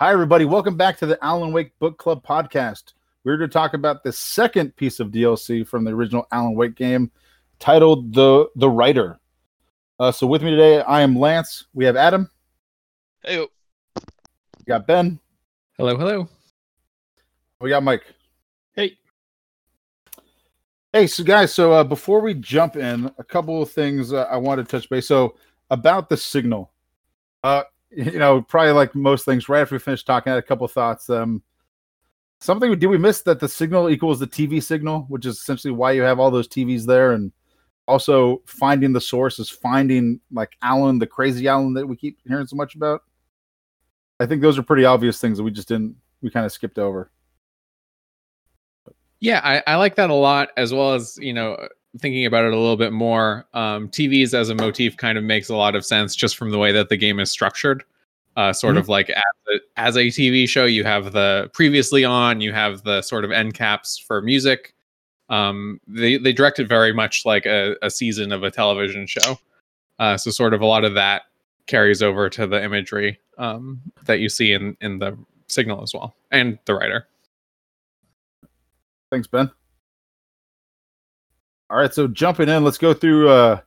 Hi, 0.00 0.12
everybody. 0.12 0.44
Welcome 0.44 0.76
back 0.76 0.96
to 0.98 1.06
the 1.06 1.18
Alan 1.24 1.50
Wake 1.50 1.76
Book 1.80 1.98
Club 1.98 2.24
podcast. 2.24 2.92
We're 3.24 3.36
going 3.36 3.50
to 3.50 3.52
talk 3.52 3.74
about 3.74 4.04
the 4.04 4.12
second 4.12 4.76
piece 4.76 5.00
of 5.00 5.08
DLC 5.08 5.66
from 5.66 5.82
the 5.82 5.90
original 5.90 6.24
Alan 6.30 6.54
Wake 6.54 6.76
game 6.76 7.10
titled 7.58 8.14
The 8.14 8.46
The 8.54 8.70
Writer. 8.70 9.18
Uh, 9.98 10.12
so, 10.12 10.24
with 10.28 10.40
me 10.40 10.52
today, 10.52 10.82
I 10.82 11.00
am 11.00 11.18
Lance. 11.18 11.66
We 11.74 11.84
have 11.84 11.96
Adam. 11.96 12.30
Hey, 13.24 13.40
We 13.40 14.64
got 14.68 14.86
Ben. 14.86 15.18
Hello, 15.76 15.96
hello. 15.96 16.28
We 17.60 17.68
got 17.68 17.82
Mike. 17.82 18.04
Hey. 18.76 18.98
Hey, 20.92 21.08
so 21.08 21.24
guys, 21.24 21.52
so 21.52 21.72
uh, 21.72 21.82
before 21.82 22.20
we 22.20 22.34
jump 22.34 22.76
in, 22.76 23.12
a 23.18 23.24
couple 23.24 23.60
of 23.60 23.72
things 23.72 24.12
uh, 24.12 24.28
I 24.30 24.36
want 24.36 24.60
to 24.60 24.64
touch 24.64 24.88
base. 24.88 25.08
So, 25.08 25.34
about 25.70 26.08
the 26.08 26.16
signal, 26.16 26.70
uh, 27.42 27.64
you 27.90 28.18
know, 28.18 28.42
probably 28.42 28.72
like 28.72 28.94
most 28.94 29.24
things, 29.24 29.48
right 29.48 29.60
after 29.60 29.74
we 29.74 29.78
finished 29.80 30.06
talking, 30.06 30.30
I 30.30 30.36
had 30.36 30.44
a 30.44 30.46
couple 30.46 30.68
thoughts. 30.68 31.08
Um, 31.08 31.42
something 32.40 32.78
did 32.78 32.86
we 32.86 32.98
miss 32.98 33.22
that 33.22 33.40
the 33.40 33.48
signal 33.48 33.90
equals 33.90 34.18
the 34.18 34.26
TV 34.26 34.62
signal, 34.62 35.06
which 35.08 35.26
is 35.26 35.38
essentially 35.38 35.72
why 35.72 35.92
you 35.92 36.02
have 36.02 36.20
all 36.20 36.30
those 36.30 36.48
TVs 36.48 36.84
there, 36.84 37.12
and 37.12 37.32
also 37.86 38.42
finding 38.46 38.92
the 38.92 39.00
source 39.00 39.38
is 39.38 39.48
finding 39.48 40.20
like 40.30 40.56
Alan, 40.62 40.98
the 40.98 41.06
crazy 41.06 41.48
Alan 41.48 41.74
that 41.74 41.86
we 41.86 41.96
keep 41.96 42.18
hearing 42.26 42.46
so 42.46 42.56
much 42.56 42.74
about. 42.74 43.02
I 44.20 44.26
think 44.26 44.42
those 44.42 44.58
are 44.58 44.62
pretty 44.62 44.84
obvious 44.84 45.20
things 45.20 45.38
that 45.38 45.44
we 45.44 45.50
just 45.50 45.68
didn't, 45.68 45.96
we 46.22 46.30
kind 46.30 46.44
of 46.44 46.52
skipped 46.52 46.78
over. 46.78 47.10
Yeah, 49.20 49.40
I, 49.42 49.62
I 49.72 49.76
like 49.76 49.96
that 49.96 50.10
a 50.10 50.14
lot, 50.14 50.50
as 50.56 50.72
well 50.72 50.94
as 50.94 51.18
you 51.20 51.32
know, 51.32 51.56
thinking 51.98 52.26
about 52.26 52.44
it 52.44 52.52
a 52.52 52.56
little 52.58 52.76
bit 52.76 52.92
more. 52.92 53.46
Um, 53.54 53.88
TVs 53.88 54.34
as 54.34 54.50
a 54.50 54.54
motif 54.54 54.96
kind 54.96 55.16
of 55.16 55.24
makes 55.24 55.48
a 55.48 55.56
lot 55.56 55.74
of 55.74 55.84
sense 55.84 56.14
just 56.14 56.36
from 56.36 56.50
the 56.50 56.58
way 56.58 56.70
that 56.72 56.88
the 56.90 56.96
game 56.96 57.18
is 57.18 57.30
structured. 57.30 57.82
Uh, 58.36 58.52
sort 58.52 58.76
Mhm. 58.76 58.78
of 58.80 58.88
like 58.88 59.10
as 59.10 59.22
a, 59.48 59.58
as 59.76 59.96
a 59.96 60.06
TV 60.06 60.46
show, 60.48 60.64
you 60.64 60.84
have 60.84 61.12
the 61.12 61.50
previously 61.54 62.04
on, 62.04 62.40
you 62.40 62.52
have 62.52 62.82
the 62.84 63.02
sort 63.02 63.24
of 63.24 63.32
end 63.32 63.54
caps 63.54 63.98
for 63.98 64.20
music. 64.22 64.74
Um, 65.28 65.80
they 65.88 66.18
they 66.18 66.32
direct 66.32 66.58
it 66.60 66.68
very 66.68 66.92
much 66.92 67.24
like 67.26 67.46
a, 67.46 67.74
a 67.82 67.90
season 67.90 68.30
of 68.32 68.42
a 68.44 68.50
television 68.50 69.06
show. 69.06 69.38
Uh, 69.98 70.16
so 70.16 70.30
sort 70.30 70.54
of 70.54 70.60
a 70.60 70.66
lot 70.66 70.84
of 70.84 70.94
that 70.94 71.22
carries 71.66 72.00
over 72.02 72.30
to 72.30 72.46
the 72.46 72.62
imagery 72.62 73.18
um, 73.38 73.80
that 74.04 74.20
you 74.20 74.28
see 74.28 74.52
in 74.52 74.76
in 74.80 74.98
the 75.00 75.18
signal 75.48 75.82
as 75.82 75.92
well, 75.92 76.14
and 76.30 76.58
the 76.66 76.74
writer. 76.74 77.08
Thanks, 79.10 79.26
Ben. 79.26 79.50
All 81.70 81.76
right, 81.76 81.92
so 81.92 82.08
jumping 82.08 82.48
in, 82.48 82.64
let's 82.64 82.78
go 82.78 82.94
through. 82.94 83.28
Uh, 83.28 83.60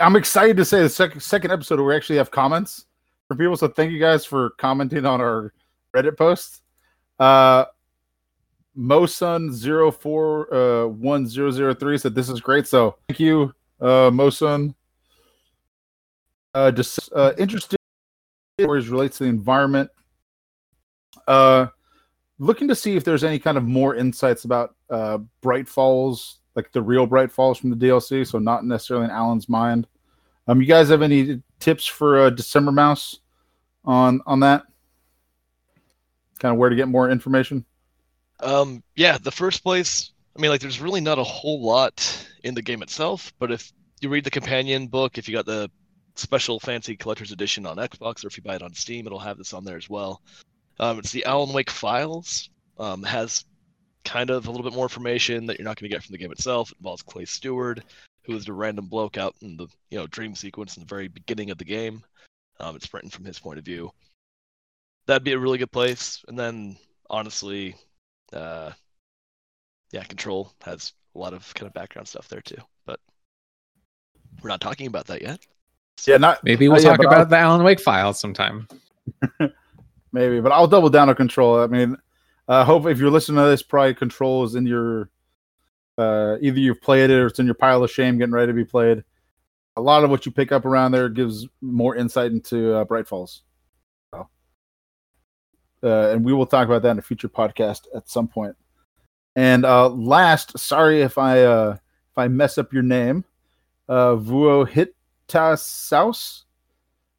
I'm 0.00 0.14
excited 0.14 0.56
to 0.56 0.64
say 0.64 0.82
the 0.82 0.88
second 0.88 1.20
second 1.20 1.50
episode 1.50 1.80
where 1.80 1.88
we 1.88 1.96
actually 1.96 2.16
have 2.16 2.30
comments 2.30 2.86
from 3.26 3.38
people. 3.38 3.56
So 3.56 3.66
thank 3.68 3.90
you 3.90 3.98
guys 3.98 4.24
for 4.24 4.50
commenting 4.50 5.04
on 5.04 5.20
our 5.20 5.52
Reddit 5.94 6.16
post. 6.16 6.62
Uh, 7.18 7.64
Mosun 8.78 9.52
041003 9.52 11.98
said 11.98 12.14
this 12.14 12.28
is 12.28 12.40
great. 12.40 12.68
So 12.68 12.94
thank 13.08 13.18
you, 13.18 13.52
uh, 13.80 14.10
Mosun. 14.10 14.76
Uh, 16.54 16.70
just 16.70 17.10
uh, 17.14 17.32
interested 17.38 17.80
stories 18.60 18.88
relates 18.88 19.18
to 19.18 19.24
the 19.24 19.30
environment. 19.30 19.90
Uh, 21.26 21.66
looking 22.38 22.68
to 22.68 22.74
see 22.74 22.96
if 22.96 23.04
there's 23.04 23.24
any 23.24 23.38
kind 23.38 23.56
of 23.56 23.64
more 23.64 23.94
insights 23.94 24.44
about 24.44 24.74
uh, 24.88 25.18
Bright 25.40 25.68
Falls, 25.68 26.39
like 26.60 26.72
the 26.72 26.82
real 26.82 27.06
Bright 27.06 27.32
Falls 27.32 27.58
from 27.58 27.70
the 27.70 27.76
DLC. 27.76 28.26
So 28.26 28.38
not 28.38 28.64
necessarily 28.64 29.06
in 29.06 29.10
Alan's 29.10 29.48
mind. 29.48 29.86
Um, 30.46 30.60
you 30.60 30.66
guys 30.66 30.88
have 30.88 31.02
any 31.02 31.42
tips 31.58 31.86
for 31.86 32.20
uh, 32.20 32.30
December 32.30 32.72
Mouse 32.72 33.20
on 33.84 34.20
on 34.26 34.40
that? 34.40 34.64
Kind 36.38 36.52
of 36.52 36.58
where 36.58 36.70
to 36.70 36.76
get 36.76 36.88
more 36.88 37.10
information. 37.10 37.64
um, 38.40 38.82
yeah, 38.96 39.18
the 39.18 39.30
first 39.30 39.62
place. 39.62 40.12
I 40.36 40.40
mean, 40.40 40.50
like, 40.50 40.60
there's 40.60 40.80
really 40.80 41.00
not 41.00 41.18
a 41.18 41.24
whole 41.24 41.60
lot 41.62 42.26
in 42.44 42.54
the 42.54 42.62
game 42.62 42.82
itself, 42.82 43.32
but 43.38 43.50
if 43.50 43.72
you 44.00 44.08
read 44.08 44.24
the 44.24 44.30
companion 44.30 44.86
book, 44.86 45.18
if 45.18 45.28
you 45.28 45.34
got 45.34 45.44
the 45.44 45.70
special 46.14 46.60
fancy 46.60 46.96
collector's 46.96 47.32
edition 47.32 47.66
on 47.66 47.76
Xbox, 47.76 48.24
or 48.24 48.28
if 48.28 48.36
you 48.36 48.42
buy 48.42 48.54
it 48.54 48.62
on 48.62 48.72
Steam, 48.72 49.06
it'll 49.06 49.18
have 49.18 49.38
this 49.38 49.52
on 49.52 49.64
there 49.64 49.76
as 49.76 49.90
well. 49.90 50.22
Um, 50.78 50.98
it's 50.98 51.12
the 51.12 51.24
Alan 51.24 51.52
Wake 51.52 51.70
Files. 51.70 52.48
Um, 52.78 53.02
has 53.02 53.44
kind 54.04 54.30
of 54.30 54.46
a 54.46 54.50
little 54.50 54.64
bit 54.64 54.74
more 54.74 54.84
information 54.86 55.46
that 55.46 55.58
you're 55.58 55.64
not 55.64 55.78
going 55.78 55.88
to 55.90 55.94
get 55.94 56.02
from 56.02 56.12
the 56.12 56.18
game 56.18 56.32
itself. 56.32 56.70
It 56.72 56.78
involves 56.78 57.02
Clay 57.02 57.24
Steward, 57.24 57.84
who 58.24 58.34
is 58.36 58.44
the 58.44 58.52
random 58.52 58.86
bloke 58.86 59.18
out 59.18 59.34
in 59.42 59.56
the 59.56 59.66
you 59.90 59.98
know 59.98 60.06
dream 60.08 60.34
sequence 60.34 60.76
in 60.76 60.82
the 60.82 60.86
very 60.88 61.08
beginning 61.08 61.50
of 61.50 61.58
the 61.58 61.64
game. 61.64 62.02
Um, 62.58 62.76
it's 62.76 62.92
written 62.92 63.10
from 63.10 63.24
his 63.24 63.38
point 63.38 63.58
of 63.58 63.64
view. 63.64 63.90
That'd 65.06 65.24
be 65.24 65.32
a 65.32 65.38
really 65.38 65.58
good 65.58 65.72
place. 65.72 66.22
And 66.28 66.38
then 66.38 66.76
honestly, 67.08 67.74
uh, 68.32 68.72
yeah, 69.92 70.04
Control 70.04 70.52
has 70.62 70.92
a 71.14 71.18
lot 71.18 71.32
of 71.34 71.52
kind 71.54 71.66
of 71.66 71.72
background 71.74 72.06
stuff 72.06 72.28
there 72.28 72.42
too. 72.42 72.60
But 72.86 73.00
we're 74.42 74.50
not 74.50 74.60
talking 74.60 74.86
about 74.86 75.06
that 75.08 75.22
yet. 75.22 75.40
Yeah, 76.06 76.16
not 76.18 76.42
Maybe 76.44 76.68
we'll 76.68 76.78
Uh, 76.78 76.90
talk 76.90 76.96
but 76.98 77.06
about 77.06 77.18
I'll- 77.20 77.26
the 77.26 77.36
Alan 77.38 77.62
Wake 77.64 77.80
files 77.80 78.20
sometime. 78.20 78.68
maybe, 80.12 80.40
but 80.40 80.52
I'll 80.52 80.68
double 80.68 80.88
down 80.90 81.08
on 81.08 81.14
Control. 81.14 81.60
I 81.60 81.66
mean, 81.66 81.96
I 82.50 82.64
hope 82.64 82.86
if 82.86 82.98
you're 82.98 83.10
listening 83.10 83.42
to 83.42 83.48
this, 83.48 83.62
probably 83.62 83.94
Control 83.94 84.42
is 84.42 84.56
in 84.56 84.66
your 84.66 85.08
uh, 85.96 86.36
either 86.40 86.58
you've 86.58 86.82
played 86.82 87.10
it 87.10 87.14
or 87.14 87.26
it's 87.26 87.38
in 87.38 87.46
your 87.46 87.54
pile 87.54 87.84
of 87.84 87.90
shame, 87.90 88.18
getting 88.18 88.34
ready 88.34 88.48
to 88.48 88.52
be 88.52 88.64
played. 88.64 89.04
A 89.76 89.80
lot 89.80 90.02
of 90.02 90.10
what 90.10 90.26
you 90.26 90.32
pick 90.32 90.50
up 90.50 90.64
around 90.64 90.90
there 90.90 91.08
gives 91.08 91.46
more 91.60 91.94
insight 91.94 92.32
into 92.32 92.74
uh, 92.74 92.84
Bright 92.84 93.06
Falls. 93.06 93.42
So, 94.12 94.28
uh, 95.84 96.08
and 96.10 96.24
we 96.24 96.32
will 96.32 96.46
talk 96.46 96.66
about 96.66 96.82
that 96.82 96.90
in 96.90 96.98
a 96.98 97.02
future 97.02 97.28
podcast 97.28 97.82
at 97.94 98.08
some 98.08 98.26
point. 98.26 98.56
And 99.36 99.64
uh, 99.64 99.88
last, 99.88 100.58
sorry 100.58 101.02
if 101.02 101.18
I 101.18 101.42
uh, 101.42 101.76
if 102.10 102.18
I 102.18 102.26
mess 102.26 102.58
up 102.58 102.72
your 102.72 102.82
name, 102.82 103.24
uh, 103.88 104.16
Vuo 104.16 104.68
Hitasaus. 104.68 106.42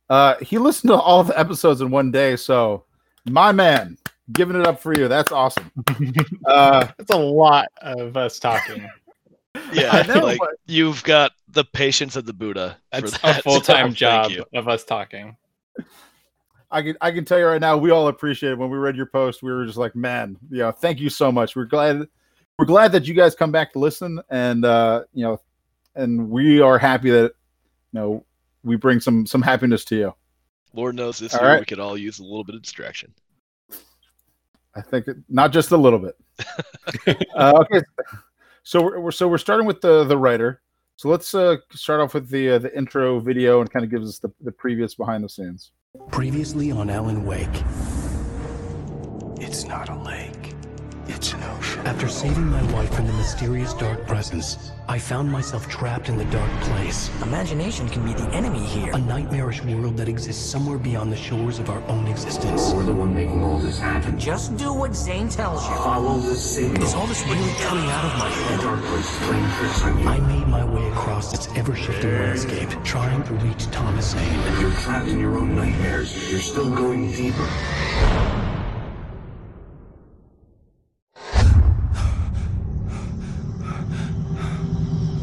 Uh, 0.09 0.35
he 0.41 0.57
listened 0.57 0.89
to 0.89 0.95
all 0.95 1.23
the 1.23 1.39
episodes 1.39 1.79
in 1.79 1.89
one 1.89 2.11
day, 2.11 2.35
so 2.35 2.83
my 3.29 3.53
man, 3.53 3.97
giving 4.33 4.59
it 4.59 4.65
up 4.67 4.79
for 4.79 4.93
you. 4.93 5.07
That's 5.07 5.31
awesome. 5.31 5.71
Uh, 6.45 6.87
That's 6.97 7.11
a 7.11 7.17
lot 7.17 7.67
of 7.81 8.17
us 8.17 8.39
talking. 8.39 8.87
Yeah, 9.73 9.89
I 9.91 10.07
know, 10.07 10.23
like 10.25 10.39
but- 10.39 10.55
you've 10.65 11.03
got 11.03 11.33
the 11.49 11.65
patience 11.65 12.15
of 12.15 12.25
the 12.25 12.31
Buddha. 12.31 12.77
for 12.93 13.01
That's 13.01 13.19
that, 13.19 13.39
a 13.39 13.41
full 13.41 13.59
time 13.61 13.89
so 13.89 13.95
job 13.95 14.31
of 14.53 14.69
us 14.69 14.85
talking. 14.85 15.35
I 16.71 16.81
can 16.81 16.95
I 17.01 17.11
can 17.11 17.25
tell 17.25 17.37
you 17.37 17.45
right 17.47 17.59
now, 17.59 17.75
we 17.75 17.91
all 17.91 18.07
appreciate 18.07 18.53
it. 18.53 18.57
When 18.57 18.69
we 18.69 18.77
read 18.77 18.95
your 18.95 19.07
post, 19.07 19.43
we 19.43 19.51
were 19.51 19.65
just 19.65 19.77
like, 19.77 19.93
man, 19.93 20.37
you 20.49 20.59
know, 20.59 20.71
thank 20.71 21.01
you 21.01 21.09
so 21.09 21.33
much. 21.33 21.53
We're 21.57 21.65
glad 21.65 22.07
we're 22.57 22.65
glad 22.65 22.93
that 22.93 23.05
you 23.07 23.13
guys 23.13 23.35
come 23.35 23.51
back 23.51 23.73
to 23.73 23.79
listen, 23.79 24.21
and 24.29 24.63
uh, 24.63 25.03
you 25.13 25.25
know, 25.25 25.41
and 25.95 26.29
we 26.29 26.61
are 26.61 26.77
happy 26.77 27.09
that 27.09 27.33
you 27.91 27.99
know 27.99 28.25
we 28.63 28.77
bring 28.77 29.01
some 29.01 29.25
some 29.25 29.41
happiness 29.41 29.83
to 29.85 29.95
you. 29.97 30.13
Lord 30.73 30.95
knows 30.95 31.19
this 31.19 31.33
All 31.35 31.41
year 31.41 31.49
right. 31.51 31.59
we 31.59 31.65
could 31.65 31.79
all 31.79 31.97
use 31.97 32.19
a 32.19 32.23
little 32.23 32.45
bit 32.45 32.55
of 32.55 32.61
distraction. 32.61 33.13
I 34.75 34.81
think 34.81 35.07
it, 35.07 35.17
not 35.29 35.51
just 35.51 35.71
a 35.71 35.77
little 35.77 35.99
bit. 35.99 36.15
uh, 37.35 37.53
okay, 37.61 37.81
so 38.63 38.81
we're, 38.81 38.99
we're 38.99 39.11
so 39.11 39.27
we're 39.27 39.37
starting 39.37 39.67
with 39.67 39.81
the 39.81 40.03
the 40.03 40.17
writer. 40.17 40.61
So 40.95 41.09
let's 41.09 41.33
uh, 41.33 41.57
start 41.73 41.99
off 41.99 42.13
with 42.13 42.29
the 42.29 42.51
uh, 42.51 42.59
the 42.59 42.75
intro 42.77 43.19
video 43.19 43.61
and 43.61 43.69
kind 43.69 43.83
of 43.83 43.91
gives 43.91 44.07
us 44.07 44.19
the, 44.19 44.31
the 44.41 44.51
previous 44.51 44.95
behind 44.95 45.23
the 45.23 45.29
scenes. 45.29 45.71
Previously 46.11 46.71
on 46.71 46.89
Alan 46.89 47.25
Wake. 47.25 47.49
It's 49.37 49.65
not 49.65 49.89
a 49.89 49.95
lake. 50.03 50.53
It's 51.07 51.33
an 51.33 51.43
ocean. 51.43 51.50
After 51.85 52.07
saving 52.07 52.47
my 52.47 52.61
wife 52.73 52.93
from 52.93 53.07
the 53.07 53.13
mysterious 53.13 53.73
dark 53.73 54.05
presence, 54.05 54.71
I 54.87 54.99
found 54.99 55.31
myself 55.31 55.67
trapped 55.67 56.09
in 56.09 56.17
the 56.17 56.25
dark 56.25 56.49
place. 56.61 57.09
Imagination 57.23 57.89
can 57.89 58.05
be 58.05 58.13
the 58.13 58.27
enemy 58.29 58.59
here. 58.59 58.91
A 58.93 58.97
nightmarish 58.99 59.63
world 59.63 59.97
that 59.97 60.07
exists 60.07 60.43
somewhere 60.47 60.77
beyond 60.77 61.11
the 61.11 61.17
shores 61.17 61.57
of 61.59 61.69
our 61.69 61.81
own 61.87 62.07
existence. 62.07 62.71
We're 62.71 62.83
the 62.83 62.93
one 62.93 63.15
making 63.15 63.43
all 63.43 63.57
this 63.57 63.79
happen. 63.79 64.19
Just 64.19 64.57
do 64.57 64.71
what 64.73 64.95
Zane 64.95 65.27
tells 65.27 65.67
you. 65.67 65.75
Follow 65.75 66.19
the 66.19 66.35
signal. 66.35 66.83
Is 66.83 66.93
all 66.93 67.07
this 67.07 67.23
really 67.25 67.53
coming 67.59 67.85
out 67.89 68.05
of 68.05 68.19
my 68.19 68.29
The 68.29 68.35
head? 68.35 68.61
dark 68.61 68.81
place 68.81 69.17
playing 69.27 69.51
tricks 69.57 69.81
on 69.83 69.99
you. 69.99 70.07
I 70.07 70.19
made 70.19 70.47
my 70.47 70.63
way 70.63 70.87
across 70.89 71.33
its 71.33 71.47
ever-shifting 71.55 72.11
landscape, 72.11 72.69
trying 72.83 73.23
to 73.23 73.33
reach 73.35 73.65
Thomas 73.71 74.11
Zane. 74.11 74.59
You're 74.59 74.71
trapped 74.71 75.07
in 75.07 75.19
your 75.19 75.37
own 75.37 75.55
nightmares. 75.55 76.29
You're 76.31 76.41
still 76.41 76.69
going 76.69 77.11
deeper. 77.11 77.47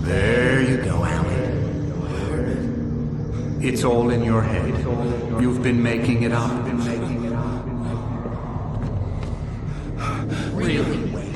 There 0.08 0.62
you 0.62 0.78
go, 0.78 1.04
Alan. 1.04 1.58
It's 3.62 3.84
all 3.84 4.08
in 4.08 4.24
your 4.24 4.40
head. 4.40 4.70
You've 5.38 5.62
been 5.62 5.82
making 5.82 6.22
it 6.22 6.32
up. 6.32 6.64
Really, 10.54 11.04
Wake. 11.10 11.34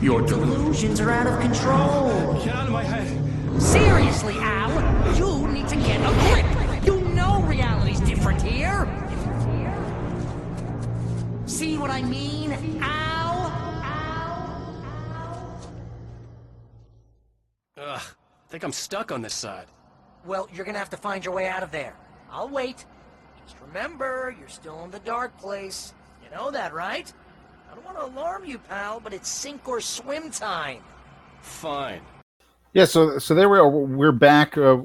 You're 0.00 0.24
deluded. 0.24 0.54
Delusions 0.54 1.00
are 1.00 1.10
out 1.10 1.26
of 1.26 1.40
control. 1.40 2.34
Get 2.44 2.54
out 2.54 2.66
of 2.66 2.72
my 2.72 2.84
head. 2.84 3.60
Seriously, 3.60 4.36
Al, 4.38 4.70
you 5.16 5.48
need 5.48 5.66
to 5.66 5.74
get 5.74 5.98
a 6.00 6.12
grip. 6.22 6.86
You 6.86 7.00
know 7.16 7.42
reality's 7.42 7.98
different 8.00 8.40
here. 8.40 8.86
See 11.46 11.76
what 11.76 11.90
I 11.90 12.02
mean? 12.02 12.52
Ow! 12.80 13.07
Ugh, 17.80 18.00
I 18.00 18.50
think 18.50 18.64
I'm 18.64 18.72
stuck 18.72 19.12
on 19.12 19.22
this 19.22 19.34
side. 19.34 19.66
Well, 20.24 20.48
you're 20.52 20.64
gonna 20.64 20.78
have 20.78 20.90
to 20.90 20.96
find 20.96 21.24
your 21.24 21.34
way 21.34 21.46
out 21.48 21.62
of 21.62 21.70
there. 21.70 21.94
I'll 22.30 22.48
wait. 22.48 22.84
Just 23.46 23.56
remember, 23.66 24.34
you're 24.38 24.48
still 24.48 24.84
in 24.84 24.90
the 24.90 24.98
dark 25.00 25.36
place. 25.38 25.94
You 26.22 26.30
know 26.36 26.50
that, 26.50 26.74
right? 26.74 27.12
I 27.70 27.74
don't 27.74 27.84
want 27.84 27.98
to 27.98 28.06
alarm 28.06 28.44
you, 28.44 28.58
pal, 28.58 29.00
but 29.00 29.12
it's 29.12 29.28
sink 29.28 29.68
or 29.68 29.80
swim 29.80 30.30
time. 30.30 30.82
Fine. 31.40 32.00
Yeah, 32.72 32.84
so 32.84 33.18
so 33.18 33.34
there 33.34 33.48
we 33.48 33.58
are. 33.58 33.68
We're 33.68 34.12
back. 34.12 34.58
Uh, 34.58 34.78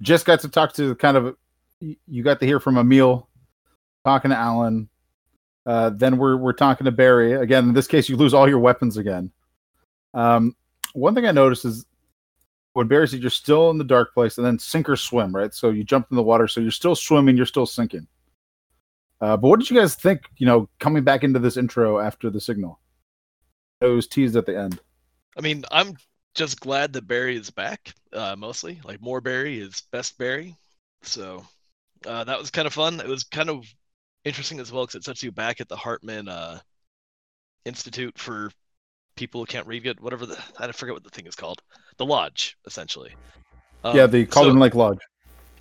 just 0.00 0.24
got 0.24 0.40
to 0.40 0.48
talk 0.48 0.72
to 0.74 0.94
kind 0.94 1.16
of. 1.16 1.36
You 1.80 2.22
got 2.22 2.40
to 2.40 2.46
hear 2.46 2.60
from 2.60 2.76
Emil, 2.76 3.28
talking 4.04 4.30
to 4.30 4.36
Alan. 4.36 4.88
Uh, 5.66 5.90
then 5.90 6.16
we're 6.16 6.36
we're 6.36 6.52
talking 6.52 6.84
to 6.84 6.92
Barry 6.92 7.32
again. 7.32 7.68
In 7.68 7.74
this 7.74 7.86
case, 7.86 8.08
you 8.08 8.16
lose 8.16 8.32
all 8.32 8.48
your 8.48 8.58
weapons 8.58 8.96
again. 8.96 9.32
Um, 10.14 10.56
one 10.94 11.14
thing 11.14 11.26
I 11.26 11.32
noticed 11.32 11.64
is 11.64 11.84
when 12.78 12.86
Barry 12.86 13.08
said 13.08 13.18
you're 13.18 13.30
still 13.30 13.70
in 13.70 13.78
the 13.78 13.82
dark 13.82 14.14
place, 14.14 14.38
and 14.38 14.46
then 14.46 14.56
sink 14.56 14.88
or 14.88 14.94
swim, 14.94 15.34
right? 15.34 15.52
So 15.52 15.70
you 15.70 15.82
jumped 15.82 16.12
in 16.12 16.16
the 16.16 16.22
water, 16.22 16.46
so 16.46 16.60
you're 16.60 16.70
still 16.70 16.94
swimming, 16.94 17.36
you're 17.36 17.44
still 17.44 17.66
sinking. 17.66 18.06
Uh, 19.20 19.36
but 19.36 19.48
what 19.48 19.58
did 19.58 19.68
you 19.68 19.80
guys 19.80 19.96
think? 19.96 20.22
You 20.36 20.46
know, 20.46 20.68
coming 20.78 21.02
back 21.02 21.24
into 21.24 21.40
this 21.40 21.56
intro 21.56 21.98
after 21.98 22.30
the 22.30 22.40
signal, 22.40 22.78
it 23.80 23.86
was 23.86 24.06
teased 24.06 24.36
at 24.36 24.46
the 24.46 24.56
end. 24.56 24.78
I 25.36 25.40
mean, 25.40 25.64
I'm 25.72 25.96
just 26.36 26.60
glad 26.60 26.92
that 26.92 27.08
Barry 27.08 27.36
is 27.36 27.50
back. 27.50 27.92
Uh, 28.12 28.36
mostly, 28.38 28.80
like 28.84 29.02
more 29.02 29.20
Barry 29.20 29.58
is 29.58 29.82
best 29.90 30.16
Barry. 30.16 30.54
So 31.02 31.44
uh, 32.06 32.22
that 32.22 32.38
was 32.38 32.52
kind 32.52 32.68
of 32.68 32.74
fun. 32.74 33.00
It 33.00 33.08
was 33.08 33.24
kind 33.24 33.50
of 33.50 33.66
interesting 34.24 34.60
as 34.60 34.70
well 34.70 34.84
because 34.84 35.00
it 35.00 35.04
sets 35.04 35.24
you 35.24 35.32
back 35.32 35.60
at 35.60 35.68
the 35.68 35.74
Hartman 35.74 36.28
uh, 36.28 36.60
Institute 37.64 38.16
for 38.16 38.52
people 39.16 39.40
who 39.40 39.46
can't 39.46 39.66
read 39.66 39.84
yet. 39.84 40.00
Whatever 40.00 40.26
the 40.26 40.38
I 40.60 40.70
forget 40.70 40.94
what 40.94 41.02
the 41.02 41.10
thing 41.10 41.26
is 41.26 41.34
called. 41.34 41.60
The 41.98 42.06
lodge, 42.06 42.56
essentially. 42.66 43.14
Um, 43.84 43.96
yeah, 43.96 44.06
the 44.06 44.24
so- 44.24 44.30
Cauldron 44.30 44.58
Lake 44.58 44.74
Lodge. 44.74 45.00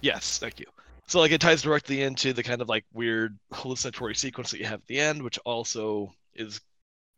Yes, 0.02 0.38
thank 0.38 0.60
you. 0.60 0.66
So 1.08 1.20
like 1.20 1.32
it 1.32 1.42
ties 1.42 1.62
directly 1.62 2.02
into 2.02 2.34
the 2.34 2.44
kind 2.44 2.62
of 2.62 2.68
like 2.68 2.86
weird 2.94 3.38
hallucinatory 3.54 4.16
sequence 4.16 4.52
that 4.52 4.60
you 4.60 4.66
have 4.66 4.82
at 4.82 4.88
the 4.88 5.00
end, 5.00 5.24
which 5.24 5.40
also 5.40 6.14
is 6.36 6.60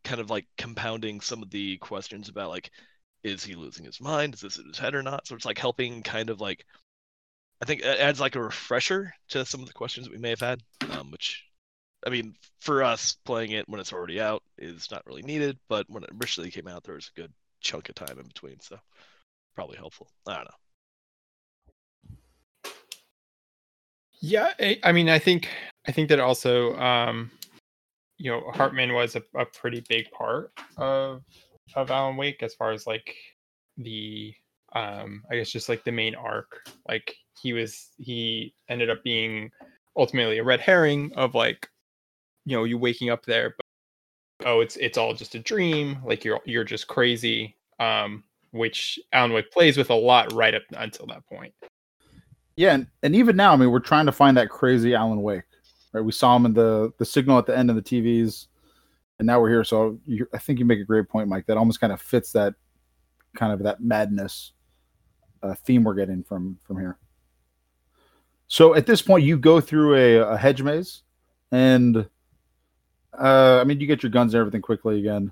kind 0.04 0.21
of 0.21 0.30
like 0.30 0.48
compounding 0.57 1.21
some 1.21 1.42
of 1.42 1.50
the 1.50 1.77
questions 1.77 2.30
about 2.30 2.50
like 2.50 2.71
is 3.24 3.44
he 3.44 3.56
losing 3.56 3.86
his 3.86 4.00
mind? 4.00 4.33
Is 4.33 4.42
this 4.42 4.57
in 4.57 4.68
his 4.68 4.77
head 4.77 4.95
or 4.95 5.04
not? 5.04 5.27
So 5.27 5.36
it's 5.36 5.45
like 5.45 5.57
helping 5.57 6.04
kind 6.04 6.30
of 6.30 6.39
like 6.39 6.66
I 7.62 7.66
think 7.66 7.81
it 7.81 8.00
adds 8.00 8.19
like 8.19 8.36
a 8.36 8.42
refresher 8.42 9.13
to 9.30 9.45
some 9.45 9.60
of 9.62 9.68
the 9.68 9.74
questions 9.74 10.06
that 10.06 10.13
we 10.13 10.21
may 10.21 10.30
have 10.30 10.39
had, 10.39 10.62
um, 10.92 11.12
which 11.12 11.44
I 12.06 12.12
mean 12.12 12.36
for 12.60 12.83
us 12.83 13.18
playing 13.25 13.51
it 13.51 13.68
when 13.68 13.81
it's 13.81 13.92
already 13.92 14.21
out 14.21 14.44
is 14.57 14.89
not 14.92 15.06
really 15.07 15.24
needed, 15.24 15.57
but 15.68 15.89
when 15.89 16.04
it 16.04 16.12
originally 16.21 16.51
came 16.51 16.68
out 16.68 16.83
there 16.83 16.95
was 16.95 17.10
a 17.16 17.19
good 17.19 17.33
chunk 17.59 17.89
of 17.89 17.95
time 17.95 18.19
in 18.19 18.27
between, 18.27 18.59
so 18.59 18.79
probably 19.56 19.77
helpful. 19.77 20.07
I 20.27 20.35
don't 20.35 20.45
know. 20.45 20.51
Yeah, 24.21 24.51
I, 24.83 24.91
mean, 24.91 25.07
I 25.07 25.17
think 25.17 25.47
I 25.88 25.94
think 25.94 26.09
that 26.09 26.19
also, 26.19 26.77
um, 26.77 27.31
you 28.17 28.29
know, 28.29 28.51
Hartman 28.53 28.94
was 28.94 29.15
a, 29.15 29.21
a 29.35 29.45
pretty 29.45 29.83
big 29.88 30.11
part 30.11 30.51
of 30.77 31.23
of 31.75 31.89
Alan 31.89 32.17
Wake 32.17 32.44
as 32.44 32.53
far 32.53 32.71
as 32.71 32.85
like 32.85 33.15
the, 33.77 34.33
um, 34.73 35.23
I 35.31 35.35
guess 35.35 35.50
just 35.50 35.69
like 35.69 35.83
the 35.83 35.91
main 35.91 36.15
arc. 36.15 36.67
Like 36.88 37.15
he 37.41 37.53
was, 37.53 37.89
he 37.97 38.53
ended 38.67 38.89
up 38.89 39.03
being 39.03 39.51
ultimately 39.95 40.39
a 40.39 40.44
red 40.44 40.59
herring 40.59 41.13
of 41.15 41.35
like, 41.35 41.69
you 42.45 42.57
know, 42.57 42.65
you 42.65 42.77
waking 42.77 43.09
up 43.09 43.25
there, 43.25 43.56
but 43.56 43.65
oh, 44.45 44.62
it's 44.62 44.75
it's 44.77 44.97
all 44.97 45.13
just 45.13 45.36
a 45.36 45.39
dream. 45.39 45.97
Like 46.03 46.24
you're 46.24 46.41
you're 46.45 46.63
just 46.63 46.88
crazy. 46.88 47.56
Um, 47.80 48.24
which 48.51 49.00
Alan 49.13 49.33
Wake 49.33 49.51
plays 49.51 49.77
with 49.77 49.89
a 49.89 49.95
lot 49.95 50.33
right 50.33 50.56
up 50.56 50.63
until 50.71 51.06
that 51.07 51.25
point. 51.27 51.53
Yeah, 52.56 52.74
and, 52.74 52.88
and 53.03 53.15
even 53.15 53.36
now, 53.36 53.53
I 53.53 53.56
mean, 53.56 53.71
we're 53.71 53.80
trying 53.80 54.06
to 54.07 54.12
find 54.12 54.36
that 54.38 54.50
crazy 54.50 54.95
Alan 54.95 55.21
Wake. 55.21 55.44
Right, 55.94 56.03
we 56.03 56.12
saw 56.12 56.36
him 56.36 56.45
in 56.45 56.53
the 56.53 56.91
the 56.97 57.06
signal 57.06 57.38
at 57.38 57.45
the 57.45 57.57
end 57.57 57.69
of 57.69 57.75
the 57.75 57.81
TVs, 57.81 58.47
and 59.18 59.25
now 59.25 59.39
we're 59.39 59.50
here. 59.50 59.63
So 59.63 60.00
you, 60.06 60.27
I 60.33 60.38
think 60.38 60.59
you 60.59 60.65
make 60.65 60.80
a 60.80 60.83
great 60.83 61.09
point, 61.09 61.27
Mike. 61.27 61.45
That 61.47 61.57
almost 61.57 61.80
kind 61.80 61.94
of 61.94 62.01
fits 62.01 62.31
that 62.33 62.53
kind 63.35 63.53
of 63.53 63.63
that 63.63 63.81
madness 63.81 64.51
uh, 65.42 65.56
theme 65.56 65.83
we're 65.83 65.95
getting 65.95 66.24
from 66.24 66.59
from 66.63 66.77
here. 66.77 66.97
So 68.47 68.75
at 68.75 68.85
this 68.85 69.01
point, 69.01 69.24
you 69.24 69.38
go 69.38 69.62
through 69.62 69.95
a, 69.95 70.18
a 70.33 70.38
hedge 70.38 70.62
maze, 70.62 71.03
and 71.51 72.07
uh, 73.19 73.60
I 73.62 73.63
mean, 73.66 73.80
you 73.80 73.88
get 73.88 74.04
your 74.04 74.12
guns 74.12 74.33
and 74.33 74.39
everything 74.39 74.62
quickly 74.62 75.00
again. 75.00 75.31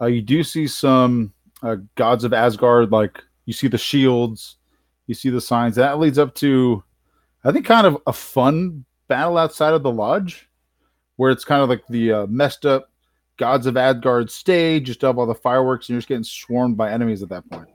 Uh, 0.00 0.06
you 0.06 0.22
do 0.22 0.42
see 0.42 0.66
some 0.66 1.32
uh, 1.62 1.76
gods 1.94 2.24
of 2.24 2.32
Asgard, 2.32 2.90
like 2.90 3.22
you 3.44 3.52
see 3.52 3.68
the 3.68 3.78
shields, 3.78 4.56
you 5.06 5.14
see 5.14 5.30
the 5.30 5.40
signs. 5.40 5.76
That 5.76 5.98
leads 5.98 6.18
up 6.18 6.34
to, 6.36 6.82
I 7.44 7.52
think, 7.52 7.66
kind 7.66 7.86
of 7.86 7.98
a 8.06 8.12
fun 8.12 8.84
battle 9.08 9.38
outside 9.38 9.74
of 9.74 9.82
the 9.82 9.92
lodge, 9.92 10.48
where 11.16 11.30
it's 11.30 11.44
kind 11.44 11.62
of 11.62 11.68
like 11.68 11.82
the 11.88 12.12
uh, 12.12 12.26
messed 12.26 12.66
up 12.66 12.90
gods 13.36 13.66
of 13.66 13.76
Asgard 13.76 14.30
stage, 14.30 14.86
just 14.86 15.02
have 15.02 15.18
all 15.18 15.26
the 15.26 15.34
fireworks, 15.34 15.88
and 15.88 15.94
you're 15.94 16.00
just 16.00 16.08
getting 16.08 16.24
swarmed 16.24 16.76
by 16.76 16.90
enemies 16.90 17.22
at 17.22 17.28
that 17.28 17.48
point. 17.50 17.68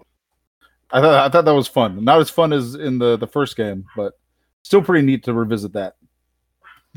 I 0.92 1.02
thought 1.02 1.26
I 1.26 1.30
thought 1.30 1.46
that 1.46 1.54
was 1.54 1.68
fun. 1.68 2.04
Not 2.04 2.20
as 2.20 2.30
fun 2.30 2.54
as 2.54 2.76
in 2.76 2.98
the 2.98 3.18
the 3.18 3.28
first 3.28 3.58
game, 3.58 3.86
but 3.96 4.14
still 4.64 4.82
pretty 4.82 5.06
neat 5.06 5.24
to 5.26 5.34
revisit 5.34 5.74
that. 5.74 5.96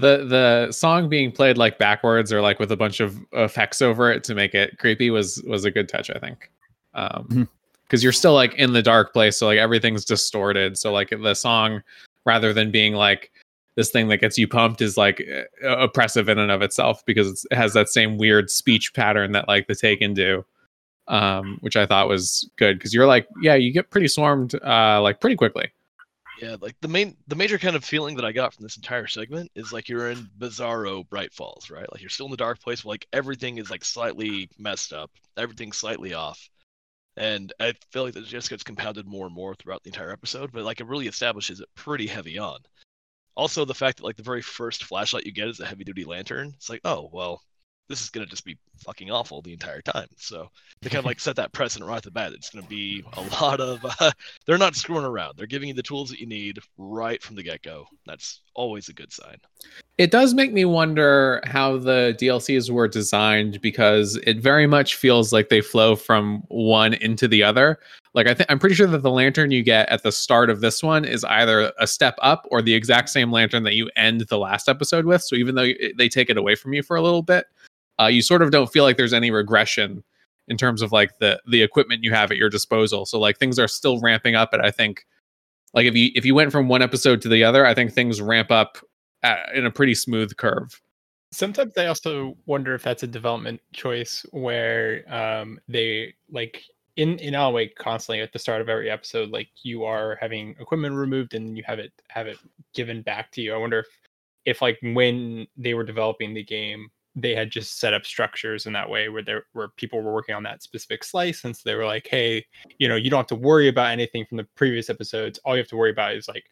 The 0.00 0.24
the 0.24 0.72
song 0.72 1.08
being 1.08 1.32
played 1.32 1.58
like 1.58 1.78
backwards 1.78 2.32
or 2.32 2.40
like 2.40 2.58
with 2.58 2.72
a 2.72 2.76
bunch 2.76 3.00
of 3.00 3.18
effects 3.32 3.82
over 3.82 4.10
it 4.10 4.24
to 4.24 4.34
make 4.34 4.54
it 4.54 4.78
creepy 4.78 5.10
was 5.10 5.42
was 5.46 5.64
a 5.64 5.70
good 5.70 5.88
touch 5.88 6.10
i 6.10 6.18
think. 6.18 6.50
Um 6.94 7.48
because 7.84 8.04
you're 8.04 8.12
still 8.12 8.34
like 8.34 8.54
in 8.54 8.72
the 8.72 8.82
dark 8.82 9.12
place 9.12 9.38
so 9.38 9.46
like 9.46 9.58
everything's 9.58 10.04
distorted. 10.04 10.78
So 10.78 10.92
like 10.92 11.10
the 11.10 11.34
song 11.34 11.82
rather 12.24 12.52
than 12.52 12.70
being 12.70 12.94
like 12.94 13.32
this 13.76 13.90
thing 13.90 14.08
that 14.08 14.18
gets 14.18 14.36
you 14.36 14.46
pumped 14.46 14.80
is 14.80 14.96
like 14.96 15.22
uh, 15.64 15.78
oppressive 15.78 16.28
in 16.28 16.38
and 16.38 16.50
of 16.50 16.62
itself 16.62 17.04
because 17.06 17.28
it's, 17.28 17.46
it 17.50 17.56
has 17.56 17.72
that 17.72 17.88
same 17.88 18.18
weird 18.18 18.50
speech 18.50 18.92
pattern 18.94 19.32
that 19.32 19.48
like 19.48 19.66
the 19.66 19.74
taken 19.74 20.12
do 20.12 20.44
um 21.08 21.58
which 21.60 21.76
i 21.76 21.86
thought 21.86 22.08
was 22.08 22.48
good 22.56 22.78
because 22.78 22.92
you're 22.92 23.06
like 23.06 23.26
yeah 23.40 23.54
you 23.54 23.72
get 23.72 23.90
pretty 23.90 24.08
swarmed 24.08 24.54
uh 24.66 25.00
like 25.00 25.20
pretty 25.20 25.36
quickly 25.36 25.70
Yeah, 26.40 26.56
like 26.60 26.74
the 26.80 26.88
main, 26.88 27.16
the 27.28 27.36
major 27.36 27.58
kind 27.58 27.76
of 27.76 27.84
feeling 27.84 28.16
that 28.16 28.24
I 28.24 28.32
got 28.32 28.54
from 28.54 28.62
this 28.62 28.76
entire 28.76 29.06
segment 29.06 29.50
is 29.54 29.72
like 29.74 29.88
you're 29.90 30.10
in 30.10 30.30
Bizarro 30.38 31.06
Bright 31.08 31.34
Falls, 31.34 31.68
right? 31.68 31.90
Like 31.92 32.00
you're 32.00 32.08
still 32.08 32.26
in 32.26 32.30
the 32.30 32.36
dark 32.38 32.60
place, 32.60 32.82
where, 32.82 32.94
like 32.94 33.06
everything 33.12 33.58
is 33.58 33.70
like 33.70 33.84
slightly 33.84 34.48
messed 34.58 34.94
up, 34.94 35.10
everything's 35.36 35.76
slightly 35.76 36.14
off, 36.14 36.48
and 37.16 37.52
I 37.60 37.74
feel 37.92 38.04
like 38.04 38.14
that 38.14 38.24
just 38.24 38.48
gets 38.48 38.62
compounded 38.62 39.06
more 39.06 39.26
and 39.26 39.34
more 39.34 39.54
throughout 39.54 39.82
the 39.82 39.90
entire 39.90 40.12
episode. 40.12 40.50
But 40.52 40.64
like 40.64 40.80
it 40.80 40.86
really 40.86 41.08
establishes 41.08 41.60
it 41.60 41.68
pretty 41.74 42.06
heavy 42.06 42.38
on. 42.38 42.60
Also, 43.36 43.64
the 43.66 43.74
fact 43.74 43.98
that 43.98 44.04
like 44.04 44.16
the 44.16 44.22
very 44.22 44.42
first 44.42 44.84
flashlight 44.84 45.26
you 45.26 45.32
get 45.32 45.48
is 45.48 45.60
a 45.60 45.66
heavy 45.66 45.84
duty 45.84 46.04
lantern. 46.04 46.52
It's 46.56 46.70
like, 46.70 46.80
oh 46.84 47.10
well, 47.12 47.42
this 47.90 48.02
is 48.02 48.08
gonna 48.08 48.24
just 48.24 48.46
be 48.46 48.56
fucking 48.84 49.10
awful 49.10 49.42
the 49.42 49.52
entire 49.52 49.82
time. 49.82 50.08
So 50.16 50.48
they 50.82 50.88
kind 50.88 51.00
of 51.00 51.04
like 51.04 51.20
set 51.20 51.36
that 51.36 51.52
precedent 51.52 51.88
right 51.88 51.96
off 51.96 52.02
the 52.02 52.10
bat. 52.10 52.32
It's 52.32 52.50
going 52.50 52.62
to 52.62 52.68
be 52.68 53.04
a 53.14 53.22
lot 53.42 53.60
of. 53.60 53.84
Uh, 53.84 54.10
they're 54.46 54.58
not 54.58 54.74
screwing 54.74 55.04
around. 55.04 55.36
They're 55.36 55.46
giving 55.46 55.68
you 55.68 55.74
the 55.74 55.82
tools 55.82 56.08
that 56.10 56.20
you 56.20 56.26
need 56.26 56.58
right 56.78 57.22
from 57.22 57.36
the 57.36 57.42
get 57.42 57.62
go. 57.62 57.86
That's 58.06 58.40
always 58.54 58.88
a 58.88 58.94
good 58.94 59.12
sign. 59.12 59.36
It 59.98 60.10
does 60.10 60.32
make 60.32 60.52
me 60.52 60.64
wonder 60.64 61.42
how 61.44 61.76
the 61.76 62.16
DLCs 62.18 62.70
were 62.70 62.88
designed 62.88 63.60
because 63.60 64.16
it 64.26 64.38
very 64.38 64.66
much 64.66 64.94
feels 64.94 65.32
like 65.32 65.50
they 65.50 65.60
flow 65.60 65.96
from 65.96 66.42
one 66.48 66.94
into 66.94 67.28
the 67.28 67.42
other. 67.42 67.78
Like 68.14 68.26
I 68.26 68.34
think 68.34 68.50
I'm 68.50 68.58
pretty 68.58 68.74
sure 68.74 68.86
that 68.86 69.02
the 69.02 69.10
lantern 69.10 69.50
you 69.50 69.62
get 69.62 69.88
at 69.90 70.02
the 70.02 70.10
start 70.10 70.48
of 70.48 70.62
this 70.62 70.82
one 70.82 71.04
is 71.04 71.22
either 71.24 71.72
a 71.78 71.86
step 71.86 72.16
up 72.22 72.46
or 72.50 72.62
the 72.62 72.74
exact 72.74 73.10
same 73.10 73.30
lantern 73.30 73.62
that 73.64 73.74
you 73.74 73.90
end 73.96 74.22
the 74.22 74.38
last 74.38 74.68
episode 74.68 75.04
with. 75.04 75.22
So 75.22 75.36
even 75.36 75.54
though 75.54 75.68
they 75.96 76.08
take 76.08 76.30
it 76.30 76.38
away 76.38 76.54
from 76.54 76.72
you 76.72 76.82
for 76.82 76.96
a 76.96 77.02
little 77.02 77.22
bit, 77.22 77.46
uh, 78.00 78.06
you 78.06 78.22
sort 78.22 78.42
of 78.42 78.50
don't 78.50 78.72
feel 78.72 78.84
like 78.84 78.96
there's 78.96 79.12
any 79.12 79.30
regression 79.30 80.02
in 80.48 80.56
terms 80.56 80.82
of 80.82 80.92
like 80.92 81.18
the 81.18 81.40
the 81.46 81.62
equipment 81.62 82.02
you 82.02 82.12
have 82.12 82.30
at 82.30 82.36
your 82.36 82.50
disposal. 82.50 83.06
So 83.06 83.18
like 83.18 83.38
things 83.38 83.58
are 83.58 83.68
still 83.68 84.00
ramping 84.00 84.34
up, 84.34 84.52
and 84.52 84.62
I 84.62 84.70
think 84.70 85.06
like 85.74 85.86
if 85.86 85.94
you 85.94 86.10
if 86.14 86.24
you 86.24 86.34
went 86.34 86.52
from 86.52 86.68
one 86.68 86.82
episode 86.82 87.22
to 87.22 87.28
the 87.28 87.44
other, 87.44 87.66
I 87.66 87.74
think 87.74 87.92
things 87.92 88.20
ramp 88.20 88.50
up 88.50 88.78
at, 89.22 89.54
in 89.54 89.66
a 89.66 89.70
pretty 89.70 89.94
smooth 89.94 90.36
curve. 90.36 90.80
Sometimes 91.32 91.78
I 91.78 91.86
also 91.86 92.36
wonder 92.46 92.74
if 92.74 92.82
that's 92.82 93.04
a 93.04 93.06
development 93.06 93.60
choice 93.72 94.26
where 94.32 95.04
um, 95.12 95.60
they 95.68 96.14
like 96.30 96.64
in 96.96 97.18
in 97.18 97.34
Alan 97.34 97.54
Wake 97.54 97.76
constantly 97.76 98.20
at 98.20 98.32
the 98.32 98.38
start 98.38 98.60
of 98.60 98.68
every 98.68 98.90
episode, 98.90 99.30
like 99.30 99.48
you 99.62 99.84
are 99.84 100.18
having 100.20 100.56
equipment 100.58 100.96
removed 100.96 101.34
and 101.34 101.56
you 101.56 101.62
have 101.66 101.78
it 101.78 101.92
have 102.08 102.26
it 102.26 102.38
given 102.74 103.02
back 103.02 103.30
to 103.32 103.40
you. 103.40 103.54
I 103.54 103.58
wonder 103.58 103.80
if 103.80 103.86
if 104.46 104.62
like 104.62 104.78
when 104.82 105.46
they 105.56 105.74
were 105.74 105.84
developing 105.84 106.34
the 106.34 106.42
game, 106.42 106.90
they 107.16 107.34
had 107.34 107.50
just 107.50 107.80
set 107.80 107.94
up 107.94 108.06
structures 108.06 108.66
in 108.66 108.72
that 108.72 108.88
way 108.88 109.08
where 109.08 109.22
there 109.22 109.44
where 109.52 109.68
people 109.76 110.00
were 110.00 110.14
working 110.14 110.34
on 110.34 110.42
that 110.44 110.62
specific 110.62 111.04
slice, 111.04 111.44
and 111.44 111.56
so 111.56 111.62
they 111.64 111.74
were 111.74 111.86
like, 111.86 112.06
hey, 112.08 112.44
you 112.78 112.88
know, 112.88 112.96
you 112.96 113.10
don't 113.10 113.18
have 113.18 113.26
to 113.28 113.34
worry 113.34 113.68
about 113.68 113.90
anything 113.90 114.24
from 114.26 114.36
the 114.36 114.46
previous 114.56 114.90
episodes. 114.90 115.38
All 115.44 115.54
you 115.54 115.62
have 115.62 115.68
to 115.68 115.76
worry 115.76 115.90
about 115.90 116.14
is 116.14 116.28
like 116.28 116.44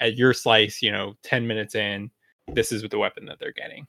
at 0.00 0.16
your 0.16 0.32
slice, 0.32 0.82
you 0.82 0.92
know, 0.92 1.14
ten 1.22 1.46
minutes 1.46 1.74
in, 1.74 2.10
this 2.48 2.72
is 2.72 2.82
the 2.82 2.98
weapon 2.98 3.26
that 3.26 3.38
they're 3.38 3.52
getting. 3.52 3.86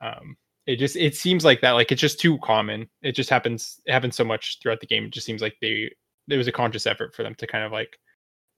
Um, 0.00 0.36
it 0.66 0.76
just 0.76 0.96
it 0.96 1.14
seems 1.16 1.44
like 1.44 1.60
that 1.60 1.72
like 1.72 1.90
it's 1.90 2.00
just 2.00 2.20
too 2.20 2.38
common 2.38 2.88
it 3.02 3.12
just 3.12 3.30
happens 3.30 3.80
it 3.84 3.92
happens 3.92 4.14
so 4.14 4.24
much 4.24 4.58
throughout 4.60 4.80
the 4.80 4.86
game 4.86 5.04
it 5.04 5.12
just 5.12 5.26
seems 5.26 5.42
like 5.42 5.56
they 5.60 5.92
there 6.28 6.38
was 6.38 6.46
a 6.46 6.52
conscious 6.52 6.86
effort 6.86 7.14
for 7.14 7.22
them 7.22 7.34
to 7.34 7.46
kind 7.46 7.64
of 7.64 7.72
like 7.72 7.98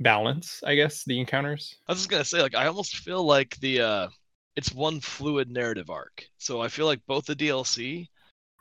balance 0.00 0.60
i 0.66 0.74
guess 0.74 1.04
the 1.04 1.18
encounters 1.18 1.76
I 1.88 1.92
was 1.92 2.00
just 2.00 2.10
gonna 2.10 2.24
say, 2.24 2.42
like, 2.42 2.54
I 2.54 2.66
almost 2.66 2.96
feel 2.96 3.24
like 3.24 3.56
the 3.60 3.80
uh 3.80 4.08
it's 4.56 4.72
one 4.72 5.00
fluid 5.00 5.50
narrative 5.50 5.90
arc. 5.90 6.26
So 6.38 6.60
I 6.60 6.68
feel 6.68 6.86
like 6.86 7.00
both 7.06 7.26
the 7.26 7.36
DLC, 7.36 8.08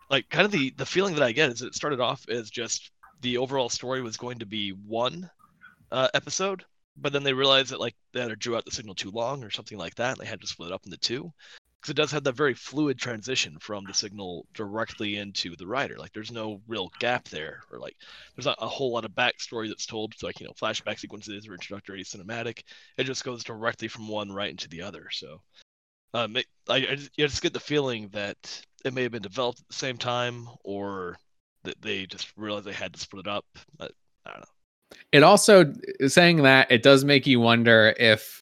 like 0.10 0.30
kind 0.30 0.46
of 0.46 0.52
the 0.52 0.72
the 0.78 0.86
feeling 0.86 1.16
that 1.16 1.24
I 1.24 1.32
get 1.32 1.52
is 1.52 1.62
it 1.62 1.76
started 1.76 2.00
off 2.00 2.28
as 2.30 2.50
just 2.50 2.92
the 3.22 3.38
overall 3.38 3.70
story 3.70 4.02
was 4.02 4.18
going 4.18 4.40
to 4.40 4.46
be 4.46 4.72
one 4.72 5.30
uh 5.92 6.10
episode, 6.14 6.66
but 6.98 7.14
then 7.14 7.24
they 7.24 7.34
realized 7.34 7.72
that 7.72 7.80
like 7.80 7.96
they 8.12 8.22
either 8.22 8.36
drew 8.36 8.56
out 8.56 8.66
the 8.66 8.72
signal 8.72 8.96
too 8.96 9.12
long 9.12 9.44
or 9.44 9.52
something 9.52 9.78
like 9.78 9.96
that, 9.96 10.12
and 10.12 10.22
they 10.22 10.30
had 10.30 10.42
to 10.42 10.48
split 10.48 10.72
it 10.72 10.74
up 10.74 10.86
into 10.86 10.98
two. 10.98 11.32
Because 11.82 11.92
it 11.92 11.98
does 11.98 12.12
have 12.12 12.24
that 12.24 12.36
very 12.36 12.54
fluid 12.54 12.98
transition 12.98 13.58
from 13.60 13.84
the 13.84 13.94
signal 13.94 14.46
directly 14.54 15.18
into 15.18 15.54
the 15.58 15.68
writer. 15.68 15.98
Like 15.98 16.14
there's 16.14 16.32
no 16.32 16.62
real 16.66 16.90
gap 17.00 17.28
there, 17.28 17.62
or 17.72 17.78
like 17.78 17.98
there's 18.36 18.46
not 18.46 18.58
a 18.62 18.68
whole 18.70 18.94
lot 18.94 19.04
of 19.04 19.12
backstory 19.12 19.68
that's 19.68 19.86
told, 19.86 20.14
like 20.24 20.40
you 20.40 20.46
know, 20.46 20.54
flashback 20.54 20.98
sequences 21.00 21.46
or 21.48 21.54
introductory 21.54 22.04
cinematic. 22.04 22.64
It 22.98 23.04
just 23.04 23.26
goes 23.26 23.44
directly 23.44 23.90
from 23.90 24.08
one 24.08 24.32
right 24.32 24.50
into 24.50 24.70
the 24.70 24.82
other. 24.82 25.10
So, 25.12 25.42
um, 26.14 26.38
it, 26.38 26.46
I, 26.70 26.76
I, 26.76 26.96
just, 26.96 27.12
I 27.18 27.22
just 27.24 27.42
get 27.42 27.54
the 27.54 27.60
feeling 27.60 28.10
that 28.14 28.62
it 28.86 28.94
may 28.94 29.04
have 29.04 29.12
been 29.12 29.22
developed 29.22 29.62
at 29.62 29.68
the 29.68 29.74
same 29.74 29.98
time, 29.98 30.48
or 30.64 31.18
that 31.64 31.82
they 31.82 32.06
just 32.06 32.32
realized 32.38 32.66
they 32.66 32.74
had 32.74 32.94
to 32.94 33.00
split 33.00 33.26
it 33.26 33.30
up. 33.30 33.46
I, 33.80 33.86
I 34.26 34.32
don't 34.32 34.40
know. 34.42 34.98
It 35.12 35.24
also 35.24 35.74
saying 36.08 36.44
that 36.44 36.72
it 36.72 36.84
does 36.84 37.04
make 37.04 37.26
you 37.26 37.40
wonder 37.40 37.96
if 37.98 38.42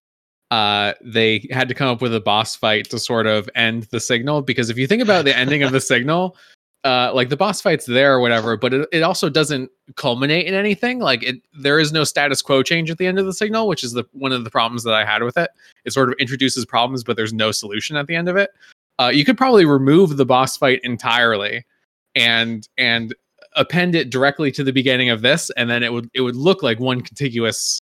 uh, 0.52 0.94
they 1.02 1.48
had 1.50 1.70
to 1.70 1.74
come 1.74 1.88
up 1.88 2.02
with 2.02 2.14
a 2.14 2.20
boss 2.20 2.56
fight 2.56 2.90
to 2.90 3.00
sort 3.00 3.26
of 3.26 3.50
end 3.56 3.84
the 3.84 4.00
signal. 4.00 4.42
Because 4.42 4.70
if 4.70 4.78
you 4.78 4.86
think 4.86 5.02
about 5.02 5.26
the 5.26 5.38
ending 5.38 5.64
of 5.64 5.72
the 5.72 5.82
signal, 5.82 6.36
uh, 6.84 7.12
like 7.14 7.30
the 7.30 7.38
boss 7.38 7.62
fight's 7.62 7.86
there 7.86 8.14
or 8.14 8.20
whatever, 8.20 8.58
but 8.58 8.74
it, 8.74 8.88
it 8.92 9.04
also 9.04 9.30
doesn't 9.30 9.70
culminate 9.96 10.48
in 10.48 10.54
anything. 10.54 11.00
Like 11.00 11.24
it, 11.24 11.36
there 11.54 11.80
is 11.80 11.92
no 11.92 12.04
status 12.04 12.42
quo 12.42 12.64
change 12.64 12.90
at 12.90 12.98
the 12.98 13.06
end 13.06 13.20
of 13.20 13.26
the 13.26 13.34
signal, 13.34 13.68
which 13.68 13.84
is 13.84 13.94
the 13.94 14.04
one 14.14 14.32
of 14.32 14.44
the 14.44 14.50
problems 14.50 14.84
that 14.84 14.94
I 14.94 15.06
had 15.06 15.24
with 15.24 15.38
it. 15.38 15.52
It 15.86 15.94
sort 15.94 16.10
of 16.10 16.16
introduces 16.20 16.66
problems, 16.66 17.04
but 17.04 17.18
there's 17.18 17.34
no 17.34 17.52
solution 17.52 17.96
at 17.96 18.08
the 18.08 18.16
end 18.16 18.30
of 18.30 18.36
it. 18.36 18.52
Uh, 19.00 19.12
you 19.14 19.24
could 19.24 19.38
probably 19.38 19.66
remove 19.66 20.18
the 20.18 20.26
boss 20.26 20.58
fight 20.58 20.80
entirely 20.84 21.66
and 22.16 22.68
and 22.78 23.16
append 23.56 23.96
it 23.96 24.10
directly 24.10 24.52
to 24.52 24.64
the 24.64 24.74
beginning 24.74 25.10
of 25.10 25.22
this, 25.22 25.52
and 25.52 25.70
then 25.70 25.84
it 25.84 25.94
would 25.94 26.10
it 26.14 26.22
would 26.22 26.36
look 26.36 26.64
like 26.64 26.80
one 26.80 27.02
contiguous 27.02 27.80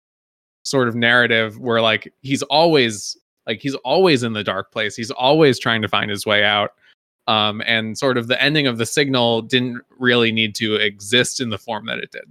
sort 0.64 0.88
of 0.88 0.94
narrative 0.94 1.58
where 1.58 1.80
like 1.80 2.12
he's 2.22 2.42
always 2.44 3.16
like 3.46 3.60
he's 3.60 3.74
always 3.76 4.22
in 4.22 4.32
the 4.32 4.44
dark 4.44 4.72
place. 4.72 4.96
He's 4.96 5.10
always 5.10 5.58
trying 5.58 5.82
to 5.82 5.88
find 5.88 6.10
his 6.10 6.26
way 6.26 6.44
out. 6.44 6.72
Um, 7.28 7.62
and 7.66 7.96
sort 7.96 8.16
of 8.16 8.26
the 8.26 8.42
ending 8.42 8.66
of 8.66 8.78
the 8.78 8.86
signal 8.86 9.42
didn't 9.42 9.82
really 9.98 10.32
need 10.32 10.54
to 10.56 10.76
exist 10.76 11.40
in 11.40 11.50
the 11.50 11.58
form 11.58 11.84
that 11.86 11.98
it 11.98 12.10
did. 12.10 12.24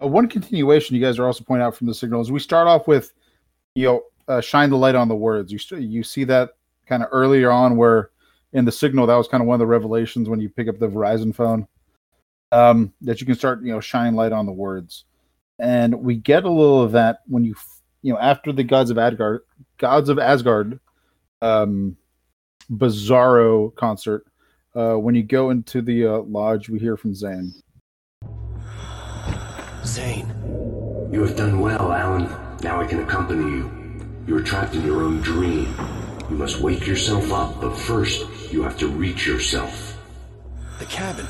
Uh, 0.00 0.06
one 0.06 0.28
continuation 0.28 0.94
you 0.94 1.02
guys 1.02 1.18
are 1.18 1.26
also 1.26 1.42
pointing 1.42 1.66
out 1.66 1.74
from 1.74 1.88
the 1.88 1.94
signal 1.94 2.20
is 2.20 2.30
We 2.30 2.38
start 2.38 2.68
off 2.68 2.86
with, 2.86 3.12
you 3.74 3.86
know, 3.86 4.02
uh, 4.28 4.40
shine 4.40 4.70
the 4.70 4.76
light 4.76 4.94
on 4.94 5.08
the 5.08 5.16
words. 5.16 5.50
You 5.50 5.58
st- 5.58 5.82
you 5.82 6.04
see 6.04 6.22
that 6.24 6.50
kind 6.86 7.02
of 7.02 7.08
earlier 7.10 7.50
on 7.50 7.76
where 7.76 8.10
in 8.52 8.64
the 8.64 8.72
signal 8.72 9.06
that 9.06 9.16
was 9.16 9.26
kind 9.26 9.40
of 9.40 9.48
one 9.48 9.56
of 9.56 9.60
the 9.60 9.66
revelations 9.66 10.28
when 10.28 10.40
you 10.40 10.48
pick 10.48 10.68
up 10.68 10.78
the 10.78 10.88
Verizon 10.88 11.34
phone 11.34 11.66
um, 12.52 12.92
that 13.00 13.20
you 13.20 13.26
can 13.26 13.34
start 13.34 13.62
you 13.62 13.72
know 13.72 13.80
shine 13.80 14.14
light 14.14 14.32
on 14.32 14.46
the 14.46 14.52
words, 14.52 15.04
and 15.58 15.94
we 15.94 16.14
get 16.16 16.44
a 16.44 16.50
little 16.50 16.82
of 16.82 16.92
that 16.92 17.20
when 17.26 17.44
you 17.44 17.54
you 18.02 18.12
know 18.12 18.18
after 18.20 18.52
the 18.52 18.62
gods 18.62 18.90
of 18.90 18.98
Asgard, 18.98 19.40
gods 19.78 20.08
of 20.08 20.18
Asgard, 20.18 20.78
um, 21.40 21.96
Bizarro 22.70 23.74
concert. 23.74 24.24
Uh, 24.74 24.94
when 24.94 25.14
you 25.14 25.22
go 25.22 25.50
into 25.50 25.82
the 25.82 26.06
uh, 26.06 26.18
lodge, 26.20 26.68
we 26.68 26.78
hear 26.78 26.96
from 26.96 27.14
Zane. 27.14 27.52
Zane, 29.84 30.28
You 31.12 31.22
have 31.24 31.36
done 31.36 31.60
well, 31.60 31.92
Alan. 31.92 32.28
Now 32.62 32.80
I 32.80 32.86
can 32.86 33.00
accompany 33.00 33.42
you. 33.50 33.70
You 34.26 34.36
are 34.36 34.42
trapped 34.42 34.74
in 34.74 34.86
your 34.86 35.02
own 35.02 35.20
dream. 35.20 35.74
You 36.30 36.36
must 36.36 36.60
wake 36.60 36.86
yourself 36.86 37.32
up, 37.32 37.60
but 37.60 37.76
first, 37.76 38.24
you 38.52 38.62
have 38.62 38.78
to 38.78 38.88
reach 38.88 39.26
yourself. 39.26 39.98
the 40.78 40.86
cabin. 40.86 41.26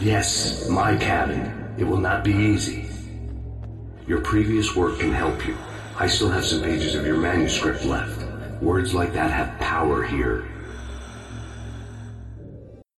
Yes, 0.00 0.68
my 0.68 0.96
cabin. 0.96 1.74
It 1.78 1.84
will 1.84 1.98
not 1.98 2.22
be 2.22 2.32
easy. 2.32 2.88
Your 4.06 4.20
previous 4.20 4.76
work 4.76 4.98
can 4.98 5.12
help 5.12 5.46
you. 5.46 5.56
I 5.98 6.06
still 6.06 6.28
have 6.28 6.44
some 6.44 6.62
pages 6.62 6.94
of 6.94 7.06
your 7.06 7.16
manuscript 7.16 7.84
left. 7.84 8.21
Words 8.62 8.94
like 8.94 9.12
that 9.14 9.32
have 9.32 9.58
power 9.58 10.04
here. 10.04 10.46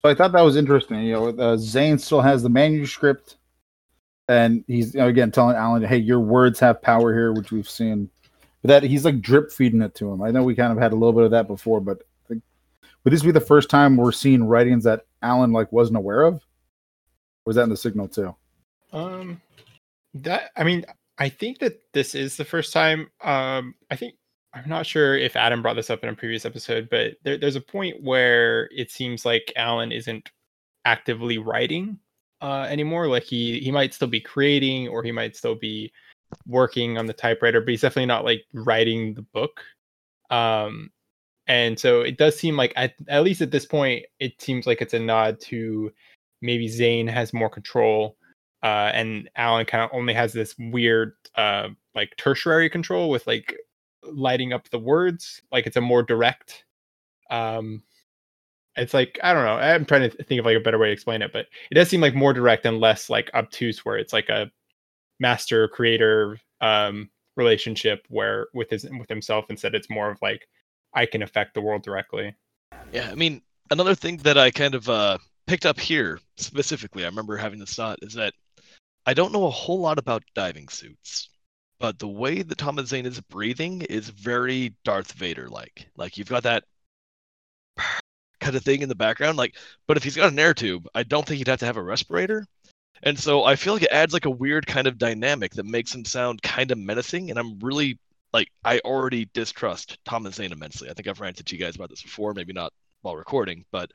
So 0.04 0.12
I 0.12 0.14
thought 0.14 0.34
that 0.34 0.42
was 0.42 0.58
interesting. 0.58 1.04
You 1.04 1.14
know, 1.14 1.28
uh, 1.30 1.56
Zane 1.56 1.98
still 1.98 2.20
has 2.20 2.44
the 2.44 2.50
manuscript, 2.50 3.38
and 4.28 4.66
he's 4.68 4.94
you 4.94 5.00
know, 5.00 5.08
again 5.08 5.32
telling 5.32 5.56
Alan, 5.56 5.82
"Hey, 5.82 6.00
your 6.00 6.20
words 6.20 6.60
have 6.60 6.82
power 6.82 7.14
here," 7.14 7.32
which 7.32 7.54
we've 7.54 7.70
seen. 7.70 8.10
But 8.62 8.68
that 8.68 8.84
he's 8.84 9.06
like 9.06 9.22
drip 9.22 9.54
feeding 9.54 9.82
it 9.82 9.96
to 9.96 10.12
him. 10.12 10.22
I 10.22 10.32
know 10.32 10.44
we 10.44 10.54
kind 10.54 10.74
of 10.74 10.80
had 10.80 10.92
a 10.92 10.96
little 10.96 11.14
bit 11.14 11.24
of 11.24 11.32
that 11.32 11.48
before, 11.48 11.80
but 11.80 12.00
I 12.26 12.28
think 12.28 12.44
would 13.06 13.14
this 13.14 13.24
be 13.24 13.32
the 13.32 13.40
first 13.40 13.70
time 13.70 13.96
we're 13.96 14.12
seeing 14.12 14.44
writings 14.44 14.84
that 14.84 15.06
Alan 15.22 15.54
like 15.54 15.72
wasn't 15.72 15.96
aware 15.96 16.24
of? 16.24 16.36
Or 16.36 16.42
was 17.46 17.56
that 17.56 17.64
in 17.64 17.70
the 17.70 17.78
signal 17.78 18.10
too? 18.10 18.36
Um, 18.92 19.42
that 20.16 20.52
I 20.58 20.66
mean, 20.66 20.86
I 21.18 21.30
think 21.30 21.60
that 21.60 21.80
this 21.94 22.16
is 22.16 22.36
the 22.36 22.44
first 22.44 22.74
time. 22.74 23.10
Um, 23.24 23.76
I 23.90 23.96
think 23.96 24.16
I'm 24.54 24.70
not 24.70 24.86
sure 24.86 25.18
if 25.18 25.36
Adam 25.36 25.62
brought 25.62 25.76
this 25.76 25.90
up 25.90 26.04
in 26.04 26.10
a 26.10 26.16
previous 26.16 26.46
episode, 26.46 26.88
but 26.90 27.16
there, 27.24 27.38
there's 27.38 27.56
a 27.56 27.62
point 27.62 28.04
where 28.04 28.70
it 28.72 28.92
seems 28.92 29.26
like 29.26 29.52
Alan 29.56 29.92
isn't 29.92 30.30
actively 30.86 31.38
writing 31.40 31.98
uh, 32.42 32.68
anymore. 32.70 33.08
Like 33.08 33.24
he 33.24 33.60
he 33.60 33.72
might 33.72 33.94
still 33.94 34.08
be 34.08 34.22
creating, 34.22 34.88
or 34.90 35.04
he 35.04 35.12
might 35.12 35.36
still 35.36 35.56
be 35.56 35.92
working 36.48 36.98
on 36.98 37.06
the 37.08 37.14
typewriter, 37.14 37.62
but 37.62 37.70
he's 37.70 37.82
definitely 37.82 38.06
not 38.06 38.26
like 38.26 38.44
writing 38.54 39.14
the 39.16 39.22
book. 39.22 39.62
Um, 40.30 40.92
and 41.48 41.78
so 41.78 42.02
it 42.02 42.18
does 42.18 42.38
seem 42.38 42.56
like 42.56 42.74
at, 42.76 42.94
at 43.08 43.24
least 43.24 43.42
at 43.42 43.52
this 43.52 43.66
point, 43.66 44.06
it 44.20 44.42
seems 44.42 44.66
like 44.68 44.82
it's 44.82 44.94
a 44.94 45.00
nod 45.00 45.40
to 45.42 45.92
maybe 46.42 46.68
Zane 46.68 47.08
has 47.08 47.34
more 47.34 47.50
control 47.50 48.18
uh, 48.64 48.92
and 48.94 49.30
Alan 49.36 49.66
kind 49.66 49.84
of 49.84 49.90
only 49.94 50.14
has 50.14 50.32
this 50.32 50.56
weird 50.58 51.14
uh, 51.36 51.68
like 51.96 52.16
tertiary 52.18 52.70
control 52.70 53.10
with 53.10 53.28
like 53.28 53.56
lighting 54.06 54.54
up 54.54 54.70
the 54.70 54.80
words, 54.80 55.42
like 55.52 55.68
it's 55.68 55.78
a 55.78 55.82
more 55.82 56.04
direct. 56.04 56.66
Um, 57.30 57.84
it's 58.76 58.94
like 58.94 59.20
I 59.24 59.34
don't 59.34 59.46
know. 59.46 59.56
I'm 59.56 59.86
trying 59.86 60.10
to 60.10 60.24
think 60.24 60.40
of 60.40 60.46
like 60.46 60.58
a 60.58 60.62
better 60.62 60.80
way 60.80 60.88
to 60.88 60.94
explain 60.94 61.22
it, 61.22 61.32
but 61.32 61.48
it 61.72 61.76
does 61.76 61.90
seem 61.90 62.02
like 62.02 62.16
more 62.16 62.34
direct 62.34 62.66
and 62.66 62.80
less 62.80 63.10
like 63.10 63.30
obtuse, 63.34 63.86
where 63.86 63.98
it's 63.98 64.14
like 64.14 64.30
a 64.30 64.52
master 65.20 65.68
creator 65.68 66.40
um, 66.62 67.10
relationship 67.36 68.06
where 68.10 68.48
with 68.54 68.70
his 68.70 68.86
with 69.00 69.10
himself 69.10 69.46
instead 69.50 69.76
it's 69.76 69.90
more 69.90 70.10
of 70.10 70.18
like 70.22 70.48
I 70.94 71.06
can 71.06 71.24
affect 71.24 71.54
the 71.54 71.62
world 71.62 71.84
directly. 71.84 72.36
Yeah, 72.92 73.10
I 73.10 73.16
mean, 73.16 73.42
another 73.72 73.96
thing 73.96 74.18
that 74.18 74.38
I 74.38 74.52
kind 74.52 74.76
of 74.76 74.90
uh, 74.90 75.18
picked 75.48 75.66
up 75.66 75.80
here 75.80 76.20
specifically, 76.38 77.04
I 77.04 77.08
remember 77.08 77.38
having 77.38 77.60
this 77.60 77.76
thought, 77.76 78.00
is 78.02 78.14
that 78.14 78.34
I 79.06 79.14
don't 79.14 79.34
know 79.34 79.46
a 79.46 79.52
whole 79.52 79.80
lot 79.80 79.98
about 79.98 80.24
diving 80.34 80.70
suits, 80.70 81.30
but 81.84 82.00
the 82.00 82.08
way 82.08 82.42
that 82.42 82.58
Thomas 82.58 82.88
Zane 82.88 83.06
is 83.06 83.20
breathing 83.20 83.82
is 83.82 84.08
very 84.08 84.74
Darth 84.86 85.12
Vader 85.12 85.50
like. 85.50 85.90
Like 85.98 86.18
you've 86.18 86.30
got 86.30 86.44
that 86.44 86.64
kind 88.40 88.56
of 88.56 88.64
thing 88.64 88.82
in 88.82 88.88
the 88.88 88.96
background. 88.96 89.38
Like, 89.38 89.58
but 89.86 89.98
if 89.98 90.04
he's 90.06 90.16
got 90.16 90.32
an 90.32 90.40
air 90.40 90.54
tube, 90.54 90.88
I 90.96 91.04
don't 91.04 91.28
think 91.28 91.40
he'd 91.40 91.50
have 91.50 91.60
to 91.60 91.66
have 91.66 91.76
a 91.76 91.84
respirator. 91.84 92.46
And 93.02 93.20
so 93.20 93.44
I 93.44 93.58
feel 93.58 93.74
like 93.74 93.84
it 93.84 93.92
adds 93.92 94.14
like 94.14 94.24
a 94.24 94.30
weird 94.30 94.66
kind 94.66 94.88
of 94.88 94.98
dynamic 94.98 95.56
that 95.56 95.66
makes 95.66 95.94
him 95.94 96.06
sound 96.06 96.42
kind 96.42 96.72
of 96.72 96.78
menacing. 96.78 97.30
And 97.30 97.38
I'm 97.38 97.60
really 97.60 98.00
like 98.32 98.48
I 98.64 98.80
already 98.86 99.28
distrust 99.34 99.98
Thomas 100.06 100.36
Zane 100.36 100.54
immensely. 100.54 100.90
I 100.90 100.94
think 100.94 101.10
I've 101.10 101.20
ranted 101.20 101.48
to 101.48 101.56
you 101.58 101.62
guys 101.62 101.76
about 101.76 101.90
this 101.90 102.02
before, 102.02 102.34
maybe 102.34 102.54
not 102.54 102.72
while 103.02 103.18
recording, 103.18 103.66
but 103.74 103.92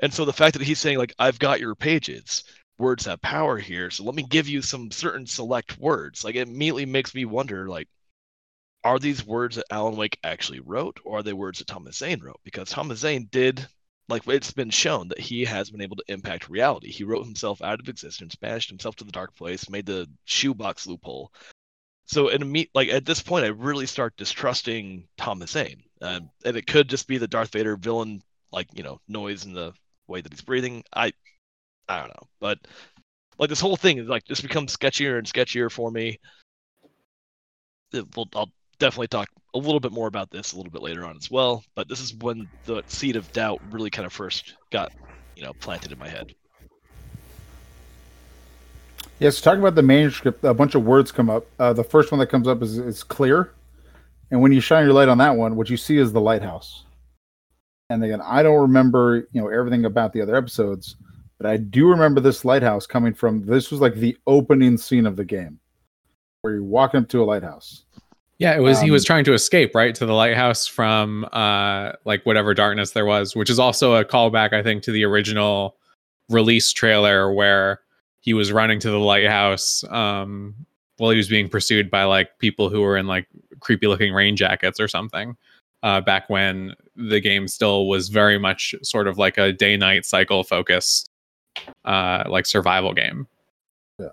and 0.00 0.12
so 0.12 0.26
the 0.26 0.32
fact 0.34 0.58
that 0.58 0.62
he's 0.62 0.78
saying 0.78 0.98
like 0.98 1.14
I've 1.18 1.38
got 1.38 1.58
your 1.58 1.74
pages, 1.74 2.44
words 2.78 3.04
have 3.06 3.20
power 3.22 3.58
here, 3.58 3.90
so 3.90 4.04
let 4.04 4.14
me 4.14 4.22
give 4.22 4.48
you 4.48 4.62
some 4.62 4.90
certain 4.90 5.26
select 5.26 5.78
words. 5.78 6.24
Like 6.24 6.34
it 6.34 6.48
immediately 6.48 6.86
makes 6.86 7.14
me 7.14 7.24
wonder 7.24 7.68
like 7.68 7.88
are 8.84 8.98
these 8.98 9.24
words 9.24 9.56
that 9.56 9.66
Alan 9.70 9.96
Wake 9.96 10.18
actually 10.24 10.60
wrote 10.60 10.98
or 11.04 11.18
are 11.18 11.22
they 11.22 11.32
words 11.32 11.60
that 11.60 11.68
Thomas 11.68 11.98
Zane 11.98 12.20
wrote? 12.20 12.40
Because 12.44 12.70
Thomas 12.70 12.98
Zane 12.98 13.28
did 13.30 13.66
like 14.08 14.26
it's 14.26 14.52
been 14.52 14.70
shown 14.70 15.08
that 15.08 15.20
he 15.20 15.44
has 15.44 15.70
been 15.70 15.80
able 15.80 15.96
to 15.96 16.04
impact 16.08 16.48
reality. 16.48 16.90
He 16.90 17.04
wrote 17.04 17.24
himself 17.24 17.62
out 17.62 17.80
of 17.80 17.88
existence, 17.88 18.34
banished 18.34 18.68
himself 18.68 18.96
to 18.96 19.04
the 19.04 19.12
dark 19.12 19.34
place, 19.36 19.70
made 19.70 19.86
the 19.86 20.08
shoebox 20.24 20.86
loophole. 20.86 21.32
So 22.06 22.28
in 22.28 22.50
meet 22.50 22.70
like 22.74 22.88
at 22.88 23.06
this 23.06 23.22
point, 23.22 23.44
I 23.44 23.48
really 23.48 23.86
start 23.86 24.16
distrusting 24.16 25.08
Thomas 25.16 25.52
Zane, 25.52 25.82
um, 26.00 26.30
and 26.44 26.56
it 26.56 26.66
could 26.66 26.88
just 26.88 27.06
be 27.06 27.18
the 27.18 27.28
Darth 27.28 27.52
Vader 27.52 27.76
villain, 27.76 28.22
like 28.50 28.68
you 28.74 28.82
know, 28.82 29.00
noise 29.08 29.44
in 29.44 29.54
the 29.54 29.72
way 30.08 30.20
that 30.20 30.32
he's 30.32 30.42
breathing. 30.42 30.84
I, 30.94 31.12
I 31.88 32.00
don't 32.00 32.08
know, 32.08 32.28
but 32.40 32.58
like 33.38 33.48
this 33.48 33.60
whole 33.60 33.76
thing 33.76 33.98
is 33.98 34.08
like 34.08 34.24
just 34.24 34.42
becomes 34.42 34.76
sketchier 34.76 35.18
and 35.18 35.26
sketchier 35.26 35.70
for 35.70 35.90
me. 35.90 36.18
It, 37.92 38.16
will 38.16 38.28
I'll 38.34 38.50
definitely 38.78 39.08
talk 39.08 39.28
a 39.54 39.58
little 39.58 39.80
bit 39.80 39.92
more 39.92 40.08
about 40.08 40.30
this 40.30 40.52
a 40.52 40.56
little 40.56 40.72
bit 40.72 40.82
later 40.82 41.04
on 41.04 41.16
as 41.16 41.30
well. 41.30 41.64
But 41.74 41.88
this 41.88 42.00
is 42.00 42.14
when 42.14 42.48
the 42.64 42.82
seed 42.86 43.16
of 43.16 43.30
doubt 43.32 43.60
really 43.70 43.90
kind 43.90 44.06
of 44.06 44.12
first 44.12 44.54
got, 44.70 44.92
you 45.36 45.42
know, 45.42 45.52
planted 45.54 45.92
in 45.92 45.98
my 45.98 46.08
head. 46.08 46.34
Yes, 49.18 49.40
talking 49.40 49.60
about 49.60 49.76
the 49.76 49.82
manuscript, 49.82 50.42
a 50.42 50.54
bunch 50.54 50.74
of 50.74 50.84
words 50.84 51.12
come 51.12 51.30
up. 51.30 51.46
Uh, 51.58 51.72
the 51.72 51.84
first 51.84 52.10
one 52.10 52.18
that 52.18 52.26
comes 52.26 52.48
up 52.48 52.62
is, 52.62 52.78
is 52.78 53.04
clear. 53.04 53.52
And 54.30 54.40
when 54.40 54.50
you 54.52 54.60
shine 54.60 54.84
your 54.84 54.94
light 54.94 55.08
on 55.08 55.18
that 55.18 55.36
one, 55.36 55.56
what 55.56 55.70
you 55.70 55.76
see 55.76 55.98
is 55.98 56.12
the 56.12 56.20
lighthouse. 56.20 56.84
And 57.90 58.02
again, 58.02 58.20
I 58.22 58.42
don't 58.42 58.60
remember, 58.62 59.28
you 59.32 59.40
know, 59.40 59.48
everything 59.48 59.84
about 59.84 60.12
the 60.12 60.22
other 60.22 60.34
episodes, 60.34 60.96
but 61.42 61.50
I 61.50 61.56
do 61.56 61.88
remember 61.88 62.20
this 62.20 62.44
lighthouse 62.44 62.86
coming 62.86 63.12
from 63.12 63.44
this 63.44 63.72
was 63.72 63.80
like 63.80 63.96
the 63.96 64.16
opening 64.28 64.78
scene 64.78 65.06
of 65.06 65.16
the 65.16 65.24
game 65.24 65.58
where 66.42 66.54
you're 66.54 66.62
walking 66.62 67.00
up 67.00 67.08
to 67.08 67.20
a 67.20 67.24
lighthouse. 67.24 67.84
Yeah, 68.38 68.54
it 68.54 68.60
was 68.60 68.80
he 68.80 68.92
was 68.92 69.02
Um, 69.02 69.06
trying 69.06 69.24
to 69.24 69.34
escape, 69.34 69.74
right, 69.74 69.92
to 69.96 70.06
the 70.06 70.12
lighthouse 70.12 70.68
from 70.68 71.26
uh 71.32 71.92
like 72.04 72.24
whatever 72.24 72.54
darkness 72.54 72.92
there 72.92 73.06
was, 73.06 73.34
which 73.34 73.50
is 73.50 73.58
also 73.58 73.94
a 73.94 74.04
callback, 74.04 74.52
I 74.52 74.62
think, 74.62 74.84
to 74.84 74.92
the 74.92 75.04
original 75.04 75.76
release 76.28 76.72
trailer 76.72 77.32
where 77.32 77.80
he 78.20 78.34
was 78.34 78.52
running 78.52 78.78
to 78.78 78.90
the 78.90 79.00
lighthouse 79.00 79.82
um 79.90 80.54
while 80.98 81.10
he 81.10 81.16
was 81.16 81.28
being 81.28 81.48
pursued 81.48 81.90
by 81.90 82.04
like 82.04 82.38
people 82.38 82.68
who 82.68 82.82
were 82.82 82.96
in 82.96 83.08
like 83.08 83.26
creepy 83.58 83.88
looking 83.88 84.14
rain 84.14 84.36
jackets 84.36 84.78
or 84.78 84.86
something. 84.86 85.36
Uh 85.82 86.00
back 86.00 86.30
when 86.30 86.74
the 86.94 87.18
game 87.20 87.48
still 87.48 87.88
was 87.88 88.10
very 88.10 88.38
much 88.38 88.76
sort 88.82 89.08
of 89.08 89.18
like 89.18 89.38
a 89.38 89.52
day 89.52 89.76
night 89.76 90.04
cycle 90.04 90.44
focused 90.44 91.08
uh 91.84 92.24
like 92.28 92.46
survival 92.46 92.92
game. 92.94 93.26
Yeah. 93.98 94.08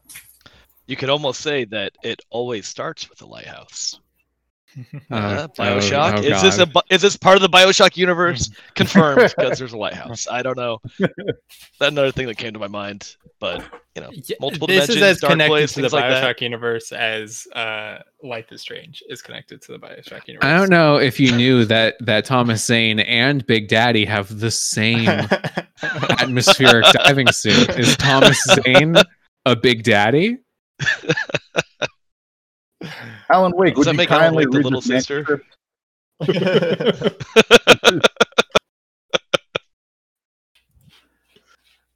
You 0.87 0.95
could 0.95 1.09
almost 1.09 1.41
say 1.41 1.65
that 1.65 1.93
it 2.03 2.21
always 2.31 2.67
starts 2.67 3.09
with 3.09 3.21
a 3.21 3.25
lighthouse. 3.25 3.99
Uh, 5.11 5.15
Uh, 5.15 5.47
oh- 5.57 5.61
Bioshock. 5.63 6.19
oh 6.19 6.21
is 6.21 6.41
this 6.43 6.59
a 6.59 6.67
is 6.91 7.01
this 7.01 7.17
part 7.17 7.35
of 7.35 7.41
the 7.41 7.49
Bioshock 7.49 7.97
universe? 7.97 8.51
Confirmed 8.75 9.33
because 9.35 9.57
there's 9.57 9.73
a 9.73 9.77
lighthouse. 9.77 10.27
I 10.29 10.43
don't 10.43 10.57
know. 10.57 10.79
That's 10.99 11.91
another 11.91 12.11
thing 12.11 12.27
that 12.27 12.37
came 12.37 12.53
to 12.53 12.59
my 12.59 12.67
mind, 12.67 13.15
but 13.39 13.63
you 13.99 14.05
know, 14.05 14.23
Yeah, 14.27 14.35
multiple 14.39 14.67
this 14.67 14.87
dimensions, 14.87 14.97
is 14.97 15.03
as 15.03 15.19
dark 15.19 15.31
connected 15.31 15.51
place, 15.51 15.73
to 15.73 15.81
the 15.81 15.89
like 15.95 16.05
Bioshock 16.05 16.21
that. 16.21 16.41
universe 16.41 16.91
as 16.91 17.47
uh, 17.53 17.99
Life 18.23 18.51
is 18.51 18.61
Strange 18.61 19.03
is 19.09 19.21
connected 19.21 19.61
to 19.63 19.71
the 19.73 19.79
Bioshock 19.79 20.27
universe. 20.27 20.45
I 20.45 20.57
don't 20.57 20.69
know 20.69 20.97
if 20.97 21.19
you 21.19 21.31
knew 21.35 21.65
that 21.65 21.95
that 22.01 22.25
Thomas 22.25 22.65
Zane 22.65 22.99
and 22.99 23.45
Big 23.45 23.67
Daddy 23.67 24.05
have 24.05 24.39
the 24.39 24.51
same 24.51 25.07
atmospheric 25.83 26.85
diving 26.93 27.31
suit. 27.31 27.69
Is 27.77 27.95
Thomas 27.97 28.41
Zane 28.65 28.95
a 29.45 29.55
Big 29.55 29.83
Daddy? 29.83 30.37
Alan 33.31 33.51
Wake, 33.55 33.75
Does 33.75 33.85
would 33.85 33.87
that 33.87 33.93
you 33.93 33.97
make 33.97 34.11
Alan 34.11 34.33
kindly 34.33 34.45
Wake 34.45 34.51
the 34.51 34.57
read 34.57 34.63
little 34.63 34.81
sister? 34.81 35.43
manuscript? 36.27 37.25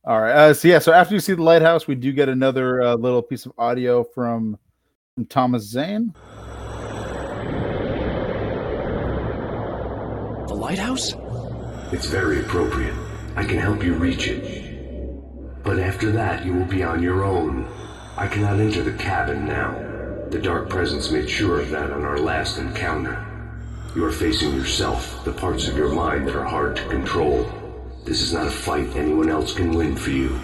All 0.06 0.22
right. 0.22 0.36
Uh, 0.36 0.54
so 0.54 0.68
yeah, 0.68 0.80
so 0.80 0.92
after 0.92 1.14
you 1.14 1.22
see 1.22 1.34
the 1.34 1.44
lighthouse, 1.44 1.88
we 1.88 1.96
do 1.96 2.12
get 2.12 2.28
another 2.28 2.82
uh, 2.82 2.96
little 2.96 3.22
piece 3.22 3.46
of 3.46 3.54
audio 3.58 4.04
from, 4.04 4.60
from 5.16 5.26
Thomas 5.28 5.64
Zane. 5.64 6.14
The 10.48 10.54
lighthouse? 10.54 11.14
It's 11.94 12.08
very 12.08 12.42
appropriate. 12.42 12.94
I 13.38 13.46
can 13.46 13.58
help 13.58 13.82
you 13.82 13.94
reach 13.94 14.28
it. 14.28 15.64
But 15.64 15.80
after 15.80 16.12
that, 16.12 16.46
you 16.46 16.54
will 16.54 16.66
be 16.66 16.84
on 16.84 17.02
your 17.02 17.24
own. 17.24 17.66
I 18.18 18.28
cannot 18.28 18.60
enter 18.60 18.84
the 18.84 18.98
cabin 18.98 19.46
now. 19.46 19.72
The 20.32 20.40
Dark 20.40 20.68
Presence 20.68 21.12
made 21.12 21.30
sure 21.30 21.62
of 21.62 21.70
that 21.70 21.92
on 21.92 22.04
our 22.04 22.18
last 22.18 22.58
encounter. 22.58 23.26
You 23.96 24.04
are 24.04 24.12
facing 24.12 24.54
yourself, 24.54 25.24
the 25.24 25.32
parts 25.32 25.70
of 25.70 25.78
your 25.78 25.94
mind 25.94 26.28
that 26.28 26.36
are 26.36 26.44
hard 26.44 26.76
to 26.76 26.86
control. 26.90 27.63
This 28.04 28.22
is 28.22 28.34
not 28.34 28.48
a 28.48 28.52
fight 28.52 28.96
anyone 28.96 29.30
else 29.30 29.54
can 29.54 29.72
win 29.74 29.96
for 29.96 30.10
you. 30.10 30.40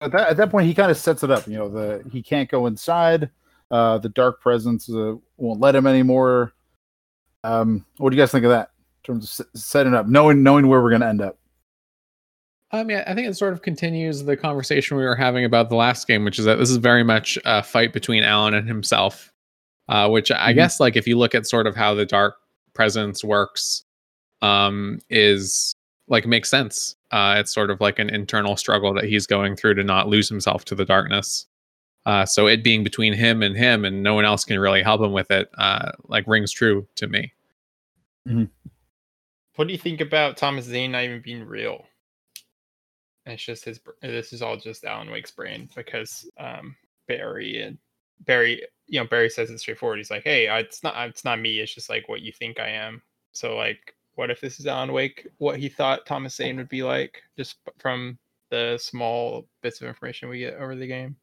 At 0.00 0.12
that, 0.12 0.28
at 0.30 0.36
that 0.36 0.50
point, 0.50 0.66
he 0.66 0.74
kind 0.74 0.90
of 0.90 0.96
sets 0.96 1.22
it 1.24 1.30
up. 1.30 1.46
You 1.46 1.58
know, 1.58 1.68
the 1.68 2.04
he 2.10 2.22
can't 2.22 2.48
go 2.48 2.66
inside. 2.66 3.30
Uh, 3.70 3.98
the 3.98 4.08
dark 4.08 4.40
presence 4.40 4.88
uh, 4.88 5.14
won't 5.36 5.60
let 5.60 5.74
him 5.74 5.86
anymore. 5.86 6.52
Um, 7.44 7.84
what 7.98 8.10
do 8.10 8.16
you 8.16 8.22
guys 8.22 8.30
think 8.30 8.44
of 8.44 8.50
that 8.50 8.70
in 9.02 9.14
terms 9.14 9.40
of 9.40 9.46
setting 9.60 9.94
up, 9.94 10.06
knowing 10.06 10.42
knowing 10.42 10.68
where 10.68 10.82
we're 10.82 10.90
going 10.90 11.00
to 11.02 11.08
end 11.08 11.20
up? 11.20 11.38
I 12.70 12.84
mean, 12.84 13.02
I 13.06 13.14
think 13.14 13.26
it 13.26 13.34
sort 13.34 13.54
of 13.54 13.62
continues 13.62 14.24
the 14.24 14.36
conversation 14.36 14.96
we 14.98 15.04
were 15.04 15.16
having 15.16 15.44
about 15.44 15.70
the 15.70 15.76
last 15.76 16.06
game, 16.06 16.24
which 16.24 16.38
is 16.38 16.44
that 16.44 16.56
this 16.58 16.70
is 16.70 16.76
very 16.76 17.02
much 17.02 17.38
a 17.46 17.62
fight 17.62 17.92
between 17.94 18.22
Alan 18.22 18.54
and 18.54 18.68
himself. 18.68 19.32
Uh, 19.88 20.06
which 20.06 20.30
I 20.30 20.52
Mhm. 20.52 20.56
guess, 20.56 20.80
like, 20.80 20.96
if 20.96 21.06
you 21.08 21.16
look 21.16 21.34
at 21.34 21.46
sort 21.46 21.66
of 21.66 21.74
how 21.74 21.94
the 21.94 22.04
dark 22.04 22.36
presence 22.74 23.24
works, 23.24 23.84
um, 24.42 25.00
is 25.10 25.74
like 26.08 26.26
makes 26.26 26.48
sense. 26.48 26.96
Uh, 27.10 27.36
it's 27.38 27.52
sort 27.52 27.70
of 27.70 27.80
like 27.80 27.98
an 27.98 28.10
internal 28.10 28.56
struggle 28.56 28.92
that 28.94 29.04
he's 29.04 29.26
going 29.26 29.56
through 29.56 29.74
to 29.74 29.84
not 29.84 30.08
lose 30.08 30.28
himself 30.28 30.64
to 30.66 30.74
the 30.74 30.84
darkness. 30.84 31.46
Uh, 32.06 32.24
so 32.24 32.46
it 32.46 32.64
being 32.64 32.82
between 32.82 33.12
him 33.12 33.42
and 33.42 33.56
him, 33.56 33.84
and 33.84 34.02
no 34.02 34.14
one 34.14 34.24
else 34.24 34.44
can 34.44 34.58
really 34.58 34.82
help 34.82 35.00
him 35.00 35.12
with 35.12 35.30
it, 35.30 35.50
uh, 35.58 35.92
like 36.04 36.26
rings 36.26 36.52
true 36.52 36.86
to 36.94 37.06
me. 37.06 37.32
What 39.56 39.66
do 39.66 39.72
you 39.72 39.78
think 39.78 40.00
about 40.00 40.36
Thomas 40.36 40.64
Zane 40.64 40.92
not 40.92 41.04
even 41.04 41.20
being 41.20 41.44
real? 41.44 41.84
It's 43.26 43.44
just 43.44 43.64
his. 43.64 43.80
This 44.00 44.32
is 44.32 44.40
all 44.40 44.56
just 44.56 44.84
Alan 44.84 45.10
Wake's 45.10 45.30
brain 45.30 45.68
because 45.74 46.30
um, 46.38 46.76
Barry 47.08 47.60
and 47.62 47.76
Barry, 48.20 48.62
you 48.86 49.00
know, 49.00 49.06
Barry 49.06 49.28
says 49.28 49.50
it 49.50 49.58
straightforward. 49.58 49.98
He's 49.98 50.10
like, 50.10 50.24
"Hey, 50.24 50.46
it's 50.60 50.82
not. 50.82 50.94
It's 51.08 51.24
not 51.24 51.40
me. 51.40 51.58
It's 51.58 51.74
just 51.74 51.90
like 51.90 52.08
what 52.08 52.22
you 52.22 52.32
think 52.32 52.58
I 52.58 52.68
am." 52.68 53.02
So, 53.32 53.56
like, 53.56 53.94
what 54.18 54.32
if 54.32 54.40
this 54.40 54.58
is 54.58 54.66
Alan 54.66 54.92
Wake? 54.92 55.28
What 55.38 55.60
he 55.60 55.68
thought 55.68 56.04
Thomas 56.04 56.34
Zane 56.34 56.56
would 56.56 56.68
be 56.68 56.82
like, 56.82 57.22
just 57.36 57.58
from 57.78 58.18
the 58.50 58.76
small 58.82 59.46
bits 59.62 59.80
of 59.80 59.86
information 59.86 60.28
we 60.28 60.40
get 60.40 60.54
over 60.54 60.74
the 60.74 60.88
game. 60.88 61.14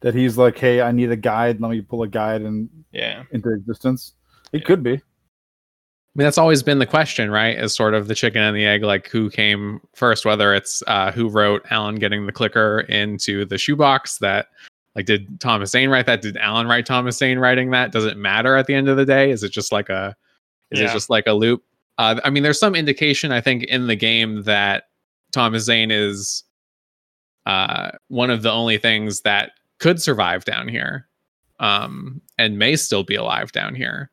That 0.00 0.14
he's 0.14 0.38
like, 0.38 0.56
hey, 0.56 0.80
I 0.80 0.92
need 0.92 1.10
a 1.10 1.16
guide. 1.16 1.60
Let 1.60 1.70
me 1.72 1.82
pull 1.82 2.02
a 2.04 2.08
guide 2.08 2.40
and 2.40 2.70
Yeah. 2.90 3.24
into 3.32 3.52
existence. 3.52 4.14
It 4.52 4.62
Yeah. 4.62 4.66
could 4.66 4.82
be. 4.82 4.92
I 4.92 4.98
mean, 6.14 6.24
that's 6.24 6.38
always 6.38 6.62
been 6.62 6.78
the 6.78 6.86
question, 6.86 7.30
right? 7.30 7.58
Is 7.58 7.74
sort 7.74 7.92
of 7.92 8.08
the 8.08 8.14
chicken 8.14 8.40
and 8.40 8.56
the 8.56 8.64
egg, 8.64 8.82
like 8.82 9.08
who 9.08 9.28
came 9.28 9.82
first, 9.94 10.24
whether 10.24 10.54
it's 10.54 10.82
uh, 10.86 11.12
who 11.12 11.28
wrote 11.28 11.66
Alan 11.68 11.96
getting 11.96 12.24
the 12.24 12.32
clicker 12.32 12.80
into 12.88 13.44
the 13.44 13.58
shoebox 13.58 14.16
that, 14.18 14.48
like, 14.94 15.04
did 15.04 15.38
Thomas 15.38 15.70
Zane 15.72 15.90
write 15.90 16.06
that? 16.06 16.22
Did 16.22 16.38
Alan 16.38 16.66
write 16.66 16.86
Thomas 16.86 17.18
Zane 17.18 17.38
writing 17.38 17.72
that? 17.72 17.92
Does 17.92 18.06
it 18.06 18.16
matter 18.16 18.56
at 18.56 18.66
the 18.66 18.74
end 18.74 18.88
of 18.88 18.96
the 18.96 19.04
day? 19.04 19.30
Is 19.30 19.42
it 19.42 19.52
just 19.52 19.70
like 19.70 19.90
a, 19.90 20.16
is 20.70 20.80
it 20.80 20.90
just 20.94 21.10
like 21.10 21.26
a 21.26 21.34
loop? 21.34 21.62
Uh, 21.98 22.20
I 22.24 22.30
mean, 22.30 22.42
there's 22.42 22.60
some 22.60 22.74
indication, 22.74 23.32
I 23.32 23.40
think, 23.40 23.64
in 23.64 23.86
the 23.86 23.96
game 23.96 24.42
that 24.42 24.84
Thomas 25.32 25.64
Zane 25.64 25.90
is 25.90 26.44
uh, 27.46 27.90
one 28.08 28.30
of 28.30 28.42
the 28.42 28.52
only 28.52 28.78
things 28.78 29.22
that 29.22 29.52
could 29.78 30.00
survive 30.00 30.44
down 30.44 30.68
here 30.68 31.08
um, 31.58 32.20
and 32.38 32.58
may 32.58 32.76
still 32.76 33.02
be 33.02 33.14
alive 33.14 33.52
down 33.52 33.74
here 33.74 34.10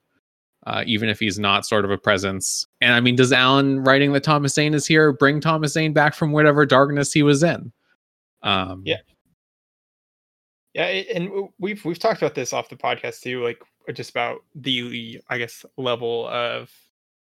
uh, 0.66 0.84
even 0.86 1.10
if 1.10 1.20
he's 1.20 1.40
not 1.40 1.66
sort 1.66 1.86
of 1.86 1.92
a 1.92 1.98
presence. 1.98 2.68
And 2.82 2.94
I 2.94 3.00
mean, 3.00 3.16
does 3.16 3.34
Alan 3.34 3.84
writing 3.84 4.14
that 4.14 4.24
Thomas 4.24 4.54
Zane 4.54 4.74
is 4.74 4.88
here 4.88 5.12
bring 5.12 5.42
Thomas 5.42 5.74
Zane 5.74 5.94
back 5.94 6.14
from 6.14 6.32
whatever 6.32 6.66
darkness 6.66 7.12
he 7.12 7.24
was 7.24 7.44
in? 7.44 7.72
Um, 8.42 8.84
Yeah. 8.86 8.98
Yeah, 10.74 10.86
and 10.86 11.50
we've 11.60 11.86
we've 11.86 12.00
talked 12.00 12.24
about 12.24 12.34
this 12.34 12.52
off 12.52 12.68
the 12.68 12.76
podcast 12.76 13.22
too, 13.22 13.44
like 13.44 13.62
just 13.94 14.10
about 14.10 14.40
the 14.56 15.22
I 15.30 15.38
guess 15.38 15.64
level 15.78 16.28
of 16.30 16.72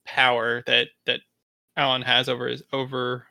power 0.06 0.62
that 0.66 0.88
that 1.06 1.20
Alan 1.76 2.02
has 2.02 2.28
over 2.28 2.48
his 2.48 2.62
over 2.72 3.26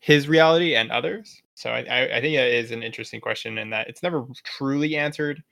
his 0.00 0.28
reality 0.28 0.76
and 0.76 0.90
others. 0.90 1.40
So 1.54 1.70
I 1.70 1.80
I, 1.80 2.16
I 2.16 2.20
think 2.20 2.36
that 2.36 2.48
is 2.48 2.70
an 2.70 2.82
interesting 2.82 3.20
question, 3.20 3.58
and 3.58 3.72
that 3.72 3.88
it's 3.88 4.02
never 4.02 4.24
truly 4.44 4.96
answered. 4.96 5.42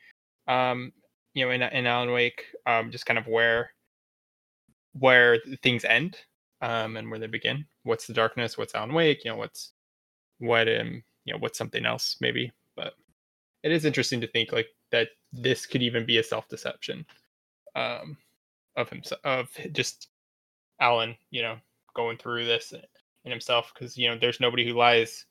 Um, 0.49 0.93
you 1.35 1.45
know, 1.45 1.51
in 1.53 1.63
in 1.63 1.87
Alan 1.87 2.13
Wake, 2.13 2.45
um, 2.67 2.91
just 2.91 3.07
kind 3.07 3.19
of 3.19 3.27
where 3.27 3.71
where 4.99 5.39
things 5.63 5.85
end, 5.85 6.19
um, 6.63 6.97
and 6.97 7.11
where 7.11 7.19
they 7.19 7.27
begin. 7.27 7.67
What's 7.83 8.07
the 8.07 8.15
darkness? 8.15 8.57
What's 8.59 8.75
Alan 8.75 8.95
Wake? 8.95 9.25
You 9.25 9.33
know, 9.33 9.37
what's 9.37 9.73
what 10.39 10.69
um 10.69 11.03
you 11.25 11.33
know 11.33 11.39
what's 11.39 11.59
something 11.59 11.87
else 11.87 12.17
maybe 12.21 12.53
but 12.77 12.95
it 13.63 13.73
is 13.73 13.85
interesting 13.85 14.21
to 14.21 14.27
think 14.27 14.53
like 14.53 14.69
that 14.91 15.09
this 15.33 15.67
could 15.67 15.83
even 15.83 16.05
be 16.05 16.19
a 16.19 16.23
self-deception 16.23 17.05
um 17.75 18.17
of 18.77 18.89
himself 18.91 19.21
of 19.25 19.49
just 19.73 20.09
alan 20.81 21.15
you 21.31 21.43
know 21.43 21.57
going 21.95 22.17
through 22.17 22.45
this 22.45 22.73
in 23.25 23.31
himself 23.31 23.73
because 23.75 23.97
you 23.97 24.09
know 24.09 24.19
there's 24.19 24.41
nobody 24.41 24.67
who 24.67 24.77
lies 24.77 25.25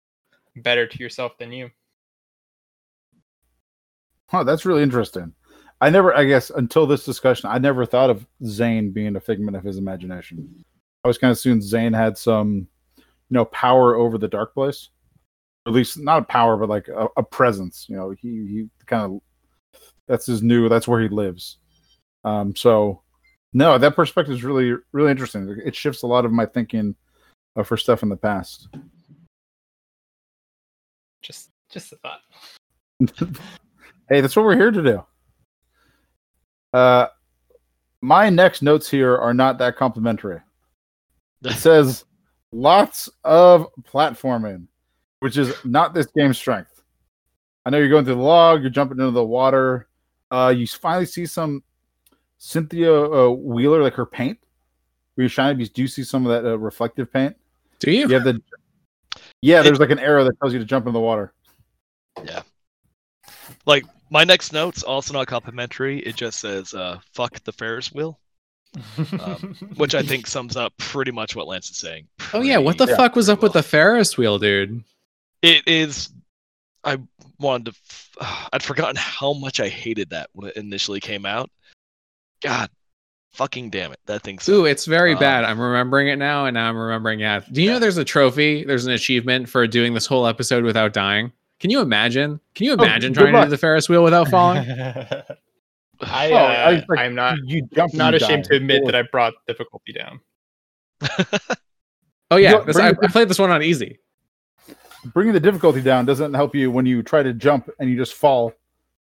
better 0.58 0.88
to 0.88 1.00
yourself 1.00 1.38
than 1.38 1.52
you 1.52 1.70
Huh, 4.28 4.44
that's 4.44 4.66
really 4.66 4.84
interesting. 4.84 5.34
I 5.82 5.90
never, 5.90 6.16
I 6.16 6.24
guess, 6.24 6.50
until 6.50 6.88
this 6.88 7.06
discussion, 7.06 7.50
I 7.50 7.58
never 7.58 7.86
thought 7.86 8.10
of 8.10 8.26
Zane 8.46 8.92
being 8.92 9.16
a 9.16 9.20
figment 9.20 9.58
of 9.58 9.64
his 9.64 9.78
imagination. 9.78 10.66
I 11.04 11.08
was 11.08 11.18
kind 11.18 11.32
of 11.32 11.38
assumed 11.38 11.64
Zane 11.64 11.94
had 11.94 12.18
some, 12.18 12.68
you 12.98 13.04
know, 13.30 13.46
power 13.46 13.96
over 13.96 14.18
the 14.18 14.28
dark 14.28 14.54
place. 14.54 14.90
At 15.68 15.74
least 15.74 16.00
not 16.00 16.28
power, 16.28 16.58
but 16.58 16.70
like 16.70 16.88
a, 16.88 17.08
a 17.18 17.24
presence. 17.24 17.88
You 17.90 17.98
know, 17.98 18.12
he 18.12 18.28
he 18.28 18.70
kind 18.86 19.04
of 19.04 19.80
that's 20.08 20.26
his 20.26 20.44
new. 20.44 20.70
That's 20.70 20.88
where 20.88 21.02
he 21.02 21.08
lives. 21.08 21.58
Um, 22.24 22.56
so 22.56 23.02
no, 23.56 23.78
that 23.78 23.96
perspective 23.96 24.36
is 24.36 24.44
really 24.44 24.74
really 24.92 25.12
interesting. 25.12 25.62
It 25.66 25.74
shifts 25.74 26.04
a 26.04 26.08
lot 26.08 26.26
of 26.26 26.34
my 26.34 26.46
thinking 26.46 26.94
uh, 27.56 27.64
for 27.64 27.78
stuff 27.78 28.04
in 28.04 28.10
the 28.10 28.18
past. 28.18 28.68
Just 31.22 31.52
just 31.72 31.94
a 31.94 31.96
thought. 31.96 32.20
hey, 34.10 34.20
that's 34.20 34.36
what 34.36 34.44
we're 34.44 34.58
here 34.58 34.72
to 34.72 34.84
do. 34.84 35.06
Uh, 36.74 37.08
my 38.02 38.30
next 38.30 38.62
notes 38.62 38.90
here 38.90 39.18
are 39.18 39.34
not 39.34 39.58
that 39.60 39.78
complimentary. 39.78 40.42
It 41.46 41.54
says 41.58 42.04
lots 42.52 43.08
of 43.24 43.68
platforming, 43.84 44.68
which 45.22 45.38
is 45.38 45.54
not 45.64 45.94
this 45.94 46.08
game's 46.08 46.38
strength. 46.38 46.84
I 47.66 47.70
know 47.70 47.78
you're 47.78 47.88
going 47.88 48.04
through 48.04 48.16
the 48.16 48.22
log, 48.22 48.62
you're 48.62 48.70
jumping 48.70 49.00
into 49.00 49.12
the 49.12 49.24
water. 49.24 49.88
Uh, 50.30 50.54
you 50.56 50.68
finally 50.68 51.06
see 51.06 51.26
some 51.26 51.64
Cynthia 52.38 52.94
uh, 52.94 53.30
Wheeler, 53.30 53.82
like 53.82 53.94
her 53.94 54.06
paint, 54.06 54.38
where 55.16 55.24
you 55.24 55.30
shine. 55.30 55.60
You 55.60 55.68
do 55.68 55.88
see 55.88 56.04
some 56.04 56.26
of 56.26 56.32
that 56.32 56.50
uh, 56.50 56.58
reflective 56.58 57.12
paint. 57.12 57.36
Do 57.80 57.92
you? 57.92 58.08
You 58.08 58.14
have 58.16 58.24
the 58.24 58.42
yeah. 59.42 59.62
There's 59.62 59.80
like 59.80 59.90
an 59.92 60.00
arrow 60.00 60.24
that 60.24 60.40
tells 60.40 60.54
you 60.54 60.60
to 60.60 60.66
jump 60.66 60.88
in 60.88 60.94
the 60.94 61.00
water. 61.00 61.34
Yeah. 62.24 62.42
Like 63.66 63.86
my 64.10 64.24
next 64.24 64.54
note's 64.54 64.84
also 64.84 65.14
not 65.14 65.28
complimentary. 65.28 66.00
It 66.00 66.16
just 66.16 66.40
says 66.40 66.74
uh, 66.74 67.00
"fuck 67.14 67.44
the 67.44 67.52
Ferris 67.52 67.92
wheel," 67.94 68.20
um, 69.22 69.56
which 69.78 69.96
I 69.96 70.04
think 70.04 70.28
sums 70.28 70.56
up 70.56 70.74
pretty 70.78 71.12
much 71.12 71.36
what 71.36 71.48
Lance 71.48 71.70
is 71.70 71.78
saying. 71.78 72.08
Oh 72.34 72.42
yeah, 72.42 72.58
what 72.58 72.78
the 72.78 72.86
pretty- 72.86 72.98
fuck 72.98 73.16
was 73.16 73.26
pretty 73.28 73.38
up 73.40 73.44
with 73.44 73.54
the 73.54 73.64
Ferris 73.64 74.18
wheel, 74.18 74.40
dude? 74.40 74.84
It 75.42 75.64
is. 75.68 76.10
I 76.84 76.98
wanted 77.40 77.66
to. 77.66 77.72
f- 78.22 78.50
I'd 78.54 78.64
forgotten 78.64 78.96
how 78.98 79.34
much 79.34 79.60
I 79.60 79.68
hated 79.70 80.12
that 80.12 80.30
when 80.34 80.50
it 80.50 80.58
initially 80.58 81.00
came 81.00 81.26
out. 81.26 81.50
God, 82.46 82.70
fucking 83.34 83.70
damn 83.70 83.92
it, 83.92 84.00
that 84.06 84.22
thing's. 84.24 84.48
Ooh, 84.50 84.66
it's 84.66 84.86
very 84.86 85.14
Um, 85.14 85.20
bad. 85.20 85.44
I'm 85.44 85.60
remembering 85.60 86.08
it 86.10 86.18
now, 86.18 86.46
and 86.46 86.54
now 86.56 86.70
I'm 86.70 86.78
remembering. 86.78 87.20
Yeah. 87.20 87.42
Do 87.52 87.62
you 87.62 87.70
know 87.70 87.80
there's 87.80 87.98
a 87.98 88.06
trophy? 88.06 88.64
There's 88.64 88.86
an 88.86 88.92
achievement 88.94 89.50
for 89.50 89.66
doing 89.68 89.94
this 89.94 90.06
whole 90.06 90.28
episode 90.28 90.64
without 90.64 90.94
dying. 90.94 91.32
Can 91.60 91.70
you 91.70 91.80
imagine? 91.82 92.40
Can 92.54 92.66
you 92.66 92.74
imagine 92.74 93.14
good 93.14 93.22
trying 93.22 93.34
to 93.34 93.44
do 93.44 93.50
the 93.50 93.58
Ferris 93.58 93.88
wheel 93.90 94.04
without 94.04 94.28
falling? 94.30 94.70
I, 96.02 96.30
Oh, 96.32 96.36
uh, 96.36 96.40
I 96.40 96.74
was 96.74 96.84
like, 96.90 97.00
I'm 97.00 97.16
not 97.16 97.38
You 97.46 97.66
jump. 97.74 97.94
not 97.94 98.14
ashamed 98.14 98.44
to 98.46 98.56
admit 98.56 98.84
that 98.86 98.96
I 98.96 99.04
brought 99.04 99.34
difficulty 99.48 99.94
down. 99.94 100.20
Oh 102.32 102.36
yeah, 102.38 102.60
this, 102.62 102.76
I, 102.78 102.90
I 102.90 103.08
played 103.08 103.30
this 103.30 103.40
one 103.40 103.52
on 103.52 103.62
easy. 103.64 104.00
bringing 105.14 105.34
the 105.34 105.40
difficulty 105.40 105.82
down 105.82 106.06
doesn't 106.06 106.34
help 106.34 106.56
you 106.56 106.72
when 106.72 106.86
you 106.86 107.02
try 107.04 107.22
to 107.24 107.34
jump 107.34 107.70
and 107.80 107.90
you 107.90 107.96
just 107.96 108.14
fall 108.16 108.52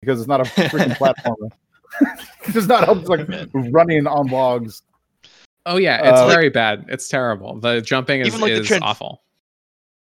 because 0.01 0.21
it's 0.21 0.29
not 0.29 0.41
a 0.41 0.45
freaking 0.45 0.95
platformer. 0.97 1.51
it 2.47 2.53
does 2.53 2.67
not 2.69 2.85
help 2.85 3.09
like 3.09 3.29
running 3.55 4.07
on 4.07 4.29
logs. 4.29 4.83
Oh 5.65 5.77
yeah, 5.79 6.09
it's 6.09 6.21
Uh, 6.21 6.29
very 6.29 6.49
bad. 6.49 6.85
It's 6.89 7.09
terrible. 7.09 7.59
The 7.59 7.81
jumping 7.81 8.21
is, 8.21 8.29
Even, 8.29 8.41
like, 8.41 8.53
the 8.53 8.61
is 8.61 8.67
trans- 8.69 8.83
awful. 8.85 9.23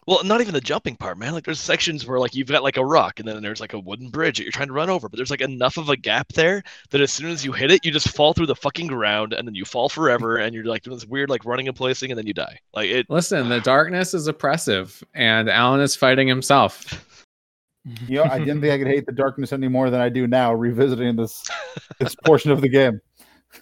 Well, 0.07 0.23
not 0.23 0.39
even 0.39 0.53
the 0.53 0.61
jumping 0.61 0.95
part, 0.97 1.17
man. 1.17 1.33
Like 1.33 1.45
there's 1.45 1.59
sections 1.59 2.05
where 2.05 2.19
like 2.19 2.35
you've 2.35 2.47
got 2.47 2.61
like 2.61 2.77
a 2.77 2.85
rock 2.85 3.19
and 3.19 3.27
then 3.27 3.41
there's 3.41 3.59
like 3.59 3.73
a 3.73 3.79
wooden 3.79 4.09
bridge 4.09 4.37
that 4.37 4.43
you're 4.43 4.51
trying 4.51 4.67
to 4.67 4.73
run 4.73 4.87
over, 4.87 5.09
but 5.09 5.17
there's 5.17 5.31
like 5.31 5.41
enough 5.41 5.77
of 5.77 5.89
a 5.89 5.97
gap 5.97 6.31
there 6.33 6.61
that 6.91 7.01
as 7.01 7.11
soon 7.11 7.31
as 7.31 7.43
you 7.43 7.51
hit 7.51 7.71
it, 7.71 7.83
you 7.83 7.91
just 7.91 8.09
fall 8.09 8.31
through 8.33 8.45
the 8.45 8.55
fucking 8.55 8.85
ground 8.85 9.33
and 9.33 9.47
then 9.47 9.55
you 9.55 9.65
fall 9.65 9.89
forever 9.89 10.37
and 10.37 10.53
you're 10.53 10.63
like 10.63 10.83
doing 10.83 10.95
this 10.95 11.07
weird 11.07 11.31
like 11.31 11.43
running 11.43 11.67
and 11.67 11.75
placing 11.75 12.11
and 12.11 12.19
then 12.19 12.27
you 12.27 12.35
die. 12.35 12.59
Like 12.75 12.91
it 12.91 13.09
Listen, 13.09 13.49
the 13.49 13.59
darkness 13.61 14.13
is 14.13 14.27
oppressive, 14.27 15.03
and 15.15 15.49
Alan 15.49 15.81
is 15.81 15.95
fighting 15.95 16.27
himself. 16.27 17.14
You 18.07 18.15
know, 18.15 18.23
I 18.23 18.39
didn't 18.39 18.61
think 18.61 18.73
I 18.73 18.77
could 18.79 18.87
hate 18.87 19.05
the 19.05 19.11
darkness 19.11 19.53
any 19.53 19.67
more 19.67 19.91
than 19.91 20.01
I 20.01 20.09
do 20.09 20.25
now, 20.25 20.53
revisiting 20.53 21.15
this 21.15 21.47
this 21.99 22.15
portion 22.15 22.51
of 22.51 22.61
the 22.61 22.69
game. 22.69 22.99
I 23.53 23.59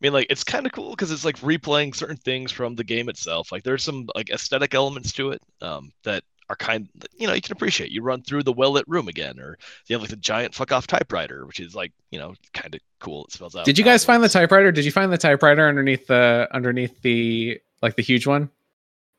mean, 0.00 0.12
like 0.12 0.26
it's 0.28 0.44
kind 0.44 0.66
of 0.66 0.72
cool 0.72 0.90
because 0.90 1.10
it's 1.10 1.24
like 1.24 1.38
replaying 1.38 1.94
certain 1.94 2.16
things 2.16 2.52
from 2.52 2.74
the 2.74 2.84
game 2.84 3.08
itself. 3.08 3.52
Like 3.52 3.62
there's 3.62 3.82
some 3.82 4.06
like 4.14 4.30
aesthetic 4.30 4.74
elements 4.74 5.12
to 5.12 5.30
it 5.30 5.40
um, 5.62 5.92
that 6.02 6.24
are 6.50 6.56
kind, 6.56 6.88
you 7.16 7.26
know, 7.26 7.32
you 7.32 7.40
can 7.40 7.52
appreciate. 7.52 7.90
You 7.90 8.02
run 8.02 8.20
through 8.22 8.42
the 8.42 8.52
well 8.52 8.72
lit 8.72 8.84
room 8.86 9.08
again, 9.08 9.38
or 9.40 9.56
you 9.86 9.94
have 9.94 10.02
like 10.02 10.10
the 10.10 10.16
giant 10.16 10.54
fuck 10.54 10.72
off 10.72 10.86
typewriter, 10.86 11.46
which 11.46 11.60
is 11.60 11.74
like 11.74 11.92
you 12.10 12.18
know 12.18 12.34
kind 12.52 12.74
of 12.74 12.80
cool. 12.98 13.24
It 13.24 13.32
spells 13.32 13.56
out. 13.56 13.64
Did 13.64 13.78
you 13.78 13.84
guys 13.84 14.04
find 14.04 14.22
the 14.22 14.28
typewriter? 14.28 14.72
Did 14.72 14.84
you 14.84 14.92
find 14.92 15.10
the 15.10 15.18
typewriter 15.18 15.66
underneath 15.66 16.06
the 16.06 16.48
underneath 16.52 17.00
the 17.00 17.60
like 17.80 17.96
the 17.96 18.02
huge 18.02 18.26
one 18.26 18.50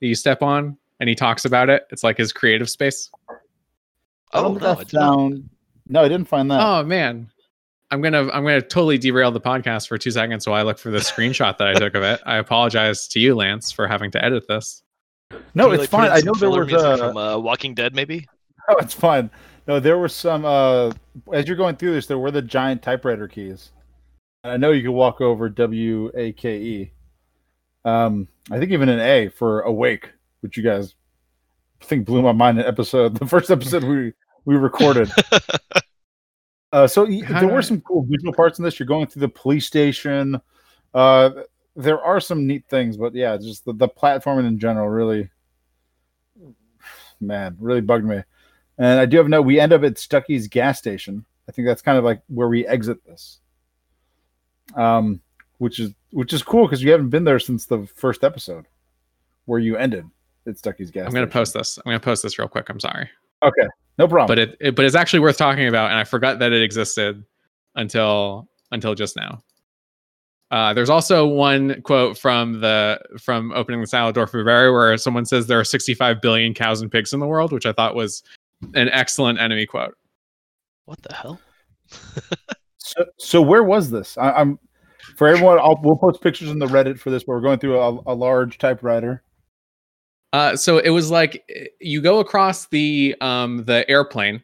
that 0.01 0.07
you 0.07 0.15
step 0.15 0.43
on? 0.43 0.77
And 0.99 1.09
he 1.09 1.15
talks 1.15 1.45
about 1.45 1.69
it. 1.69 1.83
It's 1.89 2.03
like 2.03 2.17
his 2.17 2.31
creative 2.31 2.69
space. 2.69 3.09
I 3.29 4.39
Oh 4.39 4.43
don't 4.43 4.53
no, 4.53 4.59
think 4.59 4.65
I 4.65 4.71
I 4.71 4.83
did 4.83 4.93
not. 4.93 5.15
found. 5.15 5.49
No, 5.89 6.01
I 6.01 6.07
didn't 6.07 6.27
find 6.27 6.49
that. 6.51 6.59
Oh 6.61 6.83
man. 6.83 7.29
I'm 7.91 8.01
gonna 8.01 8.21
I'm 8.31 8.43
gonna 8.43 8.61
totally 8.61 8.97
derail 8.97 9.31
the 9.31 9.41
podcast 9.41 9.87
for 9.87 9.99
two 9.99 10.09
seconds 10.09 10.47
while 10.47 10.55
I 10.55 10.63
look 10.63 10.79
for 10.79 10.89
the 10.89 10.97
screenshot 10.99 11.57
that 11.59 11.67
I 11.67 11.73
took 11.75 11.93
of 11.93 12.01
it. 12.01 12.21
I 12.25 12.37
apologize 12.37 13.07
to 13.09 13.19
you, 13.19 13.35
Lance, 13.35 13.71
for 13.71 13.87
having 13.87 14.09
to 14.11 14.25
edit 14.25 14.47
this. 14.47 14.81
no, 15.53 15.67
you, 15.67 15.73
it's 15.73 15.81
like, 15.81 15.89
fine. 15.89 16.09
I 16.11 16.19
know 16.21 16.33
there 16.33 16.49
filler 16.49 16.61
was 16.61 16.71
music 16.71 16.87
uh, 16.87 16.97
from 16.97 17.17
uh, 17.17 17.37
Walking 17.37 17.75
Dead, 17.75 17.93
maybe. 17.93 18.27
Oh, 18.69 18.75
it's 18.79 18.93
fine. 18.95 19.29
No, 19.67 19.79
there 19.79 19.97
were 19.99 20.09
some. 20.09 20.43
Uh, 20.43 20.91
as 21.33 21.47
you're 21.47 21.57
going 21.57 21.75
through 21.75 21.93
this, 21.93 22.07
there 22.07 22.17
were 22.17 22.31
the 22.31 22.41
giant 22.41 22.81
typewriter 22.81 23.27
keys, 23.27 23.71
and 24.43 24.53
I 24.53 24.57
know 24.57 24.71
you 24.71 24.81
could 24.81 24.91
walk 24.91 25.21
over 25.21 25.47
W 25.49 26.09
A 26.15 26.31
K 26.31 26.57
E. 26.57 26.91
Um, 27.85 28.27
I 28.49 28.57
think 28.57 28.71
even 28.71 28.89
an 28.89 29.01
A 29.01 29.27
for 29.27 29.61
awake, 29.61 30.09
which 30.43 30.57
you 30.57 30.63
guys 30.63 30.93
I 31.81 31.85
think 31.85 32.05
blew 32.05 32.21
my 32.21 32.33
mind. 32.33 32.59
In 32.59 32.65
episode, 32.65 33.15
the 33.19 33.25
first 33.25 33.49
episode 33.49 33.83
we 33.83 34.13
we 34.45 34.55
recorded. 34.55 35.09
Uh, 36.73 36.87
so 36.87 37.05
How 37.21 37.39
there 37.39 37.49
were 37.49 37.59
I- 37.59 37.61
some 37.61 37.81
cool 37.81 38.03
visual 38.09 38.33
parts 38.33 38.57
in 38.57 38.65
this. 38.65 38.79
You're 38.79 38.87
going 38.87 39.05
through 39.05 39.19
the 39.19 39.29
police 39.29 39.67
station. 39.67 40.41
Uh, 40.91 41.29
there 41.75 42.01
are 42.01 42.19
some 42.19 42.47
neat 42.47 42.65
things, 42.67 42.97
but 42.97 43.13
yeah, 43.13 43.37
just 43.37 43.63
the, 43.65 43.73
the 43.73 43.87
platforming 43.87 44.47
in 44.47 44.57
general 44.57 44.89
really, 44.89 45.29
man, 47.21 47.55
really 47.59 47.81
bugged 47.81 48.05
me. 48.05 48.23
And 48.79 48.99
I 48.99 49.05
do 49.05 49.17
have 49.17 49.27
a 49.27 49.29
note. 49.29 49.43
We 49.43 49.59
end 49.59 49.71
up 49.71 49.83
at 49.83 49.99
Stucky's 49.99 50.47
gas 50.47 50.79
station. 50.79 51.23
I 51.47 51.51
think 51.51 51.67
that's 51.67 51.83
kind 51.83 51.99
of 51.99 52.03
like 52.03 52.23
where 52.27 52.47
we 52.47 52.65
exit 52.65 53.05
this. 53.05 53.39
Um, 54.73 55.21
which 55.59 55.79
is 55.79 55.91
which 56.09 56.33
is 56.33 56.41
cool 56.41 56.65
because 56.65 56.81
you 56.81 56.89
haven't 56.91 57.09
been 57.09 57.23
there 57.23 57.37
since 57.37 57.67
the 57.67 57.85
first 57.95 58.23
episode, 58.23 58.65
where 59.45 59.59
you 59.59 59.77
ended 59.77 60.09
at 60.47 60.57
Stucky's 60.57 60.91
gas. 60.91 61.05
I'm 61.07 61.13
gonna 61.13 61.25
station. 61.25 61.31
post 61.31 61.53
this. 61.53 61.77
I'm 61.77 61.89
gonna 61.89 61.99
post 61.99 62.23
this 62.23 62.37
real 62.37 62.47
quick. 62.47 62.69
I'm 62.69 62.79
sorry. 62.79 63.09
Okay, 63.41 63.67
no 63.97 64.07
problem. 64.07 64.27
But 64.27 64.39
it, 64.39 64.57
it 64.59 64.75
but 64.75 64.85
it's 64.85 64.95
actually 64.95 65.19
worth 65.19 65.37
talking 65.37 65.67
about, 65.67 65.89
and 65.89 65.99
I 65.99 66.03
forgot 66.03 66.39
that 66.39 66.53
it 66.53 66.61
existed 66.61 67.23
until 67.75 68.47
until 68.71 68.95
just 68.95 69.15
now. 69.15 69.43
Uh, 70.51 70.73
there's 70.73 70.89
also 70.89 71.25
one 71.25 71.81
quote 71.81 72.17
from 72.17 72.61
the 72.61 72.99
from 73.19 73.51
opening 73.53 73.81
the 73.81 73.87
salad 73.87 74.15
door 74.15 74.27
for 74.27 74.43
Barry 74.43 74.71
where 74.71 74.95
someone 74.97 75.25
says 75.25 75.47
there 75.47 75.59
are 75.59 75.63
65 75.63 76.21
billion 76.21 76.53
cows 76.53 76.81
and 76.81 76.91
pigs 76.91 77.11
in 77.11 77.19
the 77.19 77.27
world, 77.27 77.51
which 77.51 77.65
I 77.65 77.73
thought 77.73 77.95
was 77.95 78.21
an 78.75 78.89
excellent 78.89 79.39
enemy 79.39 79.65
quote. 79.65 79.97
What 80.85 81.01
the 81.01 81.13
hell? 81.15 81.39
So, 82.83 83.05
so 83.17 83.41
where 83.41 83.63
was 83.63 83.89
this? 83.89 84.17
I, 84.17 84.31
I'm 84.31 84.59
for 85.15 85.27
everyone. 85.27 85.57
I'll, 85.59 85.79
we'll 85.81 85.95
post 85.95 86.21
pictures 86.21 86.49
in 86.49 86.59
the 86.59 86.67
Reddit 86.67 86.99
for 86.99 87.09
this, 87.09 87.23
but 87.23 87.31
we're 87.33 87.41
going 87.41 87.59
through 87.59 87.79
a, 87.79 88.01
a 88.07 88.13
large 88.13 88.57
typewriter. 88.57 89.23
Uh, 90.33 90.55
so 90.55 90.79
it 90.79 90.89
was 90.89 91.11
like 91.11 91.43
eh, 91.55 91.65
you 91.79 92.01
go 92.01 92.19
across 92.19 92.67
the 92.67 93.15
um 93.21 93.63
the 93.65 93.89
airplane, 93.89 94.43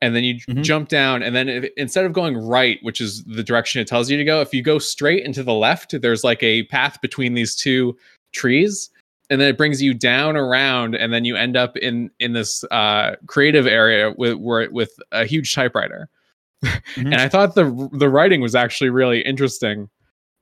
and 0.00 0.14
then 0.16 0.24
you 0.24 0.36
Mhm. 0.48 0.62
jump 0.62 0.88
down, 0.88 1.22
and 1.22 1.34
then 1.36 1.48
if, 1.48 1.70
instead 1.76 2.04
of 2.06 2.12
going 2.14 2.36
right, 2.36 2.78
which 2.82 3.00
is 3.00 3.24
the 3.24 3.42
direction 3.44 3.80
it 3.82 3.88
tells 3.88 4.10
you 4.10 4.16
to 4.16 4.24
go, 4.24 4.40
if 4.40 4.54
you 4.54 4.62
go 4.62 4.78
straight 4.78 5.24
into 5.24 5.42
the 5.42 5.54
left, 5.54 6.00
there's 6.00 6.24
like 6.24 6.42
a 6.42 6.62
path 6.64 7.00
between 7.02 7.34
these 7.34 7.56
two 7.56 7.96
trees, 8.32 8.90
and 9.30 9.40
then 9.40 9.48
it 9.48 9.58
brings 9.58 9.82
you 9.82 9.92
down 9.94 10.36
around, 10.36 10.94
and 10.94 11.12
then 11.12 11.24
you 11.24 11.36
end 11.36 11.56
up 11.56 11.76
in 11.78 12.10
in 12.20 12.32
this 12.32 12.64
uh 12.70 13.16
creative 13.26 13.66
area 13.66 14.12
with 14.16 14.34
where 14.36 14.70
with 14.70 14.92
a 15.12 15.24
huge 15.26 15.54
typewriter. 15.54 16.08
Mhm. 16.96 17.06
And 17.12 17.16
I 17.16 17.28
thought 17.28 17.54
the 17.56 17.88
the 17.92 18.08
writing 18.08 18.40
was 18.40 18.54
actually 18.54 18.90
really 18.90 19.20
interesting, 19.22 19.88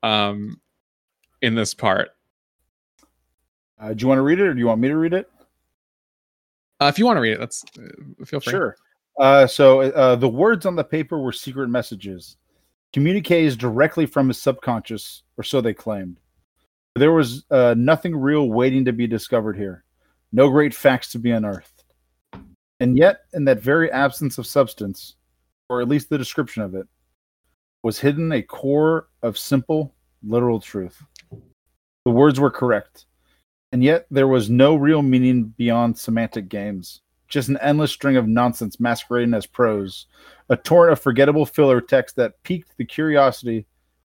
um, 0.03 0.61
in 1.43 1.55
this 1.57 1.75
part. 1.75 2.11
Uh, 3.79 3.93
do 3.93 4.03
you 4.03 4.09
want 4.09 4.19
to 4.19 4.23
read 4.23 4.41
it, 4.41 4.47
or 4.47 4.55
do 4.55 4.61
you 4.61 4.67
want 4.67 4.81
me 4.81 4.89
to 4.89 4.97
read 4.97 5.13
it? 5.13 5.31
Uh, 6.81 6.87
if 6.87 6.99
you 6.99 7.07
want 7.07 7.17
to 7.17 7.21
read 7.21 7.33
it, 7.33 7.41
that's 7.41 7.65
uh, 7.79 8.25
feel 8.25 8.41
free. 8.41 8.51
Sure. 8.51 8.77
Uh, 9.19 9.47
so 9.47 9.81
uh, 9.81 10.17
the 10.17 10.29
words 10.29 10.67
on 10.67 10.77
the 10.77 10.85
paper 10.85 11.19
were 11.19 11.33
secret 11.33 11.69
messages, 11.69 12.37
communiques 12.93 13.57
directly 13.57 14.07
from 14.07 14.29
his 14.29 14.41
subconscious, 14.41 15.23
or 15.39 15.45
so 15.45 15.61
they 15.61 15.73
claimed. 15.75 16.19
There 16.95 17.13
was 17.13 17.45
uh, 17.51 17.75
nothing 17.77 18.17
real 18.17 18.49
waiting 18.51 18.85
to 18.87 18.93
be 18.93 19.07
discovered 19.07 19.57
here, 19.57 19.85
no 20.33 20.49
great 20.49 20.75
facts 20.75 21.13
to 21.13 21.19
be 21.19 21.31
unearthed. 21.31 21.85
And 22.81 22.99
yet, 22.99 23.21
in 23.33 23.45
that 23.47 23.61
very 23.61 23.91
absence 23.91 24.37
of 24.37 24.47
substance, 24.47 25.17
or 25.71 25.81
at 25.81 25.89
least 25.89 26.11
the 26.11 26.19
description 26.19 26.63
of 26.63 26.75
it, 26.75 26.87
was 27.83 27.99
hidden 27.99 28.33
a 28.33 28.43
core 28.43 29.09
of 29.23 29.39
simple, 29.39 29.95
literal 30.23 30.61
truth. 30.61 31.03
The 32.05 32.11
words 32.11 32.39
were 32.39 32.51
correct, 32.51 33.06
and 33.77 33.85
yet 33.85 34.07
there 34.11 34.27
was 34.27 34.49
no 34.49 34.75
real 34.75 35.03
meaning 35.03 35.53
beyond 35.59 35.99
semantic 35.99 36.49
games. 36.49 37.03
just 37.29 37.51
an 37.51 37.59
endless 37.61 37.93
string 37.93 38.17
of 38.17 38.27
nonsense 38.27 38.81
masquerading 38.81 39.35
as 39.35 39.45
prose, 39.45 40.07
a 40.49 40.57
torrent 40.57 40.95
of 40.95 40.99
forgettable 40.99 41.45
filler 41.45 41.83
text 41.83 42.17
that 42.17 42.43
piqued 42.43 42.75
the 42.79 42.87
curiosity 42.87 43.67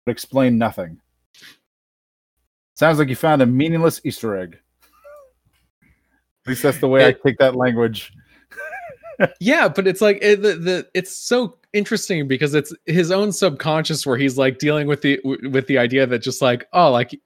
but 0.05 0.13
explained 0.13 0.59
nothing. 0.59 1.01
Sounds 2.75 2.99
like 2.99 3.09
you 3.09 3.17
found 3.17 3.41
a 3.41 3.47
meaningless 3.47 4.03
Easter 4.05 4.37
egg. 4.37 4.59
At 5.73 6.49
least 6.49 6.63
that's 6.63 6.77
the 6.77 6.89
way 6.89 7.07
I 7.07 7.13
take 7.13 7.39
that 7.39 7.57
language. 7.57 8.13
yeah 9.41 9.67
but 9.67 9.87
it's 9.87 10.03
like 10.03 10.19
it, 10.21 10.43
the, 10.43 10.57
the 10.57 10.87
it's 10.93 11.17
so 11.17 11.57
interesting 11.73 12.29
because 12.29 12.53
it's 12.53 12.75
his 12.85 13.11
own 13.11 13.33
subconscious 13.33 14.05
where 14.05 14.19
he's 14.19 14.37
like 14.37 14.59
dealing 14.59 14.89
with 14.89 15.01
the 15.01 15.19
with 15.25 15.67
the 15.69 15.79
idea 15.79 16.07
that 16.07 16.19
just 16.19 16.43
like 16.43 16.67
oh 16.75 16.91
like 16.91 17.19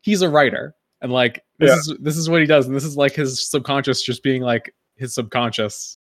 he's 0.00 0.22
a 0.22 0.28
writer 0.28 0.74
and 1.02 1.12
like 1.12 1.42
this 1.58 1.70
Yeah. 1.70 1.76
is 1.76 1.94
this 2.00 2.16
is 2.16 2.28
what 2.30 2.40
he 2.40 2.46
does 2.46 2.66
and 2.66 2.74
this 2.74 2.84
is 2.84 2.96
like 2.96 3.12
his 3.14 3.48
subconscious 3.48 4.02
just 4.02 4.22
being 4.22 4.42
like 4.42 4.74
his 4.96 5.14
subconscious 5.14 5.98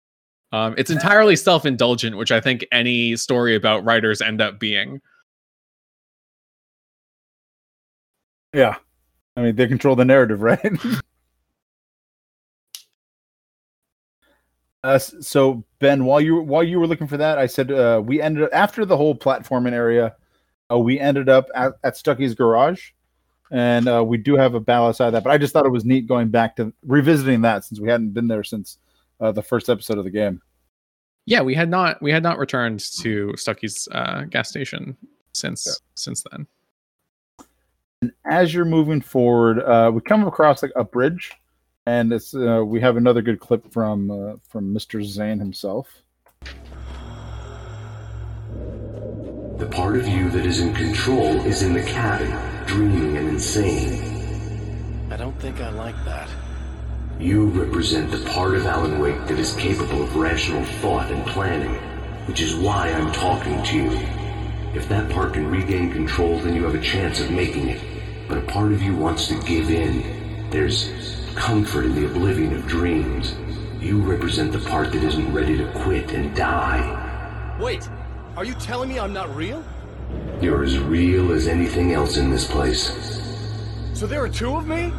um 0.52 0.74
it's 0.76 0.90
entirely 0.90 1.35
self-indulgent 1.37 2.16
which 2.16 2.31
i 2.31 2.40
think 2.40 2.64
any 2.72 3.16
story 3.16 3.55
about 3.57 3.85
writers 3.85 4.20
end 4.20 4.40
up 4.40 4.59
being 4.61 5.00
Yeah. 8.55 8.76
I 9.37 9.40
mean, 9.40 9.57
they 9.57 9.66
control 9.66 9.96
the 9.96 10.05
narrative, 10.05 10.42
right? 10.42 10.61
uh, 14.85 14.98
so 14.98 15.64
Ben, 15.78 16.05
while 16.05 16.20
you 16.20 16.40
while 16.42 16.62
you 16.62 16.78
were 16.81 16.87
looking 16.87 17.07
for 17.07 17.16
that, 17.16 17.38
I 17.38 17.46
said 17.46 17.70
uh, 17.70 18.02
we 18.05 18.20
ended 18.20 18.44
up 18.44 18.50
after 18.52 18.85
the 18.85 18.96
whole 18.96 19.14
platforming 19.14 19.72
area, 19.72 20.16
uh, 20.70 20.78
we 20.78 20.98
ended 20.98 21.28
up 21.28 21.46
at, 21.55 21.72
at 21.85 21.96
Stucky's 21.96 22.35
garage, 22.35 22.90
and 23.52 23.86
uh, 23.86 24.02
we 24.04 24.16
do 24.16 24.34
have 24.36 24.54
a 24.54 24.60
battle 24.60 24.86
outside 24.88 25.10
that. 25.10 25.22
But 25.22 25.30
I 25.30 25.38
just 25.38 25.52
thought 25.52 25.66
it 25.66 25.70
was 25.70 25.84
neat 25.84 26.08
going 26.08 26.30
back 26.30 26.56
to 26.56 26.72
revisiting 26.84 27.42
that 27.42 27.64
since 27.64 27.78
we 27.78 27.88
hadn't 27.88 28.10
been 28.14 28.26
there 28.26 28.42
since 28.42 28.78
uh, 29.20 29.30
the 29.30 29.42
first 29.42 29.68
episode 29.70 29.98
of 29.98 30.04
the 30.04 30.10
game. 30.10 30.42
yeah 31.26 31.40
we 31.42 31.54
had 31.54 31.68
not 31.70 32.02
we 32.02 32.10
had 32.10 32.22
not 32.24 32.38
returned 32.38 32.80
to 32.80 33.32
stucky's 33.36 33.86
uh 33.92 34.22
gas 34.30 34.48
station 34.48 34.96
since 35.32 35.80
since 35.94 36.24
then 36.30 36.46
And 38.00 38.12
as 38.28 38.52
you're 38.52 38.64
moving 38.64 39.00
forward, 39.00 39.60
uh, 39.62 39.90
we 39.94 40.00
come 40.00 40.26
across 40.26 40.60
like 40.62 40.72
a 40.74 40.82
bridge, 40.82 41.30
and 41.86 42.12
it's 42.12 42.34
uh, 42.34 42.62
we 42.66 42.80
have 42.80 42.96
another 42.96 43.22
good 43.22 43.38
clip 43.38 43.72
from 43.72 44.10
uh, 44.10 44.34
from 44.48 44.74
Mr. 44.74 45.04
Zane 45.04 45.38
himself. 45.38 46.02
The 49.58 49.68
part 49.70 49.96
of 49.96 50.08
you 50.08 50.28
that 50.30 50.44
is 50.44 50.58
in 50.58 50.74
control 50.74 51.40
is 51.46 51.62
in 51.62 51.72
the 51.74 51.82
cabin, 51.82 52.32
dreaming 52.66 53.16
and 53.16 53.29
insane. 53.29 55.09
I 55.11 55.16
don't 55.16 55.38
think 55.40 55.61
I 55.61 55.70
like 55.70 55.96
that. 56.05 56.29
You 57.18 57.46
represent 57.46 58.11
the 58.11 58.29
part 58.31 58.55
of 58.55 58.66
Alan 58.66 58.98
Wake 58.98 59.27
that 59.27 59.38
is 59.38 59.55
capable 59.55 60.03
of 60.03 60.16
rational 60.16 60.64
thought 60.81 61.11
and 61.11 61.25
planning, 61.27 61.75
which 62.27 62.40
is 62.40 62.55
why 62.57 62.90
I'm 62.90 63.12
talking 63.12 63.62
to 63.62 63.77
you. 63.77 63.90
If 64.75 64.88
that 64.88 65.11
part 65.11 65.35
can 65.35 65.48
regain 65.48 65.92
control, 65.92 66.38
then 66.38 66.55
you 66.55 66.64
have 66.64 66.75
a 66.75 66.81
chance 66.81 67.20
of 67.20 67.31
making 67.31 67.68
it. 67.68 67.81
But 68.29 68.38
a 68.38 68.42
part 68.42 68.72
of 68.72 68.83
you 68.83 68.96
wants 68.96 69.29
to 69.29 69.38
give 69.42 69.70
in. 69.70 70.48
There's 70.51 70.90
comfort 71.35 71.85
in 71.85 71.94
the 71.94 72.07
oblivion 72.07 72.55
of 72.55 72.66
dreams. 72.66 73.35
You 73.81 74.01
represent 74.01 74.53
the 74.53 74.61
part 74.61 74.92
that 74.92 75.03
isn't 75.03 75.33
ready 75.33 75.59
to 75.59 75.70
quit 75.83 76.12
and 76.12 76.35
die. 76.35 77.57
Wait, 77.61 77.88
are 78.37 78.44
you 78.44 78.55
telling 78.55 78.88
me 78.88 78.98
I'm 78.98 79.12
not 79.12 79.35
real? 79.37 79.62
You're 80.40 80.64
as 80.64 80.79
real 80.79 81.33
as 81.33 81.46
anything 81.46 81.92
else 81.92 82.16
in 82.16 82.31
this 82.31 82.51
place. 82.51 82.90
So 83.94 84.07
there 84.07 84.22
are 84.22 84.29
two 84.29 84.57
of 84.57 84.66
me? 84.66 84.92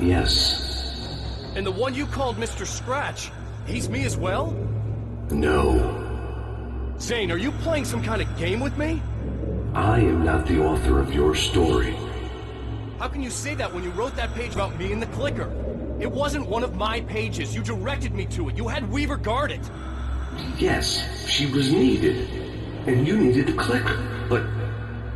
Yes. 0.00 0.62
And 1.54 1.66
the 1.66 1.70
one 1.70 1.94
you 1.94 2.06
called 2.06 2.38
Mr. 2.38 2.66
Scratch, 2.66 3.30
he's 3.66 3.90
me 3.90 4.04
as 4.04 4.16
well? 4.16 4.52
No. 5.30 5.98
Zane, 6.98 7.30
are 7.30 7.36
you 7.36 7.52
playing 7.52 7.84
some 7.84 8.02
kind 8.02 8.22
of 8.22 8.36
game 8.38 8.60
with 8.60 8.78
me? 8.78 9.02
I 9.74 10.00
am 10.00 10.24
not 10.24 10.46
the 10.46 10.64
author 10.64 10.98
of 10.98 11.12
your 11.12 11.34
story. 11.34 11.94
How 12.98 13.08
can 13.08 13.22
you 13.22 13.30
say 13.30 13.54
that 13.56 13.74
when 13.74 13.84
you 13.84 13.90
wrote 13.90 14.16
that 14.16 14.32
page 14.34 14.54
about 14.54 14.78
me 14.78 14.92
and 14.92 15.02
the 15.02 15.06
clicker? 15.08 15.52
It 16.00 16.10
wasn't 16.10 16.48
one 16.48 16.64
of 16.64 16.76
my 16.76 17.02
pages. 17.02 17.54
You 17.54 17.62
directed 17.62 18.14
me 18.14 18.24
to 18.26 18.48
it. 18.48 18.56
You 18.56 18.68
had 18.68 18.90
Weaver 18.90 19.18
guard 19.18 19.50
it. 19.50 19.70
Yes, 20.56 21.28
she 21.28 21.46
was 21.46 21.70
needed. 21.70 22.28
And 22.86 23.06
you 23.06 23.18
needed 23.18 23.48
to 23.48 23.52
click 23.52 23.84
her. 24.22 24.28
But 24.28 24.42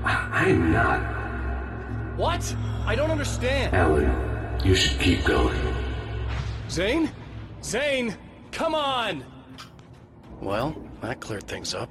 I 0.05 0.29
I 0.33 0.49
am 0.49 0.73
not. 0.73 2.19
What? 2.19 2.57
I 2.87 2.95
don't 2.95 3.11
understand. 3.11 3.75
Alan, 3.75 4.61
you 4.65 4.75
should 4.75 4.99
keep 5.01 5.25
going. 5.25 5.59
Zane? 6.71 7.11
Zane, 7.63 8.17
come 8.53 8.75
on! 8.75 9.25
Well, 10.41 10.77
that 11.01 11.21
cleared 11.21 11.49
things 11.49 11.75
up. 11.75 11.91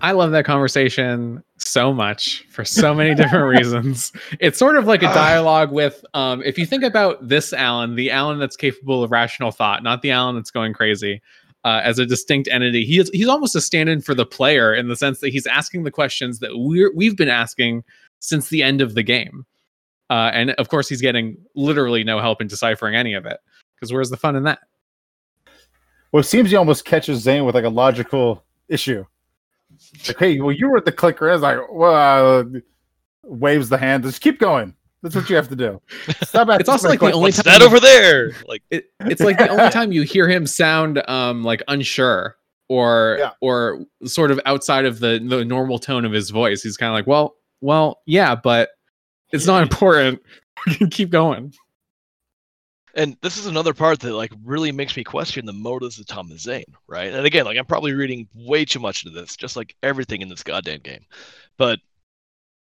I 0.00 0.12
love 0.12 0.32
that 0.32 0.44
conversation 0.44 1.42
so 1.56 1.92
much 1.92 2.44
for 2.50 2.64
so 2.64 2.94
many 2.94 3.14
different 3.14 3.46
reasons. 3.58 4.12
It's 4.40 4.58
sort 4.58 4.76
of 4.76 4.86
like 4.86 5.02
a 5.02 5.06
dialogue 5.06 5.72
with, 5.72 6.04
um, 6.12 6.42
if 6.42 6.58
you 6.58 6.66
think 6.66 6.82
about 6.82 7.26
this 7.26 7.52
Alan, 7.52 7.94
the 7.94 8.10
Alan 8.10 8.38
that's 8.38 8.56
capable 8.56 9.02
of 9.02 9.10
rational 9.10 9.50
thought, 9.50 9.82
not 9.82 10.02
the 10.02 10.10
Alan 10.10 10.34
that's 10.34 10.50
going 10.50 10.74
crazy, 10.74 11.22
uh, 11.64 11.80
as 11.82 11.98
a 11.98 12.06
distinct 12.06 12.48
entity. 12.50 12.84
He 12.84 12.98
is, 12.98 13.10
he's 13.12 13.28
almost 13.28 13.56
a 13.56 13.60
stand-in 13.60 14.00
for 14.00 14.14
the 14.14 14.26
player 14.26 14.74
in 14.74 14.88
the 14.88 14.96
sense 14.96 15.20
that 15.20 15.30
he's 15.30 15.46
asking 15.46 15.84
the 15.84 15.90
questions 15.90 16.38
that 16.40 16.50
we're 16.54 16.92
we've 16.94 17.16
been 17.16 17.28
asking 17.28 17.84
since 18.20 18.48
the 18.48 18.62
end 18.62 18.80
of 18.80 18.94
the 18.94 19.02
game, 19.02 19.44
uh, 20.10 20.30
and 20.32 20.50
of 20.52 20.68
course 20.68 20.88
he's 20.88 21.00
getting 21.00 21.36
literally 21.54 22.04
no 22.04 22.20
help 22.20 22.40
in 22.40 22.46
deciphering 22.46 22.94
any 22.94 23.14
of 23.14 23.26
it. 23.26 23.38
Because 23.74 23.92
where's 23.92 24.10
the 24.10 24.16
fun 24.16 24.36
in 24.36 24.44
that? 24.44 24.60
Well, 26.12 26.20
it 26.20 26.24
seems 26.24 26.50
he 26.50 26.56
almost 26.56 26.84
catches 26.84 27.22
Zane 27.22 27.44
with 27.44 27.54
like 27.54 27.64
a 27.64 27.68
logical 27.68 28.44
issue. 28.68 29.04
Like, 30.06 30.18
hey, 30.18 30.40
well, 30.40 30.52
you 30.52 30.68
were 30.68 30.76
at 30.76 30.84
the 30.84 30.92
clicker. 30.92 31.28
It's 31.28 31.42
like, 31.42 31.58
well, 31.72 31.94
uh, 31.94 32.60
waves 33.24 33.68
the 33.68 33.78
hand. 33.78 34.04
Just 34.04 34.20
keep 34.20 34.38
going. 34.38 34.76
That's 35.04 35.14
what 35.14 35.28
you 35.28 35.36
have 35.36 35.48
to 35.48 35.56
do. 35.56 35.80
Stop 36.22 36.48
It's 36.58 36.68
also 36.68 36.88
like 36.88 36.98
the 36.98 37.12
only 37.12 37.28
What's 37.28 37.42
time 37.42 37.52
that 37.58 37.62
over 37.62 37.78
there? 37.78 38.32
Like, 38.48 38.62
it, 38.70 38.86
it's 39.00 39.20
like 39.20 39.36
the 39.36 39.50
only 39.50 39.68
time 39.68 39.92
you 39.92 40.00
hear 40.02 40.26
him 40.28 40.46
sound 40.46 41.00
um 41.08 41.44
like 41.44 41.62
unsure 41.68 42.36
or 42.70 43.18
Yeah. 43.20 43.30
or 43.42 43.84
sort 44.06 44.30
of 44.30 44.40
outside 44.46 44.86
of 44.86 44.98
the 45.00 45.18
the 45.24 45.44
normal 45.44 45.78
tone 45.78 46.06
of 46.06 46.12
his 46.12 46.30
voice 46.30 46.62
he's 46.62 46.78
kind 46.78 46.88
of 46.88 46.94
like 46.94 47.06
well 47.06 47.36
well 47.60 48.00
yeah 48.06 48.34
but 48.34 48.70
it's 49.32 49.46
not 49.46 49.62
important 49.62 50.22
we 50.66 50.74
can 50.74 50.88
keep 50.88 51.10
going 51.10 51.52
and 52.94 53.16
this 53.20 53.36
is 53.36 53.46
another 53.46 53.74
part 53.74 54.00
that 54.00 54.14
like 54.14 54.32
really 54.42 54.72
makes 54.72 54.96
me 54.96 55.04
question 55.04 55.44
the 55.44 55.52
motives 55.52 55.98
of 55.98 56.06
Thomas 56.06 56.42
Zane, 56.42 56.64
right? 56.86 57.12
And 57.12 57.26
again, 57.26 57.44
like 57.44 57.58
I'm 57.58 57.66
probably 57.66 57.92
reading 57.92 58.28
way 58.34 58.64
too 58.64 58.78
much 58.78 59.04
into 59.04 59.18
this, 59.20 59.36
just 59.36 59.56
like 59.56 59.74
everything 59.82 60.22
in 60.22 60.28
this 60.28 60.44
goddamn 60.44 60.78
game. 60.78 61.04
But 61.58 61.80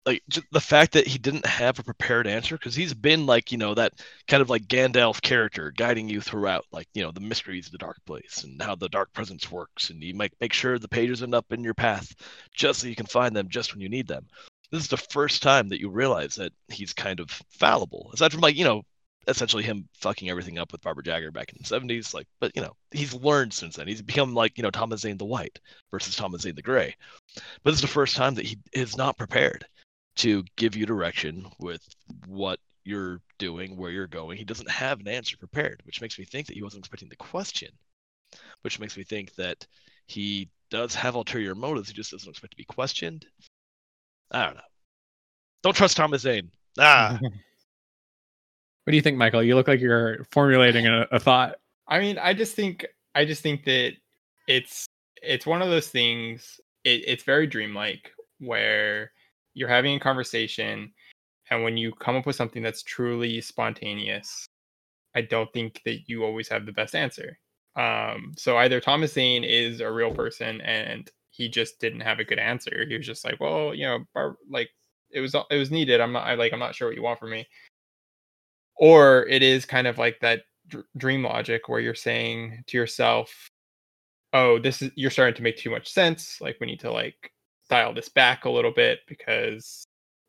like 0.05 0.21
the 0.51 0.59
fact 0.59 0.93
that 0.93 1.07
he 1.07 1.17
didn't 1.17 1.45
have 1.45 1.79
a 1.79 1.83
prepared 1.83 2.27
answer 2.27 2.57
because 2.57 2.75
he's 2.75 2.93
been 2.93 3.25
like 3.25 3.51
you 3.51 3.57
know 3.57 3.73
that 3.73 3.93
kind 4.27 4.41
of 4.41 4.49
like 4.49 4.67
Gandalf 4.67 5.21
character 5.21 5.71
guiding 5.75 6.09
you 6.09 6.19
throughout 6.19 6.65
like 6.71 6.87
you 6.93 7.03
know 7.03 7.11
the 7.11 7.21
mysteries 7.21 7.67
of 7.67 7.71
the 7.71 7.77
dark 7.77 7.97
place 8.05 8.43
and 8.43 8.61
how 8.61 8.75
the 8.75 8.89
dark 8.89 9.13
presence 9.13 9.51
works 9.51 9.89
and 9.89 10.03
you 10.03 10.13
make 10.13 10.33
make 10.41 10.53
sure 10.53 10.77
the 10.77 10.87
pages 10.87 11.23
end 11.23 11.33
up 11.33 11.51
in 11.51 11.63
your 11.63 11.73
path 11.73 12.13
just 12.53 12.81
so 12.81 12.87
you 12.87 12.95
can 12.95 13.05
find 13.05 13.35
them 13.35 13.49
just 13.49 13.73
when 13.73 13.81
you 13.81 13.89
need 13.89 14.07
them. 14.07 14.27
This 14.71 14.83
is 14.83 14.89
the 14.89 14.97
first 14.97 15.43
time 15.43 15.69
that 15.69 15.79
you 15.79 15.89
realize 15.89 16.35
that 16.35 16.51
he's 16.67 16.93
kind 16.93 17.19
of 17.19 17.29
fallible, 17.49 18.09
aside 18.13 18.31
from 18.31 18.41
like 18.41 18.57
you 18.57 18.65
know 18.65 18.83
essentially 19.27 19.63
him 19.63 19.87
fucking 20.01 20.29
everything 20.29 20.57
up 20.57 20.73
with 20.73 20.81
Barbara 20.81 21.03
Jagger 21.03 21.31
back 21.31 21.53
in 21.53 21.57
the 21.61 21.63
70s. 21.63 22.13
Like, 22.13 22.27
but 22.41 22.51
you 22.55 22.61
know, 22.61 22.75
he's 22.91 23.13
learned 23.13 23.53
since 23.53 23.77
then. 23.77 23.87
He's 23.87 24.01
become 24.01 24.33
like, 24.33 24.57
you 24.57 24.63
know, 24.63 24.69
Thomas 24.69 24.99
Zane 24.99 25.17
the 25.17 25.23
White 25.23 25.61
versus 25.91 26.17
Thomas 26.17 26.41
Zane 26.41 26.55
the 26.55 26.61
Gray. 26.61 26.93
But 27.63 27.71
this 27.71 27.75
is 27.75 27.81
the 27.81 27.87
first 27.87 28.17
time 28.17 28.35
that 28.35 28.45
he 28.45 28.57
is 28.73 28.97
not 28.97 29.17
prepared 29.17 29.65
to 30.17 30.43
give 30.55 30.75
you 30.75 30.85
direction 30.85 31.45
with 31.59 31.81
what 32.27 32.59
you're 32.83 33.21
doing, 33.39 33.77
where 33.77 33.91
you're 33.91 34.07
going. 34.07 34.37
He 34.37 34.43
doesn't 34.43 34.69
have 34.69 34.99
an 34.99 35.07
answer 35.07 35.37
prepared, 35.37 35.81
which 35.85 36.01
makes 36.01 36.19
me 36.19 36.25
think 36.25 36.47
that 36.47 36.55
he 36.55 36.63
wasn't 36.63 36.81
expecting 36.81 37.09
the 37.09 37.15
question, 37.15 37.69
which 38.61 38.79
makes 38.79 38.97
me 38.97 39.03
think 39.03 39.33
that 39.35 39.65
he 40.07 40.49
does 40.69 40.93
have 40.95 41.15
ulterior 41.15 41.55
motives. 41.55 41.89
He 41.89 41.93
just 41.93 42.11
doesn't 42.11 42.29
expect 42.29 42.51
to 42.51 42.57
be 42.57 42.65
questioned. 42.65 43.25
I 44.31 44.45
don't 44.45 44.55
know. 44.55 44.61
Don't 45.63 45.75
trust 45.75 45.97
Thomas 45.97 46.23
Zane. 46.23 46.51
Ah, 46.77 47.17
what 47.21 48.91
do 48.91 48.95
you 48.95 49.01
think 49.01 49.17
michael 49.17 49.41
you 49.41 49.55
look 49.55 49.69
like 49.69 49.79
you're 49.79 50.25
formulating 50.31 50.87
a, 50.87 51.07
a 51.11 51.19
thought 51.19 51.55
I 51.87 51.99
mean, 51.99 52.17
I 52.17 52.33
just 52.33 52.55
think 52.55 52.85
I 53.15 53.25
just 53.25 53.41
think 53.41 53.65
that 53.65 53.93
it's 54.47 54.87
it's 55.21 55.45
one 55.45 55.61
of 55.61 55.69
those 55.69 55.89
things. 55.89 56.59
It, 56.83 57.03
it's 57.07 57.23
very 57.23 57.47
dreamlike 57.47 58.11
where 58.39 59.11
you're 59.53 59.69
having 59.69 59.95
a 59.95 59.99
conversation, 59.99 60.91
and 61.49 61.63
when 61.63 61.77
you 61.77 61.91
come 61.93 62.15
up 62.15 62.25
with 62.25 62.35
something 62.35 62.63
that's 62.63 62.83
truly 62.83 63.41
spontaneous, 63.41 64.45
I 65.15 65.21
don't 65.21 65.51
think 65.53 65.81
that 65.85 66.07
you 66.07 66.23
always 66.23 66.47
have 66.49 66.65
the 66.65 66.71
best 66.71 66.95
answer. 66.95 67.37
Um, 67.75 68.33
so 68.37 68.57
either 68.57 68.79
Thomas 68.79 69.13
Zane 69.13 69.43
is 69.43 69.79
a 69.79 69.91
real 69.91 70.13
person 70.13 70.61
and 70.61 71.09
he 71.31 71.49
just 71.49 71.79
didn't 71.79 72.01
have 72.01 72.19
a 72.19 72.23
good 72.23 72.39
answer. 72.39 72.85
He 72.87 72.97
was 72.97 73.05
just 73.05 73.25
like, 73.25 73.39
well, 73.39 73.73
you 73.73 73.85
know, 73.85 74.05
Bar- 74.13 74.37
like 74.49 74.69
it 75.11 75.19
was 75.19 75.35
it 75.35 75.57
was 75.57 75.71
needed. 75.71 76.01
I'm 76.01 76.11
not 76.11 76.27
I 76.27 76.35
like 76.35 76.53
I'm 76.53 76.59
not 76.59 76.75
sure 76.75 76.87
what 76.87 76.95
you 76.95 77.03
want 77.03 77.19
from 77.19 77.31
me. 77.31 77.47
Or 78.75 79.25
it 79.27 79.43
is 79.43 79.65
kind 79.65 79.87
of 79.87 79.97
like 79.97 80.19
that 80.21 80.41
dr- 80.67 80.85
dream 80.97 81.23
logic 81.23 81.69
where 81.69 81.79
you're 81.79 81.95
saying 81.95 82.63
to 82.67 82.77
yourself, 82.77 83.49
"Oh, 84.33 84.59
this 84.59 84.81
is 84.81 84.91
you're 84.95 85.11
starting 85.11 85.35
to 85.35 85.43
make 85.43 85.57
too 85.57 85.71
much 85.71 85.91
sense. 85.91 86.41
Like 86.41 86.57
we 86.59 86.67
need 86.67 86.79
to 86.81 86.91
like 86.91 87.32
dial 87.73 87.93
this 87.93 88.09
back 88.09 88.45
a 88.45 88.49
little 88.49 88.71
bit 88.71 88.99
because 89.07 89.85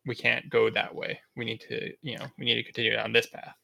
we 0.07 0.15
can't 0.15 0.49
go 0.51 0.71
that 0.71 0.95
way. 0.95 1.21
We 1.37 1.45
need 1.45 1.61
to, 1.69 1.93
you 2.03 2.19
know, 2.19 2.27
we 2.39 2.45
need 2.45 2.57
to 2.57 2.63
continue 2.63 2.93
down 2.93 3.13
this 3.13 3.27
path." 3.27 3.55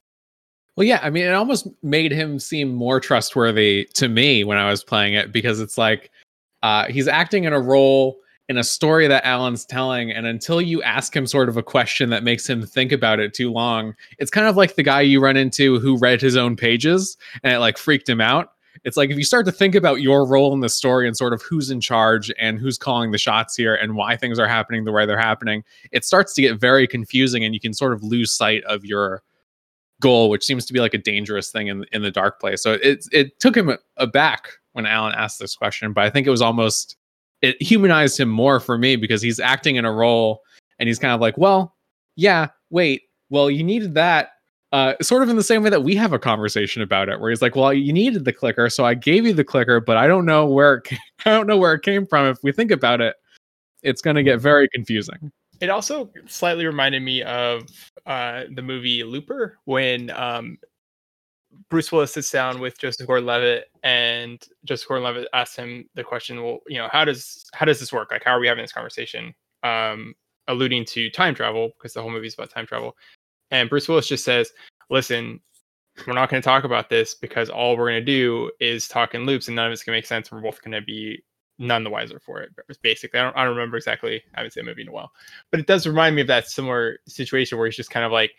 Well, 0.76 0.86
yeah, 0.86 1.00
I 1.02 1.10
mean, 1.10 1.24
it 1.24 1.34
almost 1.34 1.66
made 1.82 2.12
him 2.12 2.38
seem 2.38 2.74
more 2.74 3.00
trustworthy 3.00 3.88
to 3.94 4.08
me 4.08 4.44
when 4.44 4.56
I 4.56 4.70
was 4.70 4.84
playing 4.84 5.14
it 5.14 5.32
because 5.32 5.60
it's 5.60 5.76
like 5.76 6.10
uh, 6.62 6.86
he's 6.86 7.08
acting 7.08 7.44
in 7.44 7.52
a 7.52 7.60
role 7.60 8.18
in 8.48 8.58
a 8.58 8.64
story 8.64 9.06
that 9.06 9.24
Alan's 9.24 9.64
telling, 9.64 10.10
and 10.10 10.26
until 10.26 10.60
you 10.60 10.82
ask 10.82 11.14
him 11.14 11.24
sort 11.24 11.48
of 11.48 11.56
a 11.56 11.62
question 11.62 12.10
that 12.10 12.24
makes 12.24 12.48
him 12.48 12.66
think 12.66 12.90
about 12.90 13.20
it 13.20 13.32
too 13.32 13.50
long, 13.52 13.94
it's 14.18 14.30
kind 14.30 14.48
of 14.48 14.56
like 14.56 14.74
the 14.74 14.82
guy 14.82 15.00
you 15.00 15.20
run 15.20 15.36
into 15.36 15.78
who 15.78 15.96
read 15.96 16.20
his 16.20 16.36
own 16.36 16.56
pages 16.56 17.16
and 17.44 17.52
it 17.52 17.58
like 17.60 17.78
freaked 17.78 18.08
him 18.08 18.20
out. 18.20 18.52
It's 18.84 18.96
like 18.96 19.10
if 19.10 19.18
you 19.18 19.24
start 19.24 19.46
to 19.46 19.52
think 19.52 19.74
about 19.74 20.00
your 20.00 20.26
role 20.26 20.52
in 20.52 20.60
the 20.60 20.68
story 20.68 21.06
and 21.06 21.16
sort 21.16 21.32
of 21.32 21.42
who's 21.42 21.70
in 21.70 21.80
charge 21.80 22.32
and 22.38 22.58
who's 22.58 22.78
calling 22.78 23.10
the 23.10 23.18
shots 23.18 23.56
here 23.56 23.74
and 23.74 23.94
why 23.94 24.16
things 24.16 24.38
are 24.38 24.48
happening 24.48 24.84
the 24.84 24.92
way 24.92 25.04
they're 25.04 25.18
happening, 25.18 25.62
it 25.92 26.04
starts 26.04 26.32
to 26.34 26.42
get 26.42 26.58
very 26.58 26.86
confusing 26.86 27.44
and 27.44 27.54
you 27.54 27.60
can 27.60 27.74
sort 27.74 27.92
of 27.92 28.02
lose 28.02 28.32
sight 28.32 28.64
of 28.64 28.84
your 28.84 29.22
goal, 30.00 30.30
which 30.30 30.44
seems 30.44 30.64
to 30.66 30.72
be 30.72 30.80
like 30.80 30.94
a 30.94 30.98
dangerous 30.98 31.50
thing 31.50 31.68
in 31.68 31.84
in 31.92 32.02
the 32.02 32.10
dark 32.10 32.40
place. 32.40 32.62
So 32.62 32.72
it 32.82 33.06
it 33.12 33.38
took 33.38 33.56
him 33.56 33.76
aback 33.96 34.48
when 34.72 34.86
Alan 34.86 35.14
asked 35.14 35.38
this 35.38 35.54
question, 35.54 35.92
but 35.92 36.04
I 36.04 36.10
think 36.10 36.26
it 36.26 36.30
was 36.30 36.42
almost 36.42 36.96
it 37.42 37.60
humanized 37.62 38.18
him 38.18 38.28
more 38.28 38.60
for 38.60 38.76
me 38.76 38.96
because 38.96 39.22
he's 39.22 39.40
acting 39.40 39.76
in 39.76 39.84
a 39.84 39.92
role 39.92 40.42
and 40.78 40.88
he's 40.88 40.98
kind 40.98 41.14
of 41.14 41.20
like, 41.20 41.38
well, 41.38 41.76
yeah, 42.16 42.48
wait, 42.70 43.02
well, 43.30 43.50
you 43.50 43.62
needed 43.62 43.94
that. 43.94 44.30
Uh, 44.72 44.94
sort 45.02 45.22
of 45.22 45.28
in 45.28 45.34
the 45.34 45.42
same 45.42 45.64
way 45.64 45.70
that 45.70 45.82
we 45.82 45.96
have 45.96 46.12
a 46.12 46.18
conversation 46.18 46.80
about 46.80 47.08
it, 47.08 47.20
where 47.20 47.30
he's 47.30 47.42
like, 47.42 47.56
"Well, 47.56 47.72
you 47.72 47.92
needed 47.92 48.24
the 48.24 48.32
clicker, 48.32 48.70
so 48.70 48.84
I 48.84 48.94
gave 48.94 49.26
you 49.26 49.32
the 49.32 49.42
clicker, 49.42 49.80
but 49.80 49.96
I 49.96 50.06
don't 50.06 50.24
know 50.24 50.46
where 50.46 50.74
it 50.74 50.92
I 51.26 51.30
don't 51.30 51.48
know 51.48 51.56
where 51.56 51.74
it 51.74 51.82
came 51.82 52.06
from. 52.06 52.26
If 52.26 52.38
we 52.44 52.52
think 52.52 52.70
about 52.70 53.00
it, 53.00 53.16
it's 53.82 54.00
going 54.00 54.16
to 54.16 54.22
get 54.22 54.40
very 54.40 54.68
confusing." 54.68 55.32
It 55.60 55.70
also 55.70 56.10
slightly 56.26 56.66
reminded 56.66 57.02
me 57.02 57.22
of 57.22 57.68
uh, 58.06 58.44
the 58.54 58.62
movie 58.62 59.02
Looper 59.02 59.58
when 59.64 60.10
um, 60.10 60.56
Bruce 61.68 61.92
Willis 61.92 62.14
sits 62.14 62.30
down 62.30 62.60
with 62.60 62.78
Joseph 62.78 63.06
Gordon-Levitt, 63.06 63.66
and 63.82 64.42
Joseph 64.64 64.88
Gordon-Levitt 64.88 65.28
asks 65.34 65.56
him 65.56 65.84
the 65.94 66.04
question, 66.04 66.42
"Well, 66.42 66.60
you 66.68 66.78
know, 66.78 66.88
how 66.92 67.04
does 67.04 67.44
how 67.54 67.66
does 67.66 67.80
this 67.80 67.92
work? 67.92 68.10
Like, 68.12 68.24
how 68.24 68.36
are 68.36 68.40
we 68.40 68.46
having 68.46 68.62
this 68.62 68.72
conversation?" 68.72 69.34
Um, 69.64 70.14
alluding 70.48 70.84
to 70.84 71.10
time 71.10 71.34
travel 71.34 71.70
because 71.78 71.92
the 71.92 72.02
whole 72.02 72.10
movie 72.10 72.26
is 72.26 72.34
about 72.34 72.50
time 72.50 72.66
travel. 72.66 72.96
And 73.50 73.68
Bruce 73.68 73.88
Willis 73.88 74.08
just 74.08 74.24
says, 74.24 74.52
"Listen, 74.90 75.40
we're 76.06 76.14
not 76.14 76.30
going 76.30 76.40
to 76.40 76.46
talk 76.46 76.64
about 76.64 76.88
this 76.88 77.14
because 77.14 77.50
all 77.50 77.76
we're 77.76 77.90
going 77.90 78.04
to 78.04 78.04
do 78.04 78.50
is 78.60 78.88
talk 78.88 79.14
in 79.14 79.26
loops, 79.26 79.48
and 79.48 79.56
none 79.56 79.66
of 79.66 79.72
it's 79.72 79.82
going 79.82 79.94
to 79.94 79.98
make 79.98 80.06
sense. 80.06 80.30
We're 80.30 80.40
both 80.40 80.62
going 80.62 80.72
to 80.72 80.82
be 80.82 81.22
none 81.58 81.84
the 81.84 81.90
wiser 81.90 82.18
for 82.18 82.40
it. 82.40 82.50
Basically, 82.82 83.20
I 83.20 83.24
don't, 83.24 83.36
I 83.36 83.44
don't 83.44 83.54
remember 83.54 83.76
exactly. 83.76 84.22
I 84.34 84.40
haven't 84.40 84.52
seen 84.52 84.64
the 84.64 84.70
movie 84.70 84.82
in 84.82 84.88
a 84.88 84.92
while, 84.92 85.12
but 85.50 85.60
it 85.60 85.66
does 85.66 85.86
remind 85.86 86.16
me 86.16 86.22
of 86.22 86.28
that 86.28 86.48
similar 86.48 86.98
situation 87.06 87.58
where 87.58 87.66
he's 87.66 87.76
just 87.76 87.90
kind 87.90 88.06
of 88.06 88.12
like, 88.12 88.32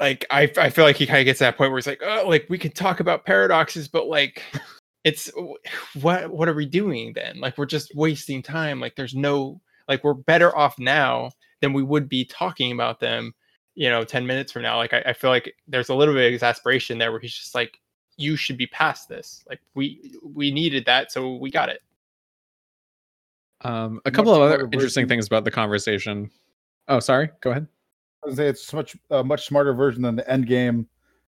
like 0.00 0.26
I, 0.30 0.50
I 0.56 0.70
feel 0.70 0.84
like 0.84 0.96
he 0.96 1.06
kind 1.06 1.20
of 1.20 1.24
gets 1.24 1.38
to 1.38 1.44
that 1.44 1.56
point 1.56 1.70
where 1.70 1.78
he's 1.78 1.86
like, 1.86 2.02
oh, 2.04 2.24
like 2.26 2.46
we 2.48 2.58
can 2.58 2.72
talk 2.72 3.00
about 3.00 3.24
paradoxes, 3.24 3.88
but 3.88 4.08
like, 4.08 4.42
it's 5.04 5.30
what 6.00 6.30
what 6.30 6.48
are 6.48 6.54
we 6.54 6.66
doing 6.66 7.12
then? 7.12 7.40
Like 7.40 7.58
we're 7.58 7.66
just 7.66 7.94
wasting 7.94 8.42
time. 8.42 8.80
Like 8.80 8.96
there's 8.96 9.14
no 9.14 9.60
like 9.88 10.04
we're 10.04 10.14
better 10.14 10.56
off 10.56 10.78
now 10.78 11.30
than 11.60 11.72
we 11.72 11.82
would 11.82 12.08
be 12.08 12.24
talking 12.24 12.72
about 12.72 13.00
them. 13.00 13.32
You 13.74 13.88
know, 13.88 14.04
ten 14.04 14.26
minutes 14.26 14.52
from 14.52 14.62
now. 14.62 14.76
Like 14.76 14.92
I, 14.92 15.02
I 15.06 15.12
feel 15.12 15.30
like 15.30 15.54
there's 15.66 15.88
a 15.88 15.94
little 15.94 16.14
bit 16.14 16.26
of 16.26 16.32
exasperation 16.32 16.98
there 16.98 17.10
where 17.10 17.20
he's 17.20 17.34
just 17.34 17.54
like, 17.54 17.80
you 18.16 18.36
should 18.36 18.56
be 18.56 18.66
past 18.66 19.08
this. 19.08 19.44
Like 19.48 19.60
we 19.74 20.12
we 20.22 20.50
needed 20.50 20.84
that, 20.86 21.12
so 21.12 21.36
we 21.36 21.50
got 21.50 21.68
it. 21.68 21.82
Um, 23.62 24.00
a 24.04 24.10
couple 24.10 24.34
of 24.34 24.42
other 24.42 24.68
interesting 24.72 25.06
things 25.06 25.26
about 25.26 25.44
the 25.44 25.50
conversation. 25.50 26.30
Oh, 26.88 27.00
sorry. 27.00 27.30
Go 27.40 27.50
ahead. 27.50 27.68
I 28.24 28.28
was 28.28 28.36
say 28.36 28.48
it's 28.48 28.72
much 28.72 28.96
a 29.10 29.22
much 29.24 29.46
smarter 29.46 29.72
version 29.72 30.02
than 30.02 30.16
the 30.16 30.28
end 30.30 30.46
game, 30.46 30.86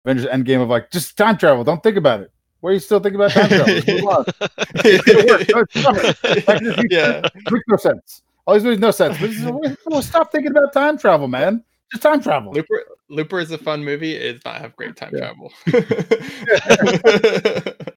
Avengers 0.06 0.28
end 0.28 0.46
game 0.46 0.62
of 0.62 0.70
like 0.70 0.92
just 0.92 1.18
time 1.18 1.38
travel. 1.38 1.64
Don't 1.64 1.84
think 1.84 1.98
about 1.98 2.22
it. 2.22 2.32
Why 2.62 2.72
are 2.72 2.74
you 2.74 2.80
still 2.80 3.00
thinking 3.00 3.22
about 3.22 3.32
time 3.32 3.48
travel? 3.48 3.74
it 4.86 5.02
yeah, 6.92 7.22
makes 7.52 7.66
no 7.68 7.78
sense. 7.78 8.22
All 8.46 8.54
these 8.54 8.64
movies 8.64 8.80
no 8.80 8.92
sense. 8.92 9.18
But 9.86 10.02
stop 10.02 10.32
thinking 10.32 10.52
about 10.52 10.74
time 10.74 10.98
travel, 10.98 11.28
man. 11.28 11.64
Just 11.92 12.04
time 12.04 12.22
travel. 12.22 12.54
Looper, 12.54 12.84
Looper 13.10 13.40
is 13.40 13.52
a 13.52 13.58
fun 13.58 13.84
movie. 13.84 14.16
It 14.16 14.34
does 14.34 14.46
not 14.46 14.62
have 14.62 14.76
great 14.76 14.96
time 14.96 15.12
yeah. 15.14 15.34
travel. 15.34 15.52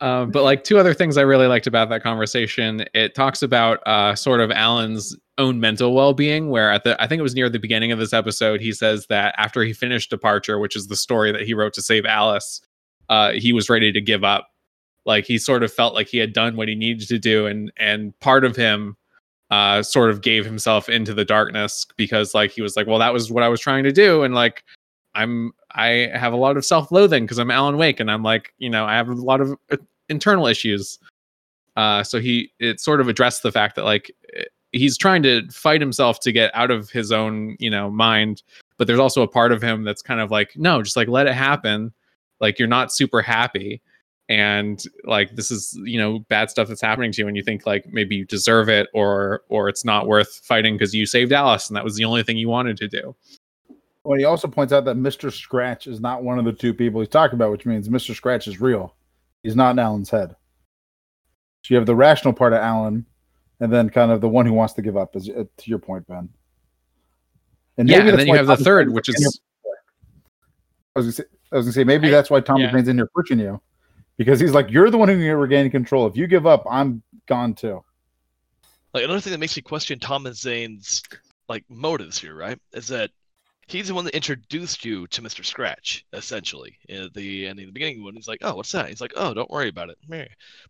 Um, 0.00 0.30
but 0.30 0.44
like 0.44 0.64
two 0.64 0.78
other 0.78 0.94
things 0.94 1.18
I 1.18 1.22
really 1.22 1.46
liked 1.46 1.66
about 1.66 1.90
that 1.90 2.02
conversation, 2.02 2.84
it 2.94 3.14
talks 3.14 3.42
about 3.42 3.86
uh, 3.86 4.14
sort 4.14 4.40
of 4.40 4.50
Alan's 4.50 5.14
own 5.36 5.60
mental 5.60 5.94
well-being. 5.94 6.48
Where 6.48 6.72
at 6.72 6.84
the 6.84 7.00
I 7.02 7.06
think 7.06 7.20
it 7.20 7.22
was 7.22 7.34
near 7.34 7.50
the 7.50 7.58
beginning 7.58 7.92
of 7.92 7.98
this 7.98 8.12
episode, 8.12 8.60
he 8.60 8.72
says 8.72 9.06
that 9.08 9.34
after 9.36 9.62
he 9.62 9.72
finished 9.74 10.08
Departure, 10.08 10.58
which 10.58 10.74
is 10.74 10.86
the 10.86 10.96
story 10.96 11.32
that 11.32 11.42
he 11.42 11.52
wrote 11.52 11.74
to 11.74 11.82
save 11.82 12.06
Alice, 12.06 12.62
uh, 13.10 13.32
he 13.32 13.52
was 13.52 13.68
ready 13.68 13.92
to 13.92 14.00
give 14.00 14.24
up. 14.24 14.48
Like 15.04 15.26
he 15.26 15.36
sort 15.36 15.62
of 15.62 15.72
felt 15.72 15.94
like 15.94 16.08
he 16.08 16.18
had 16.18 16.32
done 16.32 16.56
what 16.56 16.68
he 16.68 16.74
needed 16.74 17.08
to 17.08 17.18
do, 17.18 17.46
and 17.46 17.70
and 17.76 18.18
part 18.20 18.44
of 18.44 18.56
him 18.56 18.96
uh, 19.50 19.82
sort 19.82 20.10
of 20.10 20.22
gave 20.22 20.44
himself 20.44 20.88
into 20.88 21.12
the 21.12 21.24
darkness 21.24 21.86
because 21.96 22.34
like 22.34 22.50
he 22.52 22.62
was 22.62 22.76
like, 22.76 22.86
well, 22.86 22.98
that 22.98 23.12
was 23.12 23.30
what 23.30 23.42
I 23.42 23.48
was 23.48 23.60
trying 23.60 23.84
to 23.84 23.92
do, 23.92 24.22
and 24.22 24.34
like 24.34 24.64
I'm 25.14 25.52
I 25.72 26.10
have 26.14 26.32
a 26.32 26.36
lot 26.36 26.56
of 26.56 26.64
self-loathing 26.64 27.24
because 27.24 27.38
I'm 27.38 27.50
Alan 27.50 27.76
Wake 27.76 28.00
and 28.00 28.10
I'm 28.10 28.22
like, 28.22 28.54
you 28.58 28.70
know, 28.70 28.84
I 28.84 28.94
have 28.94 29.08
a 29.08 29.14
lot 29.14 29.40
of 29.40 29.56
uh, 29.70 29.76
internal 30.08 30.46
issues. 30.46 30.98
Uh, 31.76 32.02
so 32.02 32.20
he 32.20 32.52
it 32.58 32.80
sort 32.80 33.00
of 33.00 33.08
addressed 33.08 33.42
the 33.42 33.52
fact 33.52 33.76
that 33.76 33.84
like 33.84 34.10
eh, 34.36 34.44
he's 34.72 34.96
trying 34.96 35.22
to 35.22 35.48
fight 35.50 35.80
himself 35.80 36.20
to 36.20 36.32
get 36.32 36.54
out 36.54 36.70
of 36.70 36.90
his 36.90 37.12
own 37.12 37.56
you 37.58 37.70
know 37.70 37.90
mind, 37.90 38.42
but 38.76 38.86
there's 38.86 38.98
also 39.00 39.22
a 39.22 39.28
part 39.28 39.52
of 39.52 39.62
him 39.62 39.84
that's 39.84 40.02
kind 40.02 40.20
of 40.20 40.30
like 40.30 40.56
no, 40.56 40.82
just 40.82 40.96
like 40.96 41.08
let 41.08 41.26
it 41.26 41.34
happen. 41.34 41.92
Like 42.40 42.58
you're 42.58 42.68
not 42.68 42.92
super 42.92 43.20
happy, 43.20 43.82
and 44.30 44.84
like 45.04 45.34
this 45.34 45.50
is 45.50 45.76
you 45.84 45.98
know 45.98 46.20
bad 46.20 46.50
stuff 46.50 46.68
that's 46.68 46.80
happening 46.80 47.10
to 47.10 47.22
you, 47.22 47.28
and 47.28 47.36
you 47.36 47.42
think 47.42 47.66
like 47.66 47.84
maybe 47.88 48.14
you 48.14 48.24
deserve 48.24 48.68
it 48.68 48.88
or 48.94 49.42
or 49.48 49.68
it's 49.68 49.84
not 49.84 50.06
worth 50.06 50.40
fighting 50.44 50.76
because 50.76 50.94
you 50.94 51.04
saved 51.04 51.32
Alice 51.32 51.68
and 51.68 51.76
that 51.76 51.84
was 51.84 51.96
the 51.96 52.04
only 52.04 52.22
thing 52.22 52.38
you 52.38 52.48
wanted 52.48 52.76
to 52.76 52.88
do. 52.88 53.14
Well, 54.04 54.16
he 54.16 54.24
also 54.24 54.48
points 54.48 54.72
out 54.72 54.84
that 54.86 54.96
Mr. 54.96 55.30
Scratch 55.30 55.86
is 55.86 56.00
not 56.00 56.22
one 56.22 56.38
of 56.38 56.44
the 56.44 56.52
two 56.52 56.72
people 56.72 57.00
he's 57.00 57.08
talking 57.08 57.34
about, 57.34 57.50
which 57.50 57.66
means 57.66 57.88
Mr. 57.88 58.14
Scratch 58.14 58.46
is 58.46 58.60
real. 58.60 58.94
He's 59.42 59.56
not 59.56 59.72
in 59.72 59.78
Alan's 59.78 60.08
head. 60.08 60.34
So 61.62 61.74
you 61.74 61.76
have 61.76 61.86
the 61.86 61.96
rational 61.96 62.32
part 62.32 62.54
of 62.54 62.60
Alan, 62.60 63.04
and 63.58 63.70
then 63.70 63.90
kind 63.90 64.10
of 64.10 64.20
the 64.22 64.28
one 64.28 64.46
who 64.46 64.54
wants 64.54 64.72
to 64.74 64.82
give 64.82 64.96
up. 64.96 65.16
Is 65.16 65.28
uh, 65.28 65.44
to 65.54 65.68
your 65.68 65.80
point, 65.80 66.06
Ben. 66.06 66.28
And 67.76 67.88
yeah, 67.88 67.98
and 67.98 68.18
then 68.18 68.26
you 68.26 68.36
have 68.36 68.46
the 68.46 68.56
third, 68.56 68.92
which 68.92 69.08
is. 69.08 69.40
I 70.96 71.00
was 71.00 71.16
say, 71.16 71.24
I 71.52 71.56
was 71.56 71.66
gonna 71.66 71.72
say 71.72 71.84
maybe 71.84 72.08
I, 72.08 72.10
that's 72.10 72.30
why 72.30 72.40
Thomas 72.40 72.70
yeah. 72.72 72.78
In 72.78 72.96
here 72.96 73.10
pushing 73.14 73.38
you, 73.38 73.60
because 74.20 74.38
he's 74.38 74.52
like, 74.52 74.70
you're 74.70 74.90
the 74.90 74.98
one 74.98 75.08
who 75.08 75.16
can 75.16 75.34
regain 75.34 75.70
control. 75.70 76.06
If 76.06 76.14
you 76.14 76.26
give 76.26 76.46
up, 76.46 76.66
I'm 76.70 77.02
gone 77.26 77.54
too. 77.54 77.82
Like 78.92 79.04
another 79.04 79.18
thing 79.18 79.30
that 79.30 79.40
makes 79.40 79.56
me 79.56 79.62
question 79.62 79.98
Thomas 79.98 80.38
Zane's 80.38 81.02
like 81.48 81.64
motives 81.70 82.18
here, 82.18 82.34
right? 82.34 82.58
Is 82.74 82.88
that 82.88 83.08
he's 83.66 83.88
the 83.88 83.94
one 83.94 84.04
that 84.04 84.14
introduced 84.14 84.84
you 84.84 85.06
to 85.06 85.22
Mr. 85.22 85.42
Scratch, 85.42 86.04
essentially. 86.12 86.76
At 86.90 87.14
the 87.14 87.46
ending, 87.46 87.64
the 87.64 87.72
beginning 87.72 88.04
when 88.04 88.14
he's 88.14 88.28
like, 88.28 88.40
"Oh, 88.42 88.56
what's 88.56 88.72
that?" 88.72 88.90
He's 88.90 89.00
like, 89.00 89.14
"Oh, 89.16 89.32
don't 89.32 89.48
worry 89.48 89.68
about 89.68 89.88
it." 89.88 89.96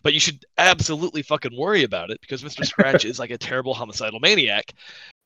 But 0.04 0.14
you 0.14 0.20
should 0.20 0.44
absolutely 0.56 1.22
fucking 1.22 1.58
worry 1.58 1.82
about 1.82 2.10
it 2.10 2.20
because 2.20 2.44
Mr. 2.44 2.64
Scratch 2.64 3.04
is 3.04 3.18
like 3.18 3.32
a 3.32 3.38
terrible 3.38 3.74
homicidal 3.74 4.20
maniac. 4.20 4.74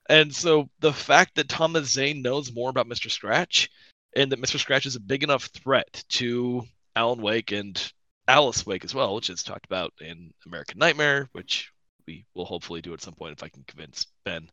And 0.09 0.35
so 0.35 0.71
the 0.81 0.95
fact 0.95 1.35
that 1.35 1.51
Thomas 1.51 1.93
Zane 1.93 2.23
knows 2.23 2.55
more 2.55 2.71
about 2.71 2.89
Mr. 2.89 3.11
Scratch 3.11 3.69
and 4.17 4.33
that 4.33 4.41
Mr. 4.41 4.59
Scratch 4.59 4.87
is 4.87 4.97
a 4.97 5.01
big 5.01 5.25
enough 5.25 5.45
threat 5.49 6.05
to 6.09 6.63
Alan 6.97 7.21
Wake 7.21 7.53
and 7.53 7.93
Alice 8.27 8.65
Wake 8.65 8.85
as 8.85 8.95
well, 8.95 9.15
which 9.15 9.31
is 9.31 9.43
talked 9.43 9.67
about 9.67 9.93
in 10.01 10.33
American 10.47 10.79
Nightmare, 10.79 11.29
which 11.33 11.73
we 12.07 12.25
will 12.35 12.45
hopefully 12.45 12.81
do 12.81 12.95
at 12.95 13.03
some 13.03 13.15
point 13.15 13.33
if 13.33 13.43
I 13.43 13.49
can 13.49 13.65
convince 13.67 14.07
Ben. 14.25 14.51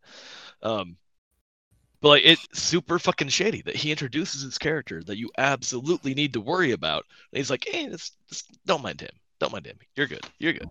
Um, 0.61 0.97
but 2.01 2.09
like 2.09 2.23
it's 2.25 2.47
super 2.53 2.97
fucking 2.97 3.29
shady 3.29 3.61
that 3.63 3.75
he 3.75 3.91
introduces 3.91 4.41
his 4.41 4.57
character 4.57 5.03
that 5.03 5.17
you 5.17 5.29
absolutely 5.37 6.13
need 6.13 6.33
to 6.33 6.41
worry 6.41 6.71
about. 6.71 7.05
And 7.31 7.37
he's 7.37 7.51
like, 7.51 7.65
hey, 7.67 7.95
don't 8.65 8.83
mind 8.83 9.01
him. 9.01 9.11
Don't 9.39 9.53
mind 9.53 9.67
him. 9.67 9.77
You're 9.95 10.07
good. 10.07 10.25
You're 10.39 10.53
good. 10.53 10.69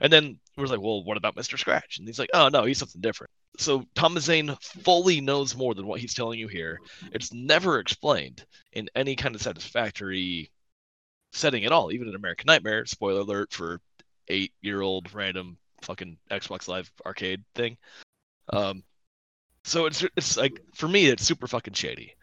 And 0.00 0.12
then 0.12 0.38
we're 0.56 0.66
like, 0.66 0.80
well, 0.80 1.04
what 1.04 1.16
about 1.16 1.36
Mr. 1.36 1.58
Scratch? 1.58 1.98
And 1.98 2.06
he's 2.06 2.18
like, 2.18 2.30
oh 2.34 2.48
no, 2.48 2.64
he's 2.64 2.78
something 2.78 3.00
different. 3.00 3.30
So 3.58 3.84
Thomas 3.94 4.24
Zane 4.24 4.56
fully 4.60 5.20
knows 5.20 5.56
more 5.56 5.74
than 5.74 5.86
what 5.86 6.00
he's 6.00 6.14
telling 6.14 6.38
you 6.38 6.48
here. 6.48 6.78
It's 7.12 7.32
never 7.32 7.78
explained 7.78 8.44
in 8.72 8.88
any 8.94 9.14
kind 9.14 9.34
of 9.34 9.42
satisfactory 9.42 10.50
setting 11.32 11.64
at 11.64 11.72
all, 11.72 11.92
even 11.92 12.08
in 12.08 12.14
American 12.14 12.46
Nightmare. 12.46 12.86
Spoiler 12.86 13.20
alert 13.20 13.52
for 13.52 13.80
eight 14.28 14.52
year 14.62 14.80
old 14.80 15.12
random 15.14 15.56
fucking 15.82 16.16
Xbox 16.30 16.68
Live 16.68 16.90
arcade 17.04 17.42
thing. 17.54 17.76
Um, 18.50 18.82
so 19.64 19.86
it's 19.86 20.04
it's 20.16 20.36
like 20.36 20.60
for 20.74 20.88
me, 20.88 21.06
it's 21.06 21.24
super 21.24 21.46
fucking 21.46 21.74
shady. 21.74 22.14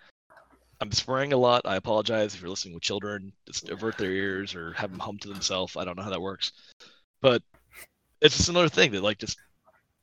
I'm 0.82 0.92
swearing 0.92 1.34
a 1.34 1.38
lot. 1.38 1.64
I 1.66 1.76
apologize 1.76 2.34
if 2.34 2.42
you're 2.42 2.50
listening 2.50 2.74
with 2.74 2.84
children. 2.84 3.34
Just 3.46 3.70
avert 3.70 3.98
their 3.98 4.12
ears 4.12 4.56
or 4.56 4.74
have 4.74 4.92
them 4.92 5.00
hum 5.00 5.18
to 5.20 5.28
themselves. 5.28 5.76
I 5.76 5.84
don't 5.84 5.98
know 5.98 6.04
how 6.04 6.10
that 6.10 6.22
works, 6.22 6.54
but 7.22 7.44
it's 8.22 8.38
just 8.38 8.50
another 8.50 8.70
thing 8.70 8.92
that 8.92 9.04
like 9.04 9.18
just 9.18 9.38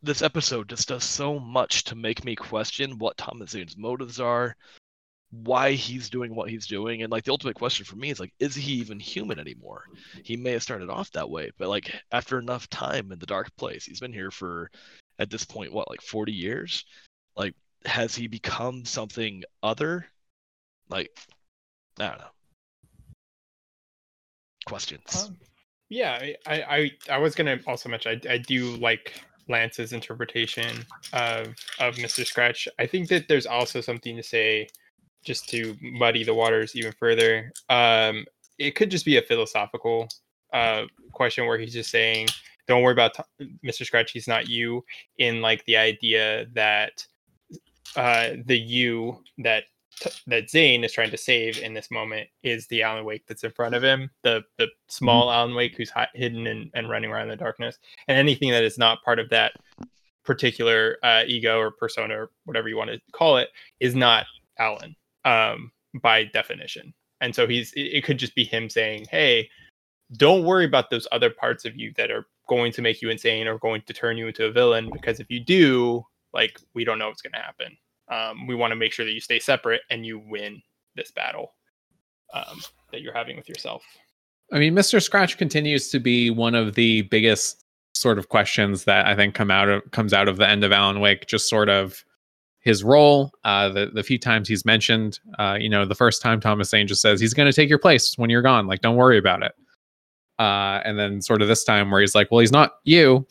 this 0.02 0.22
episode 0.22 0.68
just 0.68 0.88
does 0.88 1.04
so 1.04 1.38
much 1.38 1.84
to 1.84 1.94
make 1.94 2.24
me 2.24 2.36
question 2.36 2.98
what 2.98 3.16
Thomas 3.16 3.50
Zane's 3.50 3.76
motives 3.76 4.20
are, 4.20 4.56
why 5.30 5.72
he's 5.72 6.08
doing 6.08 6.34
what 6.34 6.48
he's 6.48 6.66
doing, 6.66 7.02
and 7.02 7.10
like 7.10 7.24
the 7.24 7.32
ultimate 7.32 7.56
question 7.56 7.84
for 7.84 7.96
me 7.96 8.10
is 8.10 8.20
like, 8.20 8.32
is 8.38 8.54
he 8.54 8.74
even 8.74 9.00
human 9.00 9.38
anymore? 9.38 9.84
He 10.22 10.36
may 10.36 10.52
have 10.52 10.62
started 10.62 10.88
off 10.88 11.10
that 11.12 11.28
way, 11.28 11.50
but 11.58 11.68
like 11.68 11.94
after 12.12 12.38
enough 12.38 12.68
time 12.68 13.12
in 13.12 13.18
the 13.18 13.26
dark 13.26 13.54
place, 13.56 13.84
he's 13.84 14.00
been 14.00 14.12
here 14.12 14.30
for 14.30 14.70
at 15.18 15.30
this 15.30 15.44
point 15.44 15.72
what 15.72 15.90
like 15.90 16.02
40 16.02 16.32
years. 16.32 16.84
Like, 17.36 17.54
has 17.84 18.14
he 18.14 18.26
become 18.28 18.84
something 18.84 19.42
other? 19.62 20.06
Like, 20.88 21.10
I 21.98 22.08
don't 22.08 22.18
know. 22.18 22.24
Questions. 24.66 25.26
Um, 25.26 25.36
yeah, 25.88 26.18
I, 26.46 26.62
I, 26.62 26.90
I, 27.10 27.18
was 27.18 27.34
gonna 27.34 27.60
also 27.66 27.88
mention 27.88 28.20
I, 28.28 28.34
I 28.34 28.38
do 28.38 28.76
like 28.76 29.20
Lance's 29.48 29.92
interpretation 29.92 30.84
of 31.12 31.54
of 31.78 31.94
Mr. 31.96 32.26
Scratch. 32.26 32.66
I 32.78 32.86
think 32.86 33.08
that 33.08 33.28
there's 33.28 33.46
also 33.46 33.80
something 33.80 34.16
to 34.16 34.22
say, 34.22 34.68
just 35.26 35.48
to 35.50 35.76
muddy 35.82 36.24
the 36.24 36.32
waters 36.32 36.74
even 36.74 36.92
further. 36.92 37.52
Um, 37.68 38.24
it 38.58 38.74
could 38.74 38.90
just 38.90 39.04
be 39.04 39.18
a 39.18 39.22
philosophical 39.22 40.08
uh 40.52 40.84
question 41.12 41.46
where 41.46 41.58
he's 41.58 41.72
just 41.72 41.90
saying, 41.90 42.28
"Don't 42.68 42.82
worry 42.82 42.92
about 42.92 43.14
t- 43.14 43.50
Mr. 43.64 43.84
Scratch. 43.84 44.12
He's 44.12 44.28
not 44.28 44.48
you." 44.48 44.84
In 45.18 45.42
like 45.42 45.64
the 45.66 45.76
idea 45.76 46.46
that 46.54 47.04
uh 47.96 48.30
the 48.46 48.58
you 48.58 49.22
that 49.38 49.64
t- 50.00 50.10
that 50.28 50.48
Zane 50.48 50.84
is 50.84 50.92
trying 50.92 51.10
to 51.10 51.16
save 51.16 51.58
in 51.58 51.74
this 51.74 51.90
moment 51.90 52.28
is 52.42 52.66
the 52.68 52.82
Alan 52.82 53.04
Wake 53.04 53.26
that's 53.26 53.44
in 53.44 53.50
front 53.50 53.74
of 53.74 53.82
him, 53.82 54.10
the 54.22 54.42
the 54.56 54.68
small 54.88 55.30
Alan 55.30 55.54
Wake 55.54 55.76
who's 55.76 55.90
hi- 55.90 56.08
hidden 56.14 56.46
and, 56.46 56.70
and 56.74 56.88
running 56.88 57.10
around 57.10 57.24
in 57.24 57.30
the 57.30 57.36
darkness, 57.36 57.78
and 58.08 58.16
anything 58.16 58.50
that 58.52 58.64
is 58.64 58.78
not 58.78 59.02
part 59.02 59.18
of 59.18 59.28
that 59.30 59.52
particular 60.24 60.98
uh, 61.02 61.22
ego 61.26 61.58
or 61.58 61.70
persona 61.70 62.14
or 62.14 62.30
whatever 62.44 62.68
you 62.68 62.76
want 62.76 62.90
to 62.90 63.00
call 63.12 63.36
it 63.36 63.48
is 63.80 63.94
not 63.94 64.26
Alan 64.58 64.94
um, 65.26 65.70
by 66.02 66.24
definition. 66.24 66.94
And 67.20 67.34
so 67.34 67.46
he's 67.46 67.72
it, 67.76 68.04
could 68.04 68.18
just 68.18 68.34
be 68.34 68.44
him 68.44 68.70
saying, 68.70 69.06
"Hey, 69.10 69.50
don't 70.16 70.44
worry 70.44 70.64
about 70.64 70.90
those 70.90 71.06
other 71.12 71.30
parts 71.30 71.64
of 71.66 71.76
you 71.76 71.92
that 71.96 72.10
are 72.10 72.26
going 72.48 72.72
to 72.72 72.82
make 72.82 73.02
you 73.02 73.10
insane 73.10 73.46
or 73.46 73.58
going 73.58 73.82
to 73.86 73.92
turn 73.92 74.16
you 74.16 74.28
into 74.28 74.46
a 74.46 74.50
villain 74.50 74.90
because 74.92 75.20
if 75.20 75.30
you 75.30 75.40
do, 75.40 76.04
like 76.32 76.58
we 76.74 76.84
don't 76.84 76.98
know 76.98 77.08
what's 77.08 77.22
going 77.22 77.32
to 77.32 77.38
happen." 77.38 77.76
um, 78.08 78.46
we 78.46 78.54
want 78.54 78.72
to 78.72 78.76
make 78.76 78.92
sure 78.92 79.04
that 79.04 79.12
you 79.12 79.20
stay 79.20 79.38
separate 79.38 79.82
and 79.90 80.06
you 80.06 80.18
win 80.18 80.62
this 80.94 81.10
battle 81.10 81.54
um, 82.32 82.60
that 82.92 83.02
you're 83.02 83.14
having 83.14 83.36
with 83.36 83.48
yourself. 83.48 83.82
I 84.52 84.58
mean, 84.58 84.74
Mr. 84.74 85.02
Scratch 85.02 85.38
continues 85.38 85.88
to 85.90 85.98
be 85.98 86.30
one 86.30 86.54
of 86.54 86.74
the 86.74 87.02
biggest 87.02 87.64
sort 87.94 88.18
of 88.18 88.28
questions 88.28 88.84
that 88.84 89.06
I 89.06 89.16
think 89.16 89.34
come 89.34 89.50
out 89.50 89.68
of 89.68 89.90
comes 89.90 90.12
out 90.12 90.28
of 90.28 90.36
the 90.36 90.48
end 90.48 90.62
of 90.62 90.70
Alan 90.70 91.00
Wake. 91.00 91.26
Just 91.26 91.48
sort 91.48 91.68
of 91.68 92.04
his 92.66 92.84
role. 92.84 93.32
Uh, 93.44 93.70
the 93.70 93.86
the 93.94 94.02
few 94.02 94.18
times 94.18 94.48
he's 94.48 94.64
mentioned, 94.66 95.20
uh, 95.38 95.56
you 95.58 95.70
know, 95.70 95.86
the 95.86 95.94
first 95.94 96.20
time 96.20 96.40
Thomas 96.40 96.68
Zane 96.68 96.86
just 96.86 97.00
says 97.00 97.20
he's 97.20 97.32
going 97.32 97.50
to 97.50 97.52
take 97.52 97.70
your 97.70 97.78
place 97.78 98.18
when 98.18 98.28
you're 98.28 98.42
gone. 98.42 98.66
Like, 98.66 98.80
don't 98.82 98.96
worry 98.96 99.16
about 99.16 99.42
it. 99.42 99.52
Uh, 100.38 100.82
and 100.84 100.98
then 100.98 101.22
sort 101.22 101.40
of 101.40 101.48
this 101.48 101.64
time 101.64 101.90
where 101.90 102.00
he's 102.02 102.14
like, 102.14 102.30
well, 102.30 102.40
he's 102.40 102.52
not 102.52 102.74
you, 102.84 103.26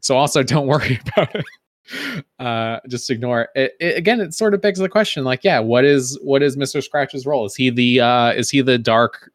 so 0.00 0.16
also 0.16 0.42
don't 0.54 0.66
worry 0.66 0.98
about 1.16 1.34
it 1.34 1.44
uh 2.38 2.78
just 2.86 3.08
ignore 3.08 3.42
it. 3.42 3.48
It, 3.54 3.72
it 3.80 3.96
again 3.96 4.20
it 4.20 4.34
sort 4.34 4.52
of 4.52 4.60
begs 4.60 4.78
the 4.78 4.90
question 4.90 5.24
like 5.24 5.42
yeah 5.42 5.58
what 5.58 5.86
is 5.86 6.18
what 6.22 6.42
is 6.42 6.54
mr 6.54 6.82
scratch's 6.84 7.24
role 7.24 7.46
is 7.46 7.54
he 7.54 7.70
the 7.70 8.00
uh 8.02 8.32
is 8.32 8.50
he 8.50 8.60
the 8.60 8.76
dark 8.76 9.32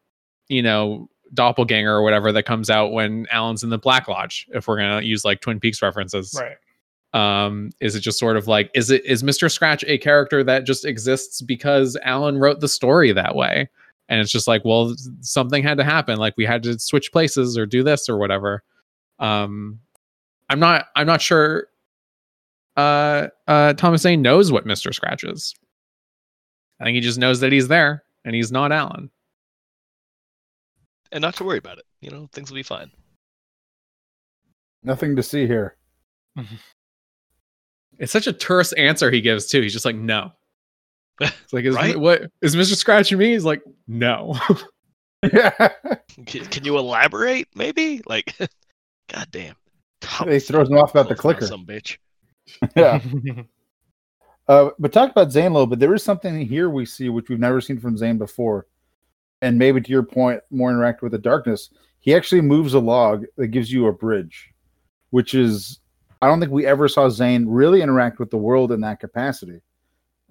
you 0.49 0.61
know 0.61 1.09
doppelganger 1.33 1.91
or 1.91 2.03
whatever 2.03 2.31
that 2.31 2.43
comes 2.43 2.69
out 2.69 2.91
when 2.91 3.25
alan's 3.31 3.63
in 3.63 3.71
the 3.71 3.79
black 3.79 4.07
lodge 4.07 4.45
if 4.53 4.67
we're 4.67 4.77
gonna 4.77 5.01
use 5.01 5.25
like 5.25 5.41
twin 5.41 5.59
peaks 5.59 5.81
references 5.81 6.37
Right. 6.39 6.57
Um 7.13 7.69
is 7.79 7.95
it 7.95 7.99
just 7.99 8.17
sort 8.17 8.37
of 8.37 8.47
like 8.47 8.71
is 8.73 8.89
it 8.89 9.05
is 9.05 9.21
mr 9.23 9.51
scratch 9.51 9.83
a 9.87 9.97
character 9.97 10.43
that 10.43 10.65
just 10.65 10.85
exists 10.85 11.41
because 11.41 11.97
alan 12.03 12.37
wrote 12.37 12.59
the 12.59 12.67
story 12.67 13.11
that 13.11 13.35
way 13.35 13.69
and 14.09 14.19
it's 14.19 14.31
just 14.31 14.47
like 14.47 14.63
well 14.65 14.95
something 15.21 15.63
had 15.63 15.77
to 15.77 15.83
happen 15.83 16.17
like 16.17 16.33
we 16.37 16.45
had 16.45 16.63
to 16.63 16.77
switch 16.79 17.11
places 17.11 17.57
or 17.57 17.65
do 17.65 17.83
this 17.83 18.09
or 18.09 18.17
whatever 18.17 18.63
um 19.19 19.79
i'm 20.49 20.59
not 20.59 20.87
i'm 20.95 21.05
not 21.05 21.21
sure 21.21 21.67
uh 22.77 23.27
uh 23.47 23.73
thomas 23.73 24.01
zane 24.01 24.21
knows 24.21 24.51
what 24.51 24.65
mr 24.65 24.93
scratch 24.93 25.23
is 25.23 25.53
i 26.79 26.83
think 26.83 26.95
he 26.95 27.01
just 27.01 27.19
knows 27.19 27.39
that 27.39 27.51
he's 27.51 27.67
there 27.67 28.03
and 28.25 28.33
he's 28.33 28.51
not 28.51 28.71
alan 28.71 29.11
and 31.13 31.21
not 31.21 31.35
to 31.35 31.43
worry 31.43 31.59
about 31.59 31.77
it. 31.77 31.85
You 32.01 32.09
know, 32.09 32.27
things 32.33 32.49
will 32.49 32.55
be 32.55 32.63
fine. 32.63 32.91
Nothing 34.83 35.15
to 35.15 35.23
see 35.23 35.47
here. 35.47 35.77
It's 37.99 38.11
such 38.11 38.27
a 38.27 38.33
terse 38.33 38.73
answer 38.73 39.11
he 39.11 39.21
gives 39.21 39.47
too 39.47 39.61
he's 39.61 39.73
just 39.73 39.85
like 39.85 39.95
no 39.95 40.31
it's 41.21 41.53
like 41.53 41.65
is 41.65 41.75
Right? 41.75 41.99
what 41.99 42.23
is 42.41 42.55
mr 42.55 42.75
scratch 42.75 43.11
and 43.11 43.19
me 43.19 43.31
he's 43.31 43.45
like 43.45 43.61
no 43.87 44.39
yeah. 45.31 45.69
Can, 46.25 46.45
can 46.45 46.65
you 46.65 46.77
elaborate? 46.77 47.47
Maybe. 47.55 48.01
Like, 48.05 48.35
god 49.07 49.27
damn. 49.31 49.55
He 50.27 50.39
throws 50.39 50.69
him 50.69 50.77
off 50.77 50.91
about 50.91 51.07
the 51.07 51.15
clicker. 51.15 51.47
Some 51.47 51.65
bitch. 51.65 51.97
yeah. 52.75 52.99
Uh, 54.49 54.69
but 54.77 54.91
talk 54.91 55.09
about 55.09 55.31
Zane 55.31 55.51
a 55.51 55.53
little 55.53 55.67
bit. 55.67 55.79
There 55.79 55.93
is 55.93 56.03
something 56.03 56.45
here 56.45 56.69
we 56.69 56.85
see 56.85 57.07
which 57.07 57.29
we've 57.29 57.39
never 57.39 57.61
seen 57.61 57.79
from 57.79 57.97
Zane 57.97 58.17
before, 58.17 58.67
and 59.41 59.57
maybe 59.57 59.79
to 59.79 59.89
your 59.89 60.03
point, 60.03 60.41
more 60.51 60.69
interact 60.69 61.01
with 61.01 61.13
the 61.13 61.17
darkness. 61.17 61.69
He 62.01 62.13
actually 62.13 62.41
moves 62.41 62.73
a 62.73 62.79
log 62.79 63.23
that 63.37 63.47
gives 63.47 63.71
you 63.71 63.87
a 63.87 63.93
bridge, 63.93 64.51
which 65.11 65.33
is 65.33 65.79
I 66.23 66.27
don't 66.27 66.39
think 66.39 66.53
we 66.53 66.65
ever 66.65 66.87
saw 66.87 67.09
Zane 67.09 67.45
really 67.49 67.81
interact 67.81 68.17
with 68.17 68.31
the 68.31 68.37
world 68.37 68.71
in 68.71 68.79
that 68.79 69.01
capacity. 69.01 69.59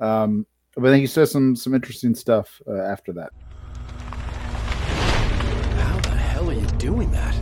Um, 0.00 0.46
but 0.74 0.84
then 0.84 0.98
he 0.98 1.06
says 1.06 1.30
some 1.30 1.54
some 1.54 1.74
interesting 1.74 2.14
stuff 2.14 2.62
uh, 2.66 2.80
after 2.80 3.12
that. 3.12 3.30
How 5.76 6.00
the 6.00 6.16
hell 6.16 6.48
are 6.48 6.54
you 6.54 6.66
doing 6.78 7.10
that? 7.10 7.36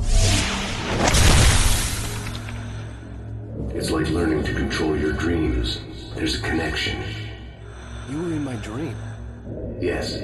It's 3.72 3.92
like 3.92 4.08
learning 4.08 4.42
to 4.42 4.52
control 4.52 4.96
your 4.96 5.12
dreams. 5.12 5.78
There's 6.16 6.34
a 6.34 6.42
connection. 6.42 7.00
You 8.10 8.18
were 8.18 8.32
in 8.32 8.42
my 8.42 8.56
dream. 8.56 8.96
Yes, 9.80 10.20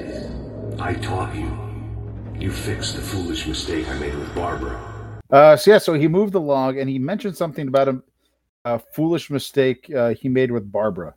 I 0.81 0.95
taught 0.95 1.33
you. 1.33 1.57
You 2.37 2.51
fixed 2.51 2.97
the 2.97 3.01
foolish 3.01 3.47
mistake 3.47 3.87
I 3.87 3.97
made 3.97 4.15
with 4.15 4.35
Barbara. 4.35 4.77
Uh, 5.29 5.55
so 5.55 5.71
yeah, 5.71 5.77
so 5.77 5.93
he 5.93 6.09
moved 6.09 6.33
the 6.33 6.41
log, 6.41 6.75
and 6.75 6.89
he 6.89 6.99
mentioned 6.99 7.37
something 7.37 7.69
about 7.69 7.87
a, 7.87 8.01
a 8.75 8.79
foolish 8.79 9.29
mistake 9.29 9.89
uh, 9.93 10.13
he 10.13 10.27
made 10.29 10.51
with 10.51 10.71
Barbara. 10.71 11.15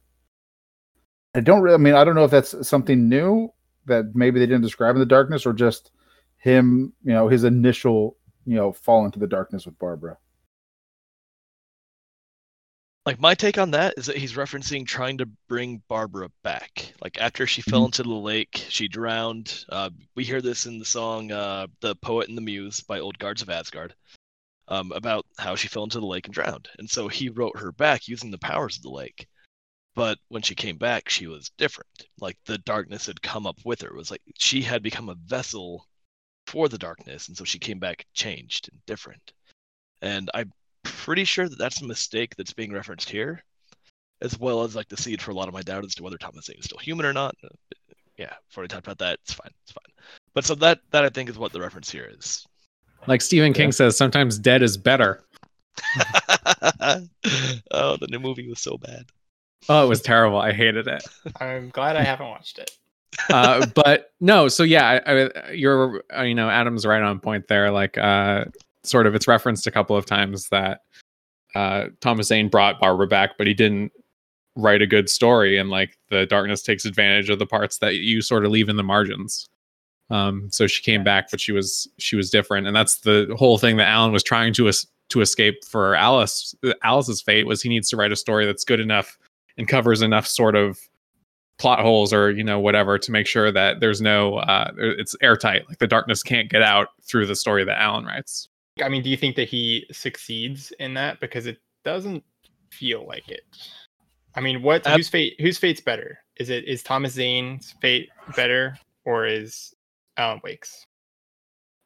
I 1.34 1.40
don't 1.40 1.61
really. 1.62 1.74
I 1.74 1.78
mean, 1.78 1.94
I 1.94 2.05
don't 2.05 2.14
know 2.14 2.24
if 2.24 2.30
that's 2.30 2.66
something 2.66 3.09
new 3.09 3.53
that 3.86 4.14
maybe 4.14 4.38
they 4.38 4.46
didn't 4.46 4.62
describe 4.62 4.94
in 4.94 5.01
the 5.01 5.07
darkness, 5.07 5.46
or 5.46 5.53
just 5.53 5.90
him. 6.36 6.92
You 7.05 7.12
know, 7.12 7.28
his 7.28 7.44
initial, 7.44 8.16
you 8.44 8.57
know, 8.57 8.72
fall 8.72 9.05
into 9.05 9.18
the 9.18 9.26
darkness 9.26 9.66
with 9.66 9.78
Barbara. 9.78 10.16
Like 13.07 13.18
my 13.18 13.34
take 13.34 13.59
on 13.59 13.70
that 13.72 13.94
is 13.96 14.07
that 14.07 14.18
he's 14.18 14.34
referencing 14.34 14.86
trying 14.86 15.18
to 15.18 15.26
bring 15.48 15.82
Barbara 15.88 16.30
back. 16.44 16.92
Like 17.03 17.18
after 17.18 17.46
she 17.46 17.62
fell 17.62 17.86
into 17.86 18.03
the 18.03 18.11
lake, 18.11 18.66
she 18.68 18.88
drowned. 18.88 19.64
Uh, 19.68 19.90
we 20.14 20.22
hear 20.22 20.42
this 20.42 20.66
in 20.66 20.78
the 20.78 20.84
song 20.84 21.32
uh, 21.32 21.66
"The 21.80 21.96
Poet 21.96 22.28
and 22.28 22.36
the 22.36 22.42
Muse" 22.42 22.80
by 22.80 23.01
Old 23.01 23.18
Gods 23.18 23.42
of 23.42 23.51
Asgard, 23.51 23.94
um, 24.71 24.93
about 24.93 25.27
how 25.39 25.57
she 25.57 25.68
fell 25.68 25.85
into 25.85 26.01
the 26.01 26.07
lake 26.07 26.27
and 26.27 26.35
drowned. 26.35 26.68
And 26.79 26.89
so 26.89 27.09
he 27.09 27.29
wrote 27.29 27.59
her 27.59 27.73
back 27.73 28.09
using 28.09 28.31
the 28.31 28.39
powers 28.39 28.77
of 28.77 28.83
the 28.83 28.91
lake. 28.91 29.27
But 29.97 30.18
when 30.29 30.43
she 30.43 30.55
came 30.55 30.79
back, 30.79 31.09
she 31.09 31.27
was 31.27 31.51
different. 31.59 31.91
Like 32.21 32.39
the 32.47 32.59
darkness 32.59 33.07
had 33.07 33.21
come 33.21 33.47
up 33.47 33.59
with 33.64 33.83
her. 33.83 33.89
It 33.89 33.97
was 33.97 34.11
like 34.11 34.23
she 34.39 34.62
had 34.62 34.83
become 34.83 35.09
a 35.09 35.16
vessel 35.27 35.87
for 36.47 36.68
the 36.68 36.79
darkness, 36.79 37.29
and 37.29 37.37
so 37.37 37.45
she 37.45 37.59
came 37.59 37.79
back 37.79 38.07
changed 38.14 38.68
and 38.73 38.81
different. 38.87 39.33
And 40.03 40.31
I'm 40.33 40.53
pretty 40.85 41.25
sure 41.25 41.49
that 41.49 41.59
that's 41.59 41.83
a 41.83 41.87
mistake 41.87 42.37
that's 42.37 42.53
being 42.53 42.73
referenced 42.73 43.11
here, 43.11 43.43
as 44.23 44.39
well 44.39 44.62
as 44.62 44.77
like 44.77 44.89
the 44.89 44.97
seed 44.97 45.21
for 45.21 45.33
a 45.33 45.35
lot 45.35 45.49
of 45.49 45.55
my 45.55 45.62
doubt 45.62 45.85
as 45.85 45.95
to 45.97 46.03
whether 46.03 46.18
Thomas 46.18 46.47
Zane 46.47 46.57
is 46.59 46.66
still 46.66 46.79
human 46.79 47.07
or 47.07 47.12
not. 47.12 47.35
Uh, 47.45 47.49
Yeah, 48.16 48.35
before 48.49 48.62
we 48.62 48.68
talked 48.68 48.87
about 48.87 48.99
that, 48.99 49.18
it's 49.23 49.35
fine, 49.35 49.51
it's 49.62 49.73
fine. 49.73 49.93
But 50.35 50.45
so 50.45 50.55
that 50.57 50.81
that 50.91 51.05
I 51.05 51.09
think 51.09 51.29
is 51.29 51.39
what 51.39 51.53
the 51.53 51.61
reference 51.61 51.91
here 51.91 52.11
is. 52.18 52.47
Like 53.07 53.22
stephen 53.22 53.53
king 53.53 53.72
says 53.72 53.96
sometimes 53.96 54.38
dead 54.38 54.62
is 54.62 54.76
better 54.76 55.22
oh, 56.80 57.96
the 57.96 58.07
new 58.11 58.18
movie 58.18 58.48
was 58.48 58.61
so 58.61 58.76
bad. 58.78 59.07
oh 59.68 59.84
it 59.84 59.88
was 59.88 60.03
terrible 60.03 60.38
i 60.38 60.53
hated 60.53 60.86
it 60.86 61.03
I'm 61.40 61.70
glad 61.70 61.96
I 61.96 62.03
haven't 62.03 62.28
watched 62.28 62.59
it. 62.59 62.70
uh, 63.30 63.66
but 63.74 64.12
no, 64.20 64.48
so 64.48 64.62
yeah, 64.62 65.01
I, 65.05 65.24
I, 65.24 65.51
you're 65.53 66.03
uh, 66.16 66.22
you 66.22 66.34
know 66.34 66.48
Adam's 66.48 66.86
right 66.86 67.03
on 67.03 67.20
point 67.20 67.48
there. 67.48 67.70
Like, 67.70 67.98
uh, 67.98 68.44
sort 68.84 69.07
of, 69.07 69.14
it's 69.14 69.28
referenced 69.28 69.66
a 69.66 69.70
couple 69.70 69.96
of 69.96 70.07
times 70.07 70.48
that 70.51 70.82
uh, 71.55 71.86
Thomas 72.01 72.28
Zane 72.28 72.48
brought 72.48 72.80
Barbara 72.80 73.07
back, 73.07 73.36
but 73.36 73.46
he 73.46 73.55
didn't 73.55 73.92
write 74.57 74.82
a 74.82 74.86
good 74.86 75.09
story 75.09 75.57
and 75.57 75.70
like 75.70 75.96
the 76.11 76.26
darkness 76.26 76.61
takes 76.61 76.84
advantage 76.84 77.30
of 77.30 77.38
the 77.38 77.46
parts 77.46 77.78
that 77.78 77.96
you 77.96 78.20
sort 78.20 78.44
of 78.44 78.51
leave 78.51 78.68
in 78.68 78.76
the 78.76 78.82
margins 78.82 79.48
um 80.11 80.49
so 80.51 80.67
she 80.67 80.83
came 80.83 81.05
back 81.05 81.31
but 81.31 81.41
she 81.41 81.53
was 81.53 81.89
she 81.99 82.17
was 82.17 82.31
different 82.31 82.67
and 82.67 82.75
that's 82.75 83.01
the 83.01 83.35
whole 83.39 83.59
thing 83.59 83.77
that 83.77 83.89
alan 83.89 84.13
was 84.13 84.23
trying 84.23 84.53
to 84.53 84.69
es- 84.69 84.87
to 85.09 85.21
escape 85.21 85.65
for 85.65 85.95
alice 85.95 86.55
alice's 86.85 87.21
fate 87.21 87.47
was 87.47 87.63
he 87.63 87.69
needs 87.69 87.89
to 87.89 87.97
write 87.97 88.13
a 88.13 88.17
story 88.17 88.47
that's 88.47 88.65
good 88.65 88.81
enough 88.81 89.19
and 89.57 89.69
covers 89.69 90.03
enough 90.03 90.27
sort 90.27 90.55
of 90.55 90.79
plot 91.59 91.81
holes 91.81 92.13
or 92.13 92.31
you 92.31 92.43
know 92.43 92.59
whatever 92.59 92.99
to 92.99 93.13
make 93.13 93.27
sure 93.27 93.53
that 93.53 93.81
there's 93.81 94.01
no 94.01 94.37
uh 94.39 94.71
it's 94.79 95.15
airtight 95.21 95.69
like 95.69 95.79
the 95.79 95.87
darkness 95.87 96.23
can't 96.23 96.49
get 96.49 96.63
out 96.63 96.89
through 97.03 97.27
the 97.27 97.37
story 97.37 97.65
that 97.65 97.81
alan 97.81 98.05
writes 98.05 98.49
I 98.83 98.89
mean, 98.89 99.03
do 99.03 99.11
you 99.11 99.17
think 99.17 99.37
that 99.37 99.49
he 99.49 99.87
succeeds 99.93 100.73
in 100.79 100.95
that? 100.95 101.21
Because 101.21 101.47
it 101.47 101.59
doesn't 101.85 102.25
feel 102.71 103.07
like 103.07 103.29
it. 103.29 103.43
I 104.35 104.41
mean, 104.41 104.63
what 104.63 104.87
Ab- 104.87 104.97
whose 104.97 105.09
fate 105.09 105.35
whose 105.41 105.59
fate's 105.59 105.81
better? 105.81 106.19
Is 106.37 106.51
it 106.51 106.65
is 106.65 106.83
Thomas 106.83 107.13
Zane's 107.13 107.75
fate 107.81 108.09
better 108.37 108.79
or 109.05 109.27
is 109.27 109.75
Alan 110.21 110.41
Wake's? 110.45 110.87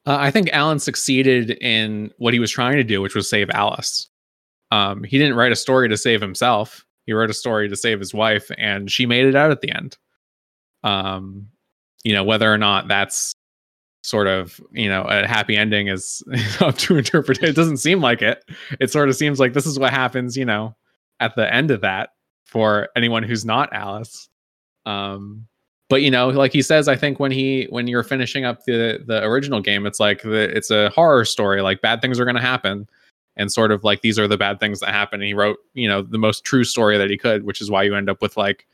Uh, 0.05 0.17
I 0.19 0.29
think 0.29 0.49
Alan 0.51 0.79
succeeded 0.79 1.51
in 1.61 2.11
what 2.17 2.33
he 2.33 2.39
was 2.39 2.51
trying 2.51 2.77
to 2.77 2.83
do, 2.83 3.01
which 3.01 3.15
was 3.15 3.29
save 3.29 3.49
Alice. 3.49 4.07
Um, 4.71 5.03
he 5.03 5.17
didn't 5.17 5.35
write 5.35 5.51
a 5.51 5.55
story 5.55 5.89
to 5.89 5.97
save 5.97 6.21
himself. 6.21 6.85
He 7.05 7.13
wrote 7.13 7.29
a 7.29 7.33
story 7.33 7.69
to 7.69 7.75
save 7.75 7.99
his 7.99 8.13
wife, 8.13 8.51
and 8.57 8.91
she 8.91 9.05
made 9.05 9.25
it 9.25 9.35
out 9.35 9.51
at 9.51 9.61
the 9.61 9.71
end. 9.71 9.97
Um, 10.83 11.47
you 12.03 12.13
know, 12.13 12.23
whether 12.23 12.51
or 12.51 12.57
not 12.57 12.87
that's 12.87 13.33
sort 14.03 14.27
of 14.27 14.61
you 14.71 14.87
know 14.87 15.01
a 15.03 15.25
happy 15.25 15.57
ending 15.57 15.87
is 15.87 16.21
up 16.59 16.77
to 16.77 16.97
interpret. 16.97 17.41
It 17.41 17.55
doesn't 17.55 17.77
seem 17.77 18.01
like 18.01 18.21
it. 18.21 18.43
It 18.79 18.91
sort 18.91 19.09
of 19.09 19.15
seems 19.15 19.39
like 19.39 19.53
this 19.53 19.65
is 19.65 19.79
what 19.79 19.91
happens. 19.91 20.37
You 20.37 20.45
know, 20.45 20.75
at 21.19 21.35
the 21.35 21.51
end 21.51 21.71
of 21.71 21.81
that 21.81 22.09
for 22.45 22.89
anyone 22.95 23.23
who's 23.23 23.45
not 23.45 23.73
Alice. 23.73 24.29
Um, 24.85 25.47
but 25.89 26.01
you 26.01 26.09
know 26.09 26.29
like 26.29 26.51
he 26.51 26.61
says 26.61 26.87
i 26.87 26.95
think 26.95 27.19
when 27.19 27.31
he 27.31 27.67
when 27.69 27.87
you're 27.87 28.03
finishing 28.03 28.45
up 28.45 28.63
the 28.65 29.03
the 29.05 29.23
original 29.23 29.61
game 29.61 29.85
it's 29.85 29.99
like 29.99 30.21
the 30.21 30.55
it's 30.55 30.71
a 30.71 30.89
horror 30.89 31.25
story 31.25 31.61
like 31.61 31.81
bad 31.81 32.01
things 32.01 32.19
are 32.19 32.25
going 32.25 32.35
to 32.35 32.41
happen. 32.41 32.87
And 33.37 33.51
sort 33.51 33.73
of 33.73 33.83
like 33.83 33.99
these 33.99 34.17
are 34.17 34.29
the 34.29 34.37
bad 34.37 34.61
things 34.61 34.79
that 34.79 34.91
happen 34.91 35.19
and 35.19 35.27
he 35.27 35.33
wrote 35.33 35.57
you 35.73 35.89
know 35.89 36.01
the 36.01 36.17
most 36.17 36.45
true 36.45 36.63
story 36.63 36.97
that 36.97 37.09
he 37.09 37.17
could 37.17 37.43
which 37.43 37.59
is 37.59 37.69
why 37.69 37.83
you 37.83 37.93
end 37.93 38.09
up 38.09 38.21
with 38.21 38.37
like 38.37 38.65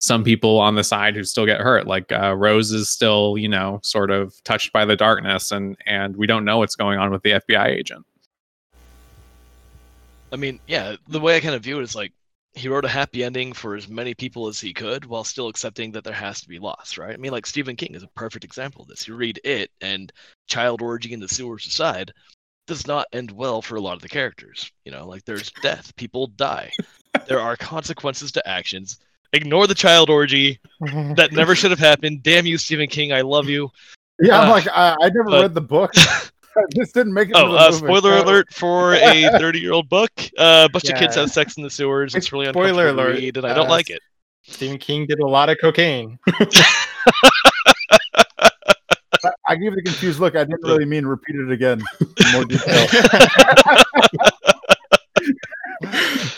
some 0.00 0.24
people 0.24 0.58
on 0.58 0.74
the 0.74 0.82
side 0.82 1.14
who 1.14 1.22
still 1.22 1.46
get 1.46 1.60
hurt. 1.60 1.86
Like 1.86 2.10
uh, 2.10 2.34
rose 2.34 2.72
is 2.72 2.88
still 2.88 3.36
you 3.38 3.48
know 3.48 3.78
sort 3.82 4.10
of 4.10 4.42
touched 4.44 4.72
by 4.72 4.84
the 4.84 4.96
darkness 4.96 5.52
and 5.52 5.76
and 5.86 6.16
we 6.16 6.26
don't 6.26 6.44
know 6.44 6.58
what's 6.58 6.74
going 6.74 6.98
on 6.98 7.10
with 7.10 7.22
the 7.22 7.30
fbi 7.32 7.66
agent. 7.66 8.04
I 10.32 10.36
mean, 10.36 10.60
yeah, 10.66 10.96
the 11.08 11.20
way 11.20 11.36
I 11.36 11.40
kind 11.40 11.54
of 11.54 11.62
view 11.62 11.78
it 11.78 11.82
is 11.82 11.94
like 11.94 12.12
he 12.54 12.68
wrote 12.68 12.84
a 12.84 12.88
happy 12.88 13.22
ending 13.22 13.52
for 13.52 13.76
as 13.76 13.88
many 13.88 14.12
people 14.14 14.48
as 14.48 14.60
he 14.60 14.72
could 14.72 15.04
while 15.04 15.24
still 15.24 15.48
accepting 15.48 15.92
that 15.92 16.02
there 16.04 16.12
has 16.12 16.40
to 16.40 16.48
be 16.48 16.58
loss, 16.58 16.98
right? 16.98 17.14
I 17.14 17.16
mean, 17.16 17.30
like 17.32 17.46
Stephen 17.46 17.76
King 17.76 17.94
is 17.94 18.02
a 18.02 18.08
perfect 18.08 18.44
example 18.44 18.82
of 18.82 18.88
this. 18.88 19.06
You 19.06 19.14
read 19.14 19.40
it 19.44 19.70
and 19.80 20.12
child 20.48 20.82
orgy 20.82 21.12
in 21.12 21.20
the 21.20 21.28
sewers 21.28 21.66
aside, 21.66 22.12
does 22.66 22.86
not 22.86 23.06
end 23.12 23.30
well 23.30 23.62
for 23.62 23.76
a 23.76 23.80
lot 23.80 23.94
of 23.94 24.02
the 24.02 24.08
characters. 24.08 24.70
You 24.84 24.92
know, 24.92 25.06
like 25.06 25.24
there's 25.24 25.52
death, 25.62 25.94
people 25.96 26.26
die. 26.28 26.70
there 27.28 27.40
are 27.40 27.56
consequences 27.56 28.32
to 28.32 28.48
actions. 28.48 28.98
Ignore 29.32 29.68
the 29.68 29.74
child 29.74 30.10
orgy. 30.10 30.58
That 30.80 31.30
never 31.32 31.54
should 31.56 31.70
have 31.70 31.78
happened. 31.80 32.22
Damn 32.24 32.46
you, 32.46 32.58
Stephen 32.58 32.88
King. 32.88 33.12
I 33.12 33.20
love 33.20 33.48
you. 33.48 33.70
Yeah, 34.20 34.40
I'm 34.40 34.48
Uh, 34.48 34.52
like 34.52 34.68
I, 34.68 34.96
I 35.00 35.08
never 35.08 35.30
but- 35.30 35.42
read 35.42 35.54
the 35.54 35.60
book. 35.60 35.92
this 36.70 36.92
didn't 36.92 37.12
make 37.14 37.28
it. 37.30 37.36
Oh, 37.36 37.46
to 37.46 37.52
the 37.52 37.58
uh, 37.58 37.72
spoiler 37.72 38.18
So- 38.18 38.24
alert 38.24 38.52
for 38.52 38.94
a 38.94 39.28
30 39.38 39.60
year 39.60 39.72
old 39.72 39.88
book. 39.88 40.10
Uh, 40.38 40.66
a 40.68 40.72
bunch 40.72 40.88
of 40.90 40.98
kids 40.98 41.14
have 41.16 41.30
sex 41.30 41.56
in 41.56 41.62
the 41.62 41.70
sewers. 41.70 42.14
It's 42.14 42.32
really 42.32 42.46
Spoiler 42.46 42.88
uncomfortable 42.88 43.02
to 43.04 43.10
alert, 43.10 43.18
read, 43.20 43.36
and 43.36 43.46
I 43.46 43.54
don't 43.54 43.66
uh, 43.66 43.70
like 43.70 43.90
it. 43.90 44.00
Stephen 44.42 44.78
King 44.78 45.06
did 45.06 45.20
a 45.20 45.26
lot 45.26 45.48
of 45.50 45.58
cocaine. 45.60 46.18
I- 49.22 49.30
I 49.48 49.56
gave 49.56 49.72
it 49.72 49.78
a 49.78 49.82
confused 49.82 50.18
look. 50.20 50.34
I 50.34 50.44
didn't 50.44 50.62
really 50.62 50.84
mean 50.86 51.04
repeat 51.04 51.36
it 51.36 51.50
again 51.50 51.82
in 52.00 52.32
more 52.32 52.44
detail. 52.44 52.86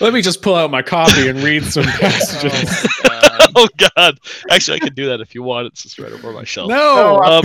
let 0.01 0.13
me 0.13 0.21
just 0.23 0.43
pull 0.43 0.55
out 0.57 0.71
my 0.71 0.83
copy 0.83 1.29
and 1.29 1.41
read 1.43 1.63
some 1.65 1.85
passages 1.85 2.87
Oh, 3.05 3.09
God. 3.09 3.51
oh 3.57 3.69
god 3.97 4.19
actually 4.51 4.77
i 4.77 4.79
can 4.81 4.95
do 4.95 5.07
that 5.07 5.21
if 5.21 5.35
you 5.35 5.43
want 5.43 5.67
it's 5.67 5.83
just 5.83 5.99
right 5.99 6.13
over 6.13 6.33
my 6.33 6.45
shelf 6.45 6.69
no 6.69 7.19
No, 7.21 7.23
um, 7.23 7.45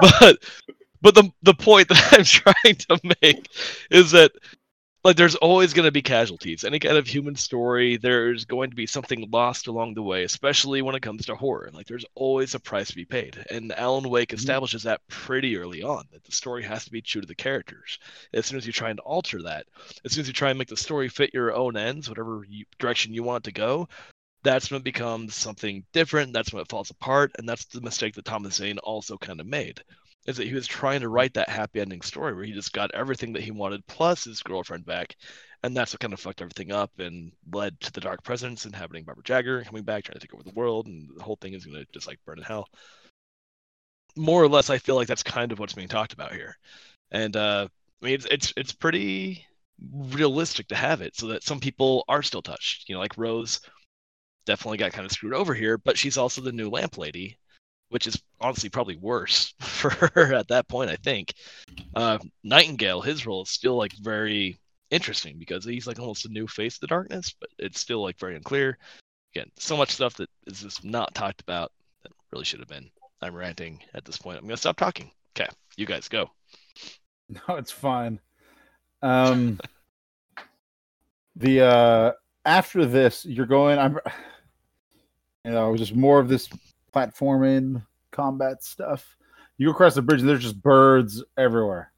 but 0.00 0.38
but 1.02 1.14
the 1.14 1.30
the 1.42 1.54
point 1.54 1.88
that 1.88 2.12
i'm 2.12 2.24
trying 2.24 2.76
to 2.76 3.00
make 3.22 3.48
is 3.90 4.10
that 4.12 4.32
like 5.02 5.16
there's 5.16 5.36
always 5.36 5.72
going 5.72 5.86
to 5.86 5.92
be 5.92 6.02
casualties. 6.02 6.62
Any 6.62 6.78
kind 6.78 6.98
of 6.98 7.06
human 7.06 7.34
story 7.34 7.96
there's 7.96 8.44
going 8.44 8.70
to 8.70 8.76
be 8.76 8.86
something 8.86 9.28
lost 9.30 9.66
along 9.66 9.94
the 9.94 10.02
way 10.02 10.24
especially 10.24 10.82
when 10.82 10.94
it 10.94 11.02
comes 11.02 11.26
to 11.26 11.34
horror 11.34 11.70
like 11.72 11.86
there's 11.86 12.04
always 12.14 12.54
a 12.54 12.60
price 12.60 12.88
to 12.88 12.96
be 12.96 13.04
paid. 13.04 13.42
And 13.50 13.72
alan 13.72 14.08
wake 14.08 14.28
mm-hmm. 14.28 14.36
establishes 14.36 14.82
that 14.82 15.00
pretty 15.08 15.56
early 15.56 15.82
on 15.82 16.04
that 16.12 16.24
the 16.24 16.32
story 16.32 16.62
has 16.64 16.84
to 16.84 16.90
be 16.90 17.00
true 17.00 17.22
to 17.22 17.26
the 17.26 17.34
characters. 17.34 17.98
As 18.34 18.46
soon 18.46 18.58
as 18.58 18.66
you 18.66 18.72
try 18.72 18.90
and 18.90 19.00
alter 19.00 19.42
that 19.42 19.66
as 20.04 20.12
soon 20.12 20.22
as 20.22 20.28
you 20.28 20.34
try 20.34 20.50
and 20.50 20.58
make 20.58 20.68
the 20.68 20.76
story 20.76 21.08
fit 21.08 21.34
your 21.34 21.54
own 21.54 21.76
ends 21.76 22.08
whatever 22.08 22.44
you, 22.48 22.64
direction 22.78 23.14
you 23.14 23.22
want 23.22 23.46
it 23.46 23.50
to 23.50 23.58
go 23.58 23.88
that's 24.42 24.70
when 24.70 24.80
it 24.80 24.84
becomes 24.84 25.34
something 25.34 25.84
different 25.92 26.32
that's 26.32 26.52
when 26.52 26.62
it 26.62 26.68
falls 26.68 26.90
apart 26.90 27.32
and 27.38 27.48
that's 27.48 27.66
the 27.66 27.80
mistake 27.80 28.14
that 28.14 28.24
thomas 28.24 28.54
zane 28.54 28.78
also 28.78 29.16
kind 29.18 29.40
of 29.40 29.46
made 29.46 29.82
is 30.26 30.36
that 30.36 30.46
he 30.46 30.54
was 30.54 30.66
trying 30.66 31.00
to 31.00 31.08
write 31.08 31.34
that 31.34 31.48
happy 31.48 31.80
ending 31.80 32.02
story 32.02 32.34
where 32.34 32.44
he 32.44 32.52
just 32.52 32.72
got 32.72 32.94
everything 32.94 33.32
that 33.32 33.42
he 33.42 33.50
wanted 33.50 33.86
plus 33.86 34.24
his 34.24 34.42
girlfriend 34.42 34.84
back. 34.84 35.16
And 35.62 35.76
that's 35.76 35.92
what 35.92 36.00
kind 36.00 36.12
of 36.12 36.20
fucked 36.20 36.42
everything 36.42 36.72
up 36.72 36.90
and 36.98 37.32
led 37.52 37.78
to 37.80 37.92
the 37.92 38.00
dark 38.00 38.22
presence 38.22 38.64
inhabiting 38.64 39.04
barbara 39.04 39.24
jagger 39.24 39.62
coming 39.64 39.82
back 39.82 40.04
trying 40.04 40.14
to 40.14 40.20
take 40.20 40.34
over 40.34 40.42
the 40.42 40.54
world 40.54 40.86
and 40.86 41.08
the 41.16 41.22
whole 41.22 41.36
thing 41.36 41.54
is 41.54 41.66
going 41.66 41.78
to 41.78 41.86
just 41.92 42.06
like 42.06 42.18
burn 42.24 42.38
in 42.38 42.44
hell. 42.44 42.66
More 44.16 44.42
or 44.42 44.48
less 44.48 44.70
i 44.70 44.78
feel 44.78 44.96
like 44.96 45.08
that's 45.08 45.22
kind 45.22 45.52
of 45.52 45.58
what's 45.58 45.74
being 45.74 45.88
talked 45.88 46.12
about 46.12 46.32
here. 46.32 46.56
And 47.10 47.36
uh 47.36 47.68
i 48.02 48.04
mean 48.04 48.14
it's 48.14 48.26
it's, 48.26 48.52
it's 48.56 48.72
pretty 48.72 49.46
realistic 49.92 50.68
to 50.68 50.74
have 50.74 51.00
it 51.00 51.16
so 51.16 51.28
that 51.28 51.42
some 51.42 51.60
people 51.60 52.04
are 52.08 52.22
still 52.22 52.42
touched. 52.42 52.88
You 52.88 52.94
know 52.94 53.00
like 53.00 53.16
rose 53.18 53.60
definitely 54.46 54.78
got 54.78 54.92
kind 54.92 55.04
of 55.06 55.12
screwed 55.12 55.34
over 55.34 55.54
here 55.54 55.78
but 55.78 55.98
she's 55.98 56.16
also 56.16 56.40
the 56.40 56.52
new 56.52 56.70
lamp 56.70 56.96
lady 56.98 57.38
which 57.90 58.06
is 58.06 58.20
honestly 58.40 58.68
probably 58.68 58.96
worse 58.96 59.54
for 59.60 59.90
her 59.90 60.34
at 60.34 60.48
that 60.48 60.68
point 60.68 60.90
i 60.90 60.96
think. 60.96 61.34
Uh 61.94 62.18
nightingale 62.42 63.00
his 63.00 63.26
role 63.26 63.42
is 63.42 63.50
still 63.50 63.76
like 63.76 63.92
very 64.00 64.58
interesting 64.90 65.38
because 65.38 65.64
he's 65.64 65.86
like 65.86 66.00
almost 66.00 66.26
a 66.26 66.30
new 66.30 66.46
face 66.48 66.76
of 66.76 66.80
the 66.80 66.86
darkness 66.88 67.32
but 67.38 67.50
it's 67.58 67.80
still 67.80 68.02
like 68.02 68.18
very 68.18 68.36
unclear. 68.36 68.78
Again 69.34 69.50
so 69.56 69.76
much 69.76 69.90
stuff 69.90 70.14
that 70.14 70.30
is 70.46 70.62
just 70.62 70.84
not 70.84 71.14
talked 71.14 71.40
about 71.40 71.70
that 72.02 72.12
really 72.32 72.44
should 72.44 72.60
have 72.60 72.68
been. 72.68 72.90
I'm 73.22 73.34
ranting 73.34 73.80
at 73.94 74.04
this 74.04 74.16
point. 74.16 74.38
I'm 74.38 74.44
gonna 74.44 74.56
stop 74.56 74.76
talking. 74.76 75.10
Okay 75.36 75.48
you 75.76 75.86
guys 75.86 76.08
go. 76.08 76.30
No, 77.48 77.54
it's 77.54 77.70
fine. 77.70 78.18
Um, 79.02 79.60
the 81.36 81.60
uh, 81.60 82.12
after 82.44 82.84
this, 82.84 83.24
you're 83.24 83.46
going. 83.46 83.78
I'm, 83.78 83.98
you 85.44 85.52
know, 85.52 85.76
just 85.76 85.94
more 85.94 86.20
of 86.20 86.28
this 86.28 86.48
platforming 86.92 87.84
combat 88.12 88.62
stuff. 88.64 89.16
You 89.58 89.66
go 89.66 89.72
across 89.72 89.94
the 89.94 90.02
bridge, 90.02 90.20
and 90.20 90.28
there's 90.28 90.42
just 90.42 90.60
birds 90.62 91.22
everywhere. 91.36 91.92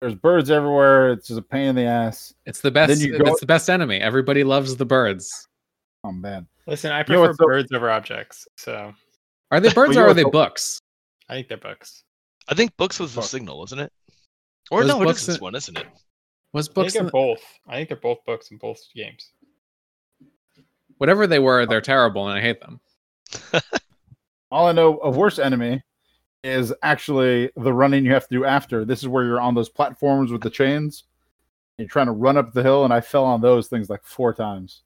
There's 0.00 0.14
birds 0.14 0.50
everywhere. 0.50 1.12
It's 1.12 1.28
just 1.28 1.38
a 1.38 1.42
pain 1.42 1.68
in 1.68 1.74
the 1.76 1.84
ass. 1.84 2.34
it's 2.46 2.60
the 2.60 2.70
best 2.70 3.00
you 3.00 3.16
go- 3.18 3.30
it's 3.30 3.40
the 3.40 3.46
best 3.46 3.70
enemy 3.70 3.98
everybody 3.98 4.42
loves 4.44 4.76
the 4.76 4.84
birds 4.86 5.48
Oh 6.04 6.10
man, 6.10 6.48
Listen, 6.66 6.90
I 6.90 6.98
You 7.00 7.04
know 7.14 7.20
prefer 7.26 7.34
so- 7.38 7.46
birds 7.46 7.72
over 7.72 7.90
objects, 7.90 8.48
so 8.56 8.92
are 9.52 9.60
they 9.60 9.72
birds 9.72 9.96
or 9.96 10.06
are 10.08 10.14
they 10.14 10.24
what's- 10.24 10.32
books 10.32 10.80
I 11.28 11.34
think 11.34 11.48
they're 11.48 11.56
books. 11.58 12.02
i 12.48 12.54
think 12.54 12.76
books 12.76 12.98
was 12.98 13.14
the 13.14 13.22
signal 13.22 13.58
wasn't 13.58 13.82
it 13.82 13.92
or 14.72 14.78
Was 14.80 14.88
no 14.88 15.00
it 15.02 15.04
Books 15.04 15.20
is 15.20 15.26
this 15.28 15.40
one 15.40 15.54
isn't 15.54 15.78
it 15.78 15.86
was 16.52 16.66
I 16.66 16.68
think 16.68 16.74
books 16.74 16.92
they're 16.94 17.02
in- 17.04 17.08
both. 17.10 17.42
I 17.68 17.76
think 17.76 17.88
they're 17.88 17.96
both 17.98 18.24
books 18.26 18.50
in 18.50 18.56
both 18.58 18.80
games. 18.96 19.30
whatever 20.98 21.28
they 21.28 21.38
were 21.38 21.64
they're 21.66 21.78
oh. 21.78 21.80
terrible 21.80 22.26
and 22.28 22.36
i 22.38 22.42
hate 22.42 22.60
them 22.60 22.80
all 24.52 24.68
I 24.68 24.72
know 24.72 24.98
of 24.98 25.16
worst 25.16 25.40
enemy 25.40 25.82
is 26.44 26.72
actually 26.82 27.50
the 27.56 27.72
running 27.72 28.04
you 28.04 28.12
have 28.12 28.28
to 28.28 28.34
do 28.34 28.44
after. 28.44 28.84
This 28.84 29.00
is 29.00 29.08
where 29.08 29.24
you're 29.24 29.40
on 29.40 29.54
those 29.54 29.68
platforms 29.68 30.30
with 30.30 30.42
the 30.42 30.50
chains. 30.50 31.04
You're 31.78 31.88
trying 31.88 32.06
to 32.06 32.12
run 32.12 32.36
up 32.36 32.52
the 32.52 32.62
hill, 32.62 32.84
and 32.84 32.92
I 32.92 33.00
fell 33.00 33.24
on 33.24 33.40
those 33.40 33.68
things 33.68 33.88
like 33.88 34.04
four 34.04 34.34
times. 34.34 34.82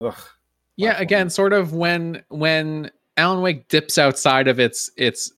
Ugh. 0.00 0.14
yeah 0.76 0.88
platform. 0.88 1.02
again 1.02 1.30
sort 1.30 1.52
of 1.52 1.72
when 1.72 2.22
when 2.28 2.90
alan 3.16 3.42
wake 3.42 3.68
dips 3.68 3.96
outside 3.96 4.48
of 4.48 4.58
its 4.58 4.90
its 4.96 5.32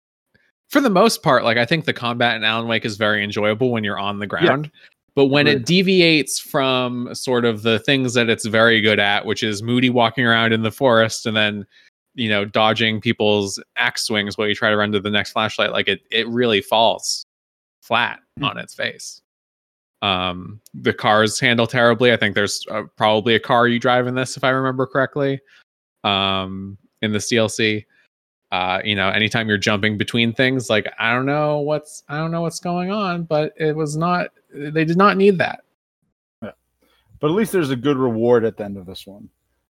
for 0.68 0.80
the 0.80 0.90
most 0.90 1.22
part 1.22 1.44
like 1.44 1.58
i 1.58 1.64
think 1.64 1.84
the 1.84 1.92
combat 1.92 2.36
in 2.36 2.42
alan 2.42 2.66
wake 2.66 2.86
is 2.86 2.96
very 2.96 3.22
enjoyable 3.22 3.70
when 3.70 3.84
you're 3.84 3.98
on 3.98 4.18
the 4.18 4.26
ground 4.26 4.70
but 5.14 5.26
when 5.26 5.46
it 5.46 5.66
deviates 5.66 6.38
from 6.38 7.14
sort 7.14 7.44
of 7.44 7.62
the 7.62 7.78
things 7.80 8.14
that 8.14 8.30
it's 8.30 8.46
very 8.46 8.80
good 8.80 8.98
at 8.98 9.26
which 9.26 9.42
is 9.42 9.62
moody 9.62 9.90
walking 9.90 10.24
around 10.24 10.54
in 10.54 10.62
the 10.62 10.72
forest 10.72 11.26
and 11.26 11.36
then 11.36 11.66
you 12.16 12.28
know 12.28 12.44
dodging 12.44 13.00
people's 13.00 13.62
axe 13.76 14.02
swings 14.04 14.36
while 14.36 14.48
you 14.48 14.54
try 14.54 14.70
to 14.70 14.76
run 14.76 14.90
to 14.90 14.98
the 15.00 15.10
next 15.10 15.30
flashlight 15.32 15.70
like 15.70 15.86
it 15.86 16.00
it 16.10 16.26
really 16.28 16.60
falls 16.60 17.24
flat 17.82 18.18
Hmm. 18.38 18.44
on 18.44 18.58
its 18.58 18.74
face 18.74 19.22
Um, 20.02 20.60
the 20.74 20.92
cars 20.92 21.38
handle 21.40 21.66
terribly. 21.66 22.12
I 22.12 22.16
think 22.16 22.34
there's 22.34 22.66
uh, 22.70 22.82
probably 22.96 23.34
a 23.34 23.40
car 23.40 23.66
you 23.68 23.78
drive 23.78 24.06
in 24.06 24.14
this, 24.14 24.36
if 24.36 24.44
I 24.44 24.50
remember 24.50 24.86
correctly. 24.86 25.40
Um, 26.04 26.76
in 27.02 27.12
this 27.12 27.30
DLC, 27.32 27.84
uh, 28.52 28.80
you 28.84 28.94
know, 28.94 29.08
anytime 29.08 29.48
you're 29.48 29.56
jumping 29.58 29.96
between 29.96 30.32
things, 30.34 30.68
like 30.68 30.86
I 30.98 31.12
don't 31.14 31.24
know 31.26 31.60
what's 31.60 32.02
I 32.08 32.18
don't 32.18 32.30
know 32.30 32.42
what's 32.42 32.60
going 32.60 32.90
on, 32.90 33.24
but 33.24 33.52
it 33.56 33.74
was 33.74 33.96
not. 33.96 34.28
They 34.52 34.84
did 34.84 34.96
not 34.98 35.16
need 35.16 35.38
that. 35.38 35.62
yeah. 36.42 36.52
but 37.20 37.28
at 37.28 37.34
least 37.34 37.52
there's 37.52 37.70
a 37.70 37.76
good 37.76 37.96
reward 37.96 38.44
at 38.44 38.56
the 38.58 38.64
end 38.64 38.76
of 38.76 38.84
this 38.86 39.06
one. 39.06 39.28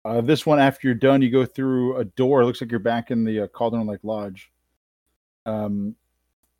Uh, 0.04 0.20
this 0.20 0.46
one, 0.46 0.58
after 0.58 0.86
you're 0.86 0.94
done, 0.94 1.20
you 1.20 1.30
go 1.30 1.44
through 1.44 1.96
a 1.96 2.04
door. 2.04 2.40
It 2.40 2.46
looks 2.46 2.60
like 2.60 2.70
you're 2.70 2.80
back 2.80 3.10
in 3.10 3.24
the 3.24 3.40
uh, 3.40 3.46
Cauldron 3.48 3.86
Lake 3.86 4.00
Lodge, 4.02 4.50
um, 5.44 5.94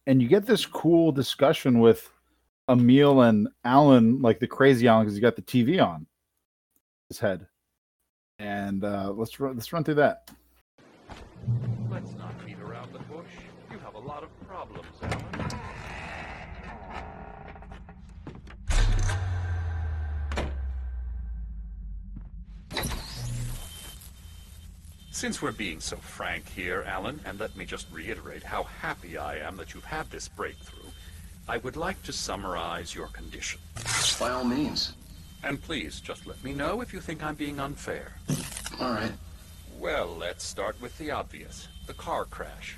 and 0.07 0.21
you 0.21 0.29
get 0.29 0.47
this 0.47 0.67
cool 0.67 1.13
discussion 1.13 1.81
with 1.81 2.11
Emil 2.69 3.23
and 3.23 3.49
Alan, 3.65 4.21
like 4.21 4.41
the 4.41 4.47
crazy 4.47 4.89
Alan, 4.89 5.05
because 5.05 5.17
you 5.17 5.23
got 5.23 5.37
the 5.37 5.43
TV 5.43 5.85
on 5.85 6.07
his 7.09 7.19
head. 7.19 7.47
And 8.39 8.85
uh, 8.85 9.13
let's 9.17 9.39
run, 9.41 9.55
let's 9.55 9.73
run 9.73 9.85
through 9.85 9.95
that. 9.95 10.31
Let's 11.91 12.13
not 12.15 12.33
Since 25.19 25.43
we're 25.43 25.51
being 25.51 25.81
so 25.81 25.97
frank 25.97 26.49
here, 26.49 26.85
Alan, 26.87 27.19
and 27.25 27.41
let 27.41 27.57
me 27.57 27.65
just 27.65 27.89
reiterate 27.91 28.45
how 28.45 28.63
happy 28.63 29.19
I 29.19 29.39
am 29.39 29.57
that 29.57 29.75
you've 29.75 29.85
had 29.85 30.09
this 30.13 30.29
breakthrough, 30.29 30.93
I 31.49 31.57
would 31.57 31.75
like 31.75 32.01
to 32.05 32.13
summarize 32.13 32.95
your 32.95 33.09
condition. 33.09 33.59
By 34.21 34.31
all 34.31 34.45
means. 34.45 34.93
And 35.43 35.61
please, 35.61 35.99
just 35.99 36.25
let 36.25 36.45
me 36.45 36.53
know 36.53 36.83
if 36.83 36.93
you 36.93 37.01
think 37.01 37.25
I'm 37.25 37.35
being 37.35 37.59
unfair. 37.59 38.13
All 38.81 38.93
right. 38.93 39.11
Well, 39.77 40.07
let's 40.07 40.45
start 40.45 40.81
with 40.81 40.97
the 40.99 41.11
obvious. 41.11 41.67
The 41.89 41.95
car 41.95 42.25
crash. 42.25 42.77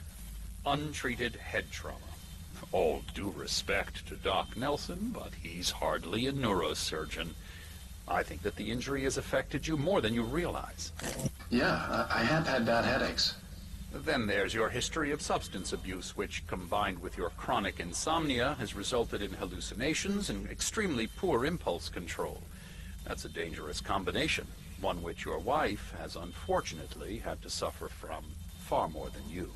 Untreated 0.64 1.36
head 1.36 1.70
trauma. 1.70 1.98
All 2.72 3.02
due 3.12 3.34
respect 3.36 4.08
to 4.08 4.16
Doc 4.16 4.56
Nelson, 4.56 5.10
but 5.12 5.32
he's 5.42 5.70
hardly 5.70 6.26
a 6.26 6.32
neurosurgeon. 6.32 7.34
I 8.08 8.22
think 8.22 8.40
that 8.44 8.56
the 8.56 8.70
injury 8.70 9.02
has 9.02 9.18
affected 9.18 9.66
you 9.66 9.76
more 9.76 10.00
than 10.00 10.14
you 10.14 10.22
realize. 10.22 10.92
Yeah, 11.50 12.06
I, 12.10 12.20
I 12.20 12.22
have 12.22 12.46
had 12.46 12.64
bad 12.64 12.84
headaches. 12.84 13.34
Then 13.92 14.28
there's 14.28 14.54
your 14.54 14.68
history 14.68 15.10
of 15.10 15.20
substance 15.20 15.72
abuse, 15.72 16.16
which, 16.16 16.46
combined 16.46 17.02
with 17.02 17.18
your 17.18 17.30
chronic 17.30 17.80
insomnia, 17.80 18.54
has 18.60 18.76
resulted 18.76 19.20
in 19.20 19.32
hallucinations 19.32 20.30
and 20.30 20.48
extremely 20.48 21.08
poor 21.08 21.44
impulse 21.44 21.88
control. 21.88 22.40
That's 23.04 23.24
a 23.24 23.28
dangerous 23.28 23.80
combination, 23.80 24.46
one 24.80 25.02
which 25.02 25.24
your 25.24 25.40
wife 25.40 25.92
has 25.98 26.14
unfortunately 26.14 27.18
had 27.18 27.42
to 27.42 27.50
suffer 27.50 27.88
from 27.88 28.24
far 28.60 28.88
more 28.88 29.08
than 29.10 29.28
you. 29.28 29.50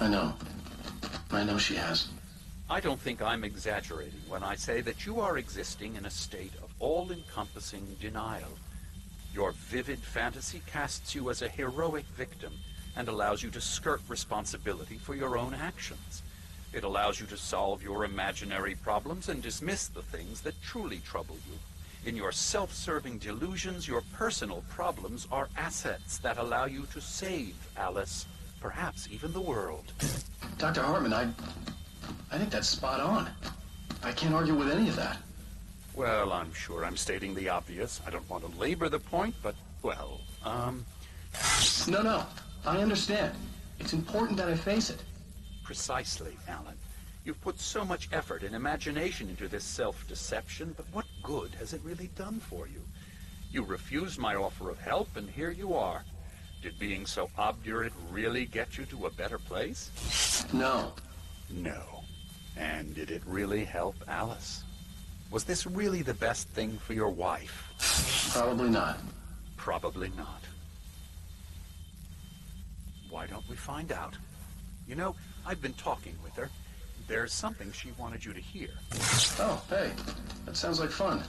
I 0.00 0.08
know. 0.08 0.32
I 1.30 1.44
know 1.44 1.58
she 1.58 1.74
has. 1.74 2.08
I 2.70 2.80
don't 2.80 3.00
think 3.00 3.20
I'm 3.20 3.44
exaggerating 3.44 4.22
when 4.26 4.42
I 4.42 4.54
say 4.54 4.80
that 4.80 5.04
you 5.04 5.20
are 5.20 5.36
existing 5.36 5.96
in 5.96 6.06
a 6.06 6.10
state 6.10 6.54
of 6.62 6.72
all-encompassing 6.78 7.96
denial. 8.00 8.56
Your 9.34 9.52
vivid 9.52 10.00
fantasy 10.00 10.62
casts 10.66 11.14
you 11.14 11.30
as 11.30 11.42
a 11.42 11.48
heroic 11.48 12.04
victim 12.16 12.52
and 12.96 13.08
allows 13.08 13.42
you 13.42 13.50
to 13.50 13.60
skirt 13.60 14.00
responsibility 14.08 14.96
for 14.96 15.14
your 15.14 15.38
own 15.38 15.54
actions. 15.54 16.22
It 16.72 16.84
allows 16.84 17.20
you 17.20 17.26
to 17.26 17.36
solve 17.36 17.82
your 17.82 18.04
imaginary 18.04 18.74
problems 18.74 19.28
and 19.28 19.42
dismiss 19.42 19.88
the 19.88 20.02
things 20.02 20.40
that 20.42 20.60
truly 20.62 20.98
trouble 20.98 21.36
you. 21.48 21.58
In 22.08 22.16
your 22.16 22.32
self-serving 22.32 23.18
delusions, 23.18 23.86
your 23.86 24.02
personal 24.14 24.64
problems 24.70 25.28
are 25.30 25.48
assets 25.56 26.18
that 26.18 26.38
allow 26.38 26.64
you 26.64 26.86
to 26.92 27.00
save 27.00 27.54
Alice, 27.76 28.26
perhaps 28.60 29.08
even 29.10 29.32
the 29.32 29.40
world. 29.40 29.92
Dr. 30.58 30.82
Hartman, 30.82 31.12
I... 31.12 31.28
I 32.32 32.38
think 32.38 32.50
that's 32.50 32.68
spot 32.68 33.00
on. 33.00 33.28
I 34.02 34.12
can't 34.12 34.34
argue 34.34 34.54
with 34.54 34.70
any 34.70 34.88
of 34.88 34.96
that. 34.96 35.18
Well, 36.00 36.32
I'm 36.32 36.54
sure 36.54 36.86
I'm 36.86 36.96
stating 36.96 37.34
the 37.34 37.50
obvious. 37.50 38.00
I 38.06 38.10
don't 38.10 38.28
want 38.30 38.50
to 38.50 38.58
labor 38.58 38.88
the 38.88 38.98
point, 38.98 39.34
but, 39.42 39.54
well, 39.82 40.22
um... 40.46 40.86
No, 41.86 42.00
no. 42.00 42.24
I 42.64 42.78
understand. 42.78 43.34
It's 43.78 43.92
important 43.92 44.38
that 44.38 44.48
I 44.48 44.54
face 44.54 44.88
it. 44.88 45.02
Precisely, 45.62 46.38
Alan. 46.48 46.78
You've 47.22 47.42
put 47.42 47.60
so 47.60 47.84
much 47.84 48.08
effort 48.12 48.42
and 48.44 48.54
imagination 48.54 49.28
into 49.28 49.46
this 49.46 49.62
self-deception, 49.62 50.72
but 50.74 50.86
what 50.90 51.04
good 51.22 51.50
has 51.58 51.74
it 51.74 51.82
really 51.84 52.08
done 52.16 52.40
for 52.40 52.66
you? 52.66 52.80
You 53.52 53.62
refused 53.62 54.18
my 54.18 54.36
offer 54.36 54.70
of 54.70 54.80
help, 54.80 55.14
and 55.16 55.28
here 55.28 55.50
you 55.50 55.74
are. 55.74 56.02
Did 56.62 56.78
being 56.78 57.04
so 57.04 57.28
obdurate 57.36 57.92
really 58.10 58.46
get 58.46 58.78
you 58.78 58.86
to 58.86 59.04
a 59.04 59.10
better 59.10 59.38
place? 59.38 60.46
No. 60.54 60.94
No. 61.50 62.04
And 62.56 62.94
did 62.94 63.10
it 63.10 63.20
really 63.26 63.66
help 63.66 63.96
Alice? 64.08 64.64
Was 65.30 65.44
this 65.44 65.64
really 65.64 66.02
the 66.02 66.14
best 66.14 66.48
thing 66.48 66.76
for 66.78 66.92
your 66.92 67.08
wife? 67.08 68.32
Probably 68.32 68.68
not. 68.68 68.98
Probably 69.56 70.10
not. 70.16 70.42
Why 73.08 73.26
don't 73.26 73.48
we 73.48 73.54
find 73.54 73.92
out? 73.92 74.16
You 74.88 74.96
know, 74.96 75.14
I've 75.46 75.62
been 75.62 75.74
talking 75.74 76.16
with 76.24 76.34
her. 76.34 76.50
There's 77.06 77.32
something 77.32 77.70
she 77.70 77.92
wanted 77.96 78.24
you 78.24 78.32
to 78.32 78.40
hear. 78.40 78.70
Oh, 79.38 79.62
hey. 79.68 79.90
That 80.46 80.56
sounds 80.56 80.80
like 80.80 80.90
fun. 80.90 81.22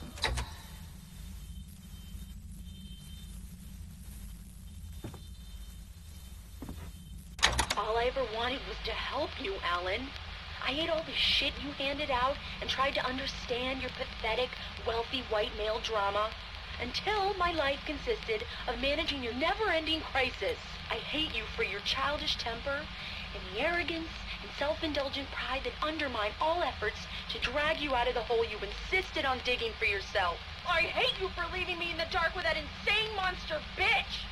All 7.78 7.98
I 7.98 8.06
ever 8.06 8.26
wanted 8.36 8.60
was 8.68 8.78
to 8.86 8.92
help 8.92 9.30
you, 9.40 9.54
Alan. 9.64 10.02
I 10.68 10.72
ate 10.74 10.90
all 10.90 11.04
the 11.04 11.14
shit 11.14 11.54
you 11.64 11.72
handed 11.72 12.12
out 12.12 12.38
and 12.62 12.70
tried 12.70 12.94
to 12.96 13.06
understand 13.06 13.82
your 13.82 13.90
pathetic, 13.92 14.50
wealthy 14.86 15.24
white 15.30 15.58
male 15.58 15.80
drama 15.80 16.30
until 16.82 17.34
my 17.36 17.52
life 17.52 17.84
consisted 17.86 18.46
of 18.68 18.80
managing 18.80 19.24
your 19.24 19.34
never-ending 19.34 20.02
crisis. 20.02 20.58
I 20.90 20.96
hate 20.96 21.36
you 21.36 21.44
for 21.56 21.64
your 21.64 21.80
childish 21.82 22.38
temper 22.38 22.80
and 23.34 23.44
the 23.54 23.62
arrogance 23.62 24.10
and 24.42 24.52
self-indulgent 24.58 25.32
pride 25.32 25.62
that 25.64 25.86
undermine 25.86 26.32
all 26.40 26.64
efforts 26.64 27.08
to 27.30 27.40
drag 27.40 27.80
you 27.80 27.96
out 27.96 28.08
of 28.08 28.14
the 28.14 28.22
hole 28.22 28.44
you 28.46 28.58
insisted 28.62 29.26
on 29.26 29.40
digging 29.44 29.74
for 29.78 29.86
yourself. 29.86 30.38
I 30.68 30.82
hate 30.82 31.20
you 31.20 31.30
for 31.30 31.46
leaving 31.54 31.80
me 31.80 31.92
in 31.92 31.98
the 31.98 32.12
dark 32.12 32.36
with 32.36 32.46
that 32.46 32.58
insane 32.58 33.16
monster 33.16 33.60
bitch! 33.78 34.26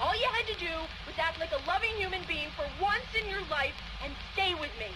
All 0.00 0.14
you 0.14 0.28
had 0.32 0.46
to 0.46 0.58
do 0.58 0.74
was 1.06 1.18
act 1.18 1.38
like 1.38 1.52
a 1.52 1.66
loving 1.68 1.94
human 1.96 2.22
being 2.26 2.48
for 2.56 2.66
once 2.82 3.06
in 3.14 3.28
your 3.28 3.42
life 3.50 3.76
and 4.02 4.12
stay 4.32 4.54
with 4.54 4.72
me. 4.78 4.90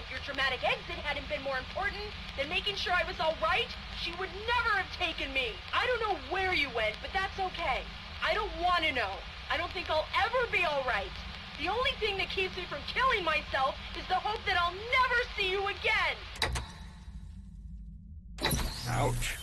If 0.00 0.10
your 0.10 0.20
dramatic 0.24 0.64
exit 0.64 0.96
hadn't 1.04 1.28
been 1.28 1.42
more 1.42 1.58
important 1.58 2.08
than 2.38 2.48
making 2.48 2.76
sure 2.76 2.94
I 2.94 3.06
was 3.06 3.20
all 3.20 3.36
right, 3.42 3.68
she 4.00 4.12
would 4.18 4.30
never 4.48 4.72
have 4.80 4.88
taken 4.96 5.30
me. 5.34 5.52
I 5.74 5.86
don't 5.86 6.00
know 6.00 6.16
where 6.30 6.54
you 6.54 6.68
went, 6.74 6.96
but 7.02 7.10
that's 7.12 7.38
okay. 7.38 7.82
I 8.24 8.32
don't 8.32 8.50
want 8.62 8.82
to 8.84 8.92
know. 8.92 9.12
I 9.52 9.58
don't 9.58 9.70
think 9.72 9.90
I'll 9.90 10.08
ever 10.24 10.50
be 10.50 10.64
all 10.64 10.82
right. 10.88 11.12
The 11.60 11.68
only 11.68 11.90
thing 12.00 12.16
that 12.16 12.30
keeps 12.30 12.56
me 12.56 12.64
from 12.64 12.78
killing 12.88 13.22
myself 13.26 13.74
is 13.98 14.08
the 14.08 14.14
hope 14.14 14.40
that 14.46 14.56
I'll 14.56 14.72
never 14.72 15.20
see 15.36 15.50
you 15.50 15.68
again. 15.68 16.16
Ouch. 18.88 19.36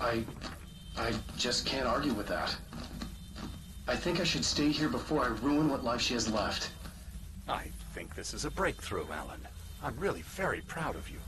I... 0.00 0.24
I 0.96 1.12
just 1.36 1.66
can't 1.66 1.86
argue 1.86 2.14
with 2.14 2.26
that. 2.28 2.56
I 3.86 3.96
think 3.96 4.18
I 4.18 4.24
should 4.24 4.46
stay 4.46 4.70
here 4.70 4.88
before 4.88 5.24
I 5.24 5.28
ruin 5.44 5.68
what 5.68 5.84
life 5.84 6.00
she 6.00 6.14
has 6.14 6.30
left. 6.30 6.70
I 7.48 7.70
think 7.94 8.14
this 8.14 8.32
is 8.32 8.46
a 8.46 8.50
breakthrough, 8.50 9.06
Alan. 9.12 9.46
I'm 9.82 9.96
really 9.96 10.22
very 10.22 10.60
proud 10.62 10.94
of 10.94 11.08
you. 11.08 11.18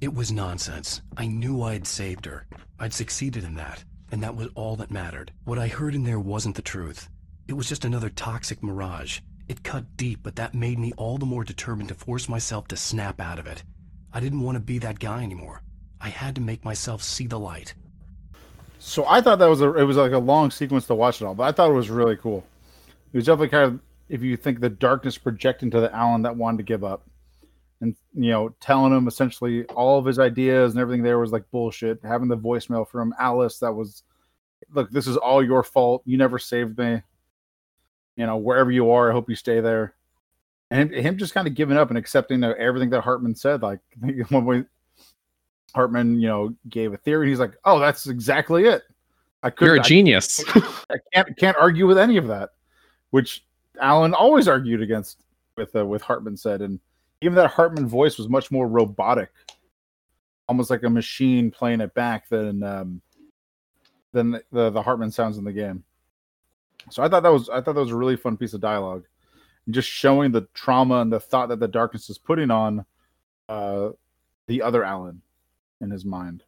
It 0.00 0.14
was 0.14 0.32
nonsense. 0.32 1.02
I 1.16 1.26
knew 1.26 1.62
I'd 1.62 1.86
saved 1.86 2.24
her. 2.24 2.46
I'd 2.78 2.94
succeeded 2.94 3.44
in 3.44 3.54
that, 3.56 3.84
and 4.10 4.22
that 4.22 4.36
was 4.36 4.48
all 4.54 4.76
that 4.76 4.90
mattered. 4.90 5.32
What 5.44 5.58
I 5.58 5.66
heard 5.68 5.94
in 5.94 6.04
there 6.04 6.20
wasn't 6.20 6.56
the 6.56 6.62
truth. 6.62 7.08
It 7.48 7.54
was 7.54 7.68
just 7.68 7.84
another 7.84 8.08
toxic 8.08 8.62
mirage. 8.62 9.20
It 9.48 9.62
cut 9.62 9.96
deep, 9.96 10.20
but 10.22 10.36
that 10.36 10.54
made 10.54 10.78
me 10.78 10.92
all 10.96 11.18
the 11.18 11.26
more 11.26 11.44
determined 11.44 11.88
to 11.88 11.94
force 11.94 12.28
myself 12.28 12.68
to 12.68 12.76
snap 12.76 13.20
out 13.20 13.38
of 13.38 13.46
it. 13.46 13.64
I 14.12 14.20
didn't 14.20 14.40
want 14.42 14.56
to 14.56 14.60
be 14.60 14.78
that 14.78 15.00
guy 15.00 15.22
anymore. 15.22 15.62
I 16.00 16.08
had 16.08 16.34
to 16.36 16.40
make 16.40 16.64
myself 16.64 17.02
see 17.02 17.26
the 17.26 17.38
light. 17.38 17.74
So 18.78 19.04
I 19.06 19.20
thought 19.20 19.40
that 19.40 19.46
was 19.48 19.60
a 19.60 19.74
it 19.74 19.84
was 19.84 19.96
like 19.96 20.12
a 20.12 20.18
long 20.18 20.50
sequence 20.50 20.86
to 20.86 20.94
watch 20.94 21.20
it 21.20 21.24
all, 21.24 21.34
but 21.34 21.42
I 21.42 21.52
thought 21.52 21.70
it 21.70 21.74
was 21.74 21.90
really 21.90 22.16
cool. 22.16 22.44
It 23.12 23.16
was 23.16 23.26
definitely 23.26 23.48
kind 23.48 23.64
of 23.64 23.80
if 24.08 24.22
you 24.22 24.36
think 24.36 24.60
the 24.60 24.68
darkness 24.70 25.18
projecting 25.18 25.70
to 25.72 25.80
the 25.80 25.94
Alan 25.94 26.22
that 26.22 26.34
wanted 26.36 26.58
to 26.58 26.62
give 26.64 26.84
up, 26.84 27.06
and 27.80 27.94
you 28.14 28.30
know 28.30 28.48
telling 28.60 28.92
him 28.96 29.06
essentially 29.08 29.64
all 29.66 29.98
of 29.98 30.04
his 30.04 30.18
ideas 30.18 30.72
and 30.72 30.80
everything 30.80 31.02
there 31.02 31.18
was 31.18 31.32
like 31.32 31.44
bullshit. 31.50 32.00
Having 32.02 32.28
the 32.28 32.36
voicemail 32.36 32.88
from 32.88 33.14
Alice 33.20 33.58
that 33.58 33.72
was, 33.72 34.02
look, 34.72 34.90
this 34.90 35.06
is 35.06 35.16
all 35.16 35.44
your 35.44 35.62
fault. 35.62 36.02
You 36.04 36.16
never 36.18 36.38
saved 36.38 36.78
me. 36.78 37.00
You 38.16 38.26
know 38.26 38.36
wherever 38.36 38.70
you 38.70 38.90
are, 38.90 39.10
I 39.10 39.12
hope 39.12 39.28
you 39.30 39.36
stay 39.36 39.60
there. 39.60 39.94
and 40.70 40.90
him, 40.90 41.16
just 41.16 41.34
kind 41.34 41.46
of 41.46 41.54
giving 41.54 41.76
up 41.76 41.88
and 41.90 41.96
accepting 41.98 42.42
everything 42.42 42.90
that 42.90 43.02
Hartman 43.02 43.34
said. 43.34 43.62
Like 43.62 43.80
when 44.30 44.44
we 44.44 44.64
Hartman, 45.74 46.20
you 46.20 46.26
know, 46.28 46.54
gave 46.68 46.92
a 46.94 46.96
theory, 46.96 47.28
he's 47.28 47.38
like, 47.38 47.52
"Oh, 47.64 47.78
that's 47.78 48.06
exactly 48.08 48.64
it." 48.64 48.82
I 49.44 49.50
could 49.50 49.66
You're 49.66 49.76
a 49.76 49.80
I- 49.80 49.82
genius. 49.82 50.42
I 50.90 50.96
can't 51.14 51.36
can't 51.36 51.56
argue 51.58 51.86
with 51.86 51.98
any 51.98 52.16
of 52.16 52.26
that, 52.26 52.50
which 53.10 53.44
Alan 53.80 54.14
always 54.14 54.48
argued 54.48 54.82
against 54.82 55.24
with 55.56 55.74
uh, 55.74 55.84
with 55.84 56.02
Hartman 56.02 56.36
said, 56.36 56.62
and 56.62 56.80
even 57.20 57.34
that 57.36 57.50
Hartman 57.50 57.86
voice 57.86 58.18
was 58.18 58.28
much 58.28 58.50
more 58.50 58.68
robotic, 58.68 59.30
almost 60.48 60.70
like 60.70 60.82
a 60.82 60.90
machine 60.90 61.50
playing 61.50 61.80
it 61.80 61.94
back 61.94 62.28
than 62.28 62.62
um, 62.62 63.00
than 64.12 64.30
the, 64.32 64.44
the 64.52 64.70
the 64.70 64.82
Hartman 64.82 65.10
sounds 65.10 65.38
in 65.38 65.44
the 65.44 65.52
game. 65.52 65.84
So 66.90 67.02
I 67.02 67.08
thought 67.08 67.22
that 67.22 67.32
was 67.32 67.48
I 67.48 67.60
thought 67.60 67.74
that 67.74 67.80
was 67.80 67.90
a 67.90 67.96
really 67.96 68.16
fun 68.16 68.36
piece 68.36 68.54
of 68.54 68.60
dialogue, 68.60 69.04
and 69.66 69.74
just 69.74 69.88
showing 69.88 70.32
the 70.32 70.48
trauma 70.54 71.00
and 71.00 71.12
the 71.12 71.20
thought 71.20 71.48
that 71.48 71.60
the 71.60 71.68
darkness 71.68 72.08
is 72.08 72.18
putting 72.18 72.50
on 72.50 72.84
uh, 73.48 73.90
the 74.46 74.62
other 74.62 74.84
Alan 74.84 75.22
in 75.80 75.90
his 75.90 76.04
mind. 76.04 76.42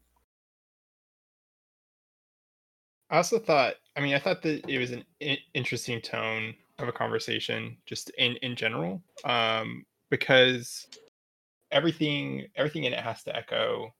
I 3.11 3.16
also 3.16 3.41
thought, 3.41 3.74
I 3.97 4.01
mean, 4.01 4.14
I 4.14 4.20
thought 4.20 4.43
that 4.43 4.68
it 4.68 4.78
was 4.78 4.93
an 4.93 5.05
interesting 5.53 6.01
tone 6.01 6.55
of 6.83 6.89
a 6.89 6.93
conversation, 6.93 7.76
just 7.87 8.11
in 8.18 8.37
in 8.37 8.57
general, 8.57 9.03
um, 9.24 9.85
because 10.11 10.87
everything 11.72 12.47
everything 12.57 12.85
in 12.85 12.93
it 12.93 13.01
has 13.01 13.22
to 13.24 13.35
echo 13.35 13.93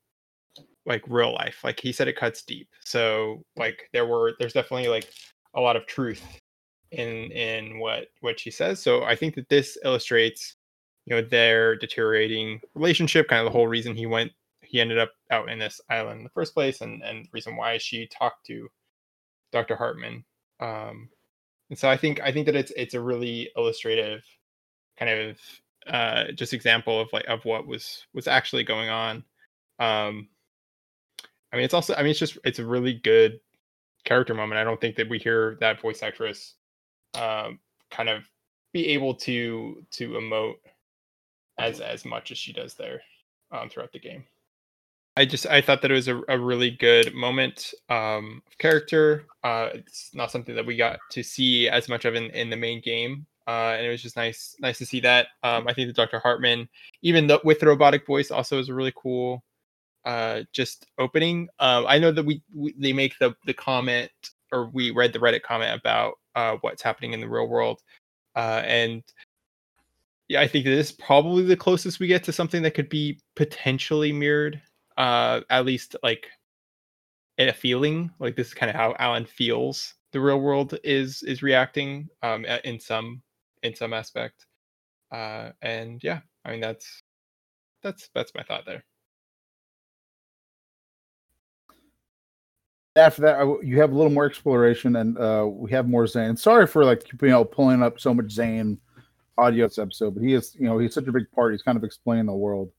like 0.87 1.03
real 1.07 1.33
life. 1.33 1.59
Like 1.63 1.79
he 1.79 1.93
said, 1.93 2.09
it 2.09 2.17
cuts 2.17 2.43
deep. 2.43 2.69
So 2.85 3.43
like 3.57 3.89
there 3.93 4.07
were 4.07 4.35
there's 4.39 4.53
definitely 4.53 4.89
like 4.89 5.11
a 5.55 5.61
lot 5.61 5.77
of 5.77 5.87
truth 5.87 6.23
in 6.93 7.31
in 7.33 7.79
what 7.79 8.09
what 8.21 8.41
she 8.41 8.51
says. 8.51 8.81
So 8.81 9.05
I 9.05 9.15
think 9.15 9.35
that 9.37 9.49
this 9.49 9.79
illustrates, 9.85 10.57
you 11.07 11.15
know, 11.15 11.23
their 11.23 11.77
deteriorating 11.77 12.61
relationship. 12.75 13.29
Kind 13.29 13.41
of 13.41 13.47
the 13.47 13.57
whole 13.57 13.69
reason 13.69 13.95
he 13.95 14.07
went 14.07 14.33
he 14.63 14.81
ended 14.81 14.99
up 14.99 15.13
out 15.31 15.49
in 15.49 15.59
this 15.59 15.81
island 15.91 16.19
in 16.19 16.25
the 16.25 16.31
first 16.31 16.55
place, 16.55 16.81
and 16.81 17.03
and 17.03 17.25
the 17.25 17.31
reason 17.33 17.57
why 17.57 17.79
she 17.79 18.07
talked 18.07 18.47
to 18.47 18.69
Dr. 19.53 19.77
Hartman. 19.77 20.25
Um, 20.61 21.09
and 21.71 21.79
so 21.79 21.89
I 21.89 21.97
think 21.97 22.21
I 22.21 22.33
think 22.33 22.47
that 22.47 22.57
it's 22.57 22.73
it's 22.77 22.95
a 22.95 23.01
really 23.01 23.51
illustrative 23.57 24.23
kind 24.99 25.11
of 25.11 25.39
uh, 25.87 26.33
just 26.33 26.53
example 26.53 27.01
of 27.01 27.09
like 27.13 27.25
of 27.27 27.45
what 27.45 27.67
was 27.67 28.07
was 28.13 28.27
actually 28.27 28.65
going 28.65 28.91
on. 28.91 29.25
Um, 29.79 30.29
I 31.53 31.57
mean, 31.57 31.65
it's 31.65 31.75
also 31.75 31.95
I 31.95 32.03
mean 32.03 32.11
it's 32.11 32.19
just 32.19 32.39
it's 32.45 32.59
a 32.59 32.67
really 32.67 32.95
good 32.95 33.41
character 34.05 34.35
moment. 34.35 34.61
I 34.61 34.65
don't 34.65 34.81
think 34.81 34.97
that 34.97 35.09
we 35.09 35.19
hear 35.19 35.57
that 35.61 35.81
voice 35.81 36.03
actress 36.03 36.55
um, 37.15 37.61
kind 37.91 38.09
of 38.09 38.25
be 38.73 38.89
able 38.89 39.15
to 39.15 39.85
to 39.93 40.11
emote 40.11 40.57
as 41.59 41.81
as 41.81 42.05
much 42.05 42.33
as 42.33 42.39
she 42.39 42.53
does 42.53 42.75
there 42.75 43.01
um, 43.53 43.69
throughout 43.69 43.93
the 43.93 44.01
game. 44.01 44.25
I 45.17 45.25
just 45.25 45.47
I 45.47 45.61
thought 45.61 45.83
that 45.83 45.91
it 45.91 45.95
was 45.95 46.09
a, 46.09 46.21
a 46.29 46.39
really 46.39 46.71
good 46.71 47.15
moment 47.15 47.75
um, 47.89 48.43
of 48.47 48.59
character. 48.59 49.27
Uh, 49.43 49.71
it's 49.75 50.15
not 50.15 50.31
something 50.31 50.55
that 50.55 50.65
we 50.65 50.77
got 50.77 51.01
to 51.11 51.23
see 51.23 51.69
as 51.69 51.89
much 51.89 52.05
of 52.05 52.15
in, 52.15 52.31
in 52.31 52.49
the 52.49 52.57
main 52.57 52.81
game, 52.81 53.27
uh, 53.47 53.75
and 53.77 53.85
it 53.85 53.91
was 53.91 54.03
just 54.03 54.17
nice 54.17 54.55
nice 54.61 54.79
to 54.79 54.87
see 54.87 55.01
that. 55.01 55.29
Um, 55.43 55.67
I 55.67 55.75
think 55.75 55.89
that 55.89 55.97
Dr. 55.97 56.21
Hartman, 56.21 56.69
even 57.03 57.31
with 57.45 57.61
the 57.61 57.67
robotic 57.67 58.07
voice, 58.07 58.31
also 58.31 58.59
is 58.59 58.69
a 58.69 58.75
really 58.75 58.93
cool 58.97 59.43
uh, 60.05 60.43
just 60.53 60.87
opening. 60.99 61.49
Um, 61.59 61.87
I 61.89 61.99
know 61.99 62.13
that 62.13 62.25
we, 62.25 62.43
we 62.55 62.75
they 62.79 62.93
make 62.93 63.19
the 63.19 63.35
the 63.47 63.55
comment 63.55 64.11
or 64.53 64.67
we 64.67 64.91
read 64.91 65.13
the 65.13 65.19
Reddit 65.19 65.43
comment 65.43 65.79
about 65.79 66.15
uh, 66.35 66.57
what's 66.61 66.83
happening 66.83 67.13
in 67.13 67.21
the 67.21 67.29
real 67.29 67.49
world, 67.49 67.83
uh, 68.37 68.63
and 68.65 69.03
yeah, 70.29 70.41
I 70.41 70.47
think 70.47 70.65
that 70.65 70.71
this 70.71 70.91
is 70.91 70.97
probably 70.97 71.43
the 71.43 71.57
closest 71.57 71.99
we 71.99 72.07
get 72.07 72.23
to 72.25 72.33
something 72.33 72.63
that 72.63 72.75
could 72.75 72.89
be 72.89 73.19
potentially 73.35 74.13
mirrored 74.13 74.63
uh 75.01 75.41
at 75.49 75.65
least 75.65 75.97
like 76.03 76.29
a 77.39 77.53
feeling 77.53 78.11
like 78.19 78.37
this 78.37 78.49
is 78.49 78.55
kind 78.55 78.69
of 78.69 78.77
how 78.77 78.95
alan 78.99 79.25
feels 79.25 79.95
the 80.13 80.21
real 80.21 80.41
world 80.41 80.79
is 80.85 81.23
is 81.23 81.43
reacting 81.43 82.07
um 82.23 82.45
in 82.65 82.79
some 82.79 83.23
in 83.63 83.75
some 83.75 83.95
aspect 83.95 84.47
uh 85.11 85.51
and 85.63 86.05
yeah 86.05 86.21
i 86.45 86.51
mean 86.51 86.61
that's 86.61 87.03
that's 87.83 88.11
that's 88.15 88.35
my 88.35 88.43
thought 88.43 88.67
there 88.67 88.85
after 92.97 93.23
that, 93.23 93.59
you 93.63 93.81
have 93.81 93.93
a 93.93 93.95
little 93.95 94.11
more 94.11 94.27
exploration, 94.27 94.97
and 94.97 95.17
uh, 95.17 95.47
we 95.49 95.71
have 95.71 95.89
more 95.89 96.07
Zane. 96.07 96.37
Sorry 96.37 96.67
for 96.67 96.85
like 96.85 97.05
you 97.23 97.29
know 97.29 97.45
pulling 97.45 97.83
up 97.83 98.01
so 98.01 98.13
much 98.13 98.33
Zane 98.33 98.79
audio 99.39 99.67
this 99.67 99.79
episode, 99.79 100.15
but 100.15 100.23
he 100.23 100.35
is 100.35 100.55
you 100.59 100.67
know 100.67 100.79
he's 100.79 100.93
such 100.93 101.07
a 101.07 101.13
big 101.13 101.31
part. 101.33 101.53
He's 101.53 101.63
kind 101.63 101.79
of 101.79 101.85
explaining 101.85 102.27
the 102.27 102.33
world. 102.33 102.71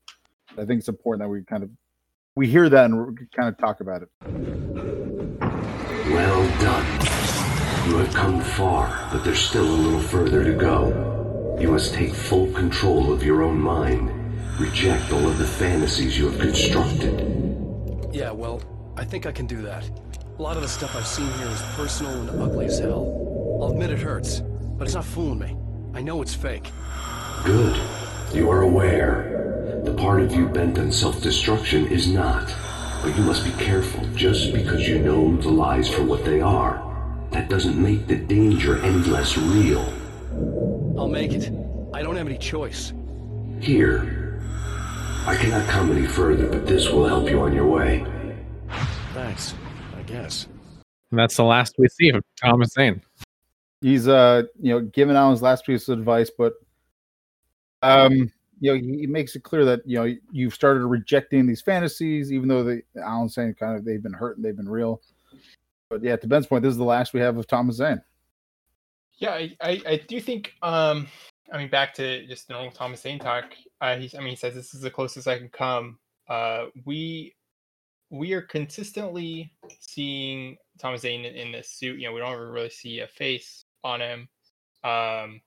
I 0.52 0.64
think 0.64 0.80
it's 0.80 0.88
important 0.88 1.22
that 1.22 1.28
we 1.28 1.42
kind 1.42 1.62
of 1.62 1.70
we 2.34 2.48
hear 2.48 2.68
that 2.68 2.86
and 2.86 3.06
we 3.06 3.14
kind 3.36 3.48
of 3.48 3.58
talk 3.58 3.80
about 3.80 4.02
it. 4.02 4.08
Well 6.10 6.60
done. 6.60 6.86
You 7.88 7.98
have 7.98 8.14
come 8.14 8.40
far, 8.40 9.08
but 9.12 9.24
there's 9.24 9.40
still 9.40 9.64
a 9.64 9.80
little 9.80 10.00
further 10.00 10.44
to 10.44 10.52
go. 10.54 11.56
You 11.60 11.70
must 11.70 11.94
take 11.94 12.14
full 12.14 12.50
control 12.52 13.12
of 13.12 13.22
your 13.22 13.42
own 13.42 13.58
mind. 13.58 14.10
Reject 14.58 15.12
all 15.12 15.26
of 15.26 15.38
the 15.38 15.46
fantasies 15.46 16.18
you 16.18 16.30
have 16.30 16.40
constructed. 16.40 17.20
Yeah, 18.12 18.30
well, 18.30 18.62
I 18.96 19.04
think 19.04 19.26
I 19.26 19.32
can 19.32 19.46
do 19.46 19.62
that. 19.62 19.88
A 20.38 20.42
lot 20.42 20.56
of 20.56 20.62
the 20.62 20.68
stuff 20.68 20.96
I've 20.96 21.06
seen 21.06 21.30
here 21.32 21.48
is 21.48 21.62
personal 21.76 22.12
and 22.12 22.42
ugly 22.42 22.66
as 22.66 22.78
hell. 22.78 23.58
I'll 23.60 23.72
admit 23.72 23.90
it 23.90 23.98
hurts, 23.98 24.40
but 24.40 24.86
it's 24.86 24.94
not 24.94 25.04
fooling 25.04 25.38
me. 25.38 25.56
I 25.94 26.02
know 26.02 26.22
it's 26.22 26.34
fake. 26.34 26.70
Good. 27.44 27.80
You 28.32 28.50
are 28.50 28.62
aware. 28.62 29.51
The 29.84 29.94
part 29.94 30.22
of 30.22 30.32
you 30.32 30.48
bent 30.48 30.78
on 30.78 30.92
self-destruction 30.92 31.88
is 31.88 32.06
not. 32.08 32.54
But 33.02 33.16
you 33.16 33.24
must 33.24 33.44
be 33.44 33.50
careful. 33.64 34.06
Just 34.14 34.52
because 34.52 34.88
you 34.88 35.00
know 35.00 35.36
the 35.36 35.50
lies 35.50 35.88
for 35.88 36.04
what 36.04 36.24
they 36.24 36.40
are, 36.40 36.80
that 37.32 37.48
doesn't 37.48 37.76
make 37.76 38.06
the 38.06 38.16
danger 38.16 38.80
any 38.84 39.02
less 39.08 39.36
real. 39.36 39.92
I'll 40.96 41.08
make 41.08 41.32
it. 41.32 41.50
I 41.92 42.02
don't 42.02 42.14
have 42.14 42.28
any 42.28 42.38
choice. 42.38 42.92
Here. 43.60 44.40
I 45.26 45.34
cannot 45.36 45.68
come 45.68 45.90
any 45.90 46.06
further, 46.06 46.46
but 46.46 46.66
this 46.66 46.88
will 46.88 47.06
help 47.06 47.28
you 47.28 47.40
on 47.40 47.52
your 47.52 47.66
way. 47.66 48.06
Thanks, 49.14 49.54
I 49.96 50.02
guess. 50.02 50.46
And 51.10 51.18
that's 51.18 51.36
the 51.36 51.44
last 51.44 51.74
we 51.78 51.88
see 51.88 52.10
of 52.10 52.24
Thomas 52.40 52.70
Zane. 52.70 53.02
He's 53.80 54.06
uh 54.06 54.44
you 54.60 54.72
know 54.72 54.80
giving 54.80 55.16
Alan's 55.16 55.42
last 55.42 55.66
piece 55.66 55.88
of 55.88 55.98
advice, 55.98 56.30
but 56.36 56.54
um 57.82 58.32
you 58.62 58.72
know 58.72 58.78
he, 58.78 59.08
makes 59.08 59.34
it 59.34 59.42
clear 59.42 59.64
that 59.64 59.80
you 59.84 59.98
know 59.98 60.14
you've 60.30 60.54
started 60.54 60.86
rejecting 60.86 61.48
these 61.48 61.60
fantasies, 61.60 62.32
even 62.32 62.48
though 62.48 62.62
the 62.62 62.80
Alan's 62.96 63.34
saying 63.34 63.54
kind 63.54 63.76
of 63.76 63.84
they've 63.84 64.02
been 64.02 64.12
hurt 64.12 64.36
and 64.36 64.44
they've 64.44 64.56
been 64.56 64.68
real. 64.68 65.02
But 65.90 66.00
yeah, 66.04 66.14
to 66.14 66.26
Ben's 66.28 66.46
point, 66.46 66.62
this 66.62 66.70
is 66.70 66.78
the 66.78 66.84
last 66.84 67.12
we 67.12 67.18
have 67.18 67.36
of 67.36 67.48
Thomas 67.48 67.76
Zane. 67.76 68.00
yeah 69.18 69.32
i 69.32 69.56
i, 69.60 69.82
I 69.84 69.96
do 70.06 70.20
think 70.20 70.52
um 70.62 71.08
i 71.52 71.58
mean 71.58 71.68
back 71.68 71.92
to 71.94 72.24
just 72.26 72.48
normal 72.48 72.70
thomas 72.70 73.02
Zane 73.02 73.18
talk 73.18 73.46
uh 73.80 73.96
he's 73.96 74.14
i 74.14 74.18
mean 74.18 74.28
he 74.28 74.36
says 74.36 74.54
this 74.54 74.74
is 74.74 74.80
the 74.80 74.90
closest 74.90 75.26
i 75.26 75.36
can 75.36 75.48
come 75.48 75.98
uh 76.28 76.66
we 76.84 77.34
we 78.10 78.32
are 78.32 78.42
consistently 78.42 79.52
seeing 79.80 80.56
thomas 80.78 81.00
Zane 81.00 81.24
in, 81.24 81.34
in 81.34 81.52
this 81.52 81.68
suit 81.68 81.98
you 81.98 82.06
know 82.06 82.12
we 82.12 82.20
don't 82.20 82.32
ever 82.32 82.52
really 82.52 82.70
see 82.70 83.00
a 83.00 83.08
face 83.08 83.64
on 83.82 84.00
him 84.00 84.28
um 84.84 85.40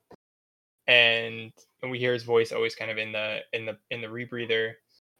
and 0.87 1.51
and 1.81 1.91
we 1.91 1.99
hear 1.99 2.13
his 2.13 2.23
voice 2.23 2.51
always 2.51 2.75
kind 2.75 2.91
of 2.91 2.97
in 2.97 3.11
the 3.11 3.39
in 3.53 3.65
the 3.65 3.77
in 3.91 4.01
the 4.01 4.07
rebreather 4.07 4.73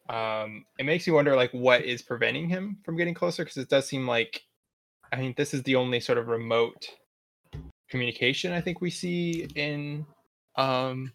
um 0.10 0.64
it 0.78 0.86
makes 0.86 1.08
me 1.08 1.14
wonder 1.14 1.36
like 1.36 1.52
what 1.52 1.84
is 1.84 2.02
preventing 2.02 2.48
him 2.48 2.78
from 2.84 2.96
getting 2.96 3.14
closer 3.14 3.44
because 3.44 3.58
it 3.58 3.70
does 3.70 3.88
seem 3.88 4.08
like 4.08 4.44
i 5.12 5.16
mean 5.16 5.34
this 5.38 5.54
is 5.54 5.64
the 5.64 5.76
only 5.76 6.00
sort 6.00 6.18
of 6.18 6.28
remote 6.28 6.88
communication 7.90 8.52
I 8.52 8.62
think 8.62 8.82
we 8.82 8.90
see 8.90 9.48
in 9.56 10.06
um 10.56 11.12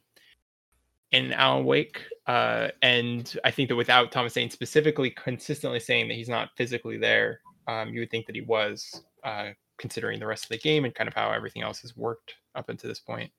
in 1.13 1.33
Alan 1.33 1.65
Wake. 1.65 2.03
Uh 2.27 2.69
and 2.83 3.37
I 3.45 3.51
think 3.51 3.69
that 3.69 3.77
without 3.77 4.13
Thomas 4.13 4.35
Zane 4.35 4.51
specifically 4.51 5.11
consistently 5.11 5.81
saying 5.81 6.09
that 6.09 6.15
he's 6.15 6.29
not 6.29 6.51
physically 6.57 6.99
there, 6.99 7.41
um, 7.67 7.93
you 7.93 8.01
would 8.01 8.11
think 8.11 8.27
that 8.27 8.35
he 8.35 8.43
was, 8.43 9.03
uh, 9.25 9.51
considering 9.79 10.19
the 10.19 10.27
rest 10.27 10.45
of 10.45 10.51
the 10.51 10.59
game 10.59 10.85
and 10.85 10.95
kind 10.95 11.09
of 11.09 11.15
how 11.15 11.31
everything 11.31 11.63
else 11.63 11.81
has 11.81 11.97
worked 11.97 12.35
up 12.55 12.69
until 12.69 12.89
this 12.89 13.01
point. 13.01 13.31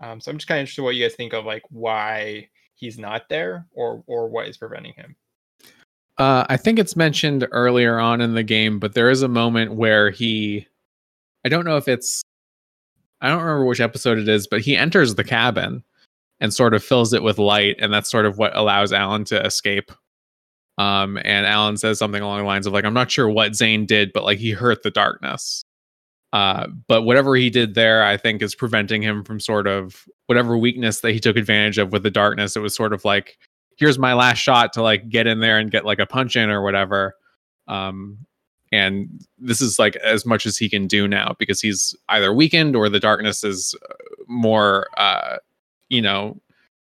Um, 0.00 0.20
so 0.20 0.30
I'm 0.30 0.38
just 0.38 0.48
kind 0.48 0.58
of 0.58 0.62
interested 0.62 0.82
what 0.82 0.94
you 0.94 1.04
guys 1.04 1.14
think 1.14 1.32
of 1.32 1.44
like 1.44 1.62
why 1.70 2.48
he's 2.74 2.98
not 2.98 3.28
there 3.28 3.66
or 3.72 4.02
or 4.06 4.28
what 4.28 4.48
is 4.48 4.56
preventing 4.56 4.92
him. 4.94 5.16
Uh, 6.18 6.46
I 6.48 6.56
think 6.56 6.78
it's 6.78 6.96
mentioned 6.96 7.46
earlier 7.52 7.98
on 7.98 8.20
in 8.20 8.34
the 8.34 8.42
game, 8.42 8.78
but 8.78 8.94
there 8.94 9.10
is 9.10 9.22
a 9.22 9.28
moment 9.28 9.74
where 9.74 10.10
he, 10.10 10.66
I 11.44 11.50
don't 11.50 11.66
know 11.66 11.76
if 11.76 11.88
it's, 11.88 12.22
I 13.20 13.28
don't 13.28 13.42
remember 13.42 13.66
which 13.66 13.80
episode 13.80 14.18
it 14.18 14.28
is, 14.28 14.46
but 14.46 14.62
he 14.62 14.76
enters 14.76 15.14
the 15.14 15.24
cabin 15.24 15.84
and 16.40 16.54
sort 16.54 16.72
of 16.72 16.82
fills 16.82 17.12
it 17.12 17.22
with 17.22 17.38
light, 17.38 17.76
and 17.80 17.92
that's 17.92 18.10
sort 18.10 18.24
of 18.24 18.38
what 18.38 18.56
allows 18.56 18.94
Alan 18.94 19.24
to 19.24 19.44
escape. 19.44 19.92
Um, 20.78 21.18
and 21.18 21.46
Alan 21.46 21.76
says 21.76 21.98
something 21.98 22.22
along 22.22 22.38
the 22.38 22.44
lines 22.44 22.66
of 22.66 22.72
like, 22.72 22.84
"I'm 22.84 22.94
not 22.94 23.10
sure 23.10 23.28
what 23.28 23.54
Zane 23.54 23.86
did, 23.86 24.12
but 24.12 24.24
like 24.24 24.38
he 24.38 24.50
hurt 24.50 24.82
the 24.82 24.90
darkness." 24.90 25.64
Uh, 26.36 26.66
but 26.86 27.04
whatever 27.04 27.34
he 27.34 27.48
did 27.48 27.74
there, 27.74 28.04
I 28.04 28.18
think, 28.18 28.42
is 28.42 28.54
preventing 28.54 29.00
him 29.00 29.24
from 29.24 29.40
sort 29.40 29.66
of 29.66 30.04
whatever 30.26 30.58
weakness 30.58 31.00
that 31.00 31.12
he 31.12 31.18
took 31.18 31.34
advantage 31.34 31.78
of 31.78 31.92
with 31.92 32.02
the 32.02 32.10
darkness. 32.10 32.56
It 32.56 32.60
was 32.60 32.76
sort 32.76 32.92
of 32.92 33.06
like, 33.06 33.38
here's 33.78 33.98
my 33.98 34.12
last 34.12 34.36
shot 34.36 34.74
to 34.74 34.82
like 34.82 35.08
get 35.08 35.26
in 35.26 35.40
there 35.40 35.56
and 35.58 35.70
get 35.70 35.86
like 35.86 35.98
a 35.98 36.04
punch 36.04 36.36
in 36.36 36.50
or 36.50 36.60
whatever. 36.60 37.14
Um, 37.68 38.18
and 38.70 39.24
this 39.38 39.62
is 39.62 39.78
like 39.78 39.96
as 39.96 40.26
much 40.26 40.44
as 40.44 40.58
he 40.58 40.68
can 40.68 40.86
do 40.86 41.08
now 41.08 41.34
because 41.38 41.62
he's 41.62 41.96
either 42.10 42.34
weakened 42.34 42.76
or 42.76 42.90
the 42.90 43.00
darkness 43.00 43.42
is 43.42 43.74
uh, 43.88 43.94
more, 44.28 44.88
uh, 44.98 45.38
you 45.88 46.02
know, 46.02 46.38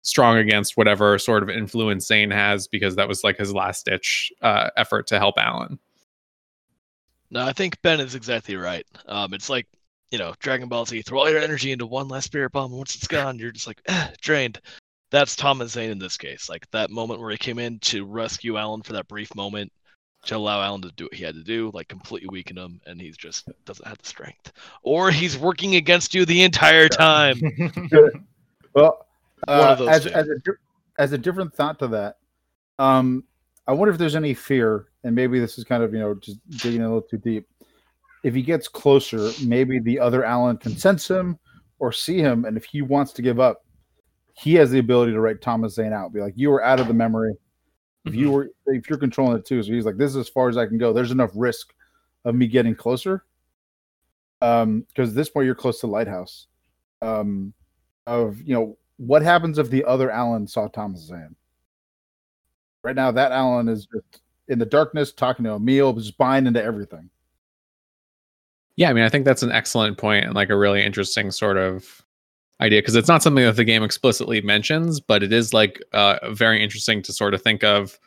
strong 0.02 0.38
against 0.38 0.76
whatever 0.76 1.20
sort 1.20 1.44
of 1.44 1.50
influence 1.50 2.08
Zane 2.08 2.32
has 2.32 2.66
because 2.66 2.96
that 2.96 3.06
was 3.06 3.22
like 3.22 3.36
his 3.36 3.54
last 3.54 3.86
ditch 3.86 4.32
uh, 4.42 4.70
effort 4.76 5.06
to 5.06 5.20
help 5.20 5.36
Alan. 5.38 5.78
No, 7.30 7.44
I 7.44 7.52
think 7.52 7.80
Ben 7.82 8.00
is 8.00 8.14
exactly 8.14 8.56
right. 8.56 8.86
Um, 9.06 9.34
it's 9.34 9.50
like 9.50 9.66
you 10.10 10.18
know, 10.18 10.34
Dragon 10.38 10.68
Ball 10.68 10.86
Z. 10.86 11.02
Throw 11.02 11.20
all 11.20 11.30
your 11.30 11.40
energy 11.40 11.72
into 11.72 11.86
one 11.86 12.08
last 12.08 12.26
spirit 12.26 12.52
bomb. 12.52 12.70
And 12.70 12.78
once 12.78 12.94
it's 12.94 13.08
gone, 13.08 13.38
you're 13.38 13.52
just 13.52 13.66
like 13.66 13.80
eh, 13.86 14.08
drained. 14.20 14.60
That's 15.10 15.36
Thomas 15.36 15.72
Zane 15.72 15.90
in 15.90 15.98
this 15.98 16.16
case. 16.16 16.48
Like 16.48 16.68
that 16.70 16.90
moment 16.90 17.20
where 17.20 17.30
he 17.30 17.36
came 17.36 17.58
in 17.58 17.78
to 17.80 18.04
rescue 18.04 18.56
Alan 18.56 18.82
for 18.82 18.92
that 18.94 19.08
brief 19.08 19.34
moment 19.34 19.72
to 20.24 20.36
allow 20.36 20.62
Alan 20.62 20.82
to 20.82 20.92
do 20.96 21.04
what 21.04 21.14
he 21.14 21.24
had 21.24 21.34
to 21.34 21.42
do, 21.42 21.70
like 21.72 21.88
completely 21.88 22.28
weaken 22.30 22.58
him, 22.58 22.80
and 22.86 23.00
he 23.00 23.10
just 23.10 23.48
doesn't 23.64 23.86
have 23.86 23.98
the 23.98 24.06
strength. 24.06 24.52
Or 24.82 25.10
he's 25.10 25.38
working 25.38 25.76
against 25.76 26.14
you 26.14 26.24
the 26.24 26.42
entire 26.42 26.88
time. 26.88 27.40
well, 28.74 29.06
uh, 29.46 29.86
as, 29.88 30.06
as, 30.06 30.28
a, 30.28 30.36
as 30.98 31.12
a 31.12 31.18
different 31.18 31.54
thought 31.54 31.78
to 31.78 31.88
that, 31.88 32.18
um, 32.78 33.24
I 33.66 33.72
wonder 33.72 33.92
if 33.92 33.98
there's 33.98 34.16
any 34.16 34.34
fear, 34.34 34.88
and 35.04 35.14
maybe 35.14 35.40
this 35.40 35.58
is 35.58 35.64
kind 35.64 35.82
of 35.82 35.92
you 35.92 35.98
know 35.98 36.14
just 36.14 36.38
digging 36.50 36.82
a 36.82 36.84
little 36.84 37.02
too 37.02 37.18
deep. 37.18 37.48
If 38.22 38.34
he 38.34 38.42
gets 38.42 38.68
closer, 38.68 39.30
maybe 39.44 39.78
the 39.78 40.00
other 40.00 40.24
Alan 40.24 40.56
can 40.56 40.76
sense 40.76 41.08
him 41.08 41.38
or 41.78 41.92
see 41.92 42.18
him, 42.18 42.44
and 42.44 42.56
if 42.56 42.64
he 42.64 42.82
wants 42.82 43.12
to 43.12 43.22
give 43.22 43.38
up, 43.40 43.64
he 44.34 44.54
has 44.54 44.70
the 44.70 44.78
ability 44.78 45.12
to 45.12 45.20
write 45.20 45.40
Thomas 45.40 45.74
Zane 45.74 45.92
out. 45.92 46.12
Be 46.12 46.20
like, 46.20 46.34
you 46.36 46.50
were 46.50 46.62
out 46.62 46.80
of 46.80 46.88
the 46.88 46.94
memory. 46.94 47.34
If 48.04 48.14
you 48.14 48.30
were, 48.30 48.50
if 48.66 48.88
you're 48.88 48.98
controlling 48.98 49.36
it 49.36 49.44
too, 49.44 49.62
so 49.62 49.72
he's 49.72 49.84
like, 49.84 49.96
this 49.96 50.12
is 50.12 50.16
as 50.16 50.28
far 50.28 50.48
as 50.48 50.56
I 50.56 50.66
can 50.66 50.78
go. 50.78 50.92
There's 50.92 51.10
enough 51.10 51.32
risk 51.34 51.72
of 52.24 52.34
me 52.34 52.46
getting 52.46 52.74
closer. 52.74 53.24
Um, 54.42 54.84
because 54.88 55.10
at 55.10 55.14
this 55.16 55.28
point 55.28 55.46
you're 55.46 55.54
close 55.54 55.80
to 55.80 55.86
lighthouse. 55.86 56.46
Um, 57.02 57.52
of 58.06 58.40
you 58.42 58.54
know 58.54 58.78
what 58.96 59.22
happens 59.22 59.58
if 59.58 59.70
the 59.70 59.84
other 59.84 60.10
Alan 60.10 60.46
saw 60.46 60.68
Thomas 60.68 61.06
Zane? 61.06 61.34
Right 62.86 62.94
now, 62.94 63.10
that 63.10 63.32
Alan 63.32 63.68
is 63.68 63.86
just 63.86 64.22
in 64.46 64.60
the 64.60 64.64
darkness 64.64 65.10
talking 65.10 65.44
to 65.44 65.54
Emil, 65.54 65.92
just 65.94 66.16
buying 66.16 66.46
into 66.46 66.62
everything. 66.62 67.10
Yeah, 68.76 68.90
I 68.90 68.92
mean, 68.92 69.02
I 69.02 69.08
think 69.08 69.24
that's 69.24 69.42
an 69.42 69.50
excellent 69.50 69.98
point 69.98 70.24
and 70.24 70.34
like 70.36 70.50
a 70.50 70.56
really 70.56 70.84
interesting 70.84 71.32
sort 71.32 71.56
of 71.56 72.04
idea 72.60 72.78
because 72.78 72.94
it's 72.94 73.08
not 73.08 73.24
something 73.24 73.44
that 73.44 73.56
the 73.56 73.64
game 73.64 73.82
explicitly 73.82 74.40
mentions, 74.40 75.00
but 75.00 75.24
it 75.24 75.32
is 75.32 75.52
like 75.52 75.82
uh, 75.94 76.30
very 76.30 76.62
interesting 76.62 77.02
to 77.02 77.12
sort 77.12 77.34
of 77.34 77.42
think 77.42 77.64
of, 77.64 77.98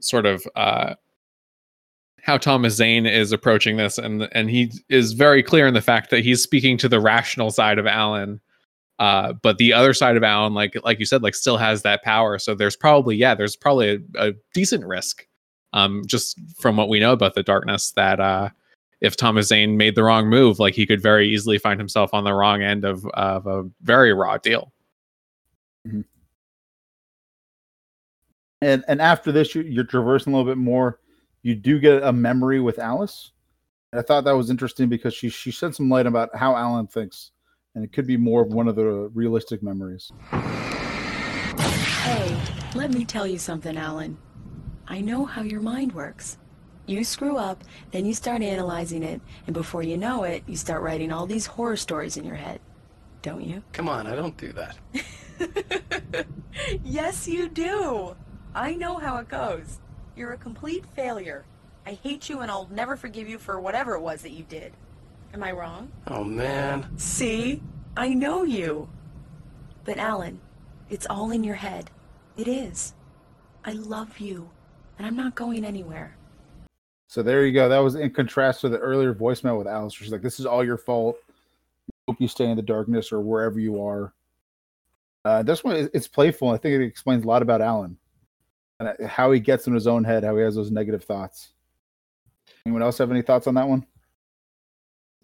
sort 0.00 0.26
of 0.26 0.46
uh, 0.56 0.92
how 2.20 2.36
Thomas 2.36 2.74
Zane 2.74 3.06
is 3.06 3.32
approaching 3.32 3.78
this, 3.78 3.96
and 3.96 4.28
and 4.32 4.50
he 4.50 4.70
is 4.90 5.14
very 5.14 5.42
clear 5.42 5.66
in 5.66 5.72
the 5.72 5.80
fact 5.80 6.10
that 6.10 6.22
he's 6.22 6.42
speaking 6.42 6.76
to 6.76 6.88
the 6.90 7.00
rational 7.00 7.50
side 7.50 7.78
of 7.78 7.86
Alan, 7.86 8.42
uh, 8.98 9.32
but 9.42 9.58
the 9.58 9.72
other 9.72 9.94
side 9.94 10.16
of 10.16 10.24
Alan, 10.24 10.54
like 10.54 10.76
like 10.84 10.98
you 10.98 11.06
said, 11.06 11.22
like 11.22 11.34
still 11.34 11.56
has 11.56 11.82
that 11.82 12.02
power. 12.02 12.38
So 12.38 12.54
there's 12.54 12.76
probably 12.76 13.16
yeah, 13.16 13.34
there's 13.34 13.56
probably 13.56 13.90
a, 14.16 14.28
a 14.28 14.32
decent 14.54 14.84
risk, 14.84 15.26
um, 15.72 16.02
just 16.06 16.38
from 16.56 16.76
what 16.76 16.88
we 16.88 17.00
know 17.00 17.12
about 17.12 17.34
the 17.34 17.42
darkness 17.42 17.92
that 17.92 18.20
uh 18.20 18.50
if 19.00 19.16
Thomas 19.16 19.48
Zane 19.48 19.76
made 19.76 19.94
the 19.94 20.02
wrong 20.02 20.28
move, 20.28 20.58
like 20.58 20.74
he 20.74 20.86
could 20.86 21.00
very 21.00 21.28
easily 21.28 21.58
find 21.58 21.78
himself 21.78 22.12
on 22.12 22.24
the 22.24 22.32
wrong 22.32 22.62
end 22.62 22.84
of, 22.84 23.06
of 23.14 23.46
a 23.46 23.64
very 23.82 24.12
raw 24.12 24.38
deal. 24.38 24.72
And 28.60 28.84
and 28.88 29.00
after 29.00 29.30
this, 29.30 29.54
you, 29.54 29.62
you're 29.62 29.84
traversing 29.84 30.32
a 30.32 30.36
little 30.36 30.50
bit 30.50 30.58
more. 30.58 30.98
You 31.42 31.54
do 31.54 31.78
get 31.78 32.02
a 32.02 32.12
memory 32.12 32.60
with 32.60 32.78
Alice. 32.78 33.30
And 33.92 34.00
I 34.00 34.02
thought 34.02 34.24
that 34.24 34.32
was 34.32 34.50
interesting 34.50 34.88
because 34.88 35.14
she 35.14 35.28
she 35.28 35.52
shed 35.52 35.74
some 35.74 35.88
light 35.88 36.06
about 36.06 36.34
how 36.34 36.56
Alan 36.56 36.88
thinks, 36.88 37.30
and 37.78 37.84
it 37.84 37.92
could 37.92 38.08
be 38.08 38.16
more 38.16 38.42
of 38.42 38.52
one 38.52 38.66
of 38.66 38.74
the 38.74 38.84
realistic 39.14 39.62
memories. 39.62 40.10
Hey, 41.60 42.36
let 42.74 42.90
me 42.90 43.04
tell 43.04 43.24
you 43.24 43.38
something, 43.38 43.76
Alan. 43.76 44.18
I 44.88 45.00
know 45.00 45.24
how 45.24 45.42
your 45.42 45.60
mind 45.60 45.92
works. 45.92 46.38
You 46.86 47.04
screw 47.04 47.36
up, 47.36 47.62
then 47.92 48.04
you 48.04 48.14
start 48.14 48.42
analyzing 48.42 49.04
it, 49.04 49.20
and 49.46 49.54
before 49.54 49.84
you 49.84 49.96
know 49.96 50.24
it, 50.24 50.42
you 50.48 50.56
start 50.56 50.82
writing 50.82 51.12
all 51.12 51.24
these 51.24 51.46
horror 51.46 51.76
stories 51.76 52.16
in 52.16 52.24
your 52.24 52.34
head. 52.34 52.60
Don't 53.22 53.44
you? 53.44 53.62
Come 53.72 53.88
on, 53.88 54.08
I 54.08 54.16
don't 54.16 54.36
do 54.36 54.52
that. 54.54 54.76
Yes, 56.82 57.28
you 57.28 57.48
do. 57.48 58.16
I 58.52 58.74
know 58.74 58.98
how 58.98 59.18
it 59.18 59.28
goes. 59.28 59.78
You're 60.16 60.32
a 60.32 60.36
complete 60.36 60.84
failure. 60.96 61.44
I 61.86 61.92
hate 61.92 62.28
you 62.28 62.40
and 62.40 62.50
I'll 62.50 62.68
never 62.72 62.96
forgive 62.96 63.28
you 63.28 63.38
for 63.38 63.60
whatever 63.60 63.94
it 63.94 64.00
was 64.00 64.22
that 64.22 64.32
you 64.32 64.42
did. 64.42 64.72
Am 65.34 65.42
I 65.42 65.52
wrong? 65.52 65.90
Oh 66.06 66.24
man. 66.24 66.86
See? 66.96 67.62
I 67.96 68.14
know 68.14 68.44
you. 68.44 68.88
But 69.84 69.98
Alan, 69.98 70.40
it's 70.90 71.06
all 71.08 71.30
in 71.30 71.44
your 71.44 71.56
head. 71.56 71.90
It 72.36 72.48
is. 72.48 72.94
I 73.64 73.72
love 73.72 74.18
you, 74.18 74.48
and 74.98 75.06
I'm 75.06 75.16
not 75.16 75.34
going 75.34 75.64
anywhere. 75.64 76.16
So 77.08 77.22
there 77.22 77.44
you 77.46 77.52
go. 77.52 77.68
That 77.68 77.78
was 77.78 77.94
in 77.94 78.10
contrast 78.10 78.60
to 78.62 78.68
the 78.68 78.78
earlier 78.78 79.14
voicemail 79.14 79.58
with 79.58 79.66
Alice. 79.66 79.94
She's 79.94 80.12
like, 80.12 80.22
"This 80.22 80.38
is 80.38 80.46
all 80.46 80.64
your 80.64 80.76
fault. 80.76 81.16
Hope 82.06 82.20
you 82.20 82.28
stay 82.28 82.44
in 82.48 82.56
the 82.56 82.62
darkness 82.62 83.12
or 83.12 83.20
wherever 83.20 83.58
you 83.58 83.82
are." 83.82 84.12
Uh, 85.24 85.42
this 85.42 85.64
one, 85.64 85.76
is- 85.76 85.90
it's 85.92 86.08
playful. 86.08 86.50
I 86.50 86.56
think 86.56 86.74
it 86.80 86.84
explains 86.84 87.24
a 87.24 87.26
lot 87.26 87.42
about 87.42 87.60
Alan 87.60 87.98
and 88.78 88.88
uh, 88.88 89.06
how 89.08 89.32
he 89.32 89.40
gets 89.40 89.66
in 89.66 89.74
his 89.74 89.86
own 89.86 90.04
head, 90.04 90.22
how 90.24 90.36
he 90.36 90.42
has 90.42 90.54
those 90.54 90.70
negative 90.70 91.02
thoughts. 91.04 91.52
Anyone 92.64 92.82
else 92.82 92.98
have 92.98 93.10
any 93.10 93.22
thoughts 93.22 93.46
on 93.46 93.54
that 93.54 93.68
one? 93.68 93.84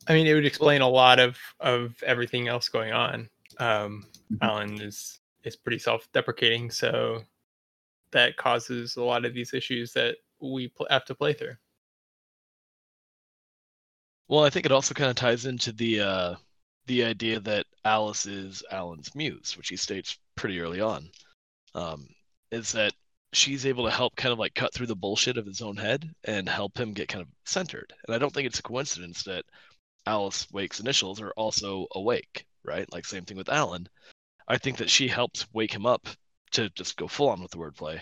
I 0.07 0.15
mean, 0.15 0.27
it 0.27 0.35
would 0.35 0.47
explain 0.47 0.81
a 0.81 0.89
lot 0.89 1.19
of 1.19 1.39
of 1.61 1.95
everything 2.03 2.49
else 2.49 2.69
going 2.69 2.93
on. 2.93 3.29
Um, 3.59 4.07
Alan 4.43 4.81
is 4.81 5.21
is 5.45 5.57
pretty 5.57 5.79
self-deprecating, 5.79 6.71
so 6.71 7.23
that 8.11 8.37
causes 8.37 8.97
a 8.97 9.03
lot 9.03 9.25
of 9.25 9.35
these 9.35 9.53
issues 9.55 9.93
that 9.93 10.17
we 10.41 10.69
pl- 10.69 10.87
have 10.91 11.05
to 11.07 11.15
play 11.15 11.33
through. 11.33 11.55
Well, 14.29 14.45
I 14.45 14.51
think 14.51 14.67
it 14.67 14.73
also 14.73 14.95
kind 14.95 15.11
of 15.11 15.17
ties 15.17 15.47
into 15.47 15.73
the 15.73 16.01
uh, 16.01 16.35
the 16.87 17.05
idea 17.05 17.41
that 17.41 17.67
Alice 17.85 18.27
is 18.27 18.63
Alan's 18.71 19.15
muse, 19.15 19.57
which 19.57 19.69
he 19.69 19.77
states 19.77 20.19
pretty 20.37 20.61
early 20.61 20.81
on. 20.81 21.11
Um, 21.75 22.07
is 22.51 22.73
that 22.73 22.93
she's 23.33 23.67
able 23.67 23.85
to 23.85 23.91
help 23.91 24.15
kind 24.17 24.33
of 24.33 24.39
like 24.39 24.55
cut 24.55 24.73
through 24.73 24.87
the 24.87 24.97
bullshit 24.97 25.37
of 25.37 25.47
his 25.47 25.61
own 25.61 25.77
head 25.77 26.09
and 26.25 26.49
help 26.49 26.79
him 26.79 26.93
get 26.93 27.09
kind 27.09 27.23
of 27.23 27.29
centered. 27.45 27.93
And 28.07 28.15
I 28.15 28.19
don't 28.19 28.33
think 28.33 28.47
it's 28.47 28.61
a 28.61 28.63
coincidence 28.63 29.25
that 29.25 29.45
Alice 30.07 30.47
Wake's 30.53 30.81
initials 30.81 31.21
are 31.21 31.33
also 31.33 31.87
awake, 31.95 32.47
right? 32.65 32.91
Like 32.93 33.07
same 33.07 33.25
thing 33.25 33.37
with 33.37 33.49
Alan. 33.49 33.89
I 34.47 34.59
think 34.59 34.77
that 34.79 34.91
she 34.91 35.09
helps 35.09 35.47
wake 35.53 35.73
him 35.73 35.87
up 35.87 36.07
to 36.53 36.69
just 36.71 36.97
go 36.97 37.09
full 37.09 37.29
on 37.29 37.43
with 37.43 37.51
the 37.51 37.59
wordplay 37.59 38.01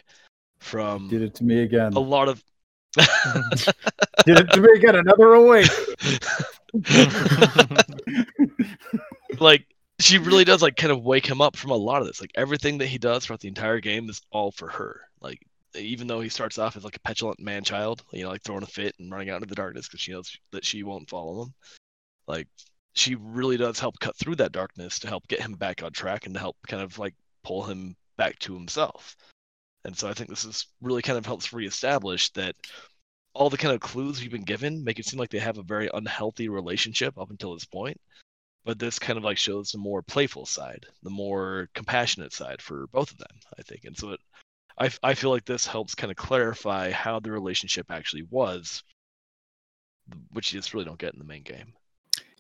from 0.59 1.09
Did 1.09 1.23
it 1.23 1.35
to 1.37 1.45
me 1.45 1.61
again. 1.61 1.95
a 1.95 2.01
lot 2.01 2.29
of 2.29 2.43
Did 4.27 4.39
it 4.39 4.51
to 4.53 4.61
me 4.61 4.69
again. 4.77 4.97
Another 4.97 5.33
awake. 5.33 5.67
like 9.41 9.67
she 9.99 10.19
really 10.19 10.45
does 10.45 10.63
like 10.63 10.77
kind 10.77 10.93
of 10.93 11.03
wake 11.03 11.27
him 11.27 11.41
up 11.41 11.57
from 11.57 11.71
a 11.71 11.77
lot 11.77 12.03
of 12.03 12.07
this. 12.07 12.21
Like 12.21 12.33
everything 12.35 12.79
that 12.79 12.87
he 12.87 12.99
does 12.99 13.25
throughout 13.25 13.41
the 13.41 13.49
entire 13.49 13.81
game 13.81 14.11
is 14.11 14.21
all 14.31 14.51
for 14.51 14.69
her. 14.69 15.01
Like 15.21 15.41
even 15.75 16.07
though 16.07 16.21
he 16.21 16.29
starts 16.29 16.59
off 16.59 16.77
as 16.77 16.85
like 16.85 16.97
a 16.97 17.01
petulant 17.01 17.41
man 17.41 17.65
child, 17.65 18.03
you 18.13 18.25
know, 18.25 18.29
like 18.29 18.43
throwing 18.43 18.63
a 18.63 18.67
fit 18.67 18.95
and 18.99 19.11
running 19.11 19.31
out 19.31 19.37
into 19.37 19.49
the 19.49 19.55
darkness 19.55 19.89
because 19.89 20.01
she 20.01 20.13
knows 20.13 20.37
that 20.51 20.65
she 20.65 20.83
won't 20.83 21.09
follow 21.09 21.45
him. 21.45 21.55
Like 22.27 22.49
she 22.95 23.15
really 23.15 23.57
does 23.57 23.79
help 23.79 23.99
cut 24.01 24.17
through 24.17 24.37
that 24.37 24.53
darkness 24.53 24.99
to 25.01 25.09
help 25.09 25.27
get 25.29 25.41
him 25.41 25.55
back 25.55 25.83
on 25.83 25.93
track 25.93 26.27
and 26.27 26.35
to 26.35 26.41
help 26.41 26.57
kind 26.67 26.83
of 26.83 26.99
like 26.99 27.15
pull 27.43 27.65
him 27.65 27.97
back 28.17 28.39
to 28.41 28.55
himself. 28.55 29.17
And 29.85 29.97
so 29.97 30.09
I 30.09 30.15
think 30.15 30.31
this 30.31 30.45
is 30.45 30.67
really 30.81 31.03
kind 31.03 31.19
of 31.19 31.27
helps 31.27 31.53
reestablish 31.53 32.31
that 32.31 32.55
all 33.35 33.51
the 33.51 33.57
kind 33.57 33.75
of 33.75 33.81
clues 33.81 34.21
we've 34.21 34.31
been 34.31 34.45
given 34.45 34.85
make 34.85 34.99
it 34.99 35.07
seem 35.07 35.19
like 35.19 35.31
they 35.31 35.39
have 35.39 35.59
a 35.59 35.63
very 35.63 35.89
unhealthy 35.93 36.49
relationship 36.49 37.19
up 37.19 37.31
until 37.31 37.55
this 37.55 37.65
point. 37.65 38.01
But 38.65 38.79
this 38.79 38.99
kind 38.99 39.17
of 39.17 39.25
like 39.25 39.39
shows 39.39 39.73
the 39.73 39.79
more 39.79 40.03
playful 40.03 40.47
side, 40.47 40.87
the 41.03 41.11
more 41.11 41.69
compassionate 41.75 42.33
side 42.33 42.63
for 42.63 42.87
both 42.89 43.11
of 43.11 43.19
them, 43.19 43.41
I 43.59 43.63
think. 43.63 43.85
And 43.85 43.97
so 43.97 44.11
it, 44.11 44.21
I, 44.79 44.91
I 45.03 45.15
feel 45.15 45.31
like 45.31 45.45
this 45.45 45.67
helps 45.67 45.97
kind 45.97 46.13
of 46.13 46.17
clarify 46.17 46.91
how 46.91 47.19
the 47.19 47.33
relationship 47.33 47.91
actually 47.91 48.23
was, 48.31 48.85
which 50.31 50.53
you 50.53 50.61
just 50.61 50.75
really 50.75 50.85
don't 50.85 50.99
get 50.99 51.13
in 51.13 51.19
the 51.19 51.25
main 51.25 51.43
game. 51.43 51.73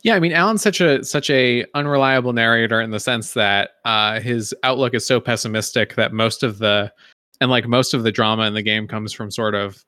Yeah, 0.03 0.17
I 0.17 0.21
mean, 0.21 0.33
Alan's 0.33 0.63
such 0.63 0.81
a 0.81 1.05
such 1.05 1.31
a 1.31 1.65
unreliable 1.75 2.33
narrator 2.33 2.81
in 2.81 2.91
the 2.91 2.99
sense 2.99 3.35
that 3.35 3.71
uh, 3.85 4.21
his 4.21 4.53
outlook 4.65 4.95
is 4.95 5.07
so 5.07 5.21
pessimistic 5.21 5.95
that 5.95 6.13
most 6.13 6.43
of 6.43 6.59
the 6.59 6.93
and 7.41 7.51
like 7.51 7.69
most 7.69 7.95
of 7.95 8.03
the 8.03 8.13
drama 8.13 8.45
in 8.45 8.55
the 8.55 8.63
game 8.63 8.89
comes 8.89 9.13
from 9.13 9.31
sort 9.31 9.55
of 9.55 9.85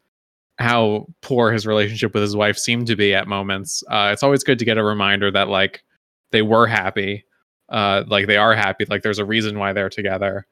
how 0.58 1.06
poor 1.20 1.50
his 1.50 1.66
relationship 1.66 2.14
with 2.14 2.22
his 2.22 2.36
wife 2.36 2.56
seemed 2.56 2.86
to 2.86 2.96
be 2.96 3.12
at 3.12 3.26
moments. 3.26 3.82
Uh, 3.90 4.10
it's 4.12 4.22
always 4.22 4.44
good 4.44 4.58
to 4.58 4.64
get 4.64 4.78
a 4.78 4.84
reminder 4.84 5.30
that 5.32 5.48
like 5.48 5.82
they 6.30 6.42
were 6.42 6.66
happy, 6.66 7.24
uh, 7.70 8.04
like 8.06 8.28
they 8.28 8.36
are 8.36 8.54
happy, 8.54 8.84
like 8.88 9.02
there's 9.02 9.18
a 9.18 9.24
reason 9.24 9.58
why 9.58 9.72
they're 9.72 9.90
together. 9.90 10.46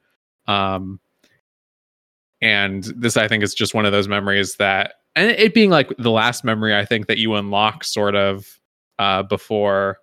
Um, 0.47 0.99
and 2.41 2.83
this, 2.97 3.15
I 3.15 3.29
think, 3.29 3.43
is 3.43 3.53
just 3.53 3.73
one 3.73 3.85
of 3.85 3.93
those 3.93 4.09
memories 4.09 4.55
that, 4.55 4.95
and 5.15 5.31
it 5.31 5.53
being 5.53 5.69
like 5.69 5.93
the 5.97 6.11
last 6.11 6.43
memory 6.43 6.75
I 6.75 6.83
think 6.83 7.07
that 7.07 7.17
you 7.17 7.35
unlock 7.35 7.85
sort 7.85 8.15
of 8.15 8.59
uh, 8.99 9.23
before 9.23 9.97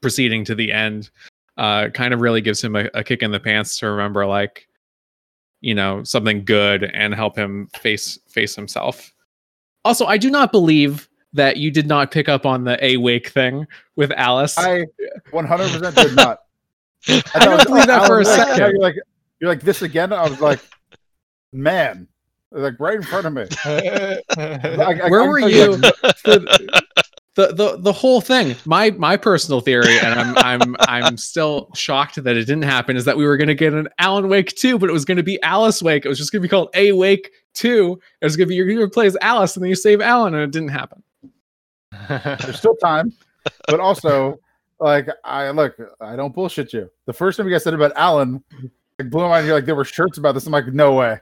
proceeding 0.00 0.44
to 0.44 0.54
the 0.54 0.72
end, 0.72 1.10
uh, 1.56 1.88
kind 1.90 2.12
of 2.14 2.20
really 2.20 2.40
gives 2.40 2.62
him 2.62 2.76
a, 2.76 2.88
a 2.94 3.02
kick 3.02 3.22
in 3.22 3.30
the 3.30 3.40
pants 3.40 3.78
to 3.78 3.90
remember 3.90 4.26
like 4.26 4.68
you 5.62 5.74
know 5.74 6.04
something 6.04 6.44
good 6.44 6.84
and 6.84 7.14
help 7.14 7.34
him 7.36 7.66
face 7.80 8.18
face 8.28 8.54
himself 8.54 9.10
also 9.86 10.04
i 10.04 10.18
do 10.18 10.28
not 10.30 10.52
believe 10.52 11.08
that 11.32 11.56
you 11.56 11.70
did 11.70 11.86
not 11.86 12.10
pick 12.10 12.28
up 12.28 12.44
on 12.44 12.64
the 12.64 12.82
a 12.84 12.98
wake 12.98 13.28
thing 13.30 13.66
with 13.96 14.12
alice 14.12 14.58
I 14.58 14.84
100% 15.32 15.94
did 15.94 16.14
not. 16.14 16.40
I 17.08 17.20
thought 17.20 17.40
don't 17.42 17.56
was- 17.56 17.64
believe 17.64 17.86
that 17.86 18.02
I 18.02 18.06
for 18.06 18.20
a 18.20 18.24
like- 18.24 18.36
second. 18.36 18.58
You're 18.58 18.78
like, 18.80 18.94
you're 19.40 19.50
like 19.50 19.62
this 19.62 19.80
again. 19.80 20.12
I 20.12 20.28
was 20.28 20.40
like, 20.40 20.60
man, 21.54 22.06
like 22.52 22.74
right 22.78 22.96
in 22.96 23.02
front 23.02 23.26
of 23.26 23.32
me. 23.32 23.46
I- 23.64 24.20
I- 24.36 25.08
where 25.10 25.22
I 25.22 25.26
were 25.26 25.38
you 25.38 25.76
like, 25.76 25.94
for 26.18 26.38
the, 27.36 27.48
the 27.48 27.54
the 27.54 27.76
the 27.78 27.92
whole 27.92 28.20
thing 28.20 28.56
my 28.64 28.90
my 28.92 29.16
personal 29.16 29.60
theory 29.60 29.98
and 30.00 30.18
i'm 30.18 30.36
i'm 30.38 30.76
i'm 30.80 31.16
still 31.16 31.70
shocked 31.74 32.22
that 32.22 32.36
it 32.36 32.44
didn't 32.44 32.62
happen 32.62 32.96
is 32.96 33.04
that 33.04 33.16
we 33.16 33.24
were 33.24 33.36
going 33.36 33.48
to 33.48 33.54
get 33.54 33.72
an 33.72 33.88
alan 33.98 34.28
wake 34.28 34.54
2 34.56 34.78
but 34.78 34.90
it 34.90 34.92
was 34.92 35.04
going 35.04 35.16
to 35.16 35.22
be 35.22 35.40
alice 35.42 35.82
wake 35.82 36.04
it 36.04 36.08
was 36.08 36.18
just 36.18 36.32
going 36.32 36.40
to 36.40 36.46
be 36.46 36.50
called 36.50 36.68
a 36.74 36.92
wake 36.92 37.30
2 37.54 37.98
it 38.20 38.24
was 38.24 38.36
going 38.36 38.46
to 38.46 38.48
be 38.48 38.54
you're 38.54 38.66
going 38.66 38.80
to 38.80 38.88
play 38.88 39.06
as 39.06 39.16
alice 39.20 39.56
and 39.56 39.62
then 39.62 39.68
you 39.68 39.76
save 39.76 40.00
alan 40.00 40.34
and 40.34 40.42
it 40.42 40.50
didn't 40.50 40.68
happen 40.68 41.02
There's 42.08 42.58
still 42.58 42.76
time, 42.76 43.12
but 43.68 43.80
also 43.80 44.40
like 44.80 45.08
I 45.24 45.50
look, 45.50 45.76
I 46.00 46.16
don't 46.16 46.34
bullshit 46.34 46.72
you. 46.72 46.90
The 47.06 47.12
first 47.12 47.36
time 47.36 47.46
you 47.46 47.52
guys 47.52 47.64
said 47.64 47.74
about 47.74 47.92
Alan, 47.96 48.42
like 48.98 49.10
blew 49.10 49.22
my 49.22 49.28
mind. 49.28 49.46
You're 49.46 49.56
like 49.56 49.66
there 49.66 49.74
were 49.74 49.84
shirts 49.84 50.18
about 50.18 50.32
this. 50.32 50.46
I'm 50.46 50.52
like, 50.52 50.66
no 50.68 50.94
way. 50.94 51.18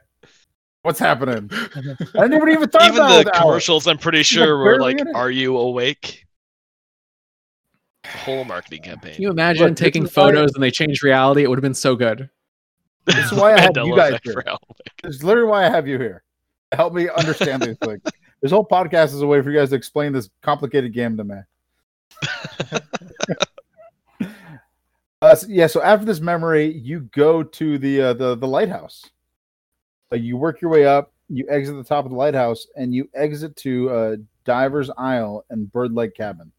What's 0.84 0.98
happening? 0.98 1.48
I 2.18 2.26
never 2.26 2.46
even 2.50 2.68
thought 2.68 2.82
Even 2.82 2.96
about 2.96 3.08
the 3.08 3.14
it 3.14 3.24
with 3.24 3.34
Alan. 3.34 3.48
commercials, 3.48 3.86
I'm 3.86 3.96
pretty 3.96 4.18
He's, 4.18 4.26
sure 4.26 4.58
were 4.58 4.78
like, 4.78 5.00
"Are 5.14 5.30
you 5.30 5.56
awake?" 5.56 6.26
Whole 8.06 8.44
marketing 8.44 8.82
campaign. 8.82 9.14
Can 9.14 9.22
you 9.22 9.30
imagine 9.30 9.68
Look, 9.68 9.76
taking 9.78 10.06
photos 10.06 10.52
and 10.52 10.62
they 10.62 10.70
changed 10.70 11.02
reality? 11.02 11.42
It 11.42 11.48
would 11.48 11.56
have 11.56 11.62
been 11.62 11.72
so 11.72 11.96
good. 11.96 12.28
This 13.06 13.32
is 13.32 13.32
why 13.32 13.54
I 13.54 13.60
have 13.62 13.72
you 13.76 13.96
guys 13.96 14.18
here. 14.22 14.34
for 14.34 14.46
Alan 14.46 14.58
This 15.02 15.16
is 15.16 15.24
literally 15.24 15.48
why 15.48 15.64
I 15.64 15.70
have 15.70 15.88
you 15.88 15.98
here. 15.98 16.22
Help 16.72 16.92
me 16.92 17.08
understand 17.08 17.62
these 17.62 17.78
things. 17.78 18.02
This 18.42 18.50
whole 18.52 18.66
podcast 18.66 19.14
is 19.14 19.22
a 19.22 19.26
way 19.26 19.40
for 19.40 19.50
you 19.50 19.58
guys 19.58 19.70
to 19.70 19.76
explain 19.76 20.12
this 20.12 20.28
complicated 20.42 20.92
game 20.92 21.16
to 21.16 21.24
me. 21.24 21.36
uh, 25.22 25.34
so- 25.34 25.46
yeah. 25.48 25.66
So 25.66 25.80
after 25.82 26.04
this 26.04 26.20
memory, 26.20 26.70
you 26.76 27.08
go 27.14 27.42
to 27.42 27.78
the 27.78 28.02
uh, 28.02 28.12
the 28.12 28.34
the 28.34 28.46
lighthouse. 28.46 29.08
You 30.20 30.36
work 30.36 30.60
your 30.60 30.70
way 30.70 30.86
up. 30.86 31.12
You 31.28 31.46
exit 31.48 31.76
the 31.76 31.84
top 31.84 32.04
of 32.04 32.10
the 32.10 32.16
lighthouse, 32.16 32.66
and 32.76 32.94
you 32.94 33.08
exit 33.14 33.56
to 33.56 33.90
uh, 33.90 34.16
Diver's 34.44 34.90
Isle 34.98 35.44
and 35.50 35.72
Bird 35.72 35.92
Leg 35.92 36.14
Cabin. 36.14 36.52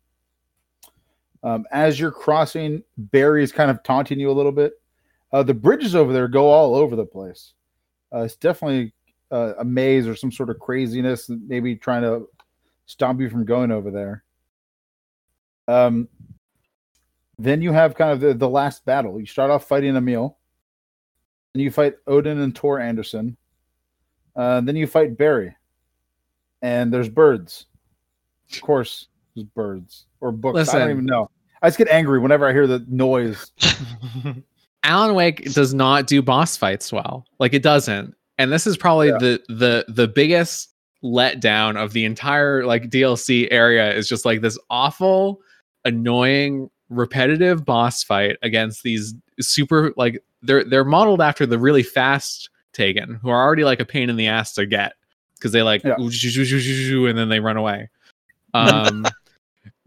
Um, 1.44 1.66
as 1.72 2.00
you're 2.00 2.12
crossing, 2.12 2.84
Barry 2.98 3.44
is 3.44 3.52
kind 3.52 3.70
of 3.70 3.84
taunting 3.84 4.20
you 4.20 4.32
a 4.32 4.34
little 4.34 4.52
bit. 4.52 4.74
Uh, 5.32 5.44
the 5.44 5.54
bridges 5.54 5.96
over 5.96 6.12
there 6.12 6.28
go 6.28 6.50
all 6.50 6.76
over 6.76 6.96
the 6.96 7.06
place. 7.06 7.54
Uh, 8.14 8.22
it's 8.22 8.36
definitely 8.36 8.94
uh, 9.32 9.54
a 9.60 9.66
maze 9.66 10.08
or 10.08 10.16
some 10.16 10.32
sort 10.32 10.50
of 10.50 10.60
craziness, 10.60 11.30
maybe 11.30 11.76
trying 11.76 12.02
to 12.02 12.28
stop 12.88 13.20
you 13.20 13.30
from 13.30 13.46
going 13.46 13.72
over 13.72 13.92
there. 13.92 14.24
Um, 15.68 16.08
then 17.38 17.62
you 17.62 17.72
have 17.72 17.96
kind 17.96 18.12
of 18.12 18.20
the, 18.22 18.34
the 18.34 18.50
last 18.50 18.86
battle. 18.86 19.20
You 19.20 19.26
start 19.26 19.52
off 19.52 19.68
fighting 19.68 19.96
Emil, 19.96 20.38
and 21.54 21.62
you 21.62 21.70
fight 21.70 21.96
Odin 22.08 22.40
and 22.40 22.56
Tor 22.56 22.80
Anderson. 22.80 23.38
Uh, 24.36 24.62
then 24.62 24.76
you 24.76 24.86
fight 24.88 25.18
Barry, 25.18 25.56
and 26.62 26.94
there's 26.94 27.10
birds. 27.10 27.66
Of 28.54 28.62
course, 28.62 29.08
there's 29.36 29.46
birds 29.48 30.06
or 30.22 30.32
books. 30.32 30.70
I 30.74 30.80
don't 30.80 30.92
even 30.92 31.06
know. 31.06 31.30
I 31.62 31.68
just 31.68 31.78
get 31.78 31.88
angry 31.88 32.20
whenever 32.20 32.48
I 32.48 32.52
hear 32.54 32.68
the 32.68 32.86
noise. 32.88 33.52
Alan 34.84 35.16
Wake 35.16 35.52
does 35.54 35.74
not 35.74 36.06
do 36.08 36.22
boss 36.22 36.56
fights 36.58 36.92
well. 36.92 37.26
Like 37.40 37.54
it 37.54 37.64
doesn't. 37.64 38.14
And 38.38 38.52
this 38.52 38.68
is 38.68 38.78
probably 38.78 39.08
Yeah. 39.10 39.18
the 39.20 39.42
the 39.48 39.86
the 39.88 40.08
biggest 40.08 40.70
letdown 41.04 41.82
of 41.82 41.94
the 41.94 42.06
entire 42.06 42.66
like 42.66 42.90
DLC 42.90 43.48
area 43.52 43.94
is 43.94 44.08
just 44.08 44.26
like 44.26 44.42
this 44.42 44.60
awful, 44.70 45.40
annoying, 45.86 46.70
repetitive 46.90 47.66
boss 47.66 48.04
fight 48.04 48.38
against 48.44 48.84
these 48.84 49.16
super 49.40 49.92
like 49.98 50.22
they're 50.44 50.64
they're 50.64 50.86
modeled 50.86 51.22
after 51.22 51.46
the 51.46 51.58
really 51.58 51.84
fast 51.84 52.50
Taken, 52.76 53.16
who 53.16 53.30
are 53.30 53.42
already 53.42 53.64
like 53.64 53.80
a 53.80 53.86
pain 53.86 54.10
in 54.10 54.18
the 54.18 54.28
ass 54.28 54.54
to 54.54 54.66
get 54.66 54.94
because 55.36 55.52
they 55.52 55.64
like 55.64 55.84
Yeah. 55.84 55.96
and 55.98 57.18
then 57.18 57.30
they 57.30 57.40
run 57.40 57.58
away. 57.58 57.90
Um 58.54 59.06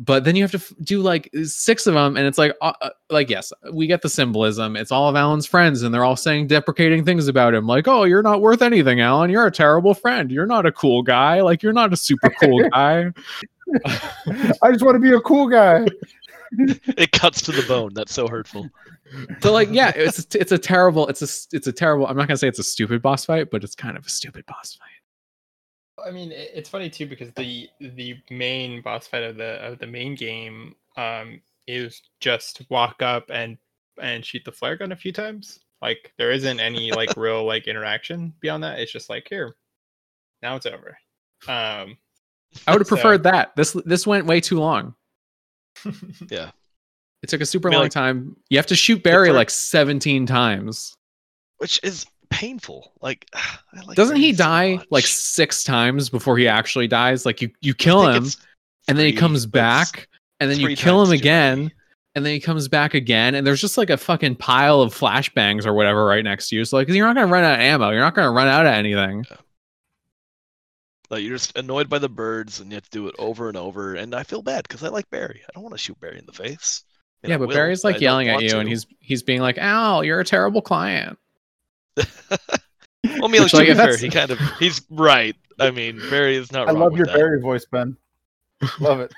but 0.01 0.25
then 0.25 0.37
you 0.37 0.43
have 0.43 0.51
to 0.53 0.59
f- 0.59 0.73
do 0.83 1.01
like 1.01 1.29
six 1.43 1.87
of 1.87 1.95
them 1.95 2.17
and 2.17 2.27
it's 2.27 2.39
like 2.39 2.55
uh, 2.61 2.73
uh, 2.83 2.91
like 3.11 3.29
yes 3.29 3.53
we 3.73 3.87
get 3.87 4.03
the 4.03 4.09
symbolism 4.09 4.77
it's 4.77 4.93
all 4.93 5.09
of 5.09 5.17
alan's 5.17 5.47
friends 5.47 5.83
and 5.83 5.93
they're 5.93 6.05
all 6.05 6.17
saying 6.17 6.47
deprecating 6.47 7.05
things 7.05 7.27
about 7.29 7.55
him 7.55 7.67
like 7.67 7.89
oh 7.89 8.05
you're 8.05 8.23
not 8.23 8.41
worth 8.41 8.63
anything 8.63 9.01
alan 9.01 9.31
you're 9.31 9.47
a 9.47 9.51
terrible 9.51 9.95
friend 9.95 10.31
you're 10.31 10.47
not 10.47 10.67
a 10.67 10.73
cool 10.73 11.03
guy 11.03 11.41
like 11.41 11.63
you're 11.63 11.73
not 11.73 11.93
a 11.93 11.97
super 11.97 12.31
cool 12.41 12.69
guy 12.73 13.11
I 14.63 14.71
just 14.73 14.83
want 14.85 14.95
to 14.95 14.99
be 14.99 15.13
a 15.13 15.21
cool 15.21 15.47
guy. 15.47 15.87
It 16.97 17.13
cuts 17.13 17.43
to 17.43 17.53
the 17.53 17.63
bone. 17.69 17.93
That's 17.95 18.13
so 18.13 18.29
hurtful. 18.29 18.69
so 19.41 19.53
like 19.53 19.69
yeah 19.71 19.93
it's 19.95 20.35
it's 20.35 20.53
a 20.53 20.59
terrible 20.59 21.07
it's 21.09 21.23
a 21.23 21.57
it's 21.57 21.67
a 21.67 21.73
terrible 21.73 22.07
i'm 22.07 22.17
not 22.17 22.29
gonna 22.29 22.37
say 22.37 22.47
it's 22.49 22.59
a 22.59 22.63
stupid 22.65 23.01
boss 23.01 23.25
fight 23.25 23.51
but 23.51 23.65
it's 23.65 23.75
kind 23.75 23.97
of 23.97 24.05
a 24.05 24.09
stupid 24.11 24.45
boss 24.47 24.75
fight 24.75 26.07
I 26.07 26.11
mean, 26.13 26.31
it's 26.33 26.69
funny 26.69 26.89
too 26.91 27.07
because 27.07 27.33
the 27.33 27.69
the 27.81 28.17
main 28.31 28.83
boss 28.83 29.07
fight 29.09 29.25
of 29.25 29.37
the 29.37 29.55
of 29.65 29.79
the 29.81 29.87
main 29.87 30.15
game 30.15 30.75
um 30.97 31.41
is 31.67 32.03
just 32.21 32.63
walk 32.71 33.03
up 33.03 33.31
and 33.31 33.59
and 34.01 34.25
shoot 34.25 34.43
the 34.45 34.53
flare 34.53 34.77
gun 34.77 34.93
a 34.93 34.97
few 34.97 35.13
times. 35.13 35.59
Like 35.83 36.13
there 36.17 36.31
isn't 36.31 36.61
any 36.61 36.93
like 36.93 37.11
real 37.17 37.45
like 37.45 37.67
interaction 37.67 38.33
beyond 38.41 38.63
that. 38.63 38.79
It's 38.79 38.93
just 38.93 39.11
like 39.11 39.27
here, 39.29 39.57
now 40.41 40.55
it's 40.57 40.67
over. 40.67 40.97
Um, 41.49 41.97
i 42.67 42.73
would 42.73 42.81
have 42.81 42.87
So- 42.87 42.95
preferred 42.97 43.23
that 43.25 43.57
this 43.57 43.73
this 43.85 44.07
went 44.07 44.27
way 44.27 44.41
too 44.41 44.61
long 44.61 44.95
Yeah. 46.31 46.51
it 47.23 47.29
took 47.29 47.41
a 47.41 47.47
super 47.47 47.69
I 47.69 47.71
mean, 47.71 47.77
long 47.79 47.85
like, 47.87 47.93
time 47.93 48.37
you 48.51 48.59
have 48.59 48.67
to 48.67 48.77
shoot 48.77 49.03
barry 49.03 49.31
like 49.33 49.51
17 49.51 50.27
times 50.27 50.95
Which 51.59 51.81
is 51.83 52.07
painful. 52.31 52.93
Like, 53.01 53.27
I 53.35 53.81
like 53.87 53.97
Doesn't 53.97 54.17
he 54.17 54.33
so 54.35 54.45
die 54.45 54.77
much. 54.77 54.87
like 54.91 55.07
six 55.07 55.65
times 55.65 56.09
before 56.11 56.37
he 56.39 56.47
actually 56.47 56.87
dies? 56.87 57.25
Like 57.27 57.41
you, 57.43 57.51
you 57.61 57.75
kill 57.75 58.07
him, 58.07 58.25
it's 58.25 58.37
and 58.87 58.99
then 58.99 59.07
he 59.07 59.13
comes 59.13 59.45
back, 59.47 60.09
and 60.41 60.51
then 60.51 60.59
you 60.61 60.77
kill 60.77 61.03
him 61.03 61.11
again, 61.11 61.59
many. 61.59 61.75
and 62.15 62.25
then 62.27 62.33
he 62.33 62.41
comes 62.41 62.69
back 62.69 62.95
again, 62.95 63.35
and 63.35 63.47
there's 63.47 63.61
just 63.61 63.77
like 63.79 63.91
a 63.91 63.97
fucking 63.97 64.37
pile 64.37 64.81
of 64.81 64.95
flashbangs 64.95 65.67
or 65.67 65.73
whatever 65.75 66.05
right 66.07 66.23
next 66.25 66.49
to 66.51 66.57
you. 66.57 66.65
So 66.65 66.77
like, 66.77 66.89
you're 66.89 67.07
not 67.07 67.15
gonna 67.17 67.33
run 67.33 67.45
out 67.45 67.55
of 67.55 67.61
ammo. 67.61 67.91
You're 67.91 68.01
not 68.01 68.15
gonna 68.15 68.31
run 68.31 68.47
out 68.49 68.67
of 68.67 68.73
anything. 68.73 69.25
Like 71.11 71.23
you're 71.23 71.37
just 71.37 71.57
annoyed 71.57 71.89
by 71.89 71.99
the 71.99 72.09
birds, 72.09 72.61
and 72.61 72.71
you 72.71 72.77
have 72.77 72.85
to 72.85 72.91
do 72.91 73.09
it 73.09 73.15
over 73.19 73.49
and 73.49 73.57
over. 73.57 73.95
And 73.95 74.15
I 74.15 74.23
feel 74.23 74.43
bad 74.43 74.65
because 74.69 74.83
I 74.83 74.89
like 74.89 75.09
Barry. 75.11 75.43
I 75.47 75.51
don't 75.55 75.63
want 75.63 75.75
to 75.75 75.79
shoot 75.79 75.99
Barry 76.01 76.19
in 76.19 76.27
the 76.27 76.33
face. 76.33 76.83
I 77.23 77.27
mean, 77.27 77.31
yeah, 77.31 77.35
I 77.37 77.39
but 77.39 77.49
will, 77.49 77.55
Barry's 77.55 77.83
like 77.85 77.97
don't 77.97 78.03
yelling 78.03 78.29
at 78.29 78.43
you, 78.43 78.51
to. 78.51 78.59
and 78.61 78.69
he's 78.69 78.87
he's 79.01 79.23
being 79.23 79.41
like, 79.41 79.59
"Al, 79.59 80.05
you're 80.05 80.21
a 80.21 80.25
terrible 80.25 80.63
client." 80.63 81.19
Well, 83.05 83.27
I 83.27 83.29
mean, 83.29 83.43
like, 83.43 83.51
So, 83.51 83.59
to 83.61 83.67
yeah, 83.67 83.75
be 83.75 83.79
fair, 83.79 83.97
he 83.97 84.11
kind 84.11 84.31
of 84.31 84.39
he's 84.59 84.83
right. 84.91 85.37
I 85.61 85.71
mean, 85.71 86.01
Barry 86.11 86.37
is 86.37 86.53
not. 86.53 86.69
I 86.69 86.73
wrong 86.73 86.81
love 86.81 86.93
with 86.93 86.99
your 86.99 87.07
that. 87.07 87.15
Barry 87.17 87.41
voice, 87.41 87.65
Ben. 87.65 87.97
Love 88.81 89.01
it. 89.01 89.13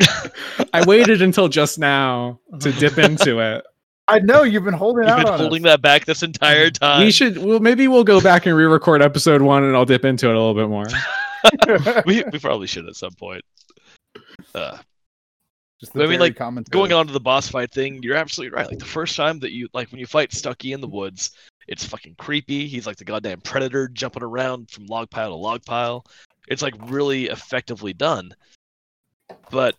I 0.72 0.84
waited 0.86 1.20
until 1.22 1.48
just 1.48 1.78
now 1.78 2.38
to 2.60 2.72
dip 2.72 2.96
into 2.98 3.40
it. 3.40 3.64
I 4.08 4.18
know 4.20 4.42
you've 4.42 4.64
been 4.64 4.74
holding 4.74 5.02
You've 5.04 5.12
out 5.12 5.24
been 5.24 5.32
on 5.34 5.38
holding 5.38 5.66
us. 5.66 5.72
that 5.72 5.82
back 5.82 6.04
this 6.06 6.22
entire 6.22 6.70
time. 6.70 7.04
We 7.04 7.10
should. 7.12 7.38
Well, 7.38 7.60
maybe 7.60 7.88
we'll 7.88 8.04
go 8.04 8.20
back 8.20 8.46
and 8.46 8.56
re-record 8.56 9.02
episode 9.02 9.42
one, 9.42 9.64
and 9.64 9.76
I'll 9.76 9.84
dip 9.84 10.04
into 10.04 10.28
it 10.28 10.34
a 10.34 10.40
little 10.40 10.54
bit 10.54 10.68
more. 10.68 10.86
we 12.06 12.24
we 12.32 12.38
probably 12.38 12.66
should 12.66 12.86
at 12.88 12.96
some 12.96 13.12
point. 13.12 13.42
Uh, 14.54 14.78
Just 15.78 15.92
But 15.92 16.06
I 16.06 16.08
mean, 16.08 16.20
like, 16.20 16.36
commentary. 16.36 16.72
going 16.72 16.92
on 16.92 17.06
to 17.06 17.12
the 17.12 17.20
boss 17.20 17.48
fight 17.48 17.70
thing, 17.70 18.02
you're 18.02 18.16
absolutely 18.16 18.56
right. 18.56 18.66
Like 18.66 18.78
the 18.78 18.84
first 18.84 19.14
time 19.14 19.38
that 19.40 19.52
you 19.52 19.68
like 19.74 19.90
when 19.92 20.00
you 20.00 20.06
fight 20.06 20.32
Stucky 20.32 20.72
in 20.72 20.80
the 20.80 20.88
woods, 20.88 21.32
it's 21.68 21.84
fucking 21.84 22.14
creepy. 22.16 22.66
He's 22.66 22.86
like 22.86 22.96
the 22.96 23.04
goddamn 23.04 23.42
predator 23.42 23.88
jumping 23.88 24.22
around 24.22 24.70
from 24.70 24.86
log 24.86 25.10
pile 25.10 25.28
to 25.28 25.36
log 25.36 25.64
pile. 25.64 26.04
It's 26.48 26.62
like 26.62 26.74
really 26.90 27.26
effectively 27.26 27.92
done. 27.92 28.32
But 29.50 29.76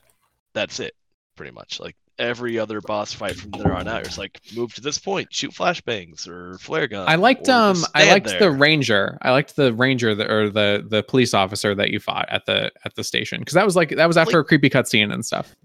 that's 0.54 0.80
it, 0.80 0.94
pretty 1.36 1.52
much. 1.52 1.80
Like 1.80 1.96
every 2.20 2.60
other 2.60 2.82
boss 2.82 3.14
fight 3.14 3.36
from 3.36 3.52
there 3.52 3.74
on 3.74 3.88
out. 3.88 4.06
It's 4.06 4.18
like 4.18 4.40
move 4.56 4.74
to 4.76 4.82
this 4.82 4.98
point, 4.98 5.34
shoot 5.34 5.52
flashbangs 5.52 6.28
or 6.28 6.58
flare 6.60 6.88
gun. 6.88 7.08
I 7.08 7.16
liked 7.16 7.50
um 7.50 7.78
I 7.96 8.12
liked 8.12 8.28
there. 8.28 8.40
the 8.40 8.52
ranger. 8.52 9.18
I 9.22 9.32
liked 9.32 9.56
the 9.56 9.74
ranger 9.74 10.14
that, 10.14 10.30
or 10.30 10.50
the 10.50 10.86
the 10.88 11.02
police 11.04 11.34
officer 11.34 11.74
that 11.76 11.90
you 11.90 12.00
fought 12.00 12.28
at 12.30 12.46
the 12.46 12.72
at 12.86 12.96
the 12.96 13.04
station 13.04 13.40
because 13.40 13.54
that 13.54 13.66
was 13.66 13.76
like 13.76 13.90
that 13.96 14.08
was 14.08 14.18
after 14.18 14.40
a 14.40 14.44
creepy 14.46 14.70
cutscene 14.70 15.12
and 15.14 15.26
stuff. 15.26 15.56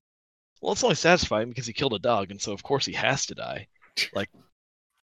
Well, 0.62 0.72
it's 0.72 0.82
only 0.84 0.96
satisfying 0.96 1.50
because 1.50 1.66
he 1.66 1.74
killed 1.74 1.92
a 1.92 1.98
dog, 1.98 2.30
and 2.30 2.40
so 2.40 2.52
of 2.52 2.62
course 2.62 2.86
he 2.86 2.92
has 2.94 3.26
to 3.26 3.34
die. 3.34 3.66
Like 4.12 4.28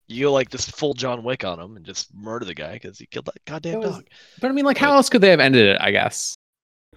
you 0.08 0.26
go 0.26 0.34
like 0.34 0.50
this 0.50 0.68
full 0.70 0.94
John 0.94 1.24
Wick 1.24 1.44
on 1.44 1.60
him 1.60 1.76
and 1.78 1.86
just 1.86 2.14
murder 2.14 2.46
the 2.46 2.56
guy 2.56 2.74
because 2.74 2.98
he 2.98 3.06
killed 3.06 3.26
that 3.26 3.44
goddamn 3.46 3.82
dog. 3.82 4.06
But 4.42 4.50
I 4.50 4.54
mean, 4.54 4.66
like, 4.66 4.78
how 4.78 4.94
else 4.94 5.10
could 5.10 5.22
they 5.22 5.30
have 5.30 5.40
ended 5.40 5.68
it? 5.68 5.78
I 5.80 5.92
guess. 5.92 6.36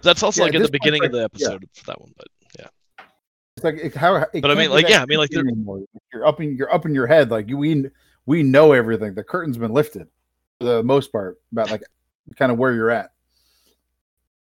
That's 0.01 0.23
also 0.23 0.41
Yeah, 0.41 0.45
like 0.45 0.49
at 0.51 0.55
in 0.55 0.61
the 0.61 0.67
this 0.67 0.71
point, 0.71 0.81
beginning 0.81 1.05
of 1.05 1.11
like, 1.11 1.11
the 1.11 1.17
yeah. 1.39 1.47
episode 1.47 1.69
for 1.73 1.85
that 1.85 2.01
one, 2.01 2.11
but 2.17 2.27
yeah. 2.41 2.42
It's 2.42 2.42
like 3.63 3.75
it, 3.75 3.95
how. 3.95 4.15
it 4.15 4.41
But 4.41 4.51
I 4.51 4.55
mean, 4.55 4.69
like, 4.69 4.89
yeah, 4.89 5.01
I 5.01 5.05
mean, 5.05 5.19
like, 5.19 5.33
anymore. 5.33 5.83
you're 6.11 6.25
up 6.25 6.41
in 6.41 6.55
you're 6.55 6.73
up 6.73 6.85
in 6.85 6.93
your 6.93 7.07
head. 7.07 7.31
Like 7.31 7.49
you, 7.49 7.57
we 7.57 7.85
we 8.25 8.43
know 8.43 8.71
everything. 8.73 9.13
The 9.13 9.23
curtain's 9.23 9.57
been 9.57 9.73
lifted 9.73 10.07
for 10.59 10.65
the 10.65 10.83
most 10.83 11.11
part 11.11 11.39
about 11.51 11.71
like 11.71 11.83
kind 12.37 12.51
of 12.51 12.57
where 12.57 12.73
you're 12.73 12.91
at. 12.91 13.11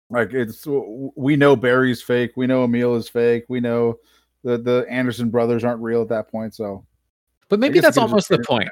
Like 0.09 0.33
it's 0.33 0.67
we 0.67 1.37
know 1.37 1.57
Barry's 1.57 2.03
fake. 2.03 2.33
We 2.37 2.47
know 2.47 2.65
Emil 2.65 2.97
is 2.97 3.09
fake. 3.09 3.45
We 3.49 3.61
know 3.61 3.99
the 4.45 4.59
the 4.59 4.87
Anderson 4.89 5.31
brothers 5.31 5.65
aren't 5.65 5.83
real 5.83 6.03
at 6.03 6.09
that 6.09 6.29
point. 6.31 6.55
So, 6.55 6.87
But 7.49 7.59
maybe 7.59 7.81
that's 7.81 7.99
almost 7.99 8.29
the 8.29 8.39
point. 8.39 8.69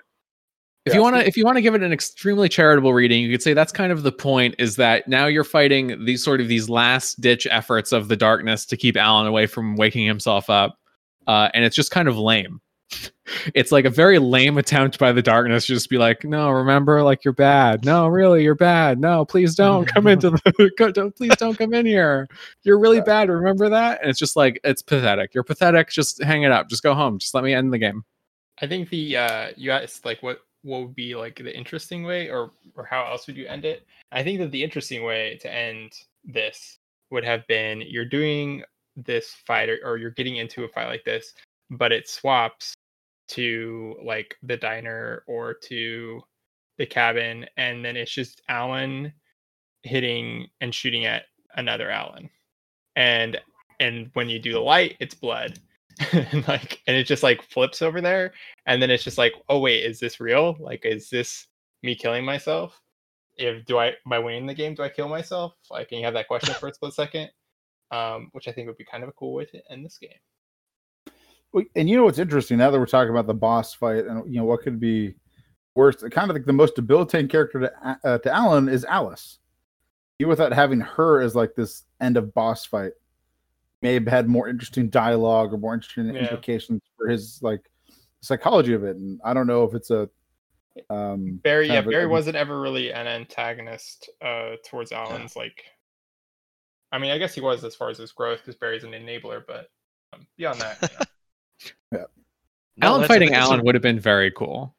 If 0.87 0.93
Yeah. 0.93 0.99
you 0.99 1.03
want 1.03 1.17
to, 1.17 1.27
if 1.27 1.37
you 1.37 1.45
want 1.45 1.57
to 1.57 1.63
give 1.63 1.75
it 1.75 1.83
an 1.83 1.93
extremely 1.93 2.49
charitable 2.49 2.93
reading, 2.93 3.23
you 3.23 3.31
could 3.31 3.43
say 3.43 3.55
that's 3.55 3.73
kind 3.73 3.91
of 3.91 4.03
the 4.03 4.13
point. 4.13 4.55
Is 4.59 4.77
that 4.77 5.09
now 5.09 5.27
you're 5.27 5.45
fighting 5.45 6.05
these 6.05 6.23
sort 6.23 6.41
of 6.43 6.49
these 6.49 6.69
last 6.69 7.21
ditch 7.21 7.47
efforts 7.51 7.91
of 7.93 8.09
the 8.09 8.17
darkness 8.17 8.67
to 8.67 8.77
keep 8.77 8.97
Alan 8.97 9.27
away 9.27 9.47
from 9.47 9.77
waking 9.77 10.07
himself 10.07 10.51
up, 10.51 10.79
uh, 11.27 11.49
and 11.55 11.65
it's 11.65 11.75
just 11.77 11.91
kind 11.91 12.09
of 12.09 12.19
lame. 12.19 12.61
It's 13.55 13.73
like 13.73 13.87
a 13.87 13.91
very 13.91 14.19
lame 14.19 14.59
attempt 14.59 14.99
by 14.99 15.11
the 15.11 15.23
darkness 15.23 15.65
to 15.67 15.73
just 15.73 15.89
be 15.89 15.97
like, 15.97 16.25
no, 16.25 16.51
remember, 16.51 17.03
like 17.03 17.25
you're 17.25 17.33
bad. 17.33 17.83
No, 17.83 18.07
really, 18.07 18.43
you're 18.43 18.55
bad. 18.55 19.01
No, 19.01 19.25
please 19.25 19.55
don't 19.55 19.87
come 19.95 20.07
into 20.07 20.29
the. 20.31 20.71
go- 20.79 20.91
don't, 20.93 21.17
please 21.17 21.35
don't 21.37 21.57
come 21.57 21.73
in 21.73 21.87
here. 21.87 22.29
You're 22.65 22.79
really 22.79 23.01
bad. 23.01 23.31
Remember 23.31 23.71
that? 23.71 24.03
And 24.03 24.11
it's 24.11 24.19
just 24.19 24.37
like 24.37 24.61
it's 24.63 24.83
pathetic. 24.83 25.33
You're 25.35 25.43
pathetic. 25.43 25.89
Just 25.89 26.23
hang 26.23 26.43
it 26.43 26.53
up. 26.53 26.69
Just 26.69 26.83
go 26.83 26.93
home. 26.95 27.19
Just 27.19 27.35
let 27.35 27.43
me 27.45 27.55
end 27.55 27.73
the 27.73 27.79
game. 27.79 28.05
I 28.61 28.67
think 28.67 28.91
the 28.91 29.17
uh 29.17 29.49
you 29.57 29.71
asked 29.71 30.05
like 30.05 30.23
what 30.23 30.41
what 30.65 30.81
would 30.81 30.95
be 30.95 31.15
like 31.15 31.37
the 31.37 31.57
interesting 31.57 32.03
way 32.03 32.31
or 32.31 32.51
or 32.75 32.85
how 32.85 33.05
else 33.05 33.27
would 33.27 33.37
you 33.37 33.47
end 33.47 33.65
it? 33.65 33.87
I 34.11 34.23
think 34.23 34.41
that 34.41 34.51
the 34.51 34.65
interesting 34.65 35.05
way 35.05 35.39
to 35.43 35.53
end 35.53 35.93
this 36.25 36.79
would 37.11 37.25
have 37.25 37.47
been 37.47 37.83
you're 37.87 38.05
doing 38.05 38.65
this 38.97 39.35
fight 39.47 39.69
or, 39.69 39.79
or 39.85 39.99
you're 39.99 40.11
getting 40.11 40.37
into 40.37 40.65
a 40.65 40.69
fight 40.69 40.89
like 40.89 41.05
this, 41.05 41.35
but 41.71 41.93
it 41.93 42.09
swaps 42.09 42.75
to 43.29 43.97
like 44.03 44.37
the 44.43 44.57
diner 44.57 45.23
or 45.27 45.55
to 45.55 46.23
the 46.79 46.87
cabin 46.87 47.47
and 47.57 47.85
then 47.85 47.97
it's 47.97 48.13
just 48.13 48.43
Alan 48.49 49.13
hitting 49.83 50.49
and 50.61 50.75
shooting 50.75 51.05
at 51.05 51.25
another 51.57 51.91
Alan. 51.91 52.31
And 52.97 53.39
and 53.81 54.11
when 54.15 54.31
you 54.31 54.39
do 54.39 54.53
the 54.53 54.61
light, 54.61 54.97
it's 54.99 55.15
blood. 55.15 55.59
and 56.13 56.47
like 56.49 56.83
and 56.87 56.97
it 56.97 57.05
just 57.05 57.23
like 57.23 57.43
flips 57.43 57.83
over 57.83 58.01
there 58.01 58.33
and 58.67 58.83
then 58.83 58.91
it's 58.91 59.05
just 59.05 59.19
like 59.19 59.35
oh 59.49 59.59
wait 59.59 59.85
is 59.85 60.01
this 60.01 60.21
real? 60.21 60.57
Like 60.59 60.85
is 60.85 61.09
this 61.11 61.47
me 61.83 61.95
killing 61.95 62.25
myself? 62.25 62.81
If 63.37 63.65
do 63.65 63.79
i 63.79 63.93
by 64.07 64.19
winning 64.19 64.47
the 64.47 64.55
game 64.55 64.75
do 64.75 64.83
i 64.83 64.89
kill 64.89 65.09
myself? 65.09 65.55
Like 65.71 65.93
and 65.93 66.01
you 66.01 66.05
have 66.05 66.15
that 66.15 66.29
question 66.29 66.55
for 66.55 66.69
a 66.69 66.75
split 66.75 66.95
second 66.95 67.31
um 67.91 68.29
which 68.33 68.49
i 68.49 68.53
think 68.53 68.67
would 68.67 68.79
be 68.79 68.85
kind 68.85 69.03
of 69.03 69.11
a 69.11 69.13
cool 69.13 69.35
way 69.35 69.45
to 69.45 69.61
end 69.71 69.85
this 69.85 69.99
game. 69.99 70.11
And 71.77 71.89
you 71.89 71.97
know 71.97 72.05
what's 72.05 72.19
interesting? 72.19 72.59
Now 72.59 72.71
that 72.71 72.79
we're 72.79 72.87
talking 72.87 73.11
about 73.11 73.27
the 73.27 73.35
boss 73.35 73.75
fight 73.75 74.07
and 74.07 74.27
you 74.33 74.41
know 74.41 74.47
what 74.47 74.63
could 74.63 74.81
be 74.81 75.15
worse. 75.75 75.97
Kind 75.97 76.31
of 76.31 76.37
like 76.37 76.47
the 76.47 76.53
most 76.53 76.75
debilitating 76.75 77.29
character 77.29 77.61
to 77.61 77.99
uh, 78.05 78.19
to 78.19 78.33
Alan 78.33 78.69
is 78.69 78.85
Alice. 78.85 79.39
You 80.19 80.29
without 80.29 80.53
having 80.53 80.81
her 80.81 81.21
as 81.21 81.35
like 81.35 81.55
this 81.55 81.85
end 82.01 82.17
of 82.17 82.35
boss 82.35 82.65
fight 82.65 82.93
may 83.85 83.95
have 83.95 84.07
had 84.07 84.29
more 84.29 84.49
interesting 84.49 84.89
dialogue 84.89 85.53
or 85.53 85.59
more 85.59 85.75
interesting 85.75 86.07
Yeah. 86.13 86.23
implications 86.23 86.81
for 86.97 87.09
his 87.09 87.39
like 87.43 87.61
psychology 88.23 88.73
of 88.73 88.83
it. 88.83 88.97
And 88.97 89.21
I 89.25 89.35
don't 89.35 89.47
know 89.47 89.63
if 89.65 89.75
it's 89.75 89.91
a 89.91 90.09
um 90.91 91.39
barry 91.45 91.69
yeah 91.69 91.79
of 91.79 91.87
a- 91.87 91.91
barry 91.91 92.07
wasn't 92.09 92.35
ever 92.35 92.61
really 92.61 92.93
an 92.93 93.07
antagonist 93.07 94.11
uh 94.21 94.57
towards 94.69 94.91
alan's 94.91 95.37
like 95.37 95.63
i 96.91 96.99
mean 96.99 97.13
i 97.13 97.19
guess 97.19 97.33
he 97.33 97.41
was 97.41 97.63
as 97.63 97.77
far 97.77 97.91
as 97.91 97.99
his 97.99 98.11
growth 98.11 98.41
because 98.41 98.57
barry's 98.57 98.83
an 98.83 98.91
enabler 98.91 99.41
but 99.47 99.69
um, 100.13 100.27
beyond 100.37 100.61
that 100.61 100.79
you 100.83 101.69
know. 101.99 102.07
No, 102.77 102.87
Alan 102.89 103.07
fighting 103.07 103.29
think 103.29 103.41
Alan 103.41 103.61
a- 103.61 103.63
would 103.63 103.77
have 103.77 103.83
been 103.83 104.01
very 104.01 104.33
cool. 104.33 104.75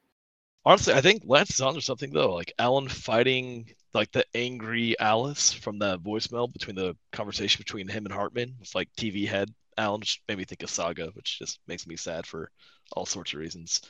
Honestly, 0.66 0.94
I 0.96 1.02
think 1.02 1.24
Lance 1.26 1.52
is 1.52 1.62
on 1.62 1.70
onto 1.70 1.82
something 1.82 2.12
though. 2.12 2.34
Like 2.34 2.54
Alan 2.58 2.90
fighting 2.90 3.70
like 3.94 4.12
the 4.12 4.26
angry 4.34 5.00
Alice 5.00 5.54
from 5.54 5.78
the 5.78 6.00
voicemail 6.00 6.52
between 6.52 6.76
the 6.76 6.98
conversation 7.12 7.60
between 7.60 7.88
him 7.88 8.06
and 8.06 8.14
Hartman. 8.14 8.56
It's 8.62 8.74
like 8.74 8.90
TV 8.98 9.28
head 9.28 9.54
Alan, 9.78 10.00
which 10.00 10.22
made 10.28 10.40
me 10.40 10.44
think 10.44 10.64
of 10.64 10.72
Saga, 10.72 11.08
which 11.14 11.38
just 11.38 11.60
makes 11.68 11.86
me 11.86 11.96
sad 11.96 12.26
for 12.26 12.50
all 12.94 13.06
sorts 13.06 13.34
of 13.34 13.40
reasons. 13.40 13.82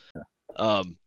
Um, 0.58 0.98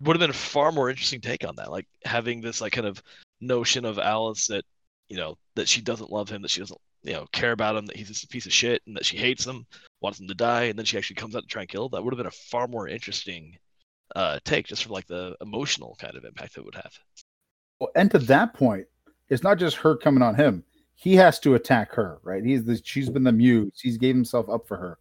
would 0.00 0.16
have 0.16 0.20
been 0.20 0.30
a 0.30 0.32
far 0.32 0.70
more 0.72 0.90
interesting 0.90 1.20
take 1.20 1.44
on 1.44 1.56
that. 1.56 1.70
Like 1.72 1.88
having 2.04 2.40
this 2.40 2.60
like 2.60 2.72
kind 2.72 2.86
of 2.86 3.02
notion 3.40 3.84
of 3.84 3.98
Alice 3.98 4.46
that 4.46 4.64
you 5.08 5.16
know 5.16 5.36
that 5.56 5.68
she 5.68 5.80
doesn't 5.80 6.12
love 6.12 6.28
him, 6.28 6.42
that 6.42 6.50
she 6.52 6.60
doesn't 6.60 6.80
you 7.02 7.14
know 7.14 7.26
care 7.32 7.52
about 7.52 7.76
him, 7.76 7.86
that 7.86 7.96
he's 7.96 8.08
just 8.08 8.24
a 8.24 8.28
piece 8.28 8.46
of 8.46 8.52
shit, 8.52 8.80
and 8.86 8.96
that 8.96 9.04
she 9.04 9.16
hates 9.16 9.44
him, 9.44 9.66
wants 10.00 10.20
him 10.20 10.28
to 10.28 10.34
die, 10.34 10.64
and 10.64 10.78
then 10.78 10.86
she 10.86 10.96
actually 10.98 11.16
comes 11.16 11.34
out 11.34 11.42
to 11.42 11.48
try 11.48 11.62
and 11.62 11.68
kill. 11.68 11.88
That 11.88 12.04
would 12.04 12.12
have 12.12 12.18
been 12.18 12.26
a 12.26 12.30
far 12.30 12.68
more 12.68 12.86
interesting 12.86 13.58
uh, 14.16 14.38
take, 14.44 14.66
just 14.66 14.84
from 14.84 14.92
like 14.92 15.06
the 15.06 15.36
emotional 15.40 15.96
kind 16.00 16.16
of 16.16 16.24
impact 16.24 16.56
it 16.56 16.64
would 16.64 16.74
have. 16.74 16.92
Well, 17.78 17.90
and 17.94 18.10
to 18.10 18.18
that 18.18 18.54
point, 18.54 18.86
it's 19.28 19.42
not 19.42 19.58
just 19.58 19.76
her 19.76 19.96
coming 19.96 20.22
on 20.22 20.34
him. 20.34 20.64
He 20.94 21.16
has 21.16 21.38
to 21.40 21.54
attack 21.54 21.92
her, 21.94 22.18
right? 22.22 22.44
He's 22.44 22.64
the, 22.64 22.80
she's 22.84 23.08
been 23.08 23.24
the 23.24 23.32
muse. 23.32 23.80
He's 23.80 23.96
gave 23.96 24.14
himself 24.14 24.50
up 24.50 24.68
for 24.68 24.76
her. 24.76 24.98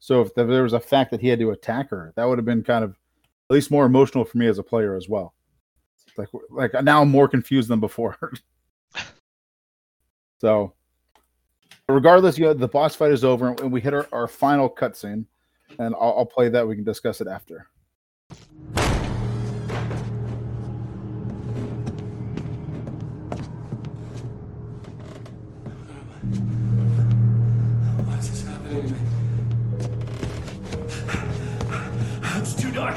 So 0.00 0.20
if 0.22 0.34
there 0.34 0.62
was 0.62 0.72
a 0.72 0.80
fact 0.80 1.10
that 1.12 1.20
he 1.20 1.28
had 1.28 1.38
to 1.38 1.50
attack 1.50 1.90
her, 1.90 2.12
that 2.16 2.24
would 2.24 2.38
have 2.38 2.44
been 2.44 2.62
kind 2.62 2.84
of 2.84 2.90
at 2.90 3.54
least 3.54 3.70
more 3.70 3.86
emotional 3.86 4.24
for 4.24 4.38
me 4.38 4.48
as 4.48 4.58
a 4.58 4.62
player 4.62 4.96
as 4.96 5.08
well. 5.08 5.34
Like 6.16 6.28
like 6.50 6.84
now 6.84 7.02
I'm 7.02 7.10
more 7.10 7.28
confused 7.28 7.68
than 7.68 7.80
before. 7.80 8.18
so 10.40 10.74
regardless, 11.88 12.38
you 12.38 12.46
know, 12.46 12.54
the 12.54 12.68
boss 12.68 12.96
fight 12.96 13.12
is 13.12 13.24
over 13.24 13.48
and 13.48 13.70
we 13.70 13.80
hit 13.80 13.94
our, 13.94 14.08
our 14.12 14.28
final 14.28 14.68
cutscene, 14.68 15.26
and 15.78 15.94
I'll, 15.94 16.14
I'll 16.18 16.26
play 16.26 16.48
that. 16.48 16.66
We 16.66 16.74
can 16.74 16.84
discuss 16.84 17.20
it 17.20 17.28
after. 17.28 17.68
It's 32.38 32.54
too 32.54 32.70
dark. 32.70 32.96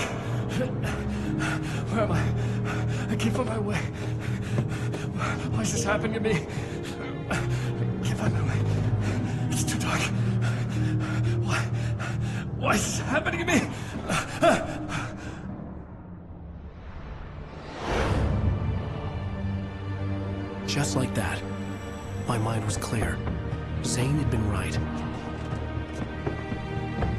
Where 1.89 2.03
am 2.03 2.11
I? 2.11 2.23
I 3.09 3.15
can't 3.15 3.36
find 3.36 3.49
my 3.49 3.59
way. 3.59 3.77
Why 5.51 5.61
is 5.61 5.71
this 5.71 5.84
happening 5.84 6.13
to 6.13 6.19
me? 6.19 6.47
I 7.30 7.36
can't 8.03 8.19
find 8.19 8.34
my 8.34 8.41
way. 8.41 8.59
It's 9.49 9.63
too 9.63 9.80
dark. 9.80 10.01
Why? 11.41 11.59
Why 12.57 12.73
is 12.76 12.85
this 12.85 12.99
happening 12.99 13.45
to 13.45 13.53
me? 13.53 14.89
Just 20.70 20.96
like 20.96 21.16
that, 21.16 21.41
my 22.28 22.38
mind 22.38 22.64
was 22.64 22.78
clear. 22.78 23.18
Zane 23.84 24.20
had 24.20 24.30
been 24.30 24.52
right. 24.52 24.78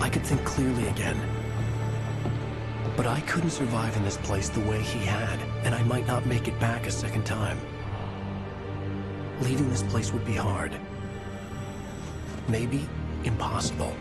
I 0.01 0.09
could 0.09 0.23
think 0.23 0.45
clearly 0.45 0.87
again. 0.87 1.21
But 2.97 3.09
I 3.09 3.21
couldn't 3.23 3.51
survive 3.51 3.97
in 3.97 4.05
this 4.05 4.19
place 4.19 4.51
the 4.51 4.61
way 4.61 4.81
he 4.81 5.01
had, 5.01 5.37
and 5.65 5.75
I 5.75 5.83
might 5.83 6.07
not 6.07 6.27
make 6.27 6.47
it 6.47 6.61
back 6.61 6.87
a 6.87 6.93
second 6.93 7.27
time. 7.27 7.59
Leaving 9.41 9.69
this 9.69 9.83
place 9.83 10.13
would 10.13 10.25
be 10.25 10.37
hard. 10.37 10.73
Maybe 12.47 12.89
impossible. 13.25 13.97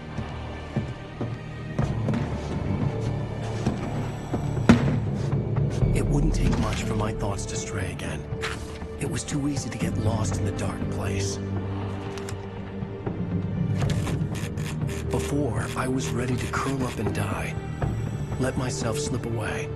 It 5.96 6.06
wouldn't 6.06 6.36
take 6.36 6.56
much 6.60 6.84
for 6.84 6.96
my 6.96 7.14
thoughts 7.14 7.48
to 7.48 7.56
stray 7.56 7.92
again. 7.92 8.29
It 9.10 9.14
was 9.14 9.24
too 9.24 9.50
easy 9.50 9.72
to 9.72 9.78
get 9.80 9.98
lost 9.98 10.38
in 10.38 10.46
the 10.46 10.52
dark 10.52 10.80
place. 10.92 11.40
Before, 15.10 15.66
I 15.76 15.88
was 15.88 16.10
ready 16.10 16.36
to 16.36 16.46
curl 16.52 16.84
up 16.84 16.96
and 17.00 17.12
die. 17.16 17.56
Let 18.40 18.56
myself 18.56 19.00
slip 19.00 19.26
away. 19.26 19.68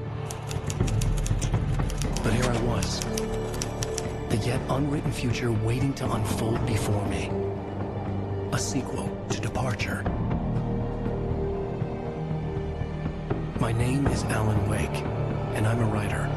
But 2.22 2.34
here 2.34 2.46
I 2.46 2.62
was. 2.62 3.00
The 4.30 4.38
yet 4.46 4.62
unwritten 4.70 5.12
future 5.12 5.52
waiting 5.52 5.96
to 5.96 6.12
unfold 6.12 6.64
before 6.68 7.04
me. 7.08 7.32
A 8.52 8.60
sequel 8.60 9.10
to 9.32 9.42
Departure. 9.42 10.04
My 13.60 13.72
name 13.72 14.06
is 14.06 14.24
Alan 14.26 14.70
Wake, 14.70 14.98
and 15.56 15.66
I'm 15.66 15.80
a 15.80 15.86
writer. 15.86 16.33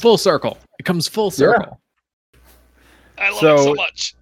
Full 0.00 0.16
circle. 0.18 0.56
It 0.78 0.84
comes 0.84 1.06
full 1.06 1.30
circle. 1.30 1.78
I 3.18 3.28
love 3.30 3.40
So- 3.40 3.54
it 3.54 3.58
so 3.64 3.74
much. 3.74 4.14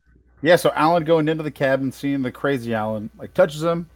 Yeah, 0.42 0.56
so 0.56 0.70
Alan 0.74 1.04
going 1.04 1.28
into 1.28 1.42
the 1.42 1.50
cabin, 1.50 1.90
seeing 1.90 2.22
the 2.22 2.30
crazy 2.30 2.72
Alan, 2.74 3.10
like 3.18 3.34
touches 3.34 3.62
him, 3.62 3.88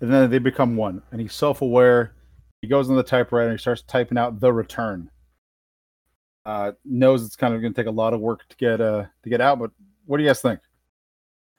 and 0.00 0.12
then 0.12 0.30
they 0.30 0.38
become 0.38 0.76
one. 0.76 1.02
And 1.10 1.20
he's 1.20 1.32
self-aware. 1.34 2.14
He 2.62 2.68
goes 2.68 2.90
on 2.90 2.96
the 2.96 3.02
typewriter 3.02 3.48
and 3.48 3.58
he 3.58 3.60
starts 3.62 3.82
typing 3.82 4.18
out 4.18 4.40
the 4.40 4.52
return. 4.52 5.10
Uh, 6.44 6.72
knows 6.84 7.24
it's 7.24 7.36
kind 7.36 7.54
of 7.54 7.60
going 7.60 7.72
to 7.72 7.80
take 7.80 7.86
a 7.88 7.90
lot 7.90 8.12
of 8.14 8.20
work 8.20 8.46
to 8.48 8.56
get 8.56 8.80
uh 8.80 9.04
to 9.22 9.28
get 9.28 9.40
out, 9.42 9.58
but 9.58 9.70
what 10.06 10.16
do 10.16 10.22
you 10.22 10.28
guys 10.28 10.40
think? 10.40 10.60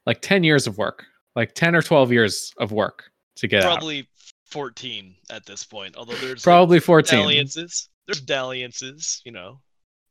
Like 0.08 0.22
10 0.22 0.44
years 0.44 0.66
of 0.68 0.78
work. 0.80 1.06
Like 1.36 1.54
10 1.54 1.76
or 1.76 1.82
12 1.84 2.12
years 2.12 2.52
of 2.58 2.72
work 2.72 3.12
to 3.38 3.48
get 3.48 3.64
out. 3.64 3.74
Probably 3.78 4.08
14 4.46 5.16
at 5.30 5.46
this 5.46 5.64
point. 5.64 5.96
Although 5.96 6.16
there's 6.16 6.42
Probably 6.44 6.78
like, 6.78 6.84
14. 6.84 7.20
dalliances. 7.20 7.90
There's 8.12 8.22
dalliances, 8.22 9.22
you 9.24 9.32
know, 9.32 9.60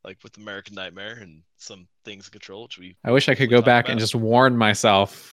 like 0.03 0.17
with 0.23 0.35
American 0.37 0.73
Nightmare 0.73 1.19
and 1.21 1.43
some 1.57 1.87
things 2.03 2.25
in 2.27 2.31
control, 2.31 2.63
which 2.63 2.79
we 2.79 2.95
I 3.05 3.11
wish 3.11 3.29
I 3.29 3.35
could 3.35 3.49
go 3.51 3.61
back 3.61 3.89
and 3.89 3.99
just 3.99 4.15
warn 4.15 4.57
myself 4.57 5.31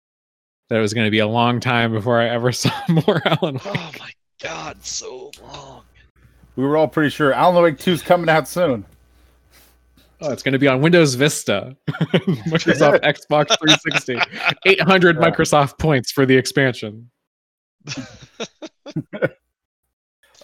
that 0.69 0.77
it 0.77 0.81
was 0.81 0.93
going 0.93 1.05
to 1.05 1.11
be 1.11 1.19
a 1.19 1.27
long 1.27 1.59
time 1.59 1.91
before 1.91 2.21
I 2.21 2.29
ever 2.29 2.51
saw 2.51 2.71
more 2.87 3.21
Alan 3.25 3.59
oh 3.65 3.71
Wake. 3.71 3.77
Oh 3.77 3.91
my 3.99 4.11
god, 4.41 4.83
so 4.85 5.31
long. 5.41 5.83
We 6.55 6.63
were 6.63 6.77
all 6.77 6.87
pretty 6.87 7.09
sure 7.09 7.33
Alan 7.33 7.63
Wake 7.63 7.79
2 7.79 7.93
is 7.93 8.01
coming 8.03 8.29
out 8.29 8.47
soon. 8.47 8.85
Oh, 10.23 10.31
it's 10.31 10.43
going 10.43 10.53
to 10.53 10.59
be 10.59 10.67
on 10.67 10.81
Windows 10.81 11.15
Vista, 11.15 11.75
Microsoft 11.89 12.99
Xbox 13.03 13.57
360, 13.57 14.19
800 14.65 15.15
Yeah. 15.15 15.21
Microsoft 15.21 15.79
points 15.79 16.11
for 16.11 16.27
the 16.27 16.37
expansion. 16.37 17.09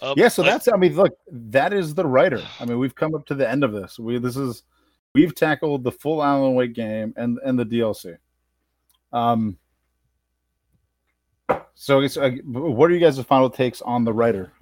Um, 0.02 0.14
yeah, 0.16 0.28
so 0.28 0.42
like- 0.42 0.52
that's 0.52 0.68
I 0.68 0.76
mean, 0.76 0.94
look, 0.94 1.16
that 1.30 1.72
is 1.72 1.94
the 1.94 2.06
writer. 2.06 2.42
I 2.60 2.64
mean, 2.64 2.78
we've 2.78 2.94
come 2.94 3.14
up 3.14 3.26
to 3.26 3.34
the 3.34 3.48
end 3.48 3.64
of 3.64 3.72
this. 3.72 3.98
We 3.98 4.18
this 4.18 4.36
is 4.36 4.62
we've 5.14 5.34
tackled 5.34 5.84
the 5.84 5.92
full 5.92 6.22
Alan 6.22 6.54
Wake 6.54 6.74
game 6.74 7.12
and 7.16 7.38
and 7.44 7.58
the 7.58 7.64
DLC. 7.64 8.16
Um. 9.12 9.58
So, 11.74 12.02
uh, 12.02 12.30
what 12.44 12.90
are 12.90 12.94
you 12.94 13.00
guys' 13.00 13.20
final 13.20 13.48
takes 13.48 13.80
on 13.82 14.04
the 14.04 14.12
writer? 14.12 14.52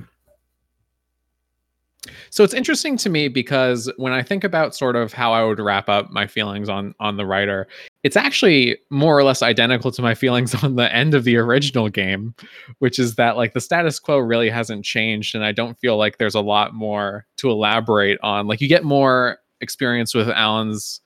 So 2.30 2.44
it's 2.44 2.54
interesting 2.54 2.96
to 2.98 3.08
me 3.08 3.28
because 3.28 3.90
when 3.96 4.12
I 4.12 4.22
think 4.22 4.44
about 4.44 4.74
sort 4.74 4.96
of 4.96 5.12
how 5.12 5.32
I 5.32 5.44
would 5.44 5.58
wrap 5.58 5.88
up 5.88 6.10
my 6.10 6.26
feelings 6.26 6.68
on 6.68 6.94
on 7.00 7.16
the 7.16 7.26
writer, 7.26 7.66
it's 8.02 8.16
actually 8.16 8.78
more 8.90 9.18
or 9.18 9.24
less 9.24 9.42
identical 9.42 9.90
to 9.92 10.02
my 10.02 10.14
feelings 10.14 10.54
on 10.64 10.76
the 10.76 10.92
end 10.94 11.14
of 11.14 11.24
the 11.24 11.36
original 11.36 11.88
game, 11.88 12.34
which 12.78 12.98
is 12.98 13.14
that 13.16 13.36
like 13.36 13.52
the 13.52 13.60
status 13.60 13.98
quo 13.98 14.18
really 14.18 14.50
hasn't 14.50 14.84
changed 14.84 15.34
and 15.34 15.44
I 15.44 15.52
don't 15.52 15.78
feel 15.78 15.96
like 15.96 16.18
there's 16.18 16.34
a 16.34 16.40
lot 16.40 16.74
more 16.74 17.26
to 17.36 17.50
elaborate 17.50 18.18
on. 18.22 18.46
Like 18.46 18.60
you 18.60 18.68
get 18.68 18.84
more 18.84 19.38
experience 19.60 20.14
with 20.14 20.28
Alan's 20.28 21.00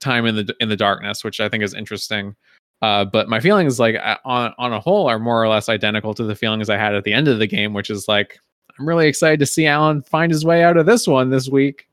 time 0.00 0.26
in 0.26 0.36
the 0.36 0.54
in 0.60 0.68
the 0.68 0.76
darkness, 0.76 1.24
which 1.24 1.40
I 1.40 1.48
think 1.48 1.62
is 1.62 1.74
interesting. 1.74 2.36
Uh, 2.80 3.04
but 3.04 3.28
my 3.28 3.40
feelings 3.40 3.80
like 3.80 3.96
on 4.24 4.54
on 4.58 4.72
a 4.72 4.80
whole 4.80 5.08
are 5.08 5.18
more 5.18 5.42
or 5.42 5.48
less 5.48 5.68
identical 5.68 6.14
to 6.14 6.24
the 6.24 6.36
feelings 6.36 6.70
I 6.70 6.76
had 6.76 6.94
at 6.94 7.04
the 7.04 7.12
end 7.12 7.28
of 7.28 7.38
the 7.38 7.46
game, 7.46 7.74
which 7.74 7.90
is 7.90 8.06
like 8.06 8.38
I'm 8.78 8.88
really 8.88 9.08
excited 9.08 9.40
to 9.40 9.46
see 9.46 9.66
Alan 9.66 10.02
find 10.02 10.30
his 10.30 10.44
way 10.44 10.62
out 10.62 10.76
of 10.76 10.86
this 10.86 11.06
one 11.06 11.30
this 11.30 11.48
week. 11.48 11.88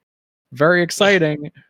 Very 0.53 0.82
exciting. 0.82 1.52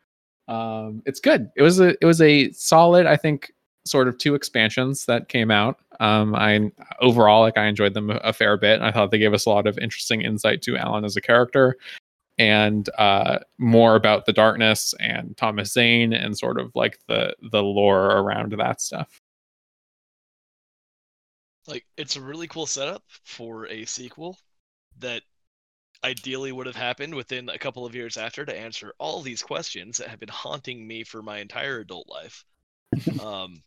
Um, 0.48 1.02
it's 1.06 1.18
good. 1.18 1.50
It 1.56 1.62
was 1.62 1.80
a 1.80 1.96
it 2.00 2.04
was 2.04 2.20
a 2.22 2.52
solid, 2.52 3.04
I 3.04 3.16
think, 3.16 3.52
sort 3.84 4.06
of 4.06 4.16
two 4.16 4.36
expansions 4.36 5.04
that 5.06 5.28
came 5.28 5.50
out. 5.50 5.80
Um, 5.98 6.36
I 6.36 6.70
overall 7.00 7.40
like 7.40 7.58
I 7.58 7.66
enjoyed 7.66 7.94
them 7.94 8.10
a, 8.10 8.32
fair 8.32 8.56
bit. 8.56 8.80
I 8.80 8.92
thought 8.92 9.10
they 9.10 9.18
gave 9.18 9.34
us 9.34 9.46
a 9.46 9.50
lot 9.50 9.66
of 9.66 9.76
interesting 9.78 10.20
insight 10.20 10.62
to 10.62 10.76
Alan 10.76 11.04
as 11.04 11.16
a 11.16 11.20
character 11.20 11.76
and 12.38 12.88
uh, 12.98 13.38
more 13.58 13.96
about 13.96 14.26
the 14.26 14.32
darkness 14.32 14.94
and 15.00 15.36
Thomas 15.36 15.72
Zane 15.72 16.12
and 16.12 16.36
sort 16.36 16.60
of 16.60 16.70
like 16.74 17.00
the 17.08 17.34
the 17.50 17.62
lore 17.62 18.06
around 18.06 18.52
that 18.52 18.80
stuff. 18.80 19.20
like 21.66 21.84
it's 21.96 22.16
a 22.16 22.20
really 22.20 22.46
cool 22.46 22.66
setup 22.66 23.02
for 23.24 23.66
a 23.66 23.84
sequel 23.84 24.38
that 25.00 25.22
ideally 26.04 26.52
would 26.52 26.66
have 26.66 26.76
happened 26.76 27.14
within 27.14 27.48
a 27.48 27.58
couple 27.58 27.84
of 27.84 27.94
years 27.94 28.16
after 28.16 28.44
to 28.44 28.56
answer 28.56 28.94
all 28.98 29.22
these 29.22 29.42
questions 29.42 29.98
that 29.98 30.08
have 30.08 30.20
been 30.20 30.28
haunting 30.28 30.86
me 30.86 31.04
for 31.04 31.22
my 31.22 31.38
entire 31.38 31.80
adult 31.80 32.08
life. 32.08 32.44
um, 33.22 33.62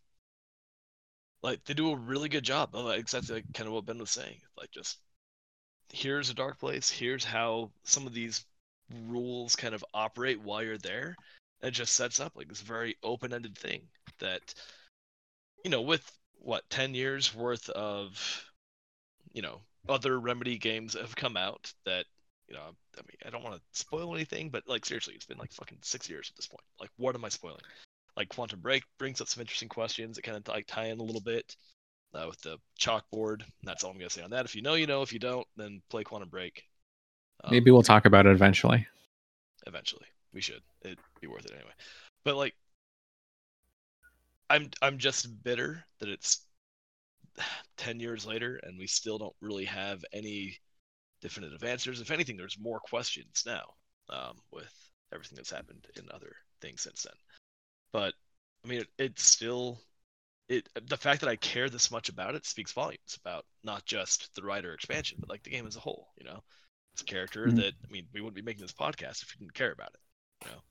like 1.42 1.64
they 1.66 1.74
do 1.74 1.92
a 1.92 1.98
really 1.98 2.30
good 2.30 2.44
job 2.44 2.70
of 2.74 2.92
exactly 2.92 3.36
like 3.36 3.54
kind 3.54 3.68
of 3.68 3.74
what 3.74 3.86
Ben 3.86 3.98
was 3.98 4.12
saying. 4.12 4.38
Like 4.58 4.72
just 4.72 4.98
here's 5.92 6.30
a 6.30 6.36
dark 6.36 6.60
place. 6.60 6.90
Here's 6.90 7.24
how 7.24 7.72
some 7.84 8.06
of 8.06 8.14
these 8.14 8.46
rules 9.08 9.56
kind 9.56 9.74
of 9.74 9.86
operate 9.94 10.42
while 10.42 10.64
you're 10.64 10.78
there. 10.78 11.16
And 11.62 11.70
it 11.70 11.72
just 11.72 11.94
sets 11.94 12.20
up 12.20 12.34
like 12.36 12.48
this 12.48 12.62
very 12.62 12.96
open-ended 13.04 13.58
thing 13.58 13.82
that 14.20 14.54
you 15.64 15.72
know 15.72 15.82
with 15.82 16.10
what 16.42 16.70
10 16.70 16.94
years 16.94 17.36
worth 17.36 17.70
of 17.70 18.46
you 19.34 19.42
know 19.42 19.62
other 19.88 20.20
remedy 20.20 20.58
games 20.58 20.94
have 20.94 21.16
come 21.16 21.38
out 21.38 21.72
that 21.86 22.06
you 22.48 22.56
know 22.56 22.62
i 22.98 23.02
mean 23.02 23.18
i 23.26 23.30
don't 23.30 23.44
want 23.44 23.56
to 23.56 23.62
spoil 23.72 24.14
anything 24.14 24.50
but 24.50 24.64
like 24.68 24.86
seriously 24.86 25.14
it's 25.16 25.26
been 25.26 25.38
like 25.38 25.52
fucking 25.54 25.78
six 25.82 26.10
years 26.10 26.30
at 26.32 26.36
this 26.36 26.48
point 26.48 26.64
like 26.80 26.90
what 26.98 27.16
am 27.16 27.24
i 27.26 27.30
spoiling 27.30 27.62
like 28.18 28.30
quantum 28.30 28.60
break 28.60 28.84
brings 28.98 29.22
up 29.22 29.28
some 29.28 29.42
interesting 29.42 29.70
questions 29.70 30.16
that 30.16 30.24
kind 30.24 30.38
of 30.38 30.48
like 30.48 30.66
tie 30.68 30.88
in 30.88 31.00
a 31.00 31.04
little 31.04 31.22
bit 31.22 31.56
uh, 32.14 32.26
with 32.28 32.42
the 32.42 32.58
chalkboard 32.80 33.44
that's 33.64 33.84
all 33.84 33.92
i'm 33.92 33.98
gonna 33.98 34.10
say 34.10 34.22
on 34.24 34.32
that 34.32 34.46
if 34.46 34.56
you 34.56 34.62
know 34.62 34.74
you 34.74 34.88
know 34.88 35.02
if 35.02 35.14
you 35.14 35.20
don't 35.20 35.48
then 35.58 35.82
play 35.90 36.04
quantum 36.04 36.28
break 36.30 36.64
Um, 37.44 37.52
Maybe 37.52 37.72
we'll 37.72 37.84
talk 37.84 38.06
about 38.06 38.26
it 38.26 38.32
eventually. 38.34 38.86
eventually. 39.66 40.08
We 40.34 40.42
should. 40.42 40.62
It'd 40.82 41.00
be 41.22 41.28
worth 41.28 41.46
it 41.46 41.54
anyway. 41.54 41.72
But 42.26 42.36
like 42.36 42.54
I'm 44.50 44.70
I'm 44.82 44.98
just 44.98 45.42
bitter 45.44 45.86
that 46.00 46.10
it's 46.10 46.42
10 47.78 48.00
years 48.00 48.26
later 48.26 48.60
and 48.64 48.78
we 48.78 48.88
still 48.88 49.18
don't 49.18 49.36
really 49.42 49.66
have 49.66 50.04
any 50.14 50.58
definitive 51.22 51.64
answers. 51.64 52.02
If 52.02 52.12
anything, 52.12 52.38
there's 52.38 52.60
more 52.60 52.80
questions 52.80 53.44
now 53.46 53.64
um, 54.10 54.38
with 54.52 54.74
everything 55.14 55.36
that's 55.36 55.52
happened 55.52 55.88
in 55.98 56.06
other 56.14 56.36
things 56.62 56.82
since 56.82 57.04
then. 57.04 57.14
But 57.92 58.14
I 58.66 58.68
mean, 58.70 58.82
it, 58.82 58.88
it's 58.98 59.24
still 59.24 59.82
it. 60.50 60.70
The 60.88 60.98
fact 60.98 61.22
that 61.22 61.30
I 61.30 61.36
care 61.38 61.70
this 61.70 61.92
much 61.92 62.10
about 62.10 62.36
it 62.36 62.46
speaks 62.46 62.72
volumes 62.74 63.18
about 63.24 63.46
not 63.64 63.86
just 63.86 64.34
the 64.36 64.44
writer 64.44 64.74
expansion, 64.74 65.18
but 65.20 65.30
like 65.30 65.44
the 65.44 65.52
game 65.52 65.68
as 65.68 65.76
a 65.76 65.82
whole. 65.82 66.10
You 66.18 66.26
know, 66.26 66.44
it's 66.94 67.02
a 67.02 67.06
character 67.06 67.52
Mhm. 67.52 67.56
that 67.56 67.74
I 67.88 67.92
mean, 67.92 68.08
we 68.14 68.22
wouldn't 68.22 68.36
be 68.36 68.42
making 68.42 68.62
this 68.64 68.74
podcast 68.74 69.24
if 69.24 69.34
we 69.36 69.40
didn't 69.46 69.54
care 69.56 69.72
about 69.72 69.94
it. 69.94 70.00
You 70.46 70.52
know. 70.52 70.62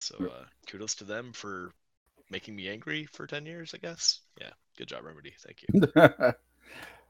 So 0.00 0.16
uh, 0.26 0.44
kudos 0.66 0.94
to 0.96 1.04
them 1.04 1.32
for 1.32 1.72
making 2.30 2.56
me 2.56 2.68
angry 2.68 3.06
for 3.06 3.26
10 3.26 3.46
years, 3.46 3.74
I 3.74 3.78
guess. 3.78 4.20
Yeah, 4.40 4.52
good 4.80 4.88
job, 4.88 5.04
Remedy. 5.04 5.34
Thank 5.38 5.64
you. 5.68 5.92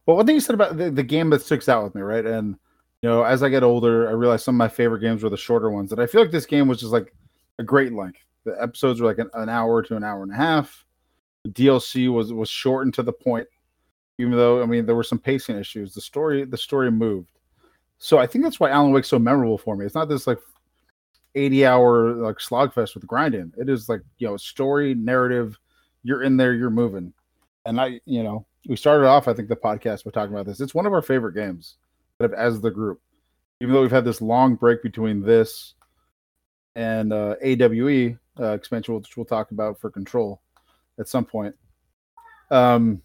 well, 0.06 0.16
one 0.16 0.26
thing 0.26 0.34
you 0.34 0.40
said 0.40 0.54
about 0.54 0.76
the, 0.76 0.90
the 0.90 1.02
game 1.02 1.30
that 1.30 1.42
sticks 1.42 1.68
out 1.68 1.84
with 1.84 1.94
me, 1.94 2.02
right? 2.02 2.26
And 2.26 2.56
you 3.02 3.08
know, 3.08 3.22
as 3.22 3.42
I 3.42 3.48
get 3.48 3.62
older, 3.62 4.08
I 4.08 4.12
realize 4.12 4.44
some 4.44 4.56
of 4.56 4.58
my 4.58 4.68
favorite 4.68 5.00
games 5.00 5.22
were 5.22 5.30
the 5.30 5.36
shorter 5.36 5.70
ones. 5.70 5.92
And 5.92 6.00
I 6.00 6.06
feel 6.06 6.20
like 6.20 6.32
this 6.32 6.46
game 6.46 6.68
was 6.68 6.80
just 6.80 6.92
like 6.92 7.14
a 7.58 7.62
great 7.62 7.92
length. 7.94 8.18
The 8.44 8.60
episodes 8.60 9.00
were 9.00 9.08
like 9.08 9.18
an, 9.18 9.30
an 9.34 9.48
hour 9.48 9.82
to 9.82 9.96
an 9.96 10.04
hour 10.04 10.22
and 10.22 10.32
a 10.32 10.36
half. 10.36 10.84
The 11.44 11.50
DLC 11.50 12.12
was 12.12 12.32
was 12.32 12.50
shortened 12.50 12.94
to 12.94 13.02
the 13.02 13.12
point, 13.12 13.46
even 14.18 14.32
though 14.32 14.62
I 14.62 14.66
mean 14.66 14.84
there 14.84 14.96
were 14.96 15.04
some 15.04 15.18
pacing 15.18 15.56
issues. 15.56 15.94
The 15.94 16.00
story 16.00 16.44
the 16.44 16.58
story 16.58 16.90
moved. 16.90 17.30
So 17.98 18.18
I 18.18 18.26
think 18.26 18.44
that's 18.44 18.58
why 18.58 18.70
Alan 18.70 18.92
Wake's 18.92 19.08
so 19.08 19.18
memorable 19.18 19.58
for 19.58 19.76
me. 19.76 19.86
It's 19.86 19.94
not 19.94 20.08
this 20.08 20.26
like 20.26 20.38
80 21.34 21.66
hour 21.66 22.12
like 22.14 22.38
slogfest 22.38 22.94
with 22.94 23.06
grinding. 23.06 23.52
It 23.56 23.68
is 23.68 23.88
like, 23.88 24.00
you 24.18 24.26
know, 24.26 24.36
story, 24.36 24.94
narrative, 24.94 25.58
you're 26.02 26.22
in 26.22 26.36
there, 26.36 26.54
you're 26.54 26.70
moving. 26.70 27.12
And 27.64 27.80
I, 27.80 28.00
you 28.04 28.22
know, 28.22 28.46
we 28.66 28.76
started 28.76 29.06
off, 29.06 29.28
I 29.28 29.34
think, 29.34 29.48
the 29.48 29.56
podcast 29.56 30.04
by 30.04 30.10
talking 30.10 30.34
about 30.34 30.46
this. 30.46 30.60
It's 30.60 30.74
one 30.74 30.86
of 30.86 30.92
our 30.92 31.02
favorite 31.02 31.34
games 31.34 31.76
as 32.36 32.60
the 32.60 32.70
group. 32.70 33.00
Even 33.60 33.74
though 33.74 33.82
we've 33.82 33.90
had 33.90 34.04
this 34.04 34.22
long 34.22 34.54
break 34.54 34.82
between 34.82 35.20
this 35.20 35.74
and 36.76 37.12
uh, 37.12 37.34
AWE 37.42 38.16
uh, 38.38 38.52
expansion, 38.52 38.94
which 38.94 39.16
we'll 39.16 39.26
talk 39.26 39.50
about 39.50 39.78
for 39.78 39.90
Control 39.90 40.40
at 40.98 41.08
some 41.08 41.24
point. 41.24 41.54
Um, 42.50 43.02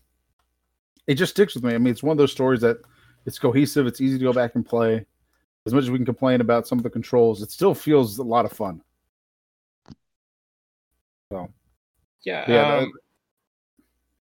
it 1.07 1.15
just 1.15 1.33
sticks 1.33 1.55
with 1.55 1.63
me. 1.63 1.75
I 1.75 1.77
mean, 1.77 1.91
it's 1.91 2.03
one 2.03 2.13
of 2.13 2.17
those 2.17 2.31
stories 2.31 2.61
that 2.61 2.77
it's 3.25 3.39
cohesive. 3.39 3.85
It's 3.85 4.01
easy 4.01 4.17
to 4.17 4.23
go 4.23 4.33
back 4.33 4.55
and 4.55 4.65
play. 4.65 5.05
As 5.65 5.73
much 5.73 5.83
as 5.83 5.91
we 5.91 5.97
can 5.97 6.05
complain 6.05 6.41
about 6.41 6.67
some 6.67 6.77
of 6.77 6.83
the 6.83 6.89
controls, 6.89 7.41
it 7.41 7.51
still 7.51 7.73
feels 7.73 8.17
a 8.19 8.23
lot 8.23 8.45
of 8.45 8.51
fun. 8.51 8.81
So, 11.31 11.49
Yeah. 12.23 12.45
Yeah, 12.47 12.75
um, 12.77 12.91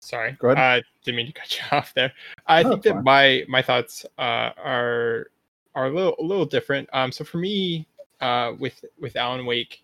sorry. 0.07 0.33
Go 0.39 0.51
ahead. 0.51 0.81
Uh, 0.81 0.87
didn't 1.05 1.17
mean 1.17 1.27
to 1.27 1.33
cut 1.33 1.55
you 1.57 1.63
off 1.77 1.93
there. 1.95 2.13
I 2.47 2.63
No, 2.63 2.71
think 2.71 2.83
that 2.85 2.95
fine. 2.95 3.05
my 3.05 3.45
my 3.49 3.63
thoughts 3.63 4.05
uh, 4.19 4.51
are 4.57 5.31
are 5.75 5.87
a 5.87 5.91
little 5.91 6.17
a 6.19 6.23
little 6.23 6.47
different. 6.47 6.89
Um, 6.93 7.13
so 7.13 7.25
for 7.25 7.39
me, 7.39 7.87
uh, 8.21 8.53
with 8.59 8.85
with 9.01 9.17
Alan 9.17 9.45
Wake, 9.47 9.83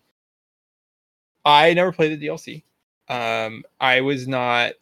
I 1.45 1.73
never 1.73 1.91
played 1.91 2.19
the 2.19 2.27
DLC. 2.27 2.63
Um, 3.09 3.63
I 3.79 4.01
was 4.01 4.27
not 4.27 4.73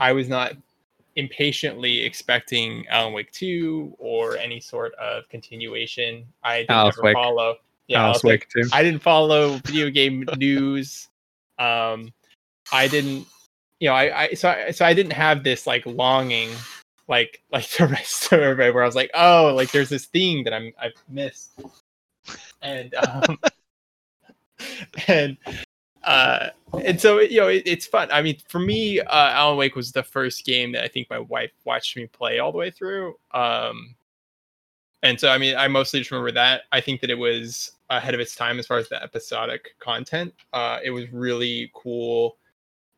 I 0.00 0.12
was 0.12 0.28
not 0.28 0.54
impatiently 1.16 2.04
expecting 2.04 2.86
Alan 2.88 3.12
Wake 3.12 3.30
2 3.32 3.96
or 3.98 4.36
any 4.36 4.60
sort 4.60 4.94
of 4.94 5.28
continuation. 5.28 6.24
I 6.44 6.60
didn't 6.60 6.70
Alice 6.70 6.96
ever 6.98 7.06
Wake. 7.06 7.14
follow. 7.14 7.56
Alice 7.90 8.22
Wake 8.22 8.46
2. 8.50 8.68
I 8.72 8.82
didn't 8.82 9.02
follow 9.02 9.56
video 9.64 9.90
game 9.90 10.24
news. 10.36 11.08
Um, 11.58 12.12
I 12.72 12.86
didn't, 12.86 13.26
you 13.80 13.88
know, 13.88 13.94
I, 13.94 14.22
I 14.22 14.34
so 14.34 14.48
I, 14.48 14.70
so 14.70 14.84
I 14.84 14.94
didn't 14.94 15.12
have 15.12 15.44
this 15.44 15.66
like 15.66 15.84
longing, 15.86 16.50
like 17.08 17.42
like 17.52 17.68
the 17.70 17.86
rest 17.86 18.32
of 18.32 18.40
everybody, 18.40 18.70
where 18.70 18.82
I 18.82 18.86
was 18.86 18.96
like, 18.96 19.10
oh, 19.14 19.52
like 19.54 19.70
there's 19.72 19.88
this 19.88 20.06
thing 20.06 20.44
that 20.44 20.54
I'm 20.54 20.72
I've 20.80 20.94
missed, 21.08 21.60
and 22.62 22.94
um, 22.94 23.38
and 25.08 25.36
uh 26.04 26.48
and 26.84 27.00
so 27.00 27.20
you 27.20 27.40
know 27.40 27.48
it, 27.48 27.62
it's 27.66 27.86
fun. 27.86 28.08
I 28.12 28.22
mean 28.22 28.38
for 28.48 28.58
me 28.58 29.00
uh 29.00 29.30
alan 29.30 29.56
wake 29.56 29.76
was 29.76 29.92
the 29.92 30.02
first 30.02 30.44
game 30.44 30.72
that 30.72 30.84
i 30.84 30.88
think 30.88 31.08
my 31.10 31.18
wife 31.18 31.50
watched 31.64 31.96
me 31.96 32.06
play 32.06 32.38
all 32.38 32.52
the 32.52 32.58
way 32.58 32.70
through 32.70 33.16
um 33.32 33.94
and 35.02 35.18
so 35.18 35.28
i 35.28 35.38
mean 35.38 35.56
i 35.56 35.68
mostly 35.68 36.00
just 36.00 36.10
remember 36.10 36.32
that. 36.32 36.62
I 36.72 36.80
think 36.80 37.00
that 37.00 37.10
it 37.10 37.18
was 37.18 37.72
ahead 37.90 38.14
of 38.14 38.20
its 38.20 38.34
time 38.34 38.58
as 38.58 38.66
far 38.66 38.78
as 38.78 38.88
the 38.88 39.02
episodic 39.02 39.74
content. 39.80 40.34
Uh 40.52 40.78
it 40.82 40.90
was 40.90 41.10
really 41.12 41.70
cool. 41.74 42.36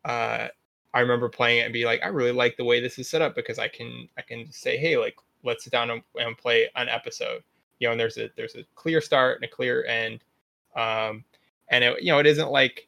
Uh 0.05 0.47
i 0.93 0.99
remember 0.99 1.29
playing 1.29 1.59
it 1.59 1.61
and 1.63 1.73
be 1.73 1.85
like 1.85 2.01
i 2.03 2.07
really 2.07 2.31
like 2.31 2.57
the 2.57 2.63
way 2.63 2.79
this 2.79 2.99
is 2.99 3.09
set 3.09 3.21
up 3.21 3.35
because 3.35 3.59
i 3.59 3.67
can 3.67 4.07
i 4.17 4.21
can 4.21 4.51
say 4.51 4.77
hey 4.77 4.97
like 4.97 5.15
let's 5.43 5.63
sit 5.63 5.71
down 5.73 5.89
and, 5.89 6.01
and 6.15 6.37
play 6.37 6.69
an 6.75 6.89
episode 6.89 7.43
you 7.79 7.87
know 7.87 7.91
and 7.91 7.99
there's 7.99 8.17
a 8.17 8.29
there's 8.35 8.55
a 8.55 8.63
clear 8.75 9.01
start 9.01 9.37
and 9.37 9.45
a 9.45 9.47
clear 9.47 9.85
end 9.85 10.23
um 10.75 11.23
and 11.69 11.83
it 11.83 12.01
you 12.01 12.11
know 12.11 12.19
it 12.19 12.25
isn't 12.25 12.51
like 12.51 12.87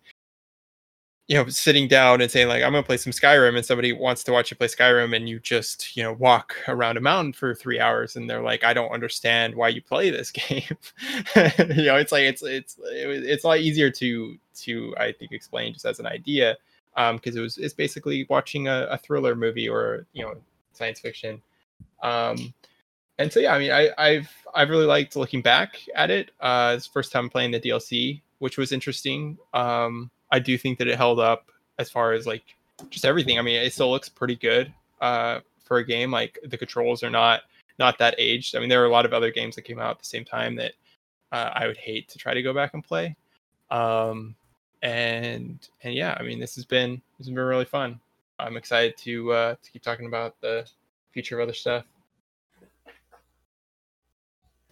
you 1.28 1.36
know 1.38 1.48
sitting 1.48 1.88
down 1.88 2.22
and 2.22 2.30
saying 2.30 2.48
like 2.48 2.62
i'm 2.64 2.74
gonna 2.74 2.84
play 2.84 2.98
some 2.98 3.14
skyrim 3.14 3.56
and 3.56 3.66
somebody 3.66 3.94
wants 3.94 4.24
to 4.24 4.32
watch 4.32 4.52
you 4.52 4.58
play 4.58 4.68
skyrim 4.68 5.16
and 5.16 5.30
you 5.30 5.40
just 5.40 5.96
you 5.96 6.04
know 6.04 6.14
walk 6.14 6.56
around 6.68 6.98
a 6.98 7.02
mountain 7.02 7.32
for 7.32 7.56
three 7.56 7.80
hours 7.80 8.16
and 8.16 8.30
they're 8.30 8.42
like 8.42 8.64
i 8.64 8.74
don't 8.74 8.92
understand 8.92 9.56
why 9.56 9.70
you 9.70 9.82
play 9.82 10.10
this 10.10 10.32
game. 10.32 10.64
You 11.36 11.86
know 11.86 11.96
it's 11.96 12.12
like 12.12 12.24
it's 12.24 12.44
it's 12.44 12.78
it's 12.84 13.44
a 13.46 13.48
lot 13.48 13.60
easier 13.60 13.90
to 13.90 14.38
to 14.56 14.96
i 14.98 15.12
think 15.12 15.32
explain 15.32 15.74
just 15.74 15.86
as 15.86 16.00
an 16.00 16.06
idea 16.06 16.58
um 16.96 17.18
because 17.18 17.36
it 17.36 17.42
was 17.42 17.58
it's 17.58 17.74
basically 17.74 18.26
watching 18.30 18.68
a, 18.68 18.88
a 18.90 18.98
thriller 18.98 19.36
movie 19.36 19.70
or 19.70 20.06
you 20.14 20.24
know 20.24 20.36
science 20.74 21.00
fiction 21.00 21.42
um 22.02 22.54
and 23.20 23.32
so 23.32 23.40
yeah 23.40 23.54
i 23.54 23.60
mean 23.60 23.72
i 23.72 23.90
i've 23.98 24.30
i've 24.56 24.70
really 24.70 24.86
liked 24.86 25.16
looking 25.16 25.42
back 25.42 25.78
at 25.96 26.10
it 26.10 26.32
uh 26.40 26.74
it's 26.76 26.88
first 26.88 27.12
time 27.12 27.30
playing 27.30 27.52
the 27.52 27.60
dlc 27.60 28.22
which 28.40 28.58
was 28.58 28.72
interesting 28.72 29.38
um 29.54 30.10
I 30.34 30.40
do 30.40 30.58
think 30.58 30.80
that 30.80 30.88
it 30.88 30.98
held 30.98 31.20
up 31.20 31.52
as 31.78 31.92
far 31.92 32.14
as 32.14 32.26
like 32.26 32.44
just 32.90 33.06
everything. 33.06 33.38
I 33.38 33.44
mean, 33.44 33.62
it 33.62 33.72
still 33.72 33.92
looks 33.92 34.10
pretty 34.10 34.36
good 34.36 34.74
uh, 35.00 35.42
for 35.64 35.78
a 35.78 35.86
game. 35.86 36.10
Like 36.10 36.40
the 36.44 36.58
controls 36.58 37.04
are 37.04 37.12
not 37.12 37.42
not 37.78 38.00
that 38.00 38.16
aged. 38.18 38.56
I 38.56 38.60
mean, 38.60 38.68
there 38.68 38.82
are 38.82 38.88
a 38.88 38.92
lot 38.92 39.06
of 39.06 39.14
other 39.14 39.32
games 39.32 39.56
that 39.56 39.62
came 39.62 39.80
out 39.80 39.92
at 39.92 40.00
the 40.00 40.06
same 40.06 40.26
time 40.26 40.56
that 40.56 40.74
uh, 41.32 41.52
I 41.54 41.68
would 41.68 41.78
hate 41.78 42.10
to 42.10 42.18
try 42.18 42.34
to 42.34 42.42
go 42.42 42.52
back 42.52 42.74
and 42.74 42.84
play. 42.84 43.16
Um, 43.70 44.36
and 44.84 45.58
and 45.82 45.96
yeah, 45.96 46.16
I 46.20 46.24
mean, 46.24 46.40
this 46.40 46.56
has 46.56 46.66
been 46.66 47.02
this 47.18 47.28
has 47.28 47.34
been 47.34 47.44
really 47.44 47.66
fun. 47.66 48.00
I'm 48.38 48.58
excited 48.58 48.98
to 48.98 49.32
uh, 49.32 49.56
to 49.62 49.72
keep 49.72 49.82
talking 49.82 50.06
about 50.06 50.40
the 50.42 50.68
future 51.12 51.40
of 51.40 51.44
other 51.44 51.54
stuff. 51.54 51.86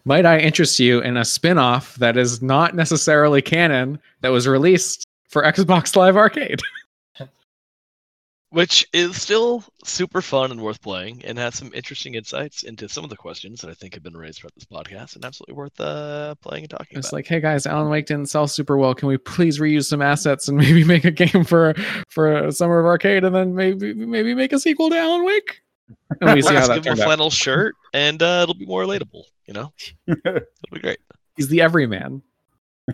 Might 0.04 0.26
I 0.26 0.40
interest 0.40 0.80
you 0.80 1.00
in 1.00 1.18
a 1.18 1.24
spin 1.24 1.58
off 1.58 1.96
that 1.96 2.18
is 2.18 2.42
not 2.42 2.76
necessarily 2.76 3.42
canon 3.42 4.00
that 4.22 4.30
was 4.30 4.48
released 4.48 5.08
for 5.30 5.44
Xbox 5.44 5.96
Live 5.96 6.18
Arcade? 6.18 6.60
which 8.52 8.86
is 8.94 9.20
still 9.22 9.64
super 9.84 10.22
fun 10.22 10.52
and 10.52 10.62
worth 10.62 10.82
playing 10.82 11.22
and 11.26 11.38
has 11.38 11.56
some 11.56 11.72
interesting 11.74 12.16
insights 12.16 12.64
into 12.64 12.88
some 12.90 13.04
of 13.04 13.10
the 13.10 13.16
questions 13.16 13.62
that 13.62 13.70
I 13.70 13.74
think 13.74 13.94
have 13.96 14.04
been 14.04 14.16
raised 14.16 14.40
throughout 14.40 14.54
this 14.56 14.66
podcast 14.66 15.16
and 15.16 15.24
absolutely 15.26 15.56
worth 15.56 15.80
uh, 15.80 16.36
playing 16.36 16.66
and 16.66 16.70
talking 16.70 16.98
It's 16.98 17.08
about. 17.10 17.18
like, 17.18 17.28
hey 17.28 17.40
guys, 17.40 17.66
Alan 17.66 17.90
Wake 17.90 18.06
didn't 18.06 18.28
sell 18.30 18.48
super 18.48 18.78
well. 18.78 18.94
Can 18.94 19.08
we 19.08 19.18
please 19.18 19.60
reuse 19.60 19.86
some 19.86 20.02
assets 20.02 20.48
and 20.48 20.58
maybe 20.64 20.84
make 20.84 21.06
a 21.06 21.12
game 21.12 21.44
for 21.44 21.74
for 22.10 22.52
Summer 22.52 22.80
of 22.80 22.86
Arcade 22.86 23.24
and 23.24 23.34
then 23.36 23.56
maybe 23.56 23.94
maybe 23.94 24.36
make 24.36 24.54
a 24.54 24.60
sequel 24.60 24.90
to 24.90 24.98
Alan 24.98 25.24
Wake? 25.26 25.62
And 26.22 26.36
we 26.36 26.42
see 26.42 26.54
how 26.54 26.68
that 26.68 26.76
give 26.76 26.86
him 26.86 26.96
turned 26.96 27.00
a 27.00 27.02
out. 27.04 27.06
flannel 27.06 27.30
shirt 27.30 27.76
and 27.94 28.22
uh, 28.24 28.42
it'll 28.44 28.54
be 28.56 28.66
more 28.66 28.84
relatable, 28.84 29.24
you 29.46 29.54
know? 29.54 29.74
it'll 30.08 30.42
be 30.72 30.80
great. 30.80 31.00
He's 31.36 31.50
the 31.50 31.62
everyman. 31.62 32.22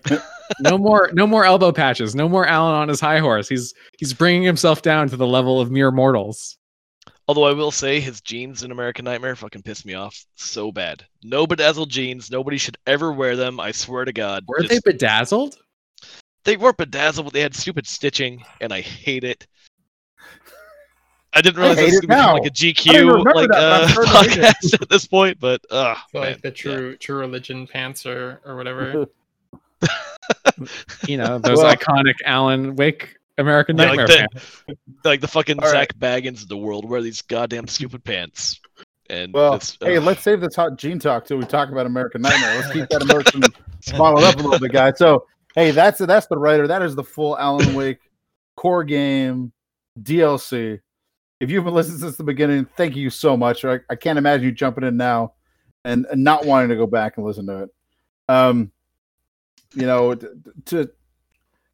no 0.60 0.78
more 0.78 1.10
no 1.14 1.26
more 1.28 1.46
elbow 1.46 1.72
patches. 1.72 2.16
No 2.16 2.28
more 2.30 2.46
Alan 2.46 2.74
on 2.76 2.88
his 2.88 3.00
high 3.00 3.20
horse. 3.20 3.48
He's 3.50 3.74
he's 3.98 4.14
bringing 4.14 4.44
himself 4.44 4.82
down 4.82 5.10
to 5.10 5.18
the 5.18 5.28
level 5.28 5.60
of 5.60 5.72
mere 5.72 5.92
mortals. 5.92 6.58
Although 7.30 7.46
I 7.46 7.52
will 7.54 7.72
say 7.72 8.00
his 8.00 8.22
jeans 8.22 8.64
in 8.64 8.72
American 8.72 9.04
Nightmare 9.04 9.36
fucking 9.36 9.62
pissed 9.64 9.86
me 9.86 9.94
off 9.96 10.26
so 10.36 10.72
bad. 10.72 11.04
No 11.24 11.46
bedazzled 11.46 11.90
jeans. 11.90 12.32
Nobody 12.32 12.58
should 12.58 12.78
ever 12.88 13.12
wear 13.12 13.36
them. 13.36 13.60
I 13.60 13.72
swear 13.72 14.06
to 14.06 14.14
God. 14.14 14.46
Were 14.48 14.60
Just- 14.62 14.70
they 14.86 14.92
bedazzled? 14.92 15.58
They 16.46 16.56
weren't 16.56 16.78
bedazzled, 16.78 17.26
but 17.26 17.34
they 17.34 17.42
had 17.42 17.54
stupid 17.54 17.86
stitching, 17.86 18.46
and 18.62 18.72
I 18.72 18.80
hate 18.80 19.26
it. 19.26 19.46
I 21.34 21.42
didn't 21.42 21.58
realize 21.60 21.78
I 21.78 21.82
I 21.82 21.86
hate 21.86 21.92
was 21.92 22.04
it 22.04 22.08
now. 22.10 22.34
like 22.34 22.46
a 22.46 22.50
GQ 22.50 23.26
like 23.36 23.50
that, 23.50 23.58
uh, 23.58 23.82
I'm 23.84 23.90
starting 23.90 24.14
to 24.14 24.20
hate 24.20 24.38
it. 24.40 24.56
podcast 24.72 24.82
at 24.82 24.90
this 24.90 25.06
point, 25.06 25.40
but 25.42 25.60
uh, 25.70 25.96
So 26.14 26.20
like 26.20 26.42
the 26.42 26.50
true 26.52 26.96
true 26.96 27.18
religion 27.18 27.68
pants 27.68 28.06
or 28.06 28.40
or 28.46 28.56
whatever. 28.56 29.06
You 31.08 31.18
know, 31.18 31.38
those 31.40 31.58
Well- 31.60 31.76
iconic 31.76 32.16
Alan 32.26 32.76
Wake 32.76 33.16
American 33.38 33.78
Yeah, 33.78 33.86
Nightmare 33.86 34.08
like, 34.08 34.30
the, 34.32 34.40
fans. 34.40 34.64
like 35.06 35.22
the 35.22 35.28
fucking 35.28 35.60
All 35.62 35.70
Zak 35.70 35.98
Bagans 36.00 36.42
of 36.42 36.48
the 36.48 36.58
world 36.58 36.90
wear 36.90 37.02
these 37.02 37.22
goddamn 37.22 37.68
stupid 37.68 38.04
pants. 38.04 38.60
And 39.10 39.32
Well, 39.34 39.54
it's, 39.54 39.78
hey, 39.82 39.98
ugh. 39.98 40.04
let's 40.04 40.22
save 40.24 40.42
this 40.42 40.56
hot 40.56 40.78
jean 40.78 41.00
talk 41.00 41.26
till 41.26 41.38
we 41.38 41.46
talk 41.46 41.70
about 41.70 41.86
American 41.86 42.22
Nightmare. 42.24 42.56
Let's 42.56 42.72
keep 42.74 42.90
that 42.90 43.04
emotion 43.04 43.42
bottled 43.98 44.24
up 44.24 44.36
a 44.36 44.42
little 44.42 44.60
bit, 44.60 44.72
guys. 44.74 44.98
So, 44.98 45.28
hey, 45.56 45.72
that's 45.72 46.00
that's 46.00 46.28
the 46.28 46.38
writer. 46.38 46.68
That 46.68 46.82
is 46.82 46.96
the 46.96 47.04
full 47.04 47.38
Alan 47.38 47.74
Wake 47.74 48.00
core 48.56 48.84
game 48.84 49.54
DLC. 50.02 50.80
If 51.40 51.52
you've 51.52 51.64
been 51.64 51.76
listening 51.76 52.00
since 52.00 52.18
the 52.18 52.24
beginning, 52.24 52.66
thank 52.76 52.96
you 52.96 53.10
so 53.12 53.38
much. 53.38 53.64
I, 53.64 53.80
I 53.90 53.96
can't 53.96 54.18
imagine 54.18 54.46
you 54.46 54.52
jumping 54.52 54.84
in 54.84 54.98
now 54.98 55.34
and, 55.86 56.08
and 56.12 56.24
not 56.24 56.46
wanting 56.46 56.70
to 56.70 56.76
go 56.76 56.88
back 56.88 57.18
and 57.18 57.26
listen 57.26 57.46
to 57.46 57.64
it. 57.64 57.70
Um, 58.28 58.72
you 59.74 59.86
know, 59.86 60.16
t- 60.16 60.28
to 60.66 60.90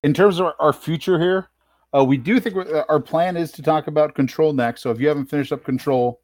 in 0.03 0.13
terms 0.13 0.39
of 0.39 0.53
our, 0.59 0.73
future 0.73 1.17
here, 1.19 1.49
uh, 1.95 2.03
we 2.03 2.17
do 2.17 2.39
think 2.39 2.55
our 2.89 2.99
plan 2.99 3.37
is 3.37 3.51
to 3.53 3.61
talk 3.61 3.87
about 3.87 4.15
Control 4.15 4.51
next. 4.51 4.81
So 4.81 4.91
if 4.91 4.99
you 4.99 5.07
haven't 5.07 5.27
finished 5.27 5.51
up 5.51 5.63
Control, 5.63 6.19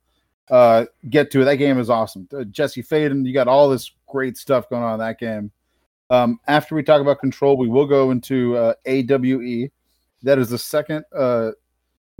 uh, 0.49 0.85
get 1.09 1.31
to 1.31 1.41
it. 1.41 1.45
That 1.45 1.55
game 1.55 1.79
is 1.79 1.89
awesome. 1.89 2.27
Uh, 2.33 2.43
Jesse 2.45 2.83
Faden, 2.83 3.25
you 3.25 3.33
got 3.33 3.47
all 3.47 3.69
this 3.69 3.91
great 4.07 4.37
stuff 4.37 4.69
going 4.69 4.83
on 4.83 4.93
in 4.93 4.99
that 4.99 5.19
game. 5.19 5.51
Um, 6.09 6.39
after 6.47 6.75
we 6.75 6.83
talk 6.83 7.01
about 7.01 7.19
Control, 7.19 7.55
we 7.55 7.69
will 7.69 7.85
go 7.85 8.11
into 8.11 8.57
uh, 8.57 8.73
AWE. 8.85 9.69
That 10.23 10.39
is 10.39 10.49
the 10.49 10.57
second 10.57 11.05
uh, 11.15 11.51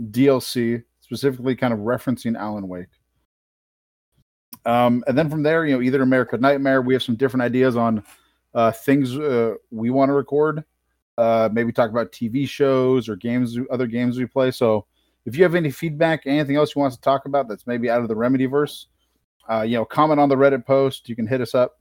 DLC, 0.00 0.82
specifically 1.00 1.56
kind 1.56 1.74
of 1.74 1.80
referencing 1.80 2.38
Alan 2.38 2.68
Wake. 2.68 2.86
Um, 4.64 5.02
and 5.06 5.18
then 5.18 5.28
from 5.28 5.42
there, 5.42 5.66
you 5.66 5.74
know, 5.74 5.82
either 5.82 6.02
America 6.02 6.38
Nightmare, 6.38 6.82
we 6.82 6.94
have 6.94 7.02
some 7.02 7.16
different 7.16 7.42
ideas 7.42 7.76
on 7.76 8.04
uh, 8.54 8.72
things 8.72 9.16
uh, 9.18 9.54
we 9.70 9.90
want 9.90 10.08
to 10.08 10.14
record. 10.14 10.64
Uh, 11.18 11.48
maybe 11.52 11.72
talk 11.72 11.90
about 11.90 12.12
TV 12.12 12.48
shows 12.48 13.08
or 13.08 13.16
games, 13.16 13.58
other 13.70 13.86
games 13.86 14.18
we 14.18 14.26
play. 14.26 14.50
So 14.50 14.86
if 15.26 15.36
you 15.36 15.42
have 15.42 15.54
any 15.54 15.70
feedback, 15.70 16.26
anything 16.26 16.56
else 16.56 16.74
you 16.74 16.80
want 16.80 16.94
to 16.94 17.00
talk 17.00 17.26
about 17.26 17.48
that's 17.48 17.66
maybe 17.66 17.90
out 17.90 18.00
of 18.00 18.08
the 18.08 18.14
Remedyverse, 18.14 18.86
uh, 19.50 19.62
you 19.62 19.76
know, 19.76 19.84
comment 19.84 20.18
on 20.18 20.28
the 20.28 20.36
Reddit 20.36 20.64
post. 20.64 21.08
You 21.08 21.16
can 21.16 21.26
hit 21.26 21.40
us 21.40 21.54
up 21.54 21.78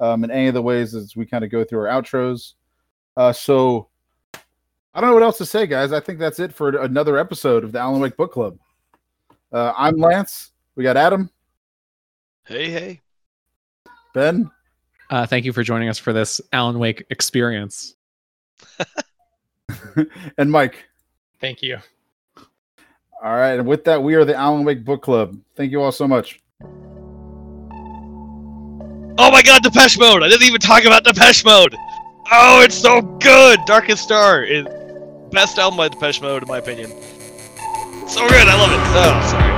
um, 0.00 0.24
in 0.24 0.30
any 0.30 0.48
of 0.48 0.54
the 0.54 0.62
ways 0.62 0.94
as 0.94 1.14
we 1.14 1.26
kind 1.26 1.44
of 1.44 1.50
go 1.50 1.64
through 1.64 1.86
our 1.86 2.02
outros. 2.02 2.54
Uh, 3.16 3.32
so 3.32 3.88
I 4.94 5.00
don't 5.00 5.10
know 5.10 5.14
what 5.14 5.22
else 5.22 5.38
to 5.38 5.46
say, 5.46 5.66
guys. 5.66 5.92
I 5.92 6.00
think 6.00 6.18
that's 6.18 6.40
it 6.40 6.52
for 6.52 6.70
another 6.80 7.18
episode 7.18 7.62
of 7.62 7.72
the 7.72 7.78
Alan 7.78 8.00
Wake 8.00 8.16
Book 8.16 8.32
Club. 8.32 8.58
Uh, 9.52 9.72
I'm 9.76 9.96
Lance. 9.96 10.52
We 10.74 10.82
got 10.82 10.96
Adam, 10.96 11.30
hey, 12.46 12.70
hey. 12.70 13.00
Ben, 14.14 14.50
Uh, 15.12 15.26
thank 15.26 15.44
you 15.44 15.52
for 15.52 15.62
joining 15.62 15.90
us 15.90 15.98
for 15.98 16.14
this 16.14 16.40
Alan 16.54 16.78
Wake 16.78 17.04
experience. 17.10 17.96
and 20.38 20.50
Mike. 20.50 20.86
Thank 21.38 21.60
you. 21.60 21.76
All 23.22 23.34
right. 23.34 23.58
And 23.58 23.68
with 23.68 23.84
that, 23.84 24.02
we 24.02 24.14
are 24.14 24.24
the 24.24 24.34
Alan 24.34 24.64
Wake 24.64 24.86
Book 24.86 25.02
Club. 25.02 25.38
Thank 25.54 25.70
you 25.70 25.82
all 25.82 25.92
so 25.92 26.08
much. 26.08 26.40
Oh 29.18 29.30
my 29.30 29.42
god, 29.42 29.62
Depeche 29.62 29.98
Mode! 29.98 30.22
I 30.22 30.28
didn't 30.28 30.46
even 30.46 30.60
talk 30.62 30.86
about 30.86 31.04
Depeche 31.04 31.44
Mode! 31.44 31.76
Oh, 32.32 32.62
it's 32.62 32.74
so 32.74 33.02
good! 33.02 33.60
Darkest 33.66 34.02
Star 34.02 34.42
is 34.42 34.66
best 35.30 35.58
album 35.58 35.76
by 35.76 35.88
Depeche 35.88 36.22
Mode, 36.22 36.42
in 36.42 36.48
my 36.48 36.56
opinion. 36.56 36.88
So 38.08 38.26
good, 38.26 38.48
I 38.48 38.56
love 38.56 38.72
it. 38.72 38.80
Oh, 38.96 39.28
sorry. 39.30 39.51